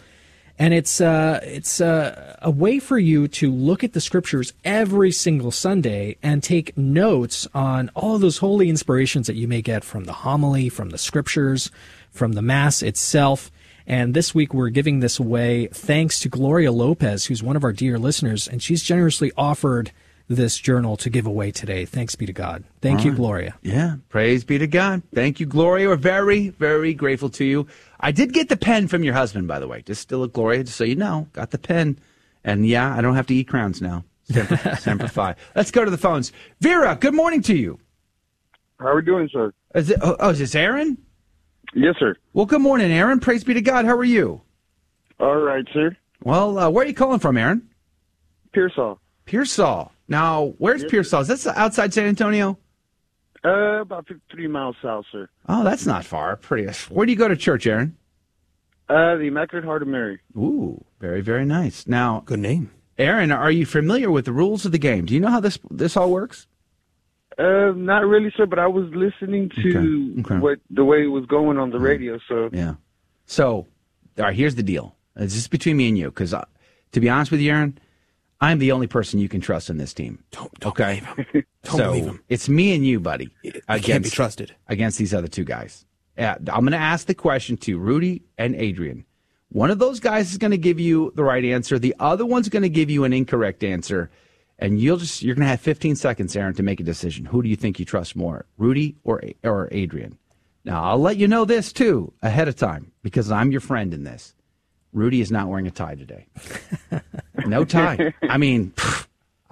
and 0.59 0.73
it's 0.73 1.01
uh, 1.01 1.39
it's 1.43 1.81
uh, 1.81 2.37
a 2.41 2.51
way 2.51 2.79
for 2.79 2.97
you 2.97 3.27
to 3.27 3.51
look 3.51 3.83
at 3.83 3.93
the 3.93 4.01
scriptures 4.01 4.53
every 4.63 5.11
single 5.11 5.51
Sunday 5.51 6.17
and 6.21 6.43
take 6.43 6.77
notes 6.77 7.47
on 7.53 7.89
all 7.95 8.19
those 8.19 8.37
holy 8.37 8.69
inspirations 8.69 9.27
that 9.27 9.35
you 9.35 9.47
may 9.47 9.61
get 9.61 9.83
from 9.83 10.03
the 10.03 10.13
homily, 10.13 10.69
from 10.69 10.91
the 10.91 10.97
scriptures, 10.97 11.71
from 12.11 12.33
the 12.33 12.41
mass 12.41 12.83
itself. 12.83 13.51
And 13.85 14.13
this 14.13 14.33
week 14.33 14.53
we're 14.53 14.69
giving 14.69 14.99
this 14.99 15.19
away 15.19 15.67
thanks 15.67 16.19
to 16.21 16.29
Gloria 16.29 16.71
Lopez, 16.71 17.25
who's 17.25 17.43
one 17.43 17.55
of 17.55 17.63
our 17.63 17.73
dear 17.73 17.97
listeners, 17.97 18.47
and 18.47 18.61
she's 18.61 18.83
generously 18.83 19.31
offered 19.35 19.91
this 20.29 20.57
journal 20.57 20.95
to 20.97 21.09
give 21.09 21.25
away 21.25 21.51
today. 21.51 21.85
Thanks 21.85 22.15
be 22.15 22.25
to 22.25 22.33
God. 22.33 22.63
Thank 22.81 22.99
All 22.99 23.05
you, 23.05 23.11
right. 23.11 23.17
Gloria. 23.17 23.55
Yeah, 23.61 23.95
praise 24.09 24.43
be 24.43 24.57
to 24.57 24.67
God. 24.67 25.01
Thank 25.13 25.39
you, 25.39 25.45
Gloria. 25.45 25.89
We're 25.89 25.95
very, 25.97 26.49
very 26.49 26.93
grateful 26.93 27.29
to 27.31 27.43
you. 27.43 27.67
I 28.03 28.11
did 28.11 28.33
get 28.33 28.49
the 28.49 28.57
pen 28.57 28.89
from 28.89 29.03
your 29.05 29.13
husband, 29.13 29.47
by 29.47 29.59
the 29.59 29.67
way. 29.67 29.81
Just 29.81 30.01
still 30.01 30.23
a 30.23 30.27
Gloria, 30.27 30.65
just 30.65 30.75
so 30.75 30.83
you 30.83 30.97
know. 30.97 31.29
Got 31.31 31.51
the 31.51 31.57
pen. 31.57 31.97
And 32.43 32.67
yeah, 32.67 32.93
I 32.93 33.01
don't 33.01 33.15
have 33.15 33.27
to 33.27 33.33
eat 33.33 33.47
crowns 33.47 33.81
now. 33.81 34.03
Semper, 34.25 34.75
Semper 34.79 35.07
Fi. 35.07 35.35
Let's 35.55 35.71
go 35.71 35.85
to 35.85 35.89
the 35.89 35.97
phones. 35.97 36.33
Vera, 36.59 36.97
good 36.99 37.13
morning 37.13 37.41
to 37.43 37.55
you. 37.55 37.79
How 38.77 38.87
are 38.87 38.95
we 38.97 39.03
doing, 39.03 39.29
sir? 39.31 39.53
Is 39.73 39.89
it, 39.89 39.99
oh, 40.01 40.17
oh, 40.19 40.31
is 40.31 40.39
this 40.39 40.53
Aaron? 40.53 40.97
Yes, 41.73 41.95
sir. 41.97 42.17
Well, 42.33 42.45
good 42.45 42.61
morning, 42.61 42.91
Aaron. 42.91 43.21
Praise 43.21 43.45
be 43.45 43.53
to 43.53 43.61
God. 43.61 43.85
How 43.85 43.95
are 43.95 44.03
you? 44.03 44.41
All 45.21 45.37
right, 45.37 45.65
sir. 45.73 45.95
Well, 46.23 46.59
uh, 46.59 46.69
where 46.69 46.83
are 46.83 46.87
you 46.87 46.93
calling 46.93 47.19
from, 47.19 47.37
Aaron? 47.37 47.69
Pearsall. 48.51 48.99
Pearsall. 49.25 49.93
Now, 50.09 50.55
where's 50.57 50.81
Yes, 50.81 50.91
Pearsall? 50.91 51.21
Is 51.21 51.29
this 51.29 51.47
outside 51.47 51.93
San 51.93 52.07
Antonio? 52.07 52.57
Uh, 53.45 53.81
about 53.81 54.07
53 54.07 54.47
miles 54.47 54.75
south, 54.81 55.05
sir. 55.11 55.27
Oh, 55.49 55.63
that's 55.63 55.85
not 55.85 56.05
far. 56.05 56.35
Pretty. 56.37 56.71
Where 56.89 57.05
do 57.05 57.11
you 57.11 57.17
go 57.17 57.27
to 57.27 57.35
church, 57.35 57.67
Aaron? 57.67 57.97
Uh, 58.89 59.15
the 59.15 59.23
Immaculate 59.27 59.65
Heart 59.65 59.81
of 59.81 59.87
Mary. 59.89 60.19
Ooh, 60.37 60.83
very, 60.99 61.21
very 61.21 61.45
nice. 61.45 61.87
Now, 61.87 62.21
good 62.25 62.39
name, 62.39 62.71
Aaron. 62.97 63.31
Are 63.31 63.51
you 63.51 63.65
familiar 63.65 64.11
with 64.11 64.25
the 64.25 64.31
rules 64.31 64.65
of 64.65 64.71
the 64.71 64.77
game? 64.77 65.05
Do 65.05 65.13
you 65.13 65.19
know 65.19 65.29
how 65.29 65.39
this 65.39 65.57
this 65.71 65.97
all 65.97 66.11
works? 66.11 66.47
Uh, 67.37 67.71
not 67.75 68.05
really, 68.05 68.31
sir, 68.37 68.45
but 68.45 68.59
I 68.59 68.67
was 68.67 68.85
listening 68.93 69.49
to 69.55 70.13
Okay, 70.19 70.21
okay. 70.21 70.39
what 70.39 70.59
the 70.69 70.85
way 70.85 71.03
it 71.03 71.07
was 71.07 71.25
going 71.25 71.57
on 71.57 71.71
the 71.71 71.79
radio, 71.79 72.19
so. 72.29 72.49
Yeah. 72.53 72.75
So, 73.25 73.47
all 73.55 73.67
right. 74.25 74.35
Here's 74.35 74.55
the 74.55 74.63
deal. 74.63 74.95
It's 75.15 75.33
just 75.33 75.49
between 75.49 75.77
me 75.77 75.87
and 75.89 75.97
you, 75.97 76.05
because 76.05 76.33
uh, 76.33 76.45
to 76.91 76.99
be 76.99 77.09
honest 77.09 77.31
with 77.31 77.39
you, 77.39 77.51
Aaron, 77.51 77.79
I'm 78.39 78.59
the 78.59 78.71
only 78.71 78.87
person 78.87 79.19
you 79.19 79.29
can 79.29 79.41
trust 79.41 79.69
in 79.69 79.77
this 79.77 79.93
team. 79.93 80.23
Don't, 80.31 80.53
don't 80.59 80.71
okay. 80.79 81.01
believe 81.63 81.73
him. 81.73 81.77
Don't 81.77 81.77
so 81.77 81.91
believe 81.91 82.05
him. 82.05 82.23
it's 82.29 82.49
me 82.49 82.75
and 82.75 82.85
you, 82.85 82.99
buddy. 82.99 83.29
can't 83.79 84.03
be 84.03 84.09
trusted. 84.09 84.55
against 84.67 84.97
these 84.97 85.13
other 85.13 85.27
two 85.27 85.43
guys. 85.43 85.85
Yeah, 86.17 86.35
I'm 86.35 86.61
going 86.61 86.71
to 86.71 86.77
ask 86.77 87.07
the 87.07 87.15
question 87.15 87.57
to 87.57 87.77
Rudy 87.79 88.23
and 88.37 88.55
Adrian. 88.55 89.05
One 89.49 89.71
of 89.71 89.79
those 89.79 89.99
guys 89.99 90.31
is 90.31 90.37
going 90.37 90.51
to 90.51 90.57
give 90.57 90.79
you 90.79 91.11
the 91.15 91.23
right 91.23 91.43
answer. 91.43 91.77
The 91.79 91.95
other 91.99 92.25
one's 92.25 92.49
going 92.49 92.63
to 92.63 92.69
give 92.69 92.89
you 92.89 93.03
an 93.03 93.13
incorrect 93.13 93.63
answer, 93.63 94.09
and 94.59 94.79
you'll 94.79 94.97
just 94.97 95.21
you're 95.21 95.35
going 95.35 95.45
to 95.45 95.49
have 95.49 95.61
15 95.61 95.95
seconds, 95.95 96.35
Aaron, 96.35 96.55
to 96.55 96.63
make 96.63 96.79
a 96.79 96.83
decision. 96.83 97.25
Who 97.25 97.41
do 97.43 97.49
you 97.49 97.55
think 97.55 97.79
you 97.79 97.85
trust 97.85 98.15
more, 98.15 98.45
Rudy 98.57 98.95
or 99.03 99.21
or 99.43 99.69
Adrian? 99.71 100.17
Now 100.65 100.83
I'll 100.83 100.99
let 100.99 101.17
you 101.17 101.27
know 101.27 101.45
this 101.45 101.71
too 101.73 102.13
ahead 102.21 102.47
of 102.47 102.55
time 102.55 102.91
because 103.03 103.29
I'm 103.31 103.51
your 103.51 103.61
friend 103.61 103.93
in 103.93 104.03
this. 104.03 104.33
Rudy 104.91 105.21
is 105.21 105.31
not 105.31 105.47
wearing 105.47 105.67
a 105.67 105.71
tie 105.71 105.95
today. 105.95 106.27
no 107.45 107.65
tie. 107.65 108.13
I 108.23 108.37
mean, 108.37 108.71
pff, 108.75 109.02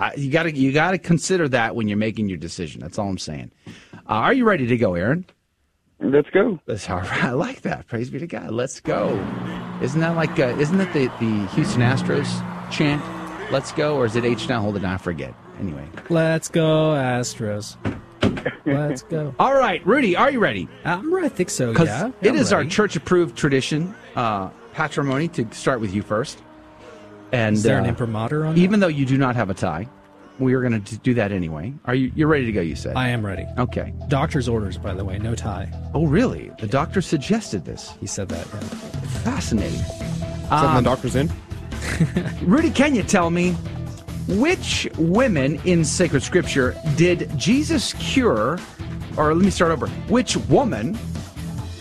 I, 0.02 0.14
you 0.16 0.32
got 0.32 0.44
to 0.44 0.56
you 0.56 0.72
got 0.74 0.92
to 0.92 0.98
consider 0.98 1.48
that 1.50 1.76
when 1.76 1.88
you're 1.88 1.98
making 1.98 2.28
your 2.28 2.40
decision. 2.40 2.82
That's 2.82 2.98
all 2.98 3.08
I'm 3.08 3.20
saying. 3.20 3.52
Uh, 3.94 4.02
are 4.08 4.34
you 4.34 4.46
ready 4.46 4.66
to 4.66 4.78
go, 4.78 4.96
Aaron? 4.96 5.26
Let's 6.00 6.30
go. 6.32 6.60
That's 6.66 6.90
all 6.90 7.02
right. 7.02 7.24
I 7.26 7.32
like 7.32 7.62
that. 7.62 7.88
Praise 7.88 8.10
be 8.10 8.18
to 8.18 8.26
God. 8.26 8.50
Let's 8.52 8.80
go. 8.80 9.10
Isn't 9.82 10.02
that 10.02 10.16
like? 10.16 10.40
Uh, 10.40 10.56
isn't 10.58 10.78
that 10.80 10.92
the 10.94 11.08
the 11.20 11.48
Houston 11.50 11.82
Astros 11.82 12.30
chant? 12.72 13.02
Let's 13.52 13.72
go, 13.72 13.96
or 13.98 14.06
is 14.06 14.16
it 14.16 14.26
H 14.26 14.50
now? 14.50 14.62
Hold 14.62 14.78
it. 14.78 14.84
I 14.84 14.98
forget. 14.98 15.36
Anyway. 15.60 15.88
Let's 16.10 16.50
go, 16.50 16.94
Astros. 16.94 17.76
Let's 18.66 19.04
go. 19.04 19.36
All 19.40 19.54
right, 19.54 19.86
Rudy, 19.86 20.16
are 20.16 20.32
you 20.32 20.40
ready? 20.40 20.68
I'm 20.84 21.14
ready. 21.14 21.28
I 21.28 21.30
think 21.30 21.52
so. 21.52 21.72
Because 21.72 21.90
Yeah, 21.90 22.12
it 22.22 22.30
I'm 22.30 22.38
is 22.38 22.52
our 22.52 22.66
church 22.66 22.96
approved 22.96 23.38
tradition, 23.38 23.94
uh, 24.16 24.50
patrimony, 24.74 25.28
to 25.30 25.48
start 25.54 25.80
with 25.80 25.94
you 25.94 26.02
first. 26.02 26.42
And 27.32 27.56
Is 27.56 27.64
there 27.64 27.78
an 27.78 27.86
uh, 27.86 27.90
imprimatur 27.90 28.46
on 28.46 28.58
Even 28.58 28.80
though 28.80 28.88
you 28.88 29.06
do 29.06 29.18
not 29.18 29.36
have 29.36 29.50
a 29.50 29.54
tie, 29.54 29.88
we 30.40 30.54
are 30.54 30.62
going 30.62 30.82
to 30.82 30.98
do 30.98 31.14
that 31.14 31.32
anyway. 31.32 31.74
Are 31.86 31.96
you? 31.96 32.12
You're 32.16 32.28
ready 32.28 32.46
to 32.46 32.52
go? 32.52 32.62
You 32.62 32.76
said. 32.76 32.96
I 32.96 33.10
am 33.10 33.26
ready. 33.26 33.46
Okay. 33.58 33.94
Doctor's 34.08 34.50
orders, 34.50 34.78
by 34.78 34.94
the 34.94 35.06
way, 35.06 35.20
no 35.20 35.36
tie. 35.36 35.72
Oh, 35.94 36.08
really? 36.08 36.52
The 36.60 36.68
doctor 36.68 37.02
suggested 37.02 37.64
this. 37.64 37.94
He 38.00 38.08
said 38.08 38.30
that. 38.30 38.48
Yeah. 38.48 38.60
Fascinating. 39.24 39.80
Something 39.80 40.52
Um, 40.52 40.84
the 40.84 40.90
doctor's 40.90 41.16
in. 41.16 41.32
Rudy, 42.42 42.72
can 42.72 42.96
you 42.96 43.04
tell 43.04 43.30
me 43.30 43.52
which 44.28 44.90
women 44.98 45.60
in 45.66 45.86
sacred 45.86 46.24
scripture 46.24 46.76
did 46.96 47.30
Jesus 47.38 47.94
cure? 47.94 48.60
Or 49.18 49.34
let 49.34 49.44
me 49.44 49.52
start 49.52 49.72
over. 49.72 49.88
Which 50.08 50.38
woman 50.38 50.98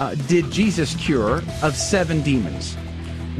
uh, 0.01 0.14
did 0.27 0.51
Jesus 0.51 0.94
cure 0.97 1.43
of 1.62 1.77
seven 1.77 2.22
demons? 2.22 2.77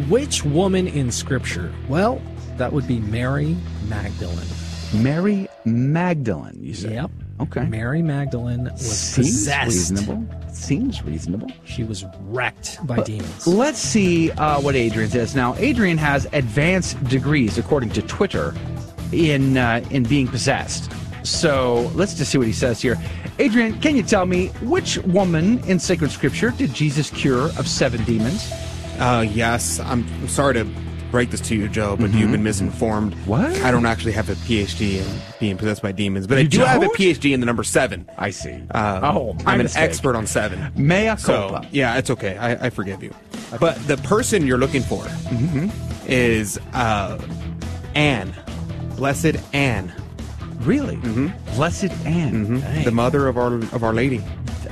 Which 0.09 0.45
woman 0.45 0.87
in 0.87 1.11
Scripture? 1.11 1.73
Well, 1.89 2.21
that 2.57 2.73
would 2.73 2.87
be 2.87 3.01
Mary 3.01 3.57
Magdalene. 3.89 4.47
Mary 4.95 5.49
Magdalene, 5.65 6.59
you 6.61 6.75
say? 6.75 6.95
Yep. 6.95 7.11
Okay. 7.41 7.65
Mary 7.65 8.03
Magdalene 8.03 8.65
was 8.65 8.81
Seems 8.81 9.29
possessed. 9.29 9.67
reasonable. 9.67 10.27
Seems 10.53 11.03
reasonable. 11.03 11.49
She 11.65 11.85
was 11.85 12.05
wrecked 12.23 12.85
by 12.87 12.97
But 12.97 13.07
demons. 13.07 13.47
Let's 13.47 13.79
see 13.79 14.31
uh, 14.33 14.61
what 14.61 14.75
Adrian 14.77 15.09
says. 15.11 15.35
Now, 15.35 15.55
Adrian 15.57 15.97
has 15.99 16.27
advanced 16.33 17.03
degrees, 17.05 17.57
according 17.57 17.91
to 17.91 18.03
Twitter, 18.03 18.55
in 19.13 19.57
uh, 19.57 19.83
in 19.91 20.03
being 20.03 20.29
possessed. 20.29 20.93
So 21.23 21.91
let's 21.95 22.15
just 22.15 22.31
see 22.31 22.39
what 22.39 22.47
he 22.47 22.53
says 22.53 22.81
here. 22.83 22.97
Adrian, 23.39 23.81
can 23.81 23.97
you 23.97 24.03
tell 24.03 24.27
me 24.27 24.49
which 24.63 24.99
woman 24.99 25.61
in 25.61 25.79
sacred 25.79 26.11
scripture 26.11 26.51
did 26.51 26.75
Jesus 26.75 27.11
cure 27.11 27.47
of 27.59 27.67
seven 27.67 28.05
demons? 28.05 28.51
Uh, 29.01 29.23
yes. 29.23 29.81
I'm, 29.81 30.07
I'm 30.21 30.29
sorry 30.29 30.55
to 30.55 30.67
break 31.11 31.31
this 31.31 31.41
to 31.41 31.57
you, 31.57 31.69
Joe, 31.69 31.97
but 31.99 32.13
you've 32.13 32.31
been 32.31 32.45
misinformed. 32.45 33.13
Mm-hmm. 33.15 33.31
What? 33.31 33.61
I 33.63 33.73
don't 33.73 33.85
actually 33.87 34.13
have 34.13 34.29
a 34.31 34.35
PhD 34.35 34.99
in 35.05 35.21
being 35.41 35.57
possessed 35.57 35.83
by 35.83 35.91
demons, 35.91 36.29
but 36.29 36.39
I 36.39 36.43
You 36.43 36.49
do 36.49 36.61
have 36.61 36.83
a? 36.83 36.87
PhD 36.87 37.33
in 37.35 37.41
the 37.41 37.47
number 37.47 37.65
seven. 37.65 38.09
I 38.17 38.31
see. 38.31 38.63
Uh, 38.71 39.01
Oh, 39.03 39.33
my 39.45 39.53
I'm 39.55 39.61
an 39.61 39.65
mistake. 39.65 39.83
expert 39.83 40.15
on 40.15 40.27
seven. 40.29 40.71
Mea 40.77 41.17
So, 41.19 41.49
culpa. 41.51 41.67
yeah, 41.73 41.97
it's 41.99 42.11
okay. 42.11 42.37
I, 42.37 42.67
I 42.67 42.71
forgive 42.71 43.03
you. 43.03 43.13
But 43.59 43.75
the 43.89 43.97
person 43.97 44.47
you're 44.47 44.59
looking 44.59 44.83
for 44.83 45.03
Mm-hmm. 45.03 45.71
is 46.07 46.61
uh, 46.75 47.19
Anne, 47.97 48.33
Blessed 48.97 49.37
Anne. 49.53 49.93
Really? 50.61 50.97
Mm-hmm. 50.97 51.55
Blessed 51.57 51.91
Anne. 52.07 52.61
Dang. 52.61 52.85
the 52.85 52.91
mother 52.93 53.27
of 53.27 53.37
our 53.39 53.55
of 53.55 53.83
Our 53.83 53.95
Lady. 53.95 54.23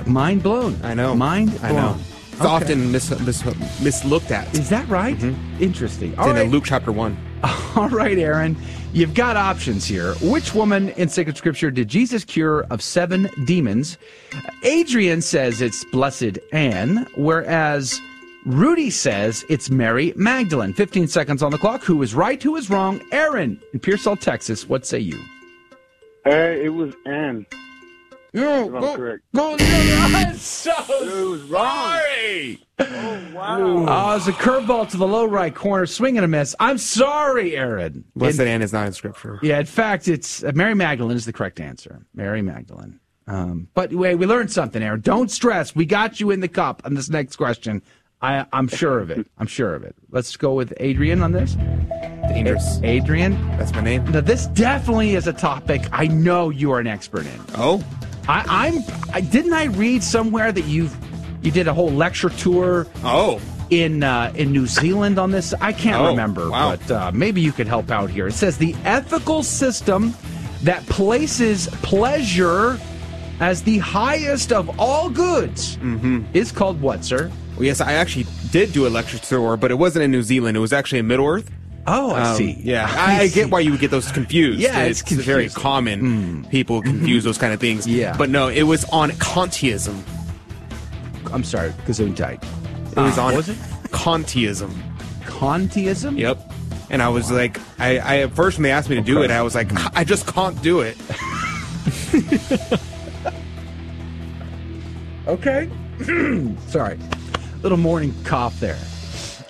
Mind 0.06 0.42
blown. 0.42 0.78
I 0.84 0.94
know. 0.94 1.16
Mind 1.16 1.58
I 1.62 1.72
know. 1.72 1.96
Blown. 2.38 2.62
It's 2.62 2.70
Okay. 2.70 2.72
often 2.74 2.92
mis, 2.92 3.10
mis, 3.20 3.42
mislooked 3.80 4.30
at. 4.30 4.52
Is 4.54 4.68
that 4.70 4.88
right? 4.88 5.16
Mm-hmm. 5.18 5.62
Interesting. 5.62 6.10
It's 6.12 6.18
All 6.20 6.34
in. 6.34 6.50
Luke 6.50 6.64
chapter 6.66 6.92
one. 6.92 7.16
All 7.76 7.88
right, 7.88 8.18
Aaron. 8.18 8.56
You've 8.92 9.14
got 9.14 9.36
options 9.36 9.84
here. 9.84 10.14
Which 10.22 10.54
woman 10.54 10.88
in 10.90 11.08
sacred 11.08 11.36
scripture 11.36 11.70
did 11.70 11.88
Jesus 11.88 12.24
cure 12.24 12.62
of 12.70 12.82
seven 12.82 13.28
demons? 13.44 13.98
Adrian 14.62 15.20
says 15.20 15.60
it's 15.60 15.84
Blessed 15.86 16.38
Anne, 16.52 17.06
whereas 17.16 18.00
Rudy 18.46 18.88
says 18.90 19.44
it's 19.50 19.68
Mary 19.70 20.14
Magdalene. 20.16 20.72
15 20.72 21.06
seconds 21.06 21.42
on 21.42 21.52
the 21.52 21.58
clock. 21.58 21.82
Who 21.82 22.02
is 22.02 22.14
right? 22.14 22.42
Who 22.42 22.56
is 22.56 22.70
wrong? 22.70 23.00
Aaron 23.12 23.60
in 23.74 23.78
Pearsall, 23.80 24.16
Texas. 24.16 24.66
What 24.68 24.86
say 24.86 24.98
you? 25.00 25.18
Uh, 26.26 26.30
it 26.30 26.70
was 26.72 26.94
Anne. 27.06 27.46
No, 28.40 28.68
If 28.68 28.74
I'm 28.84 28.96
correct. 28.96 29.22
Go, 29.34 29.56
I'm 29.60 30.34
so 30.36 30.72
It 30.88 31.28
was 31.30 31.42
wrong. 31.42 31.64
sorry. 31.64 32.64
Oh, 32.80 34.16
it's 34.16 34.26
a 34.28 34.32
curveball 34.32 34.88
to 34.90 34.96
the 34.96 35.06
low 35.06 35.24
right 35.26 35.54
corner, 35.54 35.86
swing 35.86 36.16
and 36.16 36.24
a 36.24 36.28
miss. 36.28 36.54
I'm 36.60 36.78
sorry, 36.78 37.56
Aaron. 37.56 38.04
Blessed 38.16 38.40
In- 38.40 38.48
Anne 38.48 38.62
is 38.62 38.72
not 38.72 38.86
in 38.86 38.92
scripture. 38.92 39.38
yeah, 39.42 39.58
in 39.58 39.66
fact, 39.66 40.08
it's 40.08 40.42
uh, 40.44 40.52
Mary 40.54 40.74
Magdalene 40.74 41.16
is 41.16 41.24
the 41.26 41.32
correct 41.32 41.60
answer. 41.60 42.06
Mary 42.14 42.42
Magdalene. 42.42 43.00
Um, 43.26 43.68
but 43.74 43.92
wait, 43.92 44.14
we 44.14 44.26
learned 44.26 44.50
something, 44.50 44.82
Aaron. 44.82 45.00
Don't 45.00 45.30
stress. 45.30 45.74
We 45.74 45.84
got 45.86 46.18
you 46.20 46.30
in 46.30 46.40
the 46.40 46.48
cup 46.48 46.82
on 46.84 46.94
this 46.94 47.10
next 47.10 47.36
question. 47.36 47.82
I, 48.22 48.46
I'm 48.52 48.66
sure 48.68 48.98
of 48.98 49.10
it. 49.10 49.26
I'm 49.38 49.46
sure 49.46 49.74
of 49.74 49.84
it. 49.84 49.94
Let's 50.10 50.36
go 50.36 50.54
with 50.54 50.72
Adrian 50.78 51.22
on 51.22 51.30
this. 51.32 51.54
Dangerous. 52.28 52.80
Adrian. 52.82 53.32
That's 53.58 53.72
my 53.72 53.80
name. 53.80 54.04
Now, 54.10 54.22
this 54.22 54.46
definitely 54.46 55.14
is 55.14 55.26
a 55.28 55.32
topic 55.32 55.82
I 55.92 56.06
know 56.08 56.50
you 56.50 56.72
are 56.72 56.80
an 56.80 56.86
expert 56.88 57.26
in. 57.26 57.40
Oh, 57.54 57.84
I, 58.28 58.44
I'm. 58.68 58.84
I 59.12 59.20
didn't 59.20 59.54
I 59.54 59.64
read 59.64 60.02
somewhere 60.02 60.52
that 60.52 60.64
you've 60.66 60.96
you 61.42 61.50
did 61.50 61.66
a 61.68 61.74
whole 61.74 61.90
lecture 61.90 62.28
tour. 62.30 62.86
Oh. 63.02 63.40
In 63.70 64.02
uh, 64.02 64.32
in 64.34 64.50
New 64.52 64.66
Zealand 64.66 65.18
on 65.18 65.30
this, 65.30 65.52
I 65.60 65.72
can't 65.74 66.00
Oh, 66.00 66.06
remember, 66.08 66.48
wow. 66.50 66.76
but 66.76 66.90
uh, 66.90 67.10
maybe 67.12 67.40
you 67.42 67.52
could 67.52 67.66
help 67.66 67.90
out 67.90 68.08
here. 68.08 68.26
It 68.28 68.32
says 68.32 68.56
the 68.56 68.74
ethical 68.84 69.42
system 69.42 70.14
that 70.62 70.86
places 70.86 71.68
pleasure 71.82 72.78
as 73.40 73.62
the 73.62 73.76
highest 73.78 74.52
of 74.52 74.80
all 74.80 75.10
goods 75.10 75.76
Mm-hmm. 75.76 76.24
is 76.32 76.50
called 76.50 76.80
what, 76.80 77.04
sir? 77.04 77.30
Well, 77.56 77.64
yes, 77.66 77.80
I 77.82 77.92
actually 77.92 78.26
did 78.50 78.72
do 78.72 78.86
a 78.86 78.88
lecture 78.88 79.18
tour, 79.18 79.56
but 79.58 79.70
it 79.70 79.74
wasn't 79.74 80.04
in 80.04 80.10
New 80.10 80.22
Zealand. 80.22 80.56
It 80.56 80.60
was 80.60 80.72
actually 80.72 81.00
in 81.00 81.06
Middle 81.06 81.26
Earth. 81.26 81.50
Oh, 81.90 82.10
I 82.10 82.30
Um, 82.30 82.36
see. 82.36 82.52
Yeah, 82.62 82.86
I 82.98 83.20
I, 83.22 83.26
see. 83.28 83.34
get 83.34 83.50
why 83.50 83.60
you 83.60 83.70
would 83.70 83.80
get 83.80 83.90
those 83.90 84.12
confused. 84.12 84.60
Yeah, 84.60 84.80
it's 84.82 85.00
very 85.02 85.44
confusing. 85.48 85.50
Hmm. 85.50 85.60
common. 85.62 86.44
People 86.50 86.82
confuse 86.82 87.24
those 87.24 87.38
kind 87.38 87.52
of 87.54 87.60
things. 87.60 87.86
Yeah. 87.86 88.14
but 88.16 88.28
no, 88.28 88.48
it 88.48 88.64
was 88.64 88.84
on 88.86 89.10
Kantiism. 89.12 89.96
I'm 91.32 91.44
sorry, 91.44 91.70
Gesundheit. 91.86 92.42
It 92.92 92.96
was 93.00 93.16
Uh, 93.18 93.22
on 93.24 93.34
was 93.36 93.48
it? 93.48 93.56
Kantiism. 93.90 94.70
Kantiism. 95.24 96.18
Yep. 96.18 96.52
And 96.90 97.02
I 97.02 97.08
was 97.08 97.30
like, 97.30 97.58
I, 97.78 97.98
I 97.98 98.16
at 98.20 98.34
first 98.34 98.56
when 98.58 98.62
they 98.64 98.70
asked 98.70 98.88
me 98.90 98.96
to 98.96 99.02
do 99.02 99.22
it, 99.22 99.30
I 99.30 99.42
was 99.42 99.54
like, 99.54 99.68
I 99.96 100.04
just 100.04 100.26
can't 100.26 100.60
do 100.62 100.80
it. 100.80 100.96
Okay. 105.26 105.68
Sorry. 106.68 106.98
Little 107.62 107.76
morning 107.78 108.14
cough 108.24 108.58
there. 108.60 108.78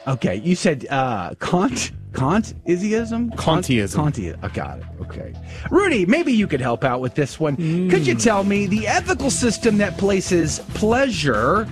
Okay, 0.08 0.36
you 0.36 0.56
said 0.56 0.86
uh 0.90 1.34
Kant 1.40 1.92
Kant 2.14 2.54
isism? 2.66 3.30
Kantiism. 3.34 3.94
Kantiism. 3.94 4.38
I 4.44 4.48
got 4.48 4.78
it. 4.78 4.84
Okay. 5.02 5.34
Rudy, 5.70 6.06
maybe 6.06 6.32
you 6.32 6.46
could 6.46 6.60
help 6.60 6.84
out 6.84 7.00
with 7.00 7.14
this 7.14 7.38
one. 7.38 7.56
Could 7.88 8.06
you 8.06 8.14
tell 8.14 8.44
me 8.44 8.66
the 8.66 8.86
ethical 8.86 9.30
system 9.30 9.78
that 9.78 9.98
places 9.98 10.60
pleasure 10.74 11.68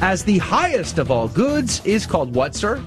as 0.00 0.24
the 0.24 0.38
highest 0.38 0.98
of 0.98 1.10
all 1.10 1.28
goods 1.28 1.84
is 1.84 2.06
called 2.06 2.34
what, 2.34 2.54
sir? 2.54 2.82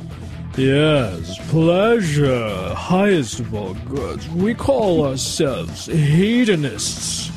Yes, 0.58 1.38
pleasure, 1.50 2.74
highest 2.76 3.40
of 3.40 3.54
all 3.54 3.76
goods. 3.76 4.28
We 4.30 4.54
call 4.54 5.06
ourselves 5.08 5.86
hedonists. 5.86 7.32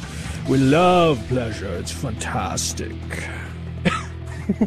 We 0.48 0.58
love 0.58 1.24
pleasure, 1.28 1.72
it's 1.74 1.92
fantastic. 1.92 2.90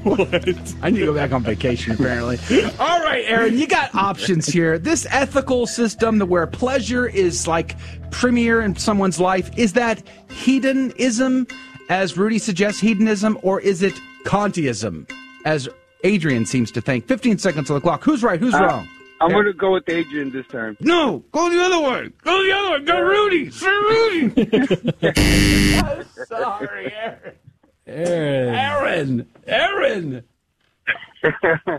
What? 0.03 0.75
I 0.81 0.89
need 0.89 0.99
to 0.99 1.05
go 1.05 1.13
back 1.13 1.31
on 1.31 1.43
vacation, 1.43 1.93
apparently. 1.93 2.37
All 2.79 2.99
right, 3.01 3.23
Aaron, 3.25 3.57
you 3.57 3.67
got 3.67 3.93
options 3.95 4.47
here. 4.47 4.77
This 4.79 5.05
ethical 5.09 5.67
system 5.67 6.17
that 6.19 6.25
where 6.27 6.45
pleasure 6.47 7.07
is 7.07 7.47
like 7.47 7.75
premier 8.11 8.61
in 8.61 8.75
someone's 8.75 9.19
life, 9.19 9.49
is 9.57 9.73
that 9.73 10.01
hedonism, 10.29 11.47
as 11.89 12.17
Rudy 12.17 12.39
suggests, 12.39 12.79
hedonism, 12.81 13.37
or 13.41 13.59
is 13.61 13.81
it 13.81 13.93
Kantiism, 14.25 15.09
as 15.45 15.67
Adrian 16.03 16.45
seems 16.45 16.71
to 16.71 16.81
think? 16.81 17.07
15 17.07 17.37
seconds 17.37 17.69
on 17.69 17.75
the 17.75 17.81
clock. 17.81 18.03
Who's 18.03 18.23
right? 18.23 18.39
Who's 18.39 18.53
Uh, 18.53 18.63
wrong? 18.65 18.87
I'm 19.21 19.31
going 19.31 19.45
to 19.45 19.53
go 19.53 19.71
with 19.73 19.87
Adrian 19.87 20.29
this 20.31 20.45
time. 20.47 20.75
No, 20.81 21.23
go 21.31 21.49
the 21.49 21.61
other 21.63 21.79
way. 21.79 22.09
Go 22.23 22.43
the 22.43 22.51
other 22.51 22.71
way. 22.71 22.79
Go 22.85 22.99
Rudy. 23.01 23.49
Sir 23.49 23.71
Rudy. 23.81 24.49
I'm 25.79 26.05
sorry, 26.27 26.93
Aaron. 26.93 27.33
Aaron. 27.87 29.27
Aaron. 29.47 30.23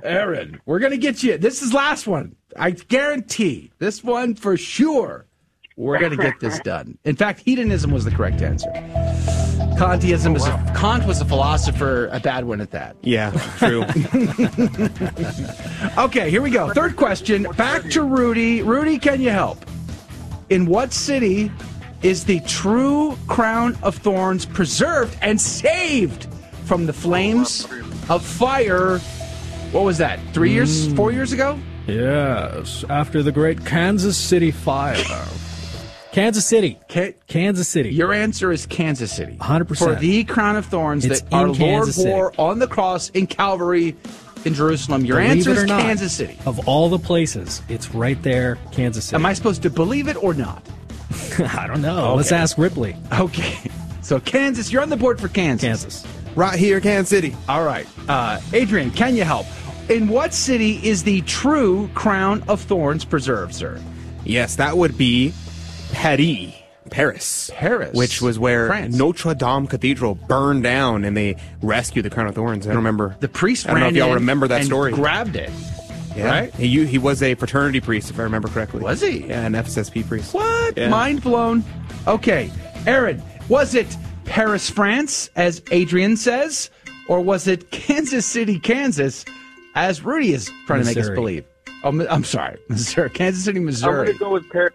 Aaron. 0.03 0.61
We're 0.67 0.79
going 0.79 0.93
to 0.93 0.99
get 0.99 1.23
you. 1.23 1.39
This 1.39 1.63
is 1.63 1.73
last 1.73 2.07
one. 2.07 2.37
I 2.57 2.73
guarantee. 2.73 3.71
This 3.79 4.03
one 4.03 4.35
for 4.35 4.57
sure. 4.57 5.27
We're 5.77 5.99
going 5.99 6.13
to 6.13 6.17
get 6.17 6.41
this 6.41 6.59
done. 6.61 6.97
In 7.05 7.17
fact, 7.17 7.41
hedonism 7.41 7.91
was 7.91 8.05
the 8.05 8.11
correct 8.11 8.41
answer. 8.41 8.71
Kantiism 9.77 10.35
is 10.35 10.47
a, 10.47 10.73
Kant 10.75 11.05
was 11.05 11.21
a 11.21 11.27
philosopher, 11.27 12.07
a 12.07 12.19
bad 12.19 12.47
one 12.47 12.63
at 12.63 12.71
that. 12.71 12.97
Yeah, 13.03 13.31
true. 13.59 13.85
Okay, 15.99 16.31
here 16.31 16.43
we 16.43 16.51
go. 16.51 16.73
Third 16.73 16.97
question. 16.97 17.45
Back 17.57 17.89
to 17.91 18.03
Rudy. 18.03 18.63
Rudy, 18.63 18.99
can 18.99 19.21
you 19.21 19.31
help? 19.31 19.65
In 20.51 20.67
what 20.67 20.93
city 20.93 21.51
is 22.03 22.25
the 22.25 22.41
true 22.41 23.17
crown 23.27 23.77
of 23.83 23.97
thorns 23.97 24.47
preserved 24.47 25.17
and 25.23 25.41
saved 25.41 26.27
from 26.65 26.87
the 26.87 26.93
flames 26.93 27.67
oh, 27.71 28.17
of 28.17 28.25
fire? 28.25 28.99
What 29.73 29.85
was 29.85 29.99
that? 29.99 30.21
Three 30.33 30.53
years, 30.53 30.89
mm. 30.89 30.97
four 30.97 31.13
years 31.13 31.33
ago? 31.33 31.59
Yes, 31.87 32.85
after 32.89 33.23
the 33.23 33.33
great 33.33 33.65
Kansas 33.65 34.17
City 34.17 34.51
fire. 34.51 34.97
Kansas 36.13 36.47
City. 36.47 36.79
Kansas 37.29 37.69
City. 37.69 37.91
Your 37.91 38.13
answer 38.13 38.51
is 38.51 38.65
Kansas 38.65 39.13
City. 39.13 39.37
100%. 39.39 39.77
For 39.77 39.95
the 39.95 40.25
crown 40.25 40.57
of 40.57 40.65
thorns 40.65 41.05
It's 41.05 41.21
that 41.21 41.33
our 41.33 41.43
in 41.43 41.49
Lord 41.49 41.59
Kansas 41.59 41.97
City. 41.97 42.09
wore 42.09 42.33
on 42.41 42.59
the 42.59 42.67
cross 42.67 43.11
in 43.11 43.27
Calvary 43.27 43.95
in 44.47 44.55
Jerusalem. 44.55 45.05
Your 45.05 45.19
Believe 45.19 45.31
answer 45.31 45.51
it 45.51 45.57
is 45.59 45.63
or 45.65 45.67
not, 45.67 45.83
Kansas 45.83 46.13
City. 46.15 46.39
Of 46.47 46.67
all 46.67 46.89
the 46.89 46.99
places, 46.99 47.61
it's 47.69 47.95
right 47.95 48.21
there, 48.23 48.57
Kansas 48.73 49.05
City. 49.05 49.17
Am 49.17 49.27
I 49.27 49.35
supposed 49.35 49.63
to 49.63 49.71
believe 49.71 50.09
it 50.09 50.17
or 50.23 50.33
not? 50.33 50.67
I 51.39 51.67
don't 51.67 51.83
know. 51.83 52.15
Let's 52.15 52.33
ask 52.33 52.59
Ripley. 52.59 52.97
Okay. 53.13 53.57
So 54.03 54.21
Kansas, 54.21 54.71
you're 54.73 54.83
on 54.83 54.89
the 54.91 54.97
board 54.97 55.21
for 55.21 55.29
Kansas. 55.29 55.67
Kansas. 55.67 56.07
Right 56.37 56.59
here, 56.59 56.81
Kansas 56.81 57.09
City. 57.09 57.35
All 57.49 57.65
right. 57.65 57.87
Uh, 58.09 58.41
Adrian, 58.53 58.91
can 58.91 59.17
you 59.17 59.25
help? 59.25 59.47
In 59.89 60.09
what 60.09 60.35
city 60.35 60.81
is 60.87 61.03
the 61.05 61.23
true 61.23 61.89
crown 61.95 62.43
of 62.49 62.61
thorns 62.61 63.05
preserved, 63.05 63.55
sir? 63.55 63.81
Yes, 64.25 64.57
that 64.57 64.77
would 64.77 64.99
be 64.99 65.33
Paris. 65.93 66.55
Paris. 66.91 67.51
Paris. 67.55 67.95
Which 67.97 68.23
was 68.23 68.39
where 68.39 68.69
France. 68.69 68.97
Notre 68.97 69.35
Dame 69.35 69.67
Cathedral 69.67 70.15
burned 70.15 70.63
down 70.63 71.05
and 71.05 71.17
they 71.17 71.37
rescued 71.63 72.05
the 72.05 72.11
Crown 72.11 72.27
of 72.29 72.35
Thorns. 72.35 72.67
I 72.67 72.71
don't 72.71 72.79
remember. 72.79 73.17
The 73.21 73.29
priest 73.29 73.69
I 73.69 73.73
don't 73.73 73.81
know 73.81 73.89
if 73.89 73.97
y'all 73.97 74.15
remember 74.15 74.49
that 74.49 74.65
story. 74.65 74.93
grabbed 74.93 75.37
it. 75.37 75.51
Yeah. 76.17 76.29
right? 76.29 76.55
He, 76.55 76.87
he 76.87 76.99
was 76.99 77.23
a 77.23 77.35
fraternity 77.35 77.81
priest, 77.81 78.11
if 78.11 78.19
I 78.19 78.23
remember 78.23 78.49
correctly. 78.49 78.81
Was 78.81 79.01
he? 79.01 79.27
Yeah, 79.27 79.47
an 79.47 79.53
FSSP 79.53 80.07
priest. 80.07 80.35
What? 80.35 80.77
Yeah. 80.77 80.89
Mind 80.89 81.23
blown. 81.23 81.65
Okay. 82.07 82.51
Aaron, 82.87 83.23
was 83.49 83.75
it 83.75 83.97
Paris, 84.25 84.71
France, 84.71 85.31
as 85.37 85.63
Adrian 85.71 86.17
says, 86.17 86.71
or 87.09 87.21
was 87.21 87.47
it 87.47 87.71
Kansas 87.71 88.27
City, 88.27 88.59
Kansas, 88.59 89.25
as 89.75 90.03
Rudy 90.03 90.33
is 90.33 90.51
trying 90.67 90.81
to 90.81 90.87
make 90.87 90.97
us 90.97 91.11
believe? 91.11 91.45
Oh, 91.85 92.07
I'm 92.09 92.25
sorry, 92.25 92.59
Missouri, 92.69 93.11
Kansas 93.11 93.45
City, 93.45 93.61
Missouri. 93.61 94.11
I'm 94.11 94.17
going 94.17 94.17
Missouri. 94.17 94.19
to 94.19 94.25
go 94.25 94.33
with 94.33 94.51
Paris. 94.51 94.75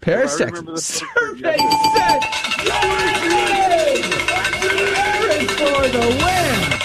Paris, 0.00 0.40
I 0.40 0.44
remember 0.44 0.72
Texas. 0.72 1.00
the- 1.00 1.06
Survey 1.20 1.56
said 1.96 2.24
Aaron 4.92 5.48
for 5.48 5.88
the 5.88 6.04
win. 6.22 6.80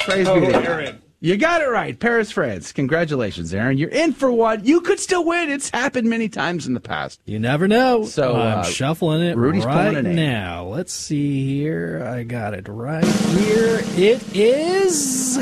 Praise 0.00 0.28
be 0.28 0.40
to 0.40 0.46
oh, 0.46 0.62
God. 0.62 1.01
You 1.24 1.36
got 1.36 1.62
it 1.62 1.68
right. 1.68 1.96
Paris, 1.96 2.32
France. 2.32 2.72
Congratulations, 2.72 3.54
Aaron. 3.54 3.78
You're 3.78 3.90
in 3.90 4.12
for 4.12 4.32
one. 4.32 4.64
You 4.64 4.80
could 4.80 4.98
still 4.98 5.24
win. 5.24 5.50
It's 5.50 5.70
happened 5.70 6.10
many 6.10 6.28
times 6.28 6.66
in 6.66 6.74
the 6.74 6.80
past. 6.80 7.20
You 7.26 7.38
never 7.38 7.68
know. 7.68 8.04
So, 8.06 8.34
I'm 8.34 8.58
uh, 8.58 8.62
shuffling 8.64 9.22
it 9.22 9.36
Rudy's 9.36 9.64
right 9.64 9.94
A. 9.94 10.02
now. 10.02 10.64
Let's 10.64 10.92
see 10.92 11.60
here. 11.60 12.04
I 12.04 12.24
got 12.24 12.54
it 12.54 12.66
right 12.66 13.04
here. 13.04 13.82
It 13.94 14.34
is. 14.34 15.38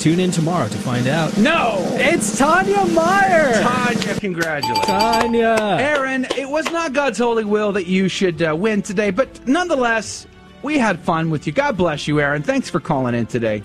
Tune 0.00 0.18
in 0.18 0.32
tomorrow 0.32 0.66
to 0.66 0.78
find 0.78 1.06
out. 1.06 1.38
No! 1.38 1.78
It's 1.92 2.36
Tanya 2.36 2.84
Meyer. 2.86 3.62
Tanya, 3.62 4.14
congratulations. 4.18 4.84
Tanya. 4.84 5.78
Aaron, 5.78 6.26
it 6.36 6.48
was 6.48 6.68
not 6.72 6.92
God's 6.92 7.18
holy 7.18 7.44
will 7.44 7.70
that 7.70 7.86
you 7.86 8.08
should 8.08 8.42
uh, 8.42 8.56
win 8.56 8.82
today, 8.82 9.12
but 9.12 9.46
nonetheless, 9.46 10.26
we 10.64 10.76
had 10.76 10.98
fun 10.98 11.30
with 11.30 11.46
you. 11.46 11.52
God 11.52 11.76
bless 11.76 12.08
you, 12.08 12.20
Aaron. 12.20 12.42
Thanks 12.42 12.68
for 12.68 12.80
calling 12.80 13.14
in 13.14 13.26
today. 13.26 13.62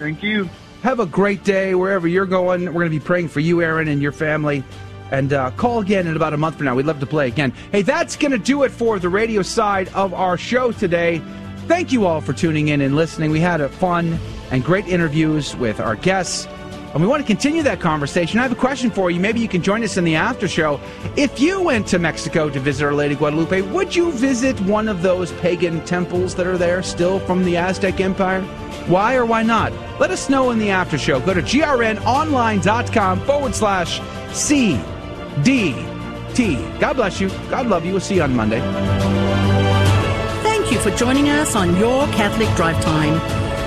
Thank 0.00 0.22
you. 0.22 0.48
Have 0.82 0.98
a 0.98 1.04
great 1.04 1.44
day 1.44 1.74
wherever 1.74 2.08
you're 2.08 2.24
going. 2.24 2.64
We're 2.64 2.72
going 2.72 2.90
to 2.90 2.98
be 2.98 3.04
praying 3.04 3.28
for 3.28 3.40
you, 3.40 3.60
Aaron, 3.60 3.86
and 3.86 4.00
your 4.00 4.12
family. 4.12 4.64
And 5.10 5.34
uh, 5.34 5.50
call 5.50 5.80
again 5.80 6.06
in 6.06 6.16
about 6.16 6.32
a 6.32 6.38
month 6.38 6.56
from 6.56 6.64
now. 6.64 6.74
We'd 6.74 6.86
love 6.86 7.00
to 7.00 7.06
play 7.06 7.28
again. 7.28 7.52
Hey, 7.70 7.82
that's 7.82 8.16
going 8.16 8.32
to 8.32 8.38
do 8.38 8.62
it 8.62 8.70
for 8.70 8.98
the 8.98 9.10
radio 9.10 9.42
side 9.42 9.90
of 9.90 10.14
our 10.14 10.38
show 10.38 10.72
today. 10.72 11.20
Thank 11.66 11.92
you 11.92 12.06
all 12.06 12.22
for 12.22 12.32
tuning 12.32 12.68
in 12.68 12.80
and 12.80 12.96
listening. 12.96 13.30
We 13.30 13.40
had 13.40 13.60
a 13.60 13.68
fun 13.68 14.18
and 14.50 14.64
great 14.64 14.86
interviews 14.86 15.54
with 15.54 15.80
our 15.80 15.96
guests. 15.96 16.48
And 16.92 17.00
we 17.02 17.08
want 17.08 17.22
to 17.22 17.26
continue 17.26 17.62
that 17.62 17.80
conversation. 17.80 18.38
I 18.40 18.42
have 18.42 18.52
a 18.52 18.56
question 18.56 18.90
for 18.90 19.10
you. 19.10 19.20
Maybe 19.20 19.38
you 19.40 19.48
can 19.48 19.62
join 19.62 19.84
us 19.84 19.96
in 19.96 20.04
the 20.04 20.16
after 20.16 20.48
show. 20.48 20.80
If 21.16 21.38
you 21.40 21.62
went 21.62 21.86
to 21.88 21.98
Mexico 21.98 22.50
to 22.50 22.58
visit 22.58 22.84
Our 22.84 22.94
Lady 22.94 23.14
Guadalupe, 23.14 23.60
would 23.62 23.94
you 23.94 24.10
visit 24.10 24.60
one 24.62 24.88
of 24.88 25.02
those 25.02 25.32
pagan 25.34 25.84
temples 25.84 26.34
that 26.34 26.46
are 26.46 26.58
there 26.58 26.82
still 26.82 27.20
from 27.20 27.44
the 27.44 27.56
Aztec 27.56 28.00
Empire? 28.00 28.42
Why 28.86 29.14
or 29.14 29.24
why 29.24 29.42
not? 29.44 29.72
Let 30.00 30.10
us 30.10 30.28
know 30.28 30.50
in 30.50 30.58
the 30.58 30.70
after 30.70 30.98
show. 30.98 31.20
Go 31.20 31.32
to 31.34 31.42
grnonline.com 31.42 33.20
forward 33.20 33.54
slash 33.54 34.00
CDT. 34.30 34.80
God 36.80 36.96
bless 36.96 37.20
you. 37.20 37.28
God 37.48 37.68
love 37.68 37.84
you. 37.84 37.92
We'll 37.92 38.00
see 38.00 38.16
you 38.16 38.22
on 38.22 38.34
Monday. 38.34 38.60
Thank 40.42 40.72
you 40.72 40.78
for 40.80 40.90
joining 40.96 41.28
us 41.28 41.54
on 41.54 41.76
Your 41.76 42.06
Catholic 42.08 42.48
Drive 42.56 42.82
Time, 42.82 43.20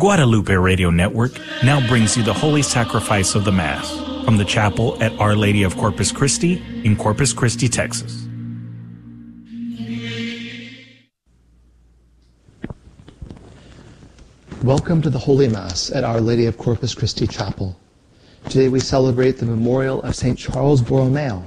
Guadalupe 0.00 0.56
Radio 0.56 0.88
Network 0.88 1.38
now 1.62 1.86
brings 1.86 2.16
you 2.16 2.22
the 2.22 2.32
Holy 2.32 2.62
Sacrifice 2.62 3.34
of 3.34 3.44
the 3.44 3.52
Mass 3.52 3.94
from 4.24 4.38
the 4.38 4.46
chapel 4.46 4.96
at 5.02 5.12
Our 5.20 5.36
Lady 5.36 5.62
of 5.62 5.76
Corpus 5.76 6.10
Christi 6.10 6.62
in 6.84 6.96
Corpus 6.96 7.34
Christi, 7.34 7.68
Texas. 7.68 8.26
Welcome 14.62 15.02
to 15.02 15.10
the 15.10 15.18
Holy 15.18 15.48
Mass 15.48 15.92
at 15.92 16.02
Our 16.02 16.22
Lady 16.22 16.46
of 16.46 16.56
Corpus 16.56 16.94
Christi 16.94 17.26
Chapel. 17.26 17.78
Today 18.48 18.70
we 18.70 18.80
celebrate 18.80 19.32
the 19.32 19.44
memorial 19.44 20.00
of 20.00 20.16
St. 20.16 20.38
Charles 20.38 20.80
Borromeo. 20.80 21.44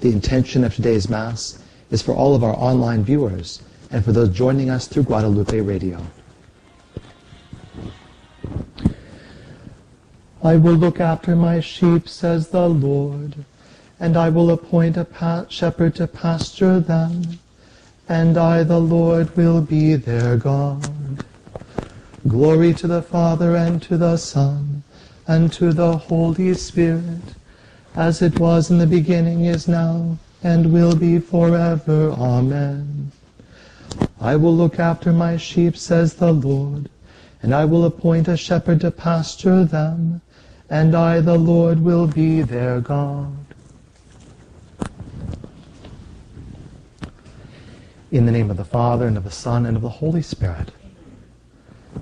The 0.00 0.08
intention 0.08 0.64
of 0.64 0.74
today's 0.74 1.10
Mass 1.10 1.62
is 1.90 2.00
for 2.00 2.14
all 2.14 2.34
of 2.34 2.42
our 2.42 2.56
online 2.56 3.04
viewers 3.04 3.62
and 3.90 4.02
for 4.02 4.12
those 4.12 4.30
joining 4.30 4.70
us 4.70 4.88
through 4.88 5.02
Guadalupe 5.02 5.60
Radio. 5.60 6.02
I 10.42 10.56
will 10.56 10.74
look 10.74 11.00
after 11.00 11.34
my 11.34 11.58
sheep, 11.58 12.08
says 12.08 12.48
the 12.48 12.68
Lord, 12.68 13.44
and 13.98 14.16
I 14.16 14.28
will 14.28 14.50
appoint 14.52 14.96
a 14.96 15.46
shepherd 15.48 15.96
to 15.96 16.06
pasture 16.06 16.78
them, 16.78 17.40
and 18.08 18.38
I, 18.38 18.62
the 18.62 18.78
Lord, 18.78 19.36
will 19.36 19.60
be 19.60 19.96
their 19.96 20.36
God. 20.36 21.24
Glory 22.28 22.72
to 22.74 22.86
the 22.86 23.02
Father, 23.02 23.56
and 23.56 23.82
to 23.82 23.96
the 23.96 24.16
Son, 24.16 24.84
and 25.26 25.52
to 25.54 25.72
the 25.72 25.96
Holy 25.96 26.54
Spirit, 26.54 27.34
as 27.96 28.22
it 28.22 28.38
was 28.38 28.70
in 28.70 28.78
the 28.78 28.86
beginning, 28.86 29.44
is 29.44 29.66
now, 29.66 30.18
and 30.44 30.72
will 30.72 30.94
be 30.94 31.18
forever. 31.18 32.12
Amen. 32.12 33.10
I 34.20 34.36
will 34.36 34.54
look 34.54 34.78
after 34.78 35.12
my 35.12 35.36
sheep, 35.36 35.76
says 35.76 36.14
the 36.14 36.32
Lord, 36.32 36.88
and 37.42 37.52
I 37.52 37.64
will 37.64 37.84
appoint 37.84 38.28
a 38.28 38.36
shepherd 38.36 38.80
to 38.82 38.92
pasture 38.92 39.64
them, 39.64 40.20
and 40.70 40.94
I, 40.94 41.20
the 41.20 41.38
Lord, 41.38 41.80
will 41.80 42.06
be 42.06 42.42
their 42.42 42.80
God. 42.80 43.34
In 48.10 48.26
the 48.26 48.32
name 48.32 48.50
of 48.50 48.56
the 48.56 48.64
Father, 48.64 49.06
and 49.06 49.16
of 49.16 49.24
the 49.24 49.30
Son, 49.30 49.66
and 49.66 49.76
of 49.76 49.82
the 49.82 49.88
Holy 49.88 50.22
Spirit, 50.22 50.70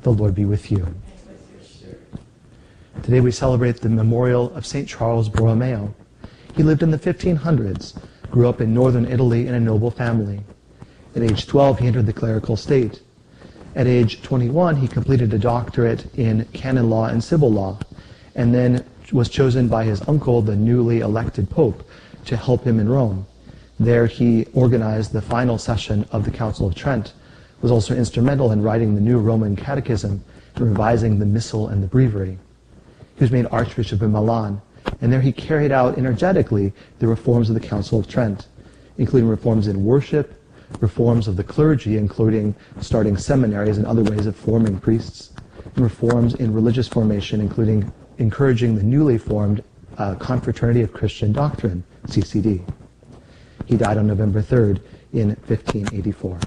the 0.03 0.13
Lord 0.13 0.35
be 0.35 0.45
with 0.45 0.71
you. 0.71 0.95
Today 3.03 3.21
we 3.21 3.31
celebrate 3.31 3.81
the 3.81 3.89
memorial 3.89 4.55
of 4.55 4.67
St. 4.67 4.89
Charles 4.89 5.29
Borromeo. 5.29 5.95
He 6.55 6.63
lived 6.63 6.83
in 6.83 6.91
the 6.91 6.99
1500s, 6.99 7.97
grew 8.31 8.49
up 8.49 8.61
in 8.61 8.75
northern 8.75 9.05
Italy 9.07 9.47
in 9.47 9.55
a 9.55 9.61
noble 9.61 9.91
family. 9.91 10.41
At 11.15 11.23
age 11.23 11.47
12, 11.47 11.79
he 11.79 11.87
entered 11.87 12.07
the 12.07 12.13
clerical 12.13 12.57
state. 12.57 13.01
At 13.77 13.87
age 13.87 14.23
21, 14.23 14.77
he 14.77 14.89
completed 14.89 15.33
a 15.35 15.39
doctorate 15.39 16.07
in 16.17 16.47
canon 16.47 16.91
law 16.91 17.07
and 17.07 17.23
civil 17.23 17.53
law, 17.53 17.79
and 18.37 18.55
then 18.55 18.85
was 19.13 19.29
chosen 19.29 19.67
by 19.67 19.83
his 19.83 20.07
uncle, 20.07 20.43
the 20.43 20.55
newly 20.55 21.01
elected 21.01 21.51
pope, 21.51 21.89
to 22.27 22.37
help 22.37 22.65
him 22.65 22.79
in 22.79 22.89
Rome. 22.89 23.27
There 23.81 24.07
he 24.07 24.47
organized 24.53 25.13
the 25.13 25.23
final 25.23 25.59
session 25.59 26.07
of 26.13 26.25
the 26.25 26.31
Council 26.31 26.67
of 26.67 26.75
Trent, 26.75 27.13
was 27.63 27.71
also 27.71 27.95
instrumental 27.95 28.53
in 28.53 28.63
writing 28.63 28.95
the 28.95 29.01
new 29.01 29.19
Roman 29.19 29.57
Catechism 29.57 30.23
and 30.55 30.65
revising 30.65 31.19
the 31.19 31.27
Missal 31.27 31.69
and 31.69 31.83
the 31.83 31.87
Breviary. 31.87 32.39
He 33.17 33.25
was 33.25 33.31
made 33.31 33.47
Archbishop 33.47 34.03
of 34.03 34.11
Milan, 34.11 34.61
and 35.01 35.13
there 35.13 35.21
he 35.21 35.33
carried 35.33 35.73
out 35.73 35.97
energetically 35.97 36.73
the 36.99 37.07
reforms 37.07 37.49
of 37.49 37.55
the 37.55 37.67
Council 37.67 37.99
of 37.99 38.09
Trent, 38.09 38.49
including 38.99 39.29
reforms 39.29 39.67
in 39.69 39.85
worship, 39.85 40.43
reforms 40.81 41.29
of 41.29 41.37
the 41.37 41.45
clergy, 41.45 41.97
including 41.97 42.55
starting 42.81 43.17
seminaries 43.17 43.79
and 43.79 43.87
other 43.87 44.03
ways 44.03 44.27
of 44.27 44.37
forming 44.37 44.79
priests, 44.79 45.33
and 45.65 45.79
reforms 45.79 46.35
in 46.35 46.53
religious 46.53 46.89
formation, 46.89 47.41
including 47.41 47.91
encouraging 48.19 48.75
the 48.77 48.83
newly 48.83 49.19
formed 49.19 49.63
uh, 49.99 50.15
Confraternity 50.17 50.83
of 50.83 50.93
Christian 50.93 51.33
Doctrine, 51.33 51.85
CCD. 52.07 52.63
He 53.67 53.77
died 53.77 53.99
on 53.99 54.07
November 54.07 54.43
3rd 54.43 54.81
in 55.13 55.29
1584. 55.29 56.39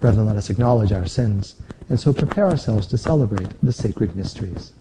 Brethren, 0.00 0.26
let 0.26 0.36
us 0.36 0.50
acknowledge 0.50 0.92
our 0.92 1.06
sins 1.06 1.56
and 1.88 1.98
so 1.98 2.12
prepare 2.12 2.46
ourselves 2.46 2.86
to 2.88 2.98
celebrate 2.98 3.48
the 3.62 3.72
sacred 3.72 4.16
mysteries. 4.16 4.72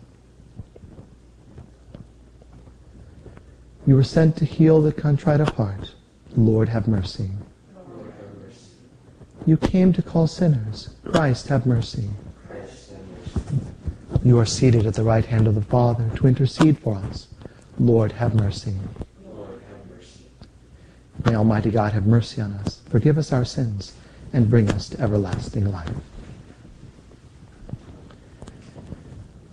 You 3.86 3.96
were 3.96 4.04
sent 4.04 4.36
to 4.38 4.46
heal 4.46 4.82
the 4.82 4.92
contrite 4.92 5.40
of 5.40 5.50
heart. 5.50 5.94
Lord, 6.36 6.70
have 6.70 6.88
mercy. 6.88 7.30
You 9.46 9.58
came 9.58 9.94
to 9.94 10.02
call 10.02 10.26
sinners. 10.26 10.90
Christ, 11.06 11.50
have 11.50 11.68
mercy. 11.68 12.10
You 14.26 14.40
are 14.40 14.46
seated 14.46 14.88
at 14.88 14.96
the 14.96 15.04
right 15.04 15.24
hand 15.24 15.48
of 15.48 15.54
the 15.54 15.62
Father 15.62 16.10
to 16.16 16.26
intercede 16.26 16.80
for 16.80 16.96
us. 16.96 17.28
Lord, 17.78 18.12
have 18.14 18.34
mercy. 18.34 18.74
May 21.24 21.36
Almighty 21.36 21.70
God 21.70 21.94
have 21.94 22.08
mercy 22.08 22.42
on 22.42 22.54
us, 22.54 22.82
forgive 22.90 23.20
us 23.20 23.32
our 23.32 23.46
sins, 23.46 23.94
and 24.34 24.50
bring 24.50 24.72
us 24.72 24.90
to 24.90 25.00
everlasting 25.00 25.72
life. 25.72 25.92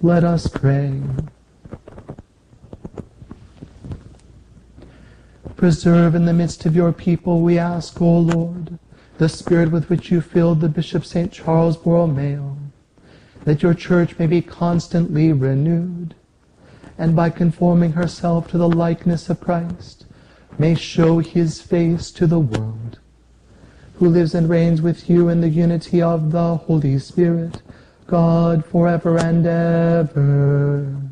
Let 0.00 0.24
us 0.24 0.46
pray. 0.46 1.02
Preserve 5.54 6.14
in 6.14 6.24
the 6.24 6.32
midst 6.32 6.64
of 6.64 6.74
your 6.74 6.94
people, 6.94 7.42
we 7.42 7.58
ask, 7.58 8.00
O 8.00 8.18
Lord, 8.18 8.78
the 9.18 9.28
spirit 9.28 9.70
with 9.70 9.90
which 9.90 10.10
you 10.10 10.22
filled 10.22 10.62
the 10.62 10.68
Bishop 10.70 11.04
St. 11.04 11.30
Charles 11.30 11.76
Borromeo, 11.76 12.56
that 13.44 13.62
your 13.62 13.74
church 13.74 14.18
may 14.18 14.26
be 14.26 14.40
constantly 14.40 15.32
renewed, 15.32 16.14
and 16.98 17.16
by 17.16 17.30
conforming 17.30 17.92
herself 17.92 18.48
to 18.48 18.58
the 18.58 18.68
likeness 18.68 19.28
of 19.28 19.40
Christ, 19.40 20.06
may 20.58 20.74
show 20.74 21.18
his 21.18 21.60
face 21.60 22.10
to 22.12 22.26
the 22.26 22.38
world, 22.38 22.98
who 23.94 24.08
lives 24.08 24.34
and 24.34 24.48
reigns 24.48 24.82
with 24.82 25.08
you 25.08 25.28
in 25.28 25.40
the 25.40 25.48
unity 25.48 26.02
of 26.02 26.30
the 26.32 26.56
Holy 26.56 26.98
Spirit, 26.98 27.62
God 28.06 28.64
forever 28.64 29.18
and 29.18 29.46
ever. 29.46 31.11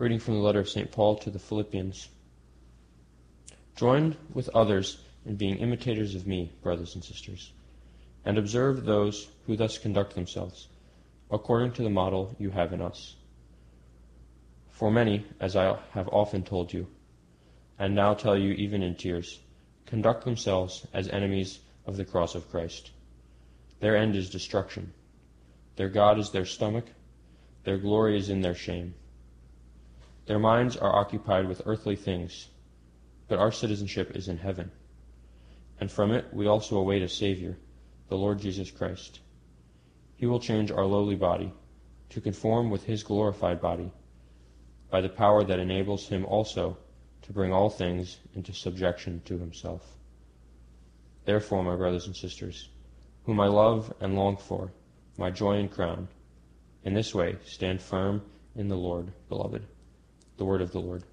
Reading 0.00 0.18
from 0.18 0.32
the 0.32 0.40
letter 0.40 0.60
of 0.60 0.68
St. 0.70 0.90
Paul 0.90 1.16
to 1.16 1.30
the 1.30 1.38
Philippians. 1.38 2.08
Join 3.76 4.16
with 4.32 4.48
others 4.54 4.98
in 5.26 5.36
being 5.36 5.58
imitators 5.58 6.14
of 6.14 6.26
me, 6.26 6.54
brothers 6.62 6.94
and 6.94 7.04
sisters, 7.04 7.52
and 8.24 8.38
observe 8.38 8.86
those 8.86 9.28
who 9.44 9.56
thus 9.56 9.76
conduct 9.76 10.14
themselves, 10.14 10.68
according 11.30 11.72
to 11.72 11.82
the 11.82 11.90
model 11.90 12.34
you 12.38 12.48
have 12.48 12.72
in 12.72 12.80
us. 12.80 13.14
For 14.70 14.90
many, 14.90 15.26
as 15.38 15.54
I 15.54 15.78
have 15.90 16.08
often 16.08 16.44
told 16.44 16.72
you, 16.72 16.86
and 17.78 17.94
now 17.94 18.14
tell 18.14 18.38
you 18.38 18.52
even 18.52 18.82
in 18.82 18.94
tears, 18.94 19.38
conduct 19.84 20.24
themselves 20.24 20.86
as 20.94 21.08
enemies 21.08 21.58
of 21.84 21.98
the 21.98 22.06
cross 22.06 22.34
of 22.34 22.50
Christ. 22.50 22.90
Their 23.80 23.98
end 23.98 24.16
is 24.16 24.30
destruction. 24.30 24.94
Their 25.76 25.90
God 25.90 26.18
is 26.18 26.30
their 26.30 26.46
stomach. 26.46 26.86
Their 27.64 27.76
glory 27.76 28.16
is 28.16 28.30
in 28.30 28.40
their 28.40 28.54
shame. 28.54 28.94
Their 30.30 30.38
minds 30.38 30.76
are 30.76 30.94
occupied 30.94 31.48
with 31.48 31.62
earthly 31.66 31.96
things, 31.96 32.46
but 33.26 33.40
our 33.40 33.50
citizenship 33.50 34.14
is 34.14 34.28
in 34.28 34.38
heaven. 34.38 34.70
And 35.80 35.90
from 35.90 36.12
it 36.12 36.32
we 36.32 36.46
also 36.46 36.78
await 36.78 37.02
a 37.02 37.08
Savior, 37.08 37.56
the 38.08 38.16
Lord 38.16 38.38
Jesus 38.38 38.70
Christ. 38.70 39.18
He 40.14 40.26
will 40.26 40.38
change 40.38 40.70
our 40.70 40.84
lowly 40.84 41.16
body 41.16 41.52
to 42.10 42.20
conform 42.20 42.70
with 42.70 42.84
his 42.84 43.02
glorified 43.02 43.60
body 43.60 43.90
by 44.88 45.00
the 45.00 45.08
power 45.08 45.42
that 45.42 45.58
enables 45.58 46.06
him 46.06 46.24
also 46.24 46.76
to 47.22 47.32
bring 47.32 47.52
all 47.52 47.68
things 47.68 48.16
into 48.36 48.52
subjection 48.52 49.22
to 49.24 49.36
himself. 49.36 49.96
Therefore, 51.24 51.64
my 51.64 51.74
brothers 51.74 52.06
and 52.06 52.14
sisters, 52.14 52.68
whom 53.24 53.40
I 53.40 53.48
love 53.48 53.92
and 53.98 54.14
long 54.14 54.36
for, 54.36 54.70
my 55.18 55.32
joy 55.32 55.58
and 55.58 55.68
crown, 55.68 56.06
in 56.84 56.94
this 56.94 57.12
way 57.12 57.36
stand 57.46 57.82
firm 57.82 58.22
in 58.54 58.68
the 58.68 58.76
Lord, 58.76 59.12
beloved. 59.28 59.66
The 60.40 60.46
word 60.46 60.62
of 60.62 60.72
the 60.72 60.80
Lord. 60.80 61.04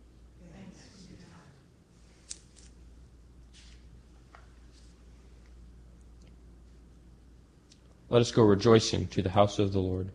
Let 8.09 8.21
us 8.21 8.31
go 8.31 8.43
rejoicing 8.43 9.07
to 9.07 9.21
the 9.21 9.29
house 9.29 9.59
of 9.59 9.73
the 9.73 9.81
Lord. 9.81 10.11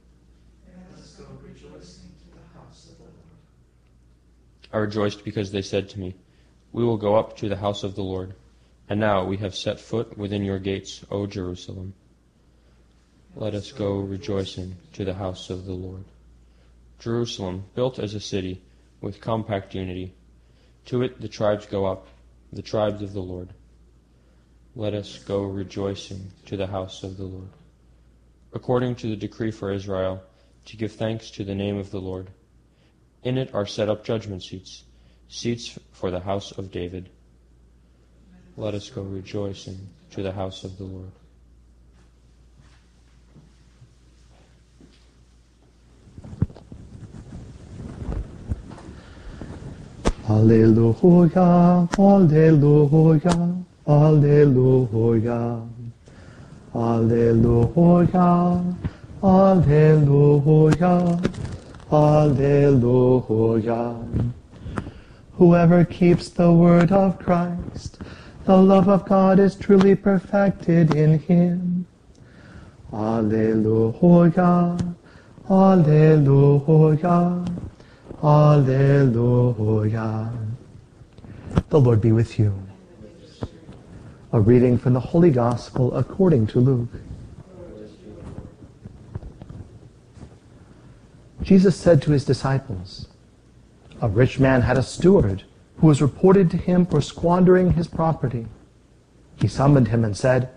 I 4.73 4.79
rejoiced 4.79 5.25
because 5.27 5.53
they 5.53 5.61
said 5.61 5.91
to 5.91 6.01
me, 6.01 6.15
We 6.73 6.83
will 6.83 6.97
go 6.97 7.17
up 7.17 7.37
to 7.37 7.51
the 7.51 7.57
house 7.57 7.83
of 7.83 7.95
the 7.95 8.03
Lord. 8.03 8.33
And 8.89 8.99
now 8.99 9.27
we 9.27 9.37
have 9.37 9.55
set 9.55 9.79
foot 9.79 10.17
within 10.17 10.43
your 10.43 10.59
gates, 10.59 11.05
O 11.11 11.27
Jerusalem. 11.27 11.93
Let 13.37 13.53
us 13.53 13.73
go 13.73 13.99
rejoicing 13.99 14.75
to 14.95 15.05
the 15.05 15.13
house 15.13 15.51
of 15.51 15.67
the 15.67 15.75
Lord. 15.75 16.05
Jerusalem, 16.99 17.67
built 17.75 17.99
as 17.99 18.15
a 18.15 18.21
city, 18.21 18.63
with 19.03 19.21
compact 19.21 19.75
unity. 19.75 20.15
To 20.87 21.03
it 21.03 21.21
the 21.21 21.29
tribes 21.29 21.67
go 21.67 21.85
up, 21.85 22.07
the 22.53 22.63
tribes 22.63 23.03
of 23.03 23.13
the 23.13 23.21
Lord. 23.21 23.53
Let 24.75 24.95
us 24.95 25.19
go 25.19 25.43
rejoicing 25.43 26.31
to 26.47 26.57
the 26.57 26.67
house 26.67 27.03
of 27.03 27.19
the 27.19 27.25
Lord. 27.25 27.51
According 28.55 28.95
to 28.97 29.09
the 29.09 29.17
decree 29.17 29.51
for 29.51 29.73
Israel, 29.73 30.23
to 30.67 30.77
give 30.77 30.93
thanks 30.93 31.31
to 31.33 31.45
the 31.45 31.55
name 31.55 31.77
of 31.77 31.91
the 31.91 32.01
Lord. 32.01 32.31
In 33.23 33.37
it 33.37 33.53
are 33.55 33.67
set 33.67 33.89
up 33.89 34.05
judgment 34.05 34.43
seats, 34.43 34.85
seats 35.29 35.79
for 35.93 36.11
the 36.11 36.21
house 36.21 36.53
of 36.53 36.71
David. 36.71 37.11
Let 38.57 38.75
us 38.75 38.89
go 38.89 39.03
rejoicing 39.03 39.89
to 40.13 40.23
the 40.23 40.33
house 40.33 40.65
of 40.65 40.79
the 40.79 40.85
Lord. 40.85 41.13
Alleluia, 50.43 51.89
Alleluia, 52.01 53.65
Alleluia, 53.87 55.63
Alleluia, 56.75 58.65
Alleluia, 59.23 60.95
Alleluia. 61.93 63.85
Whoever 65.35 65.85
keeps 65.85 66.29
the 66.29 66.53
word 66.53 66.91
of 66.91 67.21
Christ, 67.21 67.99
the 68.45 68.57
love 68.57 68.89
of 68.89 69.05
God 69.05 69.39
is 69.39 69.55
truly 69.55 69.95
perfected 69.95 70.97
in 70.97 71.21
him. 71.21 71.87
Alleluia, 72.93 74.77
Alleluia, 75.49 77.47
Alleluia. 78.23 79.13
The 81.71 81.81
Lord 81.81 82.01
be 82.01 82.13
with 82.13 82.39
you. 82.39 82.55
A 84.33 84.41
reading 84.41 84.79
from 84.79 84.93
the 84.93 85.01
Holy 85.01 85.33
Gospel 85.33 85.93
according 85.97 86.47
to 86.49 86.61
Luke. 86.61 86.89
Jesus 91.43 91.77
said 91.77 92.01
to 92.03 92.13
his 92.13 92.25
disciples, 92.25 93.09
A 94.01 94.09
rich 94.09 94.39
man 94.39 94.63
had 94.63 94.79
a 94.79 94.85
steward 94.85 95.43
who 95.79 95.89
was 95.89 96.01
reported 96.01 96.49
to 96.53 96.57
him 96.57 96.87
for 96.87 97.01
squandering 97.01 97.73
his 97.73 97.89
property. 97.89 98.47
He 99.35 99.49
summoned 99.49 99.89
him 99.89 100.05
and 100.05 100.17
said, 100.17 100.49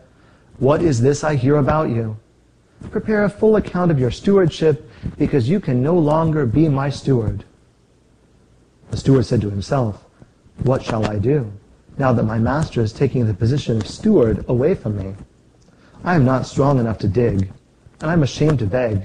What 0.60 0.84
is 0.84 1.02
this 1.02 1.24
I 1.24 1.34
hear 1.34 1.56
about 1.56 1.90
you? 1.90 2.20
Prepare 2.92 3.24
a 3.24 3.30
full 3.30 3.56
account 3.56 3.90
of 3.90 4.00
your 4.00 4.12
stewardship, 4.12 4.88
because 5.18 5.50
you 5.50 5.60
can 5.60 5.82
no 5.82 5.98
longer 5.98 6.46
be 6.46 6.70
my 6.70 6.92
steward. 6.92 7.44
The 8.91 8.98
steward 8.98 9.26
said 9.26 9.41
to 9.41 9.49
himself, 9.49 10.06
What 10.64 10.84
shall 10.84 11.06
I 11.06 11.20
do, 11.20 11.52
now 11.98 12.14
that 12.14 12.24
my 12.24 12.40
master 12.40 12.82
is 12.82 12.94
taking 12.94 13.26
the 13.26 13.34
position 13.34 13.78
of 13.78 13.88
steward 13.88 14.45
away 14.48 14.76
from 14.76 14.98
me? 14.98 15.16
I 16.03 16.16
am 16.16 16.26
not 16.26 16.45
strong 16.45 16.80
enough 16.80 16.99
to 16.99 17.07
dig, 17.07 17.52
and 17.99 18.10
I 18.10 18.14
am 18.14 18.24
ashamed 18.24 18.60
to 18.60 18.66
beg. 18.66 19.03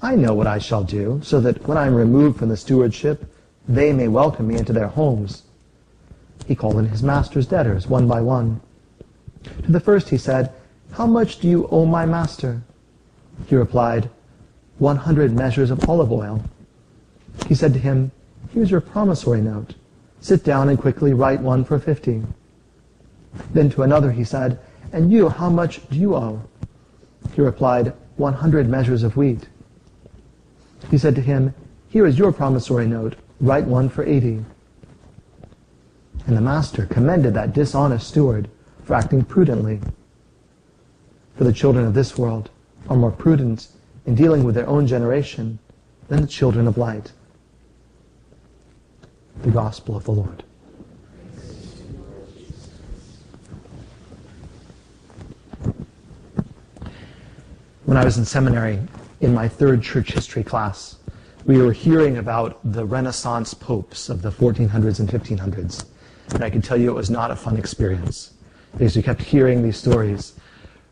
I 0.00 0.14
know 0.14 0.34
what 0.34 0.46
I 0.46 0.58
shall 0.58 0.84
do, 0.84 1.20
so 1.22 1.40
that 1.40 1.66
when 1.66 1.78
I 1.78 1.86
am 1.86 1.94
removed 1.94 2.38
from 2.38 2.48
the 2.48 2.56
stewardship, 2.56 3.24
they 3.68 3.92
may 3.92 4.08
welcome 4.08 4.48
me 4.48 4.56
into 4.56 4.72
their 4.72 4.86
homes. 4.86 5.42
He 6.46 6.54
called 6.54 6.78
in 6.78 6.88
his 6.88 7.02
master's 7.02 7.46
debtors, 7.46 7.86
one 7.86 8.06
by 8.06 8.20
one. 8.20 8.60
To 9.64 9.72
the 9.72 9.80
first 9.80 10.08
he 10.08 10.16
said, 10.16 10.52
How 10.92 11.06
much 11.06 11.40
do 11.40 11.48
you 11.48 11.68
owe 11.70 11.84
my 11.84 12.06
master? 12.06 12.62
He 13.46 13.56
replied, 13.56 14.08
One 14.78 14.96
hundred 14.96 15.32
measures 15.32 15.70
of 15.70 15.88
olive 15.88 16.12
oil. 16.12 16.42
He 17.46 17.54
said 17.54 17.72
to 17.74 17.78
him, 17.78 18.10
Here's 18.50 18.70
your 18.70 18.80
promissory 18.80 19.40
note. 19.40 19.74
Sit 20.20 20.44
down 20.44 20.68
and 20.68 20.78
quickly 20.78 21.12
write 21.12 21.40
one 21.40 21.64
for 21.64 21.78
fifty. 21.78 22.22
Then 23.52 23.70
to 23.70 23.82
another 23.82 24.10
he 24.10 24.24
said, 24.24 24.58
And 24.92 25.12
you, 25.12 25.28
how 25.28 25.50
much 25.50 25.88
do 25.90 25.98
you 25.98 26.14
owe? 26.14 26.42
He 27.34 27.40
replied, 27.40 27.92
One 28.16 28.34
hundred 28.34 28.68
measures 28.68 29.02
of 29.02 29.16
wheat. 29.16 29.48
He 30.90 30.98
said 30.98 31.14
to 31.14 31.20
him, 31.20 31.54
Here 31.88 32.06
is 32.06 32.18
your 32.18 32.32
promissory 32.32 32.86
note. 32.86 33.16
Write 33.40 33.64
one 33.64 33.88
for 33.88 34.04
eighty. 34.04 34.44
And 36.26 36.36
the 36.36 36.40
master 36.40 36.86
commended 36.86 37.34
that 37.34 37.52
dishonest 37.52 38.08
steward 38.08 38.50
for 38.82 38.94
acting 38.94 39.24
prudently. 39.24 39.80
For 41.36 41.44
the 41.44 41.52
children 41.52 41.86
of 41.86 41.94
this 41.94 42.18
world 42.18 42.50
are 42.88 42.96
more 42.96 43.12
prudent 43.12 43.68
in 44.06 44.14
dealing 44.14 44.42
with 44.42 44.54
their 44.54 44.66
own 44.66 44.86
generation 44.86 45.58
than 46.08 46.22
the 46.22 46.26
children 46.26 46.66
of 46.66 46.78
light. 46.78 47.12
The 49.42 49.50
Gospel 49.50 49.96
of 49.96 50.04
the 50.04 50.10
Lord. 50.10 50.42
When 57.84 57.96
I 57.96 58.04
was 58.04 58.18
in 58.18 58.24
seminary, 58.24 58.80
in 59.20 59.32
my 59.32 59.48
third 59.48 59.82
church 59.82 60.12
history 60.12 60.42
class, 60.42 60.96
we 61.46 61.62
were 61.62 61.72
hearing 61.72 62.18
about 62.18 62.58
the 62.72 62.84
Renaissance 62.84 63.54
popes 63.54 64.08
of 64.10 64.22
the 64.22 64.30
1400s 64.30 65.00
and 65.00 65.08
1500s. 65.08 65.86
And 66.34 66.44
I 66.44 66.50
can 66.50 66.60
tell 66.60 66.76
you 66.76 66.90
it 66.90 66.94
was 66.94 67.08
not 67.08 67.30
a 67.30 67.36
fun 67.36 67.56
experience 67.56 68.34
because 68.72 68.96
we 68.96 69.02
kept 69.02 69.22
hearing 69.22 69.62
these 69.62 69.78
stories. 69.78 70.34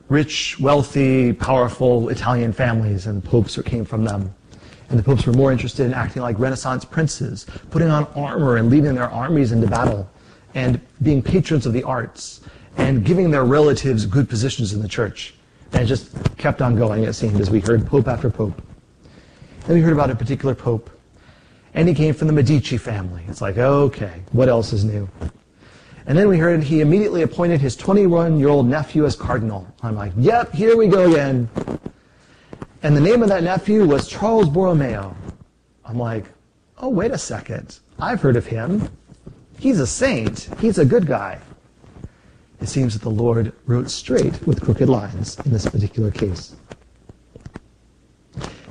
Rich, 0.09 0.59
wealthy, 0.61 1.33
powerful 1.33 2.09
Italian 2.09 2.53
families 2.53 3.07
and 3.07 3.23
popes 3.23 3.55
who 3.55 3.63
came 3.63 3.85
from 3.85 4.05
them. 4.05 4.35
And 4.89 4.99
the 4.99 5.03
popes 5.03 5.27
were 5.27 5.33
more 5.33 5.51
interested 5.51 5.87
in 5.87 5.95
acting 5.95 6.23
like 6.23 6.39
Renaissance 6.39 6.85
princes, 6.85 7.47
putting 7.71 7.89
on 7.89 8.07
armor 8.15 8.57
and 8.57 8.71
leading 8.71 8.95
their 8.95 9.11
armies 9.11 9.53
into 9.53 9.67
battle, 9.67 10.09
and 10.55 10.81
being 11.03 11.23
patrons 11.23 11.67
of 11.67 11.73
the 11.73 11.83
arts, 11.83 12.41
and 12.77 13.05
giving 13.05 13.31
their 13.31 13.45
relatives 13.45 14.07
good 14.07 14.29
positions 14.29 14.73
in 14.73 14.81
the 14.81 14.89
church. 14.89 15.35
And 15.73 15.83
it 15.83 15.87
just 15.87 16.15
kept 16.39 16.63
on 16.63 16.77
going, 16.77 17.05
it 17.05 17.15
seemed, 17.15 17.41
as 17.41 17.51
we 17.51 17.61
heard 17.61 17.87
pope 17.87 18.07
after 18.07 18.31
pope. 18.31 18.63
Then 19.67 19.77
we 19.77 19.83
heard 19.83 19.93
about 19.93 20.11
a 20.11 20.15
particular 20.15 20.55
pope, 20.55 20.89
and 21.75 21.89
he 21.89 21.95
came 21.95 22.15
from 22.15 22.29
the 22.29 22.33
Medici 22.33 22.79
family. 22.79 23.25
It's 23.29 23.41
like, 23.41 23.59
okay, 23.59 24.23
what 24.33 24.49
else 24.49 24.73
is 24.73 24.85
new? 24.85 25.09
And 26.07 26.17
then 26.17 26.29
we 26.29 26.39
heard 26.39 26.63
he 26.63 26.81
immediately 26.81 27.23
appointed 27.23 27.61
his 27.61 27.75
21 27.75 28.39
year 28.39 28.49
old 28.49 28.69
nephew 28.69 29.05
as 29.07 29.17
cardinal. 29.17 29.67
I'm 29.83 29.97
like, 29.97 30.13
yep, 30.17 30.53
here 30.53 30.77
we 30.77 30.87
go 30.87 31.11
again. 31.11 31.49
And 32.87 32.97
the 32.97 33.01
name 33.01 33.21
of 33.25 33.29
that 33.31 33.43
nephew 33.43 33.85
was 33.85 34.07
Charles 34.07 34.49
Borromeo. 34.49 35.17
I'm 35.85 35.99
like, 35.99 36.27
oh, 36.79 36.89
wait 36.89 37.11
a 37.11 37.19
second. 37.19 37.81
I've 37.99 38.21
heard 38.21 38.37
of 38.37 38.47
him. 38.47 38.89
He's 39.59 39.81
a 39.81 39.87
saint. 39.89 40.49
He's 40.61 40.79
a 40.79 40.85
good 40.85 41.05
guy. 41.05 41.41
It 42.61 42.69
seems 42.69 42.93
that 42.93 43.03
the 43.03 43.11
Lord 43.11 43.53
wrote 43.67 43.91
straight 43.91 44.41
with 44.47 44.63
crooked 44.63 44.89
lines 44.89 45.37
in 45.45 45.51
this 45.51 45.69
particular 45.69 46.13
case. 46.13 46.55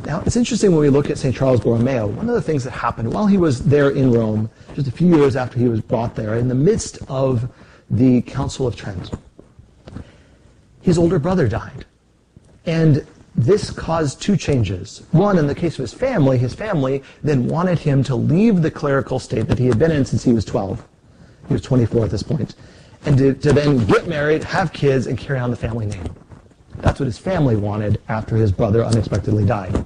Now, 0.06 0.22
it's 0.26 0.38
interesting 0.38 0.72
when 0.72 0.80
we 0.80 0.90
look 0.90 1.10
at 1.10 1.18
St. 1.18 1.36
Charles 1.36 1.60
Borromeo, 1.60 2.08
one 2.08 2.30
of 2.30 2.36
the 2.36 2.42
things 2.42 2.64
that 2.64 2.72
happened 2.72 3.14
while 3.14 3.28
he 3.28 3.38
was 3.38 3.66
there 3.66 3.90
in 3.90 4.14
Rome, 4.14 4.50
just 4.76 4.88
a 4.88 4.92
few 4.92 5.14
years 5.14 5.36
after 5.36 5.60
he 5.60 5.68
was 5.68 5.82
brought 5.82 6.16
there, 6.16 6.36
in 6.36 6.48
the 6.48 6.56
midst 6.56 7.00
of 7.10 7.52
the 7.90 8.22
Council 8.22 8.66
of 8.66 8.78
Trent. 8.78 9.12
His 10.80 10.98
older 10.98 11.20
brother 11.20 11.50
died. 11.50 11.84
And 12.66 13.06
this 13.38 13.70
caused 13.70 14.22
two 14.22 14.38
changes. 14.38 15.04
One, 15.12 15.38
in 15.38 15.48
the 15.48 15.56
case 15.56 15.74
of 15.74 15.84
his 15.84 15.94
family, 15.94 16.38
his 16.38 16.54
family 16.54 17.04
then 17.22 17.48
wanted 17.48 17.80
him 17.80 18.04
to 18.06 18.16
leave 18.16 18.62
the 18.62 18.72
clerical 18.72 19.20
state 19.20 19.48
that 19.48 19.60
he 19.60 19.68
had 19.68 19.78
been 19.78 19.92
in 19.92 20.06
since 20.06 20.24
he 20.24 20.32
was 20.32 20.46
12. 20.46 20.86
He 21.48 21.54
was 21.54 21.62
24 21.62 22.06
at 22.06 22.12
this 22.12 22.24
point. 22.24 22.56
And 23.06 23.18
to, 23.18 23.34
to 23.34 23.54
then 23.54 23.86
get 23.86 24.08
married, 24.08 24.44
have 24.46 24.72
kids, 24.72 25.06
and 25.08 25.18
carry 25.18 25.40
on 25.40 25.52
the 25.52 25.58
family 25.58 25.86
name. 25.86 26.16
That's 26.78 27.00
what 27.00 27.06
his 27.06 27.18
family 27.18 27.56
wanted 27.56 28.02
after 28.08 28.36
his 28.36 28.52
brother 28.52 28.84
unexpectedly 28.84 29.46
died. 29.46 29.86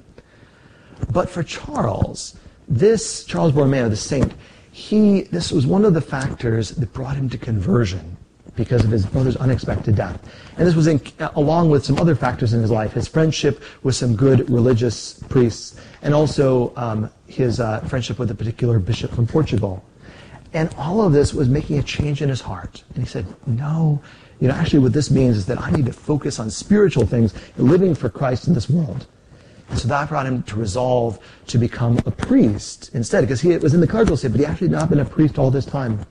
But 1.12 1.30
for 1.30 1.44
Charles, 1.44 2.38
this, 2.68 3.24
Charles 3.24 3.52
Borromeo, 3.52 3.90
the 3.90 3.96
saint, 3.96 4.34
he, 4.72 5.24
this 5.24 5.52
was 5.52 5.66
one 5.66 5.86
of 5.86 5.94
the 5.94 6.02
factors 6.02 6.72
that 6.72 6.94
brought 6.94 7.16
him 7.16 7.30
to 7.30 7.38
conversion 7.38 8.16
because 8.56 8.84
of 8.84 8.92
his 8.92 9.06
brother's 9.06 9.38
unexpected 9.38 9.96
death. 9.96 10.20
And 10.60 10.68
this 10.68 10.76
was 10.76 10.88
in, 10.88 11.02
along 11.36 11.70
with 11.70 11.86
some 11.86 11.98
other 12.00 12.16
factors 12.16 12.54
in 12.54 12.62
his 12.62 12.70
life, 12.70 12.92
his 12.92 13.08
friendship 13.08 13.64
with 13.82 13.96
some 13.96 14.14
good 14.14 14.50
religious 14.50 15.14
priests, 15.30 15.80
and 16.02 16.14
also 16.14 16.74
um, 16.76 17.10
his 17.28 17.62
uh, 17.62 17.80
friendship 17.88 18.20
with 18.20 18.30
a 18.30 18.36
particular 18.36 18.78
bishop 18.78 19.12
from 19.12 19.26
Portugal. 19.26 19.82
And 20.52 20.70
all 20.78 21.02
of 21.02 21.14
this 21.14 21.34
was 21.34 21.48
making 21.48 21.80
a 21.80 21.84
change 21.84 22.22
in 22.22 22.28
his 22.28 22.42
heart. 22.42 22.84
And 22.94 23.02
he 23.02 23.10
said, 23.10 23.26
no, 23.48 24.02
you 24.42 24.50
know, 24.50 24.54
actually 24.54 24.80
what 24.80 24.92
this 24.92 25.10
means 25.10 25.38
is 25.38 25.46
that 25.46 25.62
I 25.62 25.72
need 25.72 25.86
to 25.86 25.94
focus 25.94 26.40
on 26.40 26.50
spiritual 26.50 27.06
things, 27.06 27.34
living 27.58 27.96
for 27.96 28.10
Christ 28.10 28.50
in 28.50 28.54
this 28.54 28.70
world. 28.70 29.08
And 29.70 29.80
so 29.80 29.88
that 29.88 30.10
brought 30.10 30.26
him 30.26 30.44
to 30.44 30.58
resolve 30.58 31.20
to 31.48 31.58
become 31.58 32.00
a 32.06 32.12
priest 32.12 32.92
instead, 32.94 33.22
because 33.22 33.40
he 33.40 33.56
was 33.56 33.74
in 33.74 33.80
the 33.80 33.88
cardinal 33.88 34.18
state, 34.18 34.32
but 34.32 34.42
he 34.42 34.46
actually 34.46 34.68
had 34.68 34.78
not 34.78 34.90
been 34.90 35.00
a 35.00 35.06
priest 35.06 35.40
all 35.40 35.52
this 35.52 35.66
time. 35.66 36.06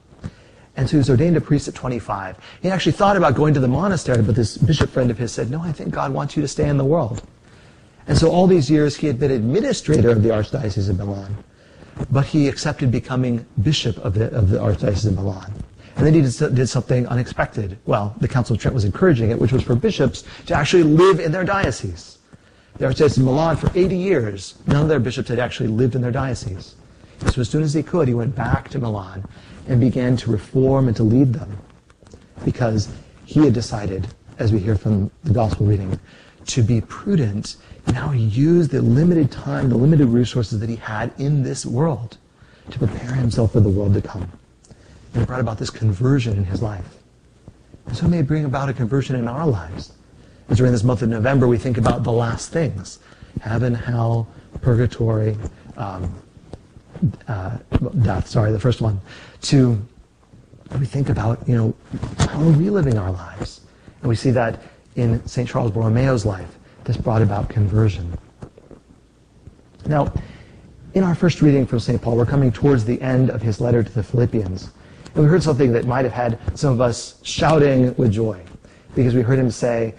And 0.78 0.88
so 0.88 0.92
he 0.92 0.98
was 0.98 1.10
ordained 1.10 1.36
a 1.36 1.40
priest 1.40 1.66
at 1.66 1.74
25. 1.74 2.36
He 2.62 2.70
actually 2.70 2.92
thought 2.92 3.16
about 3.16 3.34
going 3.34 3.52
to 3.52 3.59
the 3.59 3.66
monastery, 3.66 4.22
but 4.22 4.36
this 4.36 4.56
bishop 4.56 4.90
friend 4.90 5.10
of 5.10 5.18
his 5.18 5.32
said, 5.32 5.50
no, 5.50 5.60
I 5.60 5.72
think 5.72 5.92
God 5.92 6.12
wants 6.12 6.36
you 6.36 6.42
to 6.42 6.46
stay 6.46 6.68
in 6.68 6.76
the 6.76 6.84
world. 6.84 7.24
And 8.06 8.16
so 8.16 8.30
all 8.30 8.46
these 8.46 8.70
years 8.70 8.94
he 8.94 9.09
had 9.09 9.18
been 9.18 9.32
administrator 9.32 10.10
of 10.10 10.22
the 10.22 10.28
Archdiocese 10.28 10.88
of 10.88 10.96
Milan, 10.96 11.36
but 12.12 12.26
he 12.26 12.46
accepted 12.46 12.92
becoming 12.92 13.44
bishop 13.60 13.98
of 13.98 14.14
the, 14.14 14.32
of 14.32 14.50
the 14.50 14.59
Archdiocese 14.59 15.06
of 15.06 15.16
Milan. 15.16 15.52
And 15.96 16.06
then 16.06 16.14
he 16.14 16.22
did, 16.22 16.55
did 16.55 16.68
something 16.68 17.09
unexpected. 17.09 17.76
Well, 17.84 18.14
the 18.20 18.28
Council 18.28 18.55
of 18.55 18.62
Trent 18.62 18.72
was 18.72 18.84
encouraging 18.84 19.32
it, 19.32 19.38
which 19.40 19.50
was 19.50 19.64
for 19.64 19.74
bishops 19.74 20.22
to 20.46 20.55
actually 20.55 20.84
live 20.84 21.18
in 21.18 21.32
their 21.32 21.44
diocese. 21.44 22.18
The 22.76 22.84
Archdiocese 22.84 23.16
of 23.16 23.24
Milan, 23.24 23.56
for 23.56 23.68
80 23.74 23.96
years, 23.96 24.55
none 24.68 24.82
of 24.82 24.88
their 24.88 25.00
bishops 25.00 25.28
had 25.28 25.40
actually 25.40 25.70
lived 25.70 25.96
in 25.96 26.02
their 26.02 26.12
diocese. 26.12 26.76
So 27.32 27.40
as 27.40 27.48
soon 27.48 27.64
as 27.64 27.74
he 27.74 27.82
could, 27.82 28.06
he 28.06 28.14
went 28.14 28.36
back 28.36 28.68
to 28.68 28.78
Milan 28.78 29.24
and 29.68 29.80
began 29.80 30.16
to 30.16 30.30
reform 30.30 30.88
and 30.88 30.96
to 30.96 31.02
lead 31.02 31.32
them 31.32 31.56
because 32.44 32.88
he 33.24 33.44
had 33.44 33.52
decided, 33.52 34.08
as 34.38 34.52
we 34.52 34.58
hear 34.58 34.74
from 34.74 35.10
the 35.24 35.32
gospel 35.32 35.66
reading, 35.66 35.98
to 36.46 36.62
be 36.62 36.80
prudent. 36.80 37.56
Now 37.88 38.08
he 38.08 38.22
used 38.22 38.70
the 38.70 38.80
limited 38.80 39.30
time, 39.30 39.68
the 39.68 39.76
limited 39.76 40.06
resources 40.06 40.58
that 40.60 40.68
he 40.68 40.76
had 40.76 41.12
in 41.18 41.42
this 41.42 41.66
world 41.66 42.16
to 42.70 42.78
prepare 42.78 43.14
himself 43.14 43.52
for 43.52 43.60
the 43.60 43.68
world 43.68 43.94
to 43.94 44.02
come. 44.02 44.30
And 45.14 45.22
it 45.22 45.26
brought 45.26 45.40
about 45.40 45.58
this 45.58 45.70
conversion 45.70 46.36
in 46.36 46.44
his 46.44 46.62
life. 46.62 46.96
And 47.86 47.96
so 47.96 48.06
it 48.06 48.10
may 48.10 48.22
bring 48.22 48.44
about 48.44 48.68
a 48.68 48.72
conversion 48.72 49.16
in 49.16 49.28
our 49.28 49.46
lives. 49.46 49.92
As 50.48 50.58
during 50.58 50.72
this 50.72 50.84
month 50.84 51.02
of 51.02 51.08
November, 51.08 51.46
we 51.46 51.58
think 51.58 51.76
about 51.76 52.02
the 52.02 52.12
last 52.12 52.50
things 52.50 52.98
heaven, 53.42 53.74
hell, 53.74 54.26
purgatory, 54.62 55.36
um, 55.76 56.12
uh, 57.28 57.56
death, 58.02 58.26
sorry, 58.26 58.50
the 58.50 58.58
first 58.58 58.80
one. 58.80 59.00
To 59.43 59.81
we 60.78 60.86
think 60.86 61.09
about, 61.09 61.48
you 61.48 61.56
know, 61.56 61.74
how 62.19 62.40
are 62.43 62.51
we 62.51 62.70
living 62.70 62.98
our 62.98 63.10
lives? 63.10 63.62
And 64.02 64.09
we 64.09 64.16
see 64.16 64.31
that 64.32 64.60
in 64.97 65.27
St. 65.27 65.48
Charles 65.48 65.70
Borromeo's 65.70 66.27
life. 66.27 66.59
This 66.85 66.97
brought 66.97 67.23
about 67.23 67.48
conversion. 67.48 68.16
Now, 69.86 70.12
in 70.94 71.02
our 71.02 71.15
first 71.15 71.40
reading 71.40 71.66
from 71.66 71.81
St. 71.81 72.01
Paul, 72.01 72.16
we're 72.16 72.27
coming 72.27 72.52
towards 72.52 72.85
the 72.85 73.01
end 73.01 73.31
of 73.31 73.40
his 73.40 73.60
letter 73.60 73.82
to 73.82 73.90
the 73.90 74.02
Philippians. 74.02 74.70
And 75.15 75.24
we 75.24 75.31
heard 75.31 75.43
something 75.43 75.73
that 75.73 75.86
might 75.86 76.05
have 76.05 76.12
had 76.12 76.39
some 76.59 76.73
of 76.73 76.81
us 76.81 77.19
shouting 77.23 77.94
with 77.97 78.12
joy 78.12 78.43
because 78.94 79.15
we 79.15 79.23
heard 79.23 79.39
him 79.39 79.51
say, 79.51 79.94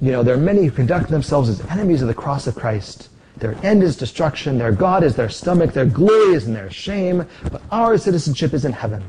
you 0.00 0.12
know, 0.12 0.22
there 0.22 0.34
are 0.34 0.38
many 0.38 0.64
who 0.64 0.70
conduct 0.70 1.10
themselves 1.10 1.48
as 1.48 1.60
enemies 1.66 2.02
of 2.02 2.08
the 2.08 2.14
cross 2.14 2.46
of 2.46 2.54
Christ. 2.54 3.08
Their 3.38 3.54
end 3.64 3.82
is 3.82 3.96
destruction, 3.96 4.58
their 4.58 4.72
God 4.72 5.04
is 5.04 5.14
their 5.14 5.28
stomach, 5.28 5.72
their 5.72 5.86
glory 5.86 6.34
is 6.34 6.46
in 6.46 6.54
their 6.54 6.70
shame, 6.70 7.26
but 7.50 7.62
our 7.70 7.96
citizenship 7.96 8.52
is 8.52 8.64
in 8.64 8.72
heaven. 8.72 9.02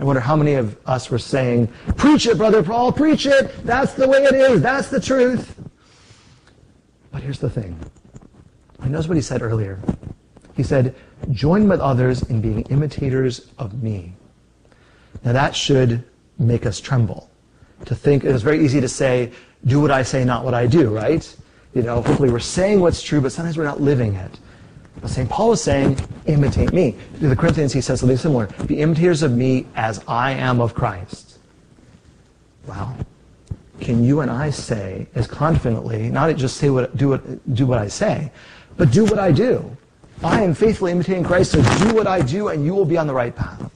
I 0.00 0.04
wonder 0.04 0.20
how 0.20 0.34
many 0.34 0.54
of 0.54 0.76
us 0.86 1.10
were 1.10 1.18
saying, 1.18 1.68
Preach 1.96 2.26
it, 2.26 2.36
Brother 2.36 2.62
Paul, 2.62 2.92
preach 2.92 3.26
it! 3.26 3.64
That's 3.64 3.94
the 3.94 4.08
way 4.08 4.24
it 4.24 4.34
is, 4.34 4.62
that's 4.62 4.88
the 4.88 5.00
truth. 5.00 5.60
But 7.12 7.22
here's 7.22 7.38
the 7.38 7.50
thing. 7.50 7.78
He 8.82 8.88
knows 8.88 9.06
what 9.06 9.16
he 9.16 9.22
said 9.22 9.42
earlier. 9.42 9.78
He 10.56 10.62
said, 10.62 10.94
Join 11.30 11.68
with 11.68 11.80
others 11.80 12.22
in 12.22 12.40
being 12.40 12.62
imitators 12.62 13.50
of 13.58 13.82
me. 13.82 14.14
Now 15.24 15.32
that 15.32 15.54
should 15.54 16.02
make 16.38 16.66
us 16.66 16.80
tremble. 16.80 17.30
To 17.86 17.94
think, 17.94 18.24
it's 18.24 18.42
very 18.42 18.64
easy 18.64 18.80
to 18.80 18.88
say, 18.88 19.32
do 19.64 19.80
what 19.80 19.90
I 19.90 20.02
say, 20.02 20.24
not 20.24 20.44
what 20.44 20.54
I 20.54 20.66
do, 20.66 20.90
right? 20.90 21.36
You 21.74 21.82
know, 21.82 22.02
hopefully 22.02 22.30
we're 22.30 22.38
saying 22.38 22.80
what's 22.80 23.02
true, 23.02 23.20
but 23.20 23.32
sometimes 23.32 23.56
we're 23.56 23.64
not 23.64 23.80
living 23.80 24.14
it. 24.14 24.38
But 25.00 25.10
St. 25.10 25.28
Paul 25.28 25.52
is 25.52 25.62
saying, 25.62 25.98
imitate 26.26 26.72
me. 26.72 26.96
To 27.20 27.28
the 27.28 27.36
Corinthians, 27.36 27.72
he 27.72 27.80
says 27.80 28.00
something 28.00 28.18
similar. 28.18 28.48
Be 28.66 28.80
imitators 28.80 29.22
of 29.22 29.32
me 29.32 29.66
as 29.74 30.04
I 30.06 30.32
am 30.32 30.60
of 30.60 30.74
Christ. 30.74 31.38
Wow. 32.66 32.94
Can 33.80 34.04
you 34.04 34.20
and 34.20 34.30
I 34.30 34.50
say 34.50 35.06
as 35.14 35.26
confidently, 35.26 36.08
not 36.10 36.36
just 36.36 36.58
say 36.58 36.70
what, 36.70 36.96
do 36.96 37.08
what, 37.08 37.54
do 37.54 37.66
what 37.66 37.78
I 37.78 37.88
say, 37.88 38.30
but 38.76 38.92
do 38.92 39.04
what 39.04 39.18
I 39.18 39.32
do? 39.32 39.76
I 40.22 40.42
am 40.42 40.54
faithfully 40.54 40.92
imitating 40.92 41.24
Christ, 41.24 41.52
so 41.52 41.62
do 41.78 41.94
what 41.94 42.06
I 42.06 42.20
do 42.20 42.48
and 42.48 42.64
you 42.64 42.74
will 42.74 42.84
be 42.84 42.96
on 42.96 43.06
the 43.06 43.14
right 43.14 43.34
path. 43.34 43.70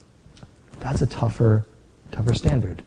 That's 0.79 1.01
a 1.01 1.07
tougher, 1.07 1.65
tougher 2.11 2.33
standard. 2.33 2.83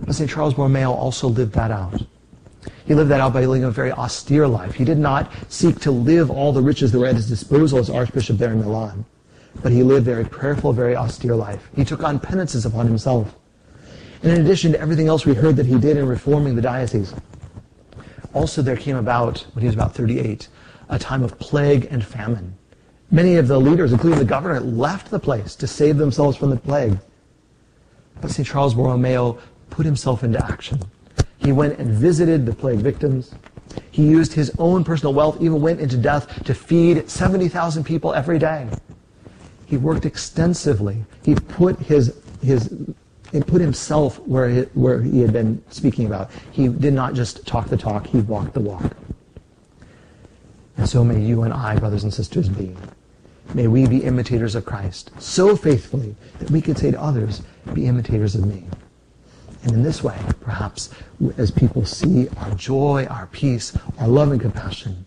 But 0.00 0.14
St. 0.14 0.30
Charles 0.30 0.54
Borromeo 0.54 0.92
also 0.92 1.28
lived 1.28 1.52
that 1.54 1.70
out. 1.70 2.00
He 2.88 2.94
lived 2.94 3.10
that 3.10 3.20
out 3.20 3.34
by 3.34 3.44
living 3.44 3.64
a 3.64 3.70
very 3.70 3.92
austere 3.92 4.48
life. 4.48 4.74
He 4.74 4.84
did 4.86 4.96
not 4.96 5.30
seek 5.50 5.78
to 5.80 5.90
live 5.90 6.30
all 6.30 6.54
the 6.54 6.62
riches 6.62 6.90
that 6.90 6.98
were 6.98 7.04
at 7.04 7.16
his 7.16 7.28
disposal 7.28 7.78
as 7.78 7.90
Archbishop 7.90 8.38
there 8.38 8.50
in 8.50 8.60
Milan. 8.60 9.04
But 9.62 9.72
he 9.72 9.82
lived 9.82 10.08
a 10.08 10.10
very 10.10 10.24
prayerful, 10.24 10.72
very 10.72 10.96
austere 10.96 11.36
life. 11.36 11.68
He 11.76 11.84
took 11.84 12.02
on 12.02 12.18
penances 12.18 12.64
upon 12.64 12.86
himself. 12.86 13.36
And 14.22 14.32
in 14.32 14.40
addition 14.40 14.72
to 14.72 14.80
everything 14.80 15.06
else 15.06 15.26
we 15.26 15.34
heard 15.34 15.56
that 15.56 15.66
he 15.66 15.78
did 15.78 15.98
in 15.98 16.08
reforming 16.08 16.56
the 16.56 16.62
diocese, 16.62 17.12
also 18.32 18.62
there 18.62 18.74
came 18.74 18.96
about, 18.96 19.40
when 19.52 19.60
he 19.60 19.66
was 19.66 19.74
about 19.74 19.94
38, 19.94 20.48
a 20.88 20.98
time 20.98 21.22
of 21.22 21.38
plague 21.38 21.88
and 21.90 22.02
famine. 22.02 22.56
Many 23.10 23.36
of 23.36 23.48
the 23.48 23.60
leaders, 23.60 23.92
including 23.92 24.18
the 24.18 24.24
governor, 24.24 24.60
left 24.60 25.10
the 25.10 25.20
place 25.20 25.54
to 25.56 25.66
save 25.66 25.98
themselves 25.98 26.38
from 26.38 26.48
the 26.48 26.56
plague. 26.56 26.96
But 28.22 28.30
St. 28.30 28.48
Charles 28.48 28.72
Borromeo 28.72 29.38
put 29.68 29.84
himself 29.84 30.24
into 30.24 30.42
action. 30.42 30.80
He 31.38 31.52
went 31.52 31.78
and 31.78 31.90
visited 31.90 32.46
the 32.46 32.52
plague 32.52 32.80
victims. 32.80 33.34
He 33.90 34.04
used 34.06 34.32
his 34.32 34.52
own 34.58 34.84
personal 34.84 35.14
wealth, 35.14 35.40
even 35.40 35.60
went 35.60 35.80
into 35.80 35.96
death 35.96 36.44
to 36.44 36.54
feed 36.54 37.08
70,000 37.08 37.84
people 37.84 38.12
every 38.12 38.38
day. 38.38 38.68
He 39.66 39.76
worked 39.76 40.06
extensively. 40.06 41.04
He 41.22 41.34
put 41.34 41.78
his, 41.78 42.16
his, 42.42 42.74
he 43.32 43.40
put 43.40 43.60
himself 43.60 44.18
where 44.20 44.48
he, 44.48 44.60
where 44.72 45.02
he 45.02 45.20
had 45.20 45.32
been 45.32 45.62
speaking 45.68 46.06
about. 46.06 46.30
He 46.50 46.68
did 46.68 46.94
not 46.94 47.14
just 47.14 47.46
talk 47.46 47.68
the 47.68 47.76
talk, 47.76 48.06
he 48.06 48.20
walked 48.20 48.54
the 48.54 48.60
walk. 48.60 48.96
And 50.78 50.88
so 50.88 51.04
may 51.04 51.20
you 51.20 51.42
and 51.42 51.52
I, 51.52 51.76
brothers 51.76 52.04
and 52.04 52.14
sisters, 52.14 52.48
be. 52.48 52.74
May 53.54 53.66
we 53.66 53.86
be 53.86 53.98
imitators 54.04 54.54
of 54.54 54.64
Christ 54.64 55.10
so 55.18 55.56
faithfully 55.56 56.14
that 56.38 56.50
we 56.50 56.60
could 56.60 56.78
say 56.78 56.90
to 56.90 57.00
others, 57.00 57.42
be 57.74 57.86
imitators 57.86 58.34
of 58.34 58.46
me. 58.46 58.64
And 59.62 59.72
in 59.72 59.82
this 59.82 60.02
way, 60.02 60.18
perhaps, 60.40 60.90
as 61.36 61.50
people 61.50 61.84
see 61.84 62.28
our 62.38 62.54
joy, 62.54 63.06
our 63.06 63.26
peace, 63.26 63.76
our 63.98 64.08
love 64.08 64.30
and 64.30 64.40
compassion, 64.40 65.04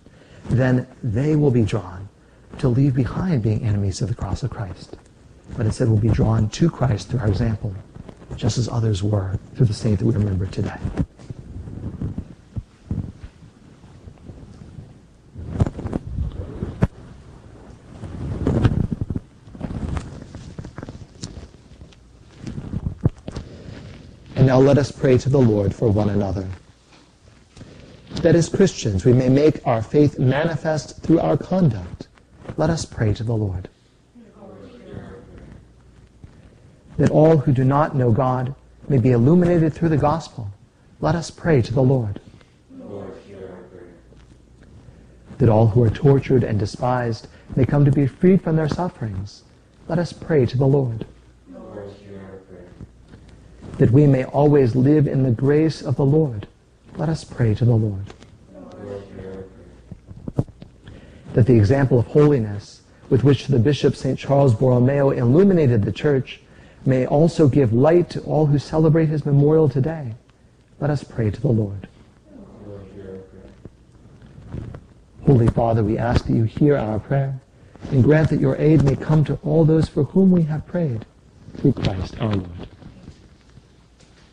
then 0.50 0.88
they 1.04 1.36
will 1.36 1.52
be 1.52 1.64
drawn 1.64 2.10
to 2.60 2.68
leave 2.68 2.94
behind 2.96 3.44
being 3.44 3.64
enemies 3.64 4.02
of 4.02 4.10
the 4.10 4.16
cross 4.16 4.44
of 4.44 4.50
Christ. 4.50 4.98
But 5.56 5.66
instead 5.66 5.88
will 5.90 5.98
be 5.98 6.10
drawn 6.10 6.50
to 6.50 6.70
Christ 6.70 7.10
through 7.10 7.20
our 7.20 7.28
example, 7.28 7.74
just 8.36 8.58
as 8.58 8.68
others 8.68 9.02
were 9.02 9.40
through 9.56 9.68
the 9.68 9.74
saint 9.74 10.00
that 10.00 10.06
we 10.06 10.14
remember 10.14 10.46
today. 10.48 10.78
Now 24.52 24.60
let 24.60 24.78
us 24.78 24.92
pray 24.92 25.18
to 25.18 25.30
the 25.30 25.40
Lord 25.40 25.74
for 25.74 25.90
one 25.90 26.10
another. 26.10 26.46
That 28.16 28.36
as 28.36 28.50
Christians 28.50 29.06
we 29.06 29.14
may 29.14 29.30
make 29.30 29.66
our 29.66 29.82
faith 29.82 30.20
manifest 30.20 31.02
through 31.02 31.22
our 31.22 31.38
conduct. 31.38 32.10
Let 32.58 32.70
us 32.70 32.84
pray 32.84 33.14
to 33.14 33.24
the 33.24 33.34
Lord. 33.34 33.70
that 36.98 37.10
all 37.12 37.38
who 37.38 37.54
do 37.54 37.64
not 37.64 37.96
know 37.96 38.12
God 38.12 38.54
may 38.90 38.98
be 38.98 39.12
illuminated 39.12 39.74
through 39.74 39.88
the 39.88 39.96
gospel, 40.12 40.50
let 41.00 41.16
us 41.16 41.32
pray 41.32 41.62
to 41.62 41.74
the 41.74 41.82
Lord. 41.82 42.20
That 45.38 45.48
all 45.48 45.68
who 45.68 45.82
are 45.82 45.90
tortured 45.90 46.44
and 46.44 46.60
despised 46.60 47.30
may 47.56 47.66
come 47.66 47.86
to 47.86 47.92
be 47.92 48.06
freed 48.06 48.42
from 48.42 48.58
their 48.58 48.68
sufferings, 48.68 49.44
let 49.88 49.98
us 49.98 50.12
pray 50.12 50.46
to 50.46 50.58
the 50.58 50.68
Lord. 50.68 51.06
That 53.78 53.92
we 53.92 54.06
may 54.08 54.24
always 54.26 54.76
live 54.76 55.08
in 55.08 55.24
the 55.24 55.32
grace 55.32 55.82
of 55.82 55.96
the 55.96 56.06
Lord, 56.06 56.48
let 56.98 57.10
us 57.10 57.24
pray 57.24 57.56
to 57.56 57.66
the 57.66 57.76
Lord. 57.76 58.14
That 61.34 61.48
the 61.48 61.56
example 61.56 62.00
of 62.00 62.08
holiness 62.08 62.82
with 63.10 63.24
which 63.24 63.48
the 63.48 63.60
Bishop 63.60 63.96
St. 63.96 64.18
Charles 64.18 64.54
Borromeo 64.54 65.12
illuminated 65.12 65.84
the 65.84 65.92
church 65.92 66.42
may 66.86 67.06
also 67.06 67.48
give 67.48 67.74
light 67.74 68.10
to 68.10 68.22
all 68.22 68.48
who 68.48 68.60
celebrate 68.60 69.08
his 69.08 69.26
memorial 69.26 69.70
today. 69.70 70.16
Let 70.80 70.90
us 70.90 71.04
pray 71.04 71.30
to 71.30 71.42
the 71.42 71.48
Lord. 71.48 71.88
Holy 75.26 75.48
Father, 75.48 75.84
we 75.84 75.98
ask 75.98 76.26
that 76.26 76.34
you 76.34 76.44
hear 76.44 76.76
our 76.76 77.00
prayer 77.00 77.40
and 77.92 78.04
grant 78.04 78.30
that 78.30 78.40
your 78.40 78.56
aid 78.58 78.84
may 78.84 78.96
come 78.96 79.24
to 79.26 79.38
all 79.44 79.66
those 79.66 79.88
for 79.88 80.04
whom 80.04 80.32
we 80.32 80.44
have 80.44 80.66
prayed. 80.66 81.06
Through 81.58 81.74
Christ 81.74 82.20
our 82.20 82.34
Lord. 82.34 82.68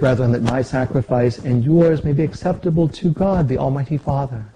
brethren, 0.00 0.32
that 0.32 0.42
my 0.42 0.62
sacrifice 0.62 1.38
and 1.38 1.62
yours 1.62 2.02
may 2.02 2.12
be 2.12 2.24
acceptable 2.24 2.88
to 2.88 3.12
God, 3.12 3.46
the 3.46 3.58
Almighty 3.58 3.98
Father. 3.98 4.46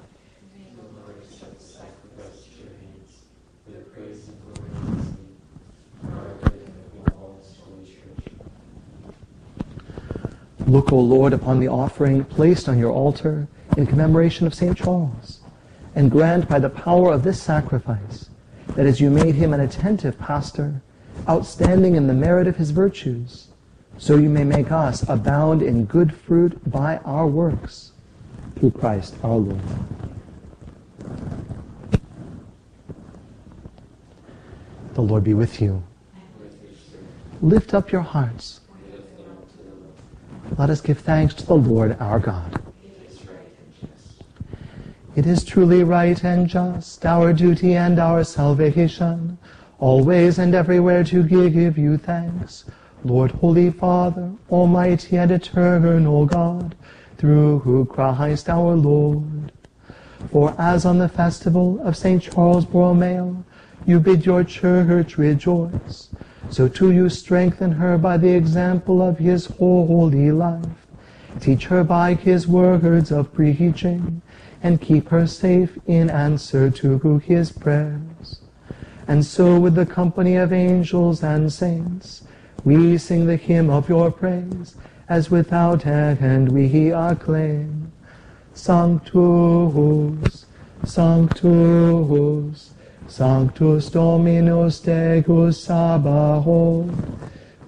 Look, 10.66 10.92
O 10.92 10.98
Lord, 10.98 11.34
upon 11.34 11.60
the 11.60 11.68
offering 11.68 12.24
placed 12.24 12.70
on 12.70 12.78
your 12.78 12.90
altar 12.90 13.46
in 13.76 13.86
commemoration 13.86 14.46
of 14.46 14.54
St. 14.54 14.76
Charles, 14.76 15.40
and 15.94 16.10
grant 16.10 16.48
by 16.48 16.58
the 16.58 16.70
power 16.70 17.12
of 17.12 17.22
this 17.22 17.40
sacrifice 17.40 18.30
that 18.68 18.86
as 18.86 19.00
you 19.00 19.10
made 19.10 19.34
him 19.34 19.52
an 19.52 19.60
attentive 19.60 20.18
pastor, 20.18 20.80
outstanding 21.28 21.96
in 21.96 22.06
the 22.06 22.14
merit 22.14 22.46
of 22.46 22.56
his 22.56 22.70
virtues, 22.70 23.48
so 23.98 24.16
you 24.16 24.28
may 24.28 24.44
make 24.44 24.72
us 24.72 25.08
abound 25.08 25.62
in 25.62 25.84
good 25.84 26.14
fruit 26.14 26.70
by 26.70 26.98
our 26.98 27.26
works. 27.26 27.92
Through 28.56 28.72
Christ 28.72 29.16
our 29.22 29.36
Lord. 29.36 29.60
The 34.94 35.02
Lord 35.02 35.24
be 35.24 35.34
with 35.34 35.60
you. 35.60 35.82
Lift 37.42 37.74
up 37.74 37.90
your 37.90 38.02
hearts. 38.02 38.60
Let 40.56 40.70
us 40.70 40.80
give 40.80 41.00
thanks 41.00 41.34
to 41.34 41.46
the 41.46 41.56
Lord 41.56 41.96
our 42.00 42.20
God. 42.20 42.62
It 45.16 45.26
is 45.26 45.44
truly 45.44 45.84
right 45.84 46.22
and 46.24 46.48
just, 46.48 47.04
our 47.06 47.32
duty 47.32 47.74
and 47.74 47.98
our 47.98 48.24
salvation, 48.24 49.38
always 49.78 50.38
and 50.38 50.54
everywhere 50.54 51.04
to 51.04 51.22
give 51.22 51.78
you 51.78 51.96
thanks 51.96 52.64
Lord, 53.04 53.32
Holy 53.32 53.70
Father, 53.70 54.32
Almighty 54.50 55.18
and 55.18 55.30
Eternal 55.30 56.24
God, 56.24 56.74
through 57.18 57.86
Christ 57.90 58.48
our 58.48 58.74
Lord. 58.74 59.52
For 60.32 60.54
as 60.58 60.86
on 60.86 60.98
the 60.98 61.08
festival 61.08 61.78
of 61.82 61.98
St. 61.98 62.22
Charles 62.22 62.64
Borromeo, 62.64 63.44
you 63.84 64.00
bid 64.00 64.24
your 64.24 64.42
church 64.42 65.18
rejoice, 65.18 66.08
so 66.48 66.66
too 66.66 66.90
you 66.92 67.10
strengthen 67.10 67.72
her 67.72 67.98
by 67.98 68.16
the 68.16 68.30
example 68.30 69.02
of 69.02 69.18
his 69.18 69.46
holy 69.46 70.32
life. 70.32 70.86
Teach 71.40 71.66
her 71.66 71.84
by 71.84 72.14
his 72.14 72.48
words 72.48 73.12
of 73.12 73.34
preaching, 73.34 74.22
and 74.62 74.80
keep 74.80 75.10
her 75.10 75.26
safe 75.26 75.76
in 75.86 76.08
answer 76.08 76.70
to 76.70 77.18
his 77.18 77.52
prayers. 77.52 78.40
And 79.06 79.26
so 79.26 79.60
with 79.60 79.74
the 79.74 79.84
company 79.84 80.36
of 80.36 80.54
angels 80.54 81.22
and 81.22 81.52
saints, 81.52 82.22
we 82.64 82.96
sing 82.96 83.26
the 83.26 83.36
hymn 83.36 83.68
of 83.70 83.88
your 83.88 84.10
praise, 84.10 84.74
as 85.08 85.30
without 85.30 85.86
end 85.86 86.50
we 86.50 86.90
acclaim. 86.90 87.92
Sanctus, 88.54 90.46
Sanctus, 90.84 92.70
Sanctus 93.06 93.90
Dominus 93.90 94.80
Deus 94.80 95.66
Sabaoth, 95.66 96.90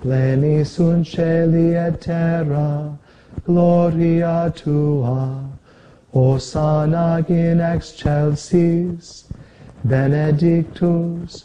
pleni 0.00 0.64
sunt 0.64 1.06
celi 1.06 1.74
et 1.76 2.00
terra, 2.00 2.98
gloria 3.44 4.52
tua, 4.54 5.46
Hosanna 6.12 7.24
in 7.28 7.60
excelsis, 7.60 9.24
benedictus, 9.84 11.44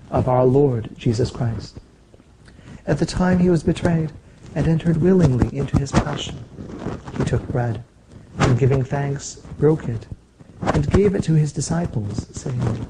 of 0.11 0.27
our 0.27 0.45
Lord 0.45 0.89
Jesus 0.97 1.31
Christ. 1.31 1.79
At 2.85 2.99
the 2.99 3.05
time 3.05 3.39
he 3.39 3.49
was 3.49 3.63
betrayed 3.63 4.11
and 4.53 4.67
entered 4.67 4.97
willingly 4.97 5.57
into 5.57 5.79
his 5.79 5.91
passion, 5.91 6.43
he 7.17 7.23
took 7.23 7.47
bread, 7.47 7.83
and 8.37 8.59
giving 8.59 8.83
thanks, 8.83 9.37
broke 9.57 9.87
it, 9.87 10.07
and 10.61 10.91
gave 10.91 11.15
it 11.15 11.23
to 11.23 11.33
his 11.33 11.53
disciples, 11.53 12.27
saying, 12.37 12.87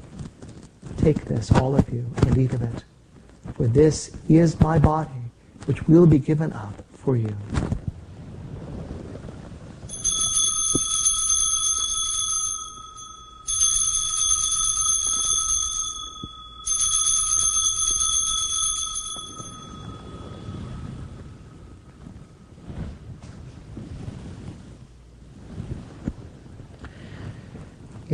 Take 0.96 1.24
this, 1.24 1.50
all 1.52 1.76
of 1.76 1.88
you, 1.92 2.06
and 2.26 2.36
eat 2.36 2.52
of 2.52 2.62
it, 2.62 2.84
for 3.54 3.66
this 3.66 4.16
is 4.28 4.60
my 4.60 4.78
body, 4.78 5.10
which 5.66 5.86
will 5.88 6.06
be 6.06 6.18
given 6.18 6.52
up 6.52 6.84
for 6.92 7.16
you. 7.16 7.36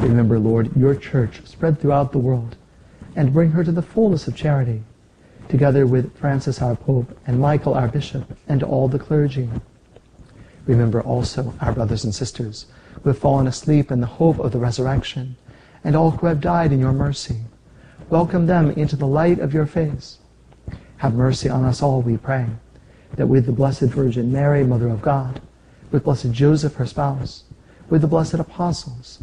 Remember, 0.00 0.38
Lord, 0.38 0.74
your 0.74 0.94
church 0.94 1.46
spread 1.46 1.78
throughout 1.78 2.12
the 2.12 2.18
world, 2.18 2.56
and 3.14 3.34
bring 3.34 3.50
her 3.50 3.62
to 3.62 3.70
the 3.70 3.82
fullness 3.82 4.26
of 4.26 4.34
charity, 4.34 4.82
together 5.48 5.86
with 5.86 6.16
Francis 6.16 6.62
our 6.62 6.74
Pope, 6.74 7.18
and 7.26 7.38
Michael 7.38 7.74
our 7.74 7.86
Bishop, 7.86 8.36
and 8.48 8.62
all 8.62 8.88
the 8.88 8.98
clergy. 8.98 9.50
Remember 10.66 11.02
also 11.02 11.52
our 11.60 11.72
brothers 11.72 12.02
and 12.02 12.14
sisters 12.14 12.64
who 13.02 13.10
have 13.10 13.18
fallen 13.18 13.46
asleep 13.46 13.90
in 13.90 14.00
the 14.00 14.06
hope 14.06 14.38
of 14.38 14.52
the 14.52 14.58
resurrection, 14.58 15.36
and 15.84 15.94
all 15.94 16.12
who 16.12 16.26
have 16.26 16.40
died 16.40 16.72
in 16.72 16.80
your 16.80 16.92
mercy. 16.92 17.42
Welcome 18.08 18.46
them 18.46 18.70
into 18.70 18.96
the 18.96 19.06
light 19.06 19.38
of 19.38 19.52
your 19.52 19.66
face. 19.66 20.18
Have 20.96 21.14
mercy 21.14 21.50
on 21.50 21.64
us 21.64 21.82
all, 21.82 22.00
we 22.00 22.16
pray, 22.16 22.46
that 23.16 23.26
with 23.26 23.44
the 23.44 23.52
Blessed 23.52 23.82
Virgin 23.82 24.32
Mary, 24.32 24.64
Mother 24.64 24.88
of 24.88 25.02
God, 25.02 25.42
with 25.90 26.04
Blessed 26.04 26.32
Joseph, 26.32 26.76
her 26.76 26.86
spouse, 26.86 27.44
with 27.90 28.00
the 28.00 28.06
blessed 28.06 28.34
apostles, 28.34 29.22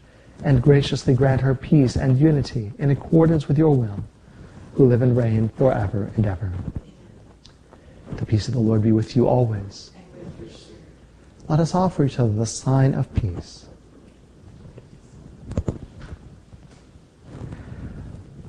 and 0.43 0.61
graciously 0.61 1.13
grant 1.13 1.41
her 1.41 1.55
peace 1.55 1.95
and 1.95 2.19
unity 2.19 2.73
in 2.79 2.89
accordance 2.89 3.47
with 3.47 3.57
your 3.57 3.75
will, 3.75 4.03
who 4.73 4.87
live 4.87 5.01
and 5.01 5.15
reign 5.15 5.49
forever 5.49 6.11
and 6.15 6.25
ever. 6.25 6.51
The 8.17 8.25
peace 8.25 8.47
of 8.47 8.53
the 8.53 8.59
Lord 8.59 8.81
be 8.81 8.91
with 8.91 9.15
you 9.15 9.27
always. 9.27 9.91
Let 11.47 11.59
us 11.59 11.75
offer 11.75 12.05
each 12.05 12.19
other 12.19 12.31
the 12.31 12.45
sign 12.45 12.93
of 12.93 13.13
peace. 13.13 13.65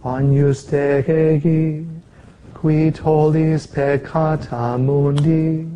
Agnus 0.04 0.64
Dei, 0.64 1.86
qui 2.54 2.90
tollis 2.90 3.66
peccata 3.66 4.76
mundi, 4.78 5.68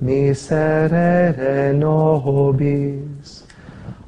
miserere 0.00 1.74
nobis. 1.74 3.44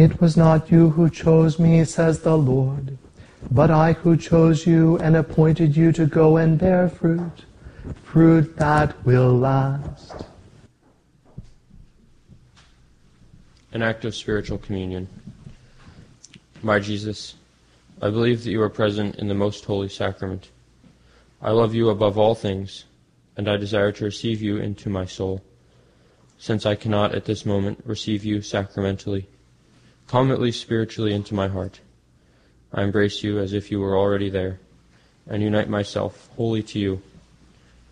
It 0.00 0.18
was 0.18 0.34
not 0.34 0.70
you 0.70 0.88
who 0.88 1.10
chose 1.10 1.58
me, 1.58 1.84
says 1.84 2.20
the 2.20 2.34
Lord, 2.34 2.96
but 3.50 3.70
I 3.70 3.92
who 3.92 4.16
chose 4.16 4.66
you 4.66 4.96
and 4.96 5.14
appointed 5.14 5.76
you 5.76 5.92
to 5.92 6.06
go 6.06 6.38
and 6.38 6.58
bear 6.58 6.88
fruit, 6.88 7.44
fruit 8.02 8.56
that 8.56 9.04
will 9.04 9.36
last. 9.36 10.24
An 13.72 13.82
act 13.82 14.06
of 14.06 14.14
spiritual 14.14 14.56
communion. 14.56 15.06
My 16.62 16.78
Jesus, 16.78 17.34
I 18.00 18.08
believe 18.08 18.42
that 18.44 18.52
you 18.52 18.62
are 18.62 18.70
present 18.70 19.16
in 19.16 19.28
the 19.28 19.34
most 19.34 19.66
holy 19.66 19.90
sacrament. 19.90 20.48
I 21.42 21.50
love 21.50 21.74
you 21.74 21.90
above 21.90 22.16
all 22.16 22.34
things, 22.34 22.86
and 23.36 23.50
I 23.50 23.58
desire 23.58 23.92
to 23.92 24.06
receive 24.06 24.40
you 24.40 24.56
into 24.56 24.88
my 24.88 25.04
soul, 25.04 25.42
since 26.38 26.64
I 26.64 26.74
cannot 26.74 27.14
at 27.14 27.26
this 27.26 27.44
moment 27.44 27.82
receive 27.84 28.24
you 28.24 28.40
sacramentally. 28.40 29.28
Come 30.10 30.32
at 30.32 30.40
least 30.40 30.60
spiritually 30.60 31.14
into 31.14 31.34
my 31.34 31.46
heart. 31.46 31.78
I 32.74 32.82
embrace 32.82 33.22
you 33.22 33.38
as 33.38 33.52
if 33.52 33.70
you 33.70 33.78
were 33.78 33.96
already 33.96 34.28
there, 34.28 34.58
and 35.28 35.40
unite 35.40 35.68
myself 35.68 36.28
wholly 36.36 36.64
to 36.64 36.80
you. 36.80 37.00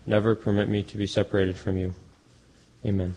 Never 0.05 0.35
permit 0.35 0.67
me 0.67 0.83
to 0.83 0.97
be 0.97 1.07
separated 1.07 1.55
from 1.55 1.77
you. 1.77 1.93
Amen. 2.85 3.15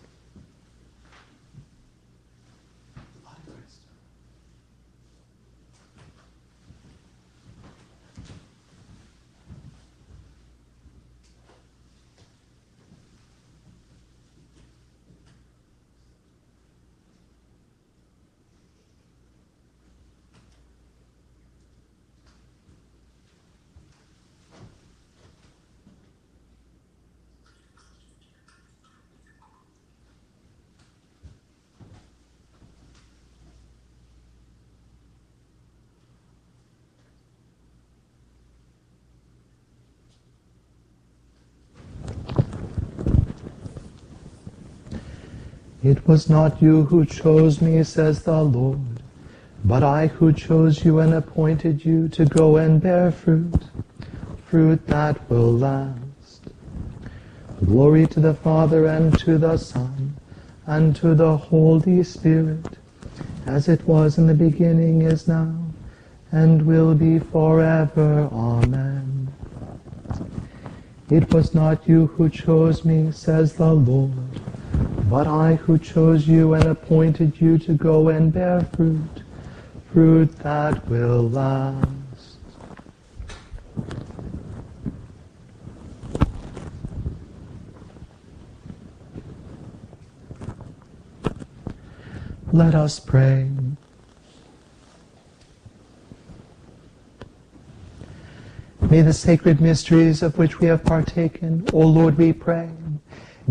Was 46.04 46.28
not 46.28 46.60
you 46.60 46.84
who 46.84 47.04
chose 47.04 47.62
me, 47.62 47.84
says 47.84 48.24
the 48.24 48.42
Lord, 48.42 49.02
but 49.64 49.82
I 49.84 50.08
who 50.08 50.32
chose 50.32 50.84
you 50.84 50.98
and 50.98 51.14
appointed 51.14 51.84
you 51.84 52.08
to 52.08 52.24
go 52.24 52.56
and 52.56 52.82
bear 52.82 53.12
fruit, 53.12 53.62
fruit 54.44 54.84
that 54.88 55.30
will 55.30 55.52
last. 55.52 56.00
Glory 57.64 58.06
to 58.08 58.18
the 58.18 58.34
Father 58.34 58.86
and 58.86 59.16
to 59.20 59.38
the 59.38 59.56
Son 59.56 60.16
and 60.66 60.96
to 60.96 61.14
the 61.14 61.36
Holy 61.36 62.02
Spirit, 62.02 62.78
as 63.46 63.68
it 63.68 63.86
was 63.86 64.18
in 64.18 64.26
the 64.26 64.34
beginning, 64.34 65.02
is 65.02 65.28
now, 65.28 65.54
and 66.32 66.66
will 66.66 66.94
be 66.94 67.20
forever. 67.20 68.28
Amen. 68.32 69.32
It 71.10 71.32
was 71.32 71.54
not 71.54 71.88
you 71.88 72.06
who 72.06 72.28
chose 72.28 72.84
me, 72.84 73.12
says 73.12 73.54
the 73.54 73.72
Lord, 73.72 74.12
but 75.12 75.26
I 75.26 75.56
who 75.56 75.76
chose 75.76 76.26
you 76.26 76.54
and 76.54 76.64
appointed 76.64 77.38
you 77.38 77.58
to 77.58 77.74
go 77.74 78.08
and 78.08 78.32
bear 78.32 78.62
fruit, 78.74 79.22
fruit 79.92 80.34
that 80.38 80.88
will 80.88 81.28
last. 81.28 81.86
Let 92.50 92.74
us 92.74 92.98
pray. 92.98 93.50
May 98.80 99.02
the 99.02 99.12
sacred 99.12 99.60
mysteries 99.60 100.22
of 100.22 100.38
which 100.38 100.58
we 100.58 100.68
have 100.68 100.82
partaken, 100.82 101.66
O 101.74 101.80
Lord, 101.80 102.16
we 102.16 102.32
pray, 102.32 102.70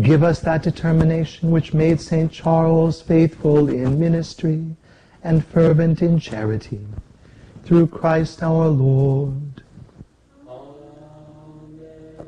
give 0.02 0.22
us 0.22 0.40
that 0.40 0.62
determination 0.62 1.50
which 1.50 1.72
made 1.72 2.00
St. 2.00 2.30
Charles 2.30 3.00
faithful 3.00 3.68
in 3.68 3.98
ministry 3.98 4.64
and 5.22 5.44
fervent 5.44 6.02
in 6.02 6.18
charity. 6.18 6.80
Through 7.64 7.86
Christ 7.88 8.42
our 8.42 8.68
Lord. 8.68 9.62
Amen. 10.48 12.26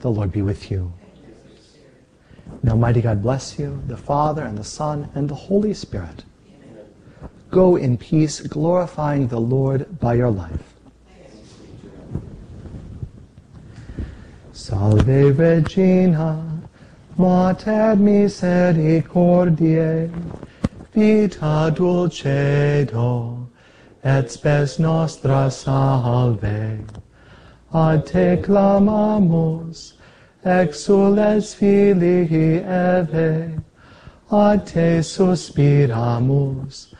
The 0.00 0.10
Lord 0.10 0.32
be 0.32 0.42
with 0.42 0.70
you. 0.70 0.92
May 2.62 2.72
Almighty 2.72 3.00
God 3.00 3.22
bless 3.22 3.58
you, 3.58 3.82
the 3.86 3.96
Father 3.96 4.42
and 4.42 4.56
the 4.56 4.64
Son 4.64 5.10
and 5.14 5.28
the 5.28 5.34
Holy 5.34 5.74
Spirit. 5.74 6.24
Go 7.50 7.76
in 7.76 7.98
peace, 7.98 8.40
glorifying 8.40 9.28
the 9.28 9.40
Lord 9.40 9.98
by 9.98 10.14
your 10.14 10.30
life. 10.30 10.74
Salve 14.52 15.38
Regina, 15.38 16.49
mater 17.20 17.96
misericordiae, 17.96 20.10
vita 20.94 21.70
dulcedo, 21.76 23.46
et 24.02 24.30
spes 24.30 24.78
nostra 24.78 25.50
salve. 25.50 26.80
Ad 27.74 28.06
te 28.06 28.38
clamamus, 28.38 29.92
exules 30.44 31.54
filii 31.54 32.64
Eve, 32.64 33.62
ad 34.32 34.66
te 34.66 35.00
suspiramus, 35.00 36.94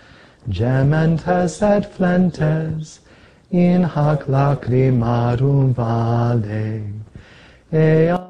gementes 0.49 1.63
et 1.63 1.95
flentes, 1.95 3.01
in 3.51 3.83
hac 3.83 4.27
lacrimarum 4.27 5.75
vale. 5.75 6.93
Ea 7.73 8.30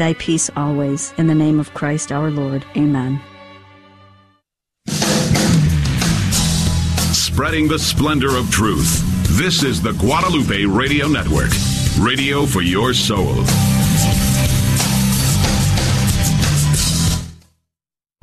Thy 0.01 0.15
peace 0.15 0.49
always. 0.55 1.13
In 1.19 1.27
the 1.27 1.35
name 1.35 1.59
of 1.59 1.75
Christ 1.75 2.11
our 2.11 2.31
Lord. 2.31 2.65
Amen. 2.75 3.21
Spreading 7.13 7.67
the 7.67 7.77
splendor 7.77 8.35
of 8.35 8.49
truth. 8.49 9.03
This 9.37 9.61
is 9.61 9.79
the 9.79 9.91
Guadalupe 9.91 10.65
Radio 10.65 11.07
Network. 11.07 11.51
Radio 11.99 12.47
for 12.47 12.63
your 12.63 12.95
soul. 12.95 13.45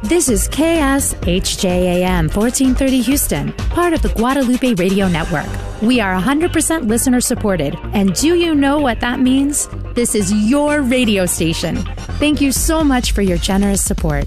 This 0.08 0.30
is 0.30 0.48
KSHJ 0.48 1.66
AM 1.66 2.30
1430 2.30 3.02
Houston, 3.02 3.52
part 3.52 3.92
of 3.92 4.00
the 4.00 4.08
Guadalupe 4.08 4.72
Radio 4.76 5.06
Network. 5.06 5.46
We 5.82 6.00
are 6.00 6.18
100% 6.18 6.88
listener 6.88 7.20
supported. 7.20 7.76
And 7.92 8.14
do 8.14 8.34
you 8.34 8.54
know 8.54 8.78
what 8.78 9.00
that 9.00 9.20
means? 9.20 9.68
This 9.92 10.14
is 10.14 10.32
your 10.32 10.80
radio 10.80 11.26
station. 11.26 11.76
Thank 12.18 12.40
you 12.40 12.52
so 12.52 12.82
much 12.82 13.12
for 13.12 13.20
your 13.20 13.36
generous 13.36 13.84
support. 13.84 14.24